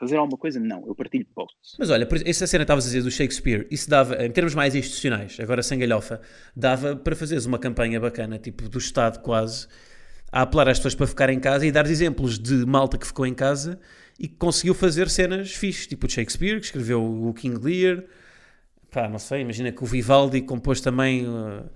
Fazer 0.00 0.16
alguma 0.16 0.38
coisa? 0.38 0.58
Não, 0.58 0.86
eu 0.86 0.94
partilho 0.94 1.26
posts. 1.34 1.76
Mas 1.78 1.90
olha, 1.90 2.08
essa 2.24 2.46
cena 2.46 2.62
que 2.62 2.64
estavas 2.64 2.84
a 2.84 2.88
dizer 2.88 3.02
do 3.02 3.10
Shakespeare, 3.10 3.66
isso 3.70 3.88
dava, 3.88 4.24
em 4.24 4.30
termos 4.30 4.54
mais 4.54 4.74
institucionais, 4.74 5.38
agora 5.38 5.62
sem 5.62 5.78
galhofa, 5.78 6.22
dava 6.56 6.96
para 6.96 7.14
fazeres 7.14 7.44
uma 7.44 7.58
campanha 7.58 8.00
bacana, 8.00 8.38
tipo 8.38 8.66
do 8.66 8.78
Estado 8.78 9.20
quase, 9.20 9.68
a 10.32 10.40
apelar 10.40 10.68
às 10.70 10.78
pessoas 10.78 10.94
para 10.94 11.06
ficarem 11.06 11.36
em 11.36 11.40
casa 11.40 11.66
e 11.66 11.70
dar 11.70 11.86
exemplos 11.86 12.38
de 12.38 12.64
malta 12.64 12.96
que 12.96 13.06
ficou 13.06 13.26
em 13.26 13.34
casa 13.34 13.78
e 14.18 14.26
que 14.26 14.36
conseguiu 14.36 14.74
fazer 14.74 15.10
cenas 15.10 15.52
fixes, 15.52 15.86
tipo 15.86 16.06
o 16.06 16.10
Shakespeare, 16.10 16.58
que 16.58 16.64
escreveu 16.66 17.04
o 17.04 17.34
King 17.34 17.58
Lear, 17.62 18.02
pá, 18.90 19.06
não 19.06 19.18
sei, 19.18 19.42
imagina 19.42 19.70
que 19.70 19.84
o 19.84 19.86
Vivaldi 19.86 20.40
compôs 20.40 20.80
também, 20.80 21.26
uh, 21.28 21.68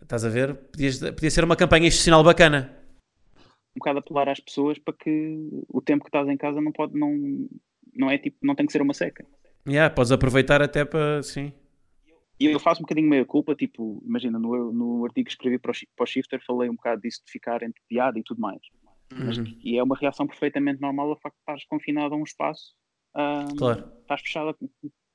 estás 0.00 0.24
a 0.24 0.28
ver? 0.28 0.54
Podias- 0.54 0.98
podia 1.00 1.30
ser 1.30 1.42
uma 1.42 1.56
campanha 1.56 1.88
institucional 1.88 2.22
bacana. 2.22 2.77
Um 3.78 3.80
bocado 3.80 4.00
apelar 4.00 4.28
às 4.28 4.40
pessoas 4.40 4.76
para 4.76 4.92
que 4.92 5.38
o 5.68 5.80
tempo 5.80 6.02
que 6.02 6.08
estás 6.08 6.28
em 6.28 6.36
casa 6.36 6.60
não 6.60 6.72
pode, 6.72 6.98
não, 6.98 7.48
não 7.94 8.10
é 8.10 8.18
tipo, 8.18 8.36
não 8.42 8.56
tem 8.56 8.66
que 8.66 8.72
ser 8.72 8.82
uma 8.82 8.92
seca. 8.92 9.24
Yeah, 9.68 9.94
podes 9.94 10.10
aproveitar 10.10 10.60
até 10.60 10.84
para, 10.84 11.22
sim. 11.22 11.52
E 12.40 12.46
eu 12.46 12.58
faço 12.58 12.80
um 12.80 12.82
bocadinho 12.82 13.08
meia 13.08 13.24
culpa, 13.24 13.54
tipo, 13.54 14.02
imagina, 14.04 14.36
no, 14.36 14.72
no 14.72 15.04
artigo 15.04 15.26
que 15.26 15.32
escrevi 15.32 15.58
para 15.60 15.70
o, 15.70 15.74
para 15.96 16.04
o 16.04 16.06
Shifter 16.06 16.40
falei 16.44 16.68
um 16.68 16.74
bocado 16.74 17.02
disso 17.02 17.22
de 17.24 17.30
ficar 17.30 17.62
entre 17.62 17.80
piada 17.88 18.18
e 18.18 18.22
tudo 18.24 18.40
mais. 18.40 18.60
Mas, 19.12 19.38
Uhum. 19.38 19.44
e 19.62 19.78
é 19.78 19.82
uma 19.82 19.96
reação 19.96 20.26
perfeitamente 20.26 20.80
normal 20.80 21.10
ao 21.10 21.20
facto 21.20 21.36
de 21.36 21.40
estares 21.42 21.64
confinado 21.66 22.14
a 22.14 22.18
um 22.18 22.24
espaço, 22.24 22.74
ah, 23.14 23.46
Claro. 23.56 23.92
estás 24.02 24.20
fechado 24.22 24.56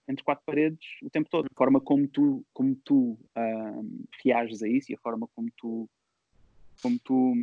entre 0.07 0.24
quatro 0.24 0.43
paredes 0.45 0.86
o 1.01 1.09
tempo 1.09 1.30
todo. 1.30 1.45
A 1.45 1.57
forma 1.57 1.80
como 1.82 2.07
tu, 2.07 2.45
como 2.53 2.76
tu 2.84 3.18
ah, 3.36 3.82
reages 4.24 4.61
a 4.64 4.68
isso 4.70 4.91
e 4.91 4.95
a 4.95 4.99
forma 4.99 5.28
como 5.36 5.49
tu, 5.57 5.89
como 6.82 6.99
tu 6.99 7.34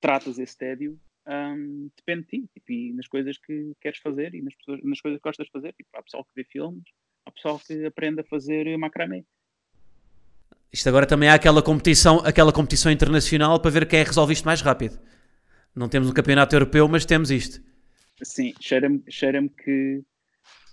tratas 0.00 0.38
esse 0.38 0.56
tédio 0.56 0.98
hum, 1.28 1.90
depende 1.96 2.22
de 2.22 2.28
ti 2.28 2.50
tipo, 2.54 2.72
e 2.72 2.92
nas 2.92 3.06
coisas 3.08 3.36
que 3.38 3.72
queres 3.80 3.98
fazer 3.98 4.34
e 4.34 4.42
nas, 4.42 4.54
pessoas, 4.54 4.80
nas 4.82 5.00
coisas 5.00 5.18
que 5.18 5.28
gostas 5.28 5.46
de 5.46 5.52
fazer. 5.52 5.72
Tipo, 5.72 5.88
há 5.94 6.02
pessoal 6.02 6.24
que 6.24 6.30
vê 6.36 6.44
filmes, 6.44 6.84
há 7.26 7.30
pessoal 7.30 7.58
que 7.58 7.84
aprende 7.84 8.20
a 8.20 8.24
fazer 8.24 8.76
macramé. 8.78 9.24
Isto 10.72 10.88
agora 10.88 11.06
também 11.06 11.28
há 11.28 11.34
aquela 11.34 11.62
competição, 11.62 12.18
aquela 12.18 12.52
competição 12.52 12.90
internacional 12.92 13.60
para 13.60 13.70
ver 13.70 13.86
quem 13.88 14.00
é 14.00 14.02
que 14.02 14.08
resolve 14.10 14.32
isto 14.32 14.44
mais 14.44 14.60
rápido. 14.60 14.98
Não 15.74 15.88
temos 15.88 16.08
um 16.08 16.12
campeonato 16.12 16.54
europeu, 16.54 16.88
mas 16.88 17.04
temos 17.04 17.30
isto. 17.30 17.60
Sim, 18.22 18.54
cheira-me 18.60 19.02
cheira 19.08 19.46
que 19.64 20.02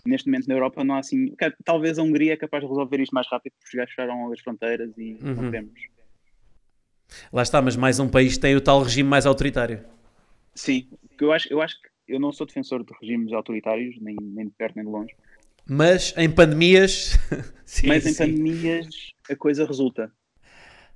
neste 0.06 0.28
momento 0.28 0.48
na 0.48 0.56
Europa 0.56 0.84
não 0.84 0.96
há 0.96 1.00
assim. 1.00 1.34
Talvez 1.64 1.98
a 1.98 2.04
Hungria 2.04 2.34
é 2.34 2.38
capaz 2.38 2.64
de 2.64 2.70
resolver 2.70 3.00
isto 3.02 3.14
mais 3.14 3.28
rápido 3.30 3.54
porque 3.60 3.78
gajos 3.78 3.94
fecharam 3.94 4.32
as 4.32 4.40
fronteiras 4.40 4.92
e 4.98 5.14
Uhum. 5.22 5.34
não 5.36 5.44
queremos. 5.52 5.74
Lá 7.32 7.42
está, 7.42 7.62
mas 7.62 7.76
mais 7.76 8.00
um 8.00 8.08
país 8.10 8.38
tem 8.38 8.56
o 8.56 8.62
tal 8.62 8.82
regime 8.82 9.10
mais 9.10 9.26
autoritário. 9.26 9.84
Sim, 10.56 10.88
eu 11.20 11.32
acho, 11.32 11.52
eu 11.52 11.62
acho 11.62 11.82
que 11.82 11.90
eu 12.08 12.20
não 12.20 12.32
sou 12.32 12.46
defensor 12.46 12.84
de 12.84 12.94
regimes 13.02 13.34
autoritários, 13.34 13.96
nem, 14.02 14.16
nem 14.20 14.46
de 14.48 14.52
perto 14.52 14.76
nem 14.76 14.86
de 14.86 14.92
longe, 14.92 15.14
Mas 15.68 16.14
em 16.18 16.30
pandemias. 16.30 17.18
sim, 17.66 17.88
mas 17.88 18.06
em 18.06 18.14
sim. 18.14 18.26
pandemias 18.26 18.88
a 19.30 19.36
coisa 19.36 19.66
resulta. 19.66 20.12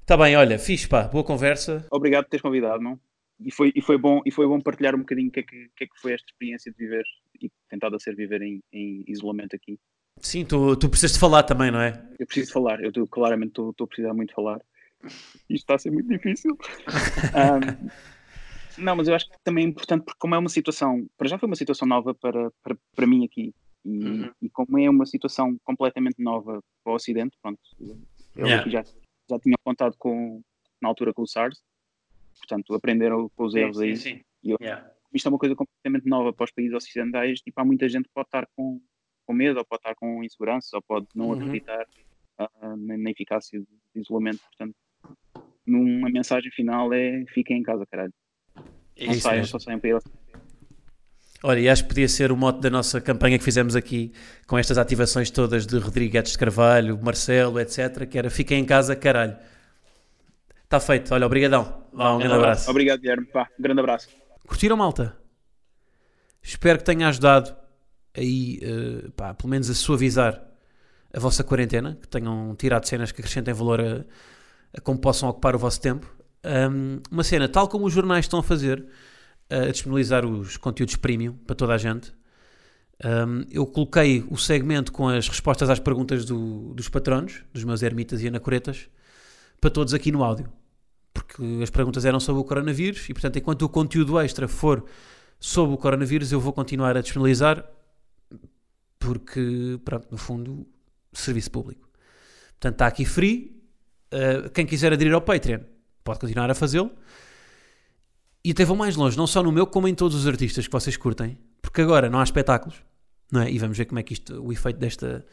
Tá 0.05 0.15
bem, 0.15 0.35
olha, 0.35 0.57
fixe 0.57 0.87
pá, 0.87 1.03
boa 1.03 1.23
conversa. 1.23 1.85
Obrigado 1.91 2.25
por 2.25 2.29
teres 2.29 2.41
convidado, 2.41 2.81
não? 2.81 2.99
E 3.39 3.51
foi, 3.51 3.71
e 3.75 3.81
foi, 3.81 3.97
bom, 3.97 4.21
e 4.25 4.31
foi 4.31 4.47
bom 4.47 4.59
partilhar 4.59 4.95
um 4.95 4.99
bocadinho 4.99 5.29
o 5.29 5.31
que, 5.31 5.41
é 5.41 5.43
que, 5.43 5.69
que 5.75 5.83
é 5.83 5.87
que 5.87 5.99
foi 6.01 6.13
esta 6.13 6.25
experiência 6.31 6.71
de 6.71 6.77
viver 6.77 7.03
e 7.39 7.51
tentado 7.69 7.95
a 7.95 7.99
ser 7.99 8.15
viver 8.15 8.41
em, 8.41 8.63
em 8.73 9.03
isolamento 9.07 9.55
aqui. 9.55 9.79
Sim, 10.19 10.43
tu, 10.43 10.75
tu 10.75 10.89
precisas 10.89 11.13
de 11.13 11.19
falar 11.19 11.43
também, 11.43 11.69
não 11.69 11.79
é? 11.79 12.03
Eu 12.17 12.25
preciso 12.25 12.51
falar, 12.51 12.81
eu 12.83 12.91
claramente 13.07 13.49
estou 13.49 13.73
a 13.79 13.87
precisar 13.87 14.13
muito 14.13 14.29
de 14.29 14.35
falar. 14.35 14.59
Isto 15.49 15.63
está 15.63 15.75
a 15.75 15.77
ser 15.79 15.91
muito 15.91 16.07
difícil. 16.09 16.57
Ahm, 17.35 17.89
não, 18.77 18.95
mas 18.95 19.07
eu 19.07 19.15
acho 19.15 19.25
que 19.29 19.35
também 19.43 19.65
é 19.65 19.67
importante 19.67 20.03
porque 20.03 20.19
como 20.19 20.35
é 20.35 20.37
uma 20.37 20.49
situação, 20.49 21.07
para 21.17 21.27
já 21.27 21.37
foi 21.37 21.47
uma 21.47 21.55
situação 21.55 21.87
nova 21.87 22.13
para, 22.13 22.51
para, 22.63 22.77
para 22.95 23.07
mim 23.07 23.25
aqui 23.25 23.53
e, 23.85 23.89
Uhum. 23.89 24.31
e 24.41 24.49
como 24.49 24.77
é 24.77 24.89
uma 24.89 25.05
situação 25.05 25.57
completamente 25.63 26.21
nova 26.21 26.61
para 26.83 26.93
o 26.93 26.95
Ocidente, 26.95 27.37
pronto, 27.41 27.59
eu 27.79 27.97
Yeah. 28.35 28.61
aqui 28.61 28.69
já, 28.69 28.83
já 29.29 29.39
tinha 29.39 29.55
contado 29.63 29.95
com, 29.97 30.41
na 30.81 30.89
altura 30.89 31.11
com 31.13 31.23
o 31.23 31.27
SARS, 31.27 31.63
portanto 32.37 32.73
aprenderam 32.75 33.29
com 33.35 33.45
os 33.45 33.55
erros 33.55 33.79
aí. 33.79 33.93
E 34.43 34.51
eu- 34.51 34.57
Isto 35.13 35.27
é 35.27 35.29
uma 35.29 35.39
coisa 35.39 35.55
completamente 35.55 36.07
nova 36.07 36.31
para 36.33 36.43
os 36.43 36.51
países 36.51 36.75
ocidentais, 36.75 37.39
tipo, 37.41 37.59
há 37.59 37.65
muita 37.65 37.87
gente 37.89 38.05
que 38.05 38.13
pode 38.13 38.27
estar 38.27 38.45
com, 38.55 38.79
com 39.25 39.33
medo, 39.33 39.57
ou 39.57 39.65
pode 39.65 39.79
estar 39.79 39.95
com 39.95 40.23
insegurança, 40.23 40.75
ou 40.75 40.81
pode 40.83 41.07
não 41.15 41.27
Uhum. 41.29 41.33
acreditar 41.33 41.87
ah, 42.37 42.75
na, 42.77 42.97
na 42.97 43.09
eficácia 43.09 43.59
do 43.59 43.67
isolamento, 43.95 44.41
portanto, 44.41 44.75
numa 45.67 46.09
mensagem 46.09 46.51
final 46.51 46.93
é 46.93 47.23
fiquem 47.33 47.59
em 47.59 47.63
casa, 47.63 47.85
caralho. 47.85 48.13
Não 48.55 49.11
isso 49.11 49.21
saiam, 49.21 49.37
mesmo. 49.37 49.51
só 49.51 49.59
saiam 49.59 49.79
para 49.79 49.89
eles. 49.89 50.03
Olha, 51.43 51.59
e 51.59 51.69
acho 51.69 51.83
que 51.83 51.89
podia 51.89 52.07
ser 52.07 52.31
o 52.31 52.37
mote 52.37 52.61
da 52.61 52.69
nossa 52.69 52.99
campanha 52.99 53.37
que 53.37 53.43
fizemos 53.43 53.75
aqui, 53.75 54.11
com 54.47 54.57
estas 54.57 54.77
ativações 54.77 55.29
todas 55.29 55.67
de 55.67 55.77
Rodrigues 55.77 56.31
de 56.31 56.37
Carvalho, 56.37 56.99
Marcelo, 57.01 57.59
etc., 57.59 58.07
que 58.09 58.17
era 58.17 58.29
fiquem 58.29 58.59
em 58.59 58.65
casa, 58.65 58.95
caralho. 58.95 59.37
Está 60.63 60.79
feito, 60.79 61.13
olha, 61.13 61.25
obrigadão. 61.25 61.83
Vá, 61.93 62.13
um 62.13 62.17
grande 62.17 62.33
abraço. 62.33 62.69
Obrigado, 62.69 62.99
Guilherme. 62.99 63.25
Pá, 63.27 63.47
um 63.57 63.61
grande 63.61 63.79
abraço. 63.79 64.09
Curtiram, 64.47 64.75
malta? 64.75 65.15
Espero 66.41 66.79
que 66.79 66.85
tenha 66.85 67.07
ajudado 67.07 67.55
aí, 68.15 68.59
eh, 68.61 69.09
pá, 69.15 69.33
pelo 69.33 69.49
menos 69.49 69.69
a 69.69 69.75
suavizar 69.75 70.43
a 71.13 71.19
vossa 71.19 71.43
quarentena, 71.43 71.97
que 72.01 72.07
tenham 72.07 72.55
tirado 72.55 72.85
cenas 72.85 73.11
que 73.11 73.21
acrescentem 73.21 73.53
valor 73.53 73.79
a, 73.79 73.83
a 73.83 74.05
como 74.83 74.99
possam 74.99 75.29
ocupar 75.29 75.55
o 75.55 75.59
vosso 75.59 75.81
tempo. 75.81 76.05
Ahm, 76.43 76.99
uma 77.11 77.23
cena, 77.23 77.47
tal 77.47 77.67
como 77.67 77.85
os 77.85 77.93
jornais 77.93 78.25
estão 78.25 78.39
a 78.39 78.43
fazer, 78.43 78.85
a 79.49 79.71
disponibilizar 79.71 80.25
os 80.25 80.57
conteúdos 80.57 80.95
premium 80.95 81.33
para 81.33 81.55
toda 81.55 81.73
a 81.73 81.77
gente. 81.77 82.13
Ahm, 83.03 83.43
eu 83.51 83.65
coloquei 83.65 84.25
o 84.29 84.37
segmento 84.37 84.91
com 84.91 85.07
as 85.07 85.27
respostas 85.27 85.69
às 85.69 85.79
perguntas 85.79 86.25
do- 86.25 86.73
dos 86.73 86.89
patronos, 86.89 87.43
dos 87.53 87.63
meus 87.63 87.81
ermitas 87.83 88.21
e 88.21 88.27
anacoretas, 88.27 88.89
para 89.61 89.69
todos 89.69 89.93
aqui 89.93 90.11
no 90.11 90.23
áudio. 90.23 90.49
Porque 91.13 91.43
as 91.63 91.69
perguntas 91.69 92.05
eram 92.05 92.19
sobre 92.19 92.41
o 92.41 92.43
coronavírus 92.43 93.07
e, 93.09 93.13
portanto, 93.13 93.37
enquanto 93.37 93.63
o 93.63 93.69
conteúdo 93.69 94.19
extra 94.19 94.47
for 94.47 94.85
sobre 95.39 95.73
o 95.75 95.77
coronavírus, 95.77 96.31
eu 96.31 96.39
vou 96.39 96.53
continuar 96.53 96.95
a 96.95 97.01
disponibilizar 97.01 97.63
porque, 98.99 99.79
pronto, 99.85 100.07
no 100.11 100.17
fundo, 100.17 100.67
serviço 101.13 101.51
público. 101.51 101.87
Portanto, 102.51 102.73
está 102.73 102.87
aqui 102.87 103.05
free. 103.05 103.56
Uh, 104.11 104.49
quem 104.51 104.65
quiser 104.65 104.93
aderir 104.93 105.13
ao 105.13 105.21
Patreon 105.21 105.61
pode 106.03 106.19
continuar 106.19 106.49
a 106.49 106.55
fazê-lo. 106.55 106.91
E 108.43 108.51
até 108.51 108.63
vou 108.63 108.77
mais 108.77 108.95
longe, 108.95 109.17
não 109.17 109.27
só 109.27 109.43
no 109.43 109.51
meu, 109.51 109.67
como 109.67 109.87
em 109.87 109.95
todos 109.95 110.15
os 110.15 110.25
artistas 110.25 110.65
que 110.65 110.71
vocês 110.71 110.95
curtem, 110.95 111.37
porque 111.61 111.81
agora 111.81 112.09
não 112.09 112.19
há 112.19 112.23
espetáculos, 112.23 112.81
não 113.29 113.41
é? 113.41 113.51
E 113.51 113.59
vamos 113.59 113.77
ver 113.77 113.85
como 113.85 113.99
é 113.99 114.03
que 114.03 114.13
isto, 114.13 114.41
o 114.41 114.53
efeito 114.53 114.79
desta, 114.79 115.25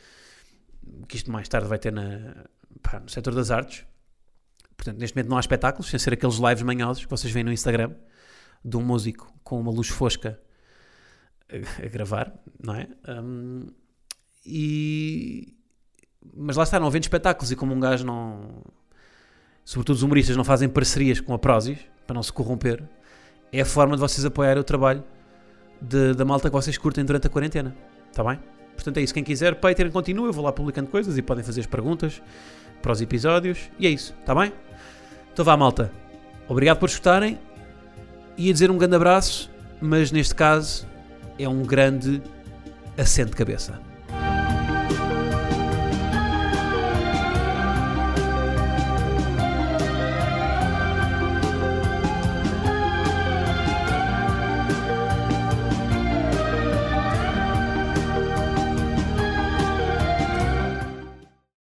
que 1.08 1.16
isto 1.16 1.30
mais 1.30 1.48
tarde 1.48 1.68
vai 1.68 1.78
ter 1.78 1.92
na, 1.92 2.44
pá, 2.82 2.98
no 2.98 3.08
setor 3.08 3.32
das 3.34 3.52
artes. 3.52 3.86
Portanto, 4.76 4.98
neste 4.98 5.14
momento 5.14 5.30
não 5.30 5.36
há 5.36 5.40
espetáculos, 5.40 5.88
sem 5.88 5.98
ser 5.98 6.12
aqueles 6.12 6.38
lives 6.38 6.62
manhosos 6.62 7.04
que 7.04 7.10
vocês 7.10 7.32
veem 7.32 7.44
no 7.44 7.52
Instagram, 7.52 7.94
de 8.64 8.76
um 8.76 8.82
músico 8.82 9.32
com 9.44 9.60
uma 9.60 9.70
luz 9.70 9.88
fosca 9.88 10.40
a, 11.48 11.84
a 11.84 11.88
gravar, 11.88 12.34
não 12.60 12.74
é? 12.74 12.88
Um, 13.08 13.66
e... 14.44 15.53
Mas 16.36 16.56
lá 16.56 16.62
está, 16.62 16.78
não 16.80 16.86
havendo 16.86 17.02
espetáculos 17.02 17.50
e 17.50 17.56
como 17.56 17.74
um 17.74 17.80
gajo 17.80 18.04
não... 18.04 18.62
Sobretudo 19.64 19.96
os 19.96 20.02
humoristas 20.02 20.36
não 20.36 20.44
fazem 20.44 20.68
parcerias 20.68 21.20
com 21.20 21.32
a 21.32 21.38
Prozis, 21.38 21.78
para 22.06 22.14
não 22.14 22.22
se 22.22 22.32
corromper, 22.32 22.82
é 23.50 23.60
a 23.62 23.64
forma 23.64 23.94
de 23.96 24.00
vocês 24.00 24.24
apoiarem 24.24 24.60
o 24.60 24.64
trabalho 24.64 25.02
de- 25.80 26.12
da 26.14 26.24
malta 26.24 26.50
que 26.50 26.54
vocês 26.54 26.76
curtem 26.76 27.04
durante 27.04 27.26
a 27.26 27.30
quarentena, 27.30 27.74
está 28.10 28.22
bem? 28.22 28.38
Portanto 28.74 28.98
é 28.98 29.02
isso, 29.02 29.14
quem 29.14 29.24
quiser, 29.24 29.54
Patreon 29.54 29.90
continua, 29.90 30.26
eu 30.26 30.32
vou 30.32 30.44
lá 30.44 30.52
publicando 30.52 30.90
coisas 30.90 31.16
e 31.16 31.22
podem 31.22 31.42
fazer 31.42 31.60
as 31.60 31.66
perguntas 31.66 32.20
para 32.82 32.92
os 32.92 33.00
episódios, 33.00 33.70
e 33.78 33.86
é 33.86 33.90
isso, 33.90 34.14
está 34.20 34.34
bem? 34.34 34.52
Então 35.32 35.44
vá 35.44 35.56
malta, 35.56 35.90
obrigado 36.46 36.78
por 36.78 36.88
escutarem, 36.88 37.38
ia 38.36 38.52
dizer 38.52 38.70
um 38.70 38.76
grande 38.76 38.96
abraço, 38.96 39.50
mas 39.80 40.12
neste 40.12 40.34
caso 40.34 40.86
é 41.38 41.48
um 41.48 41.62
grande 41.62 42.20
acento 42.98 43.30
de 43.30 43.36
cabeça. 43.36 43.80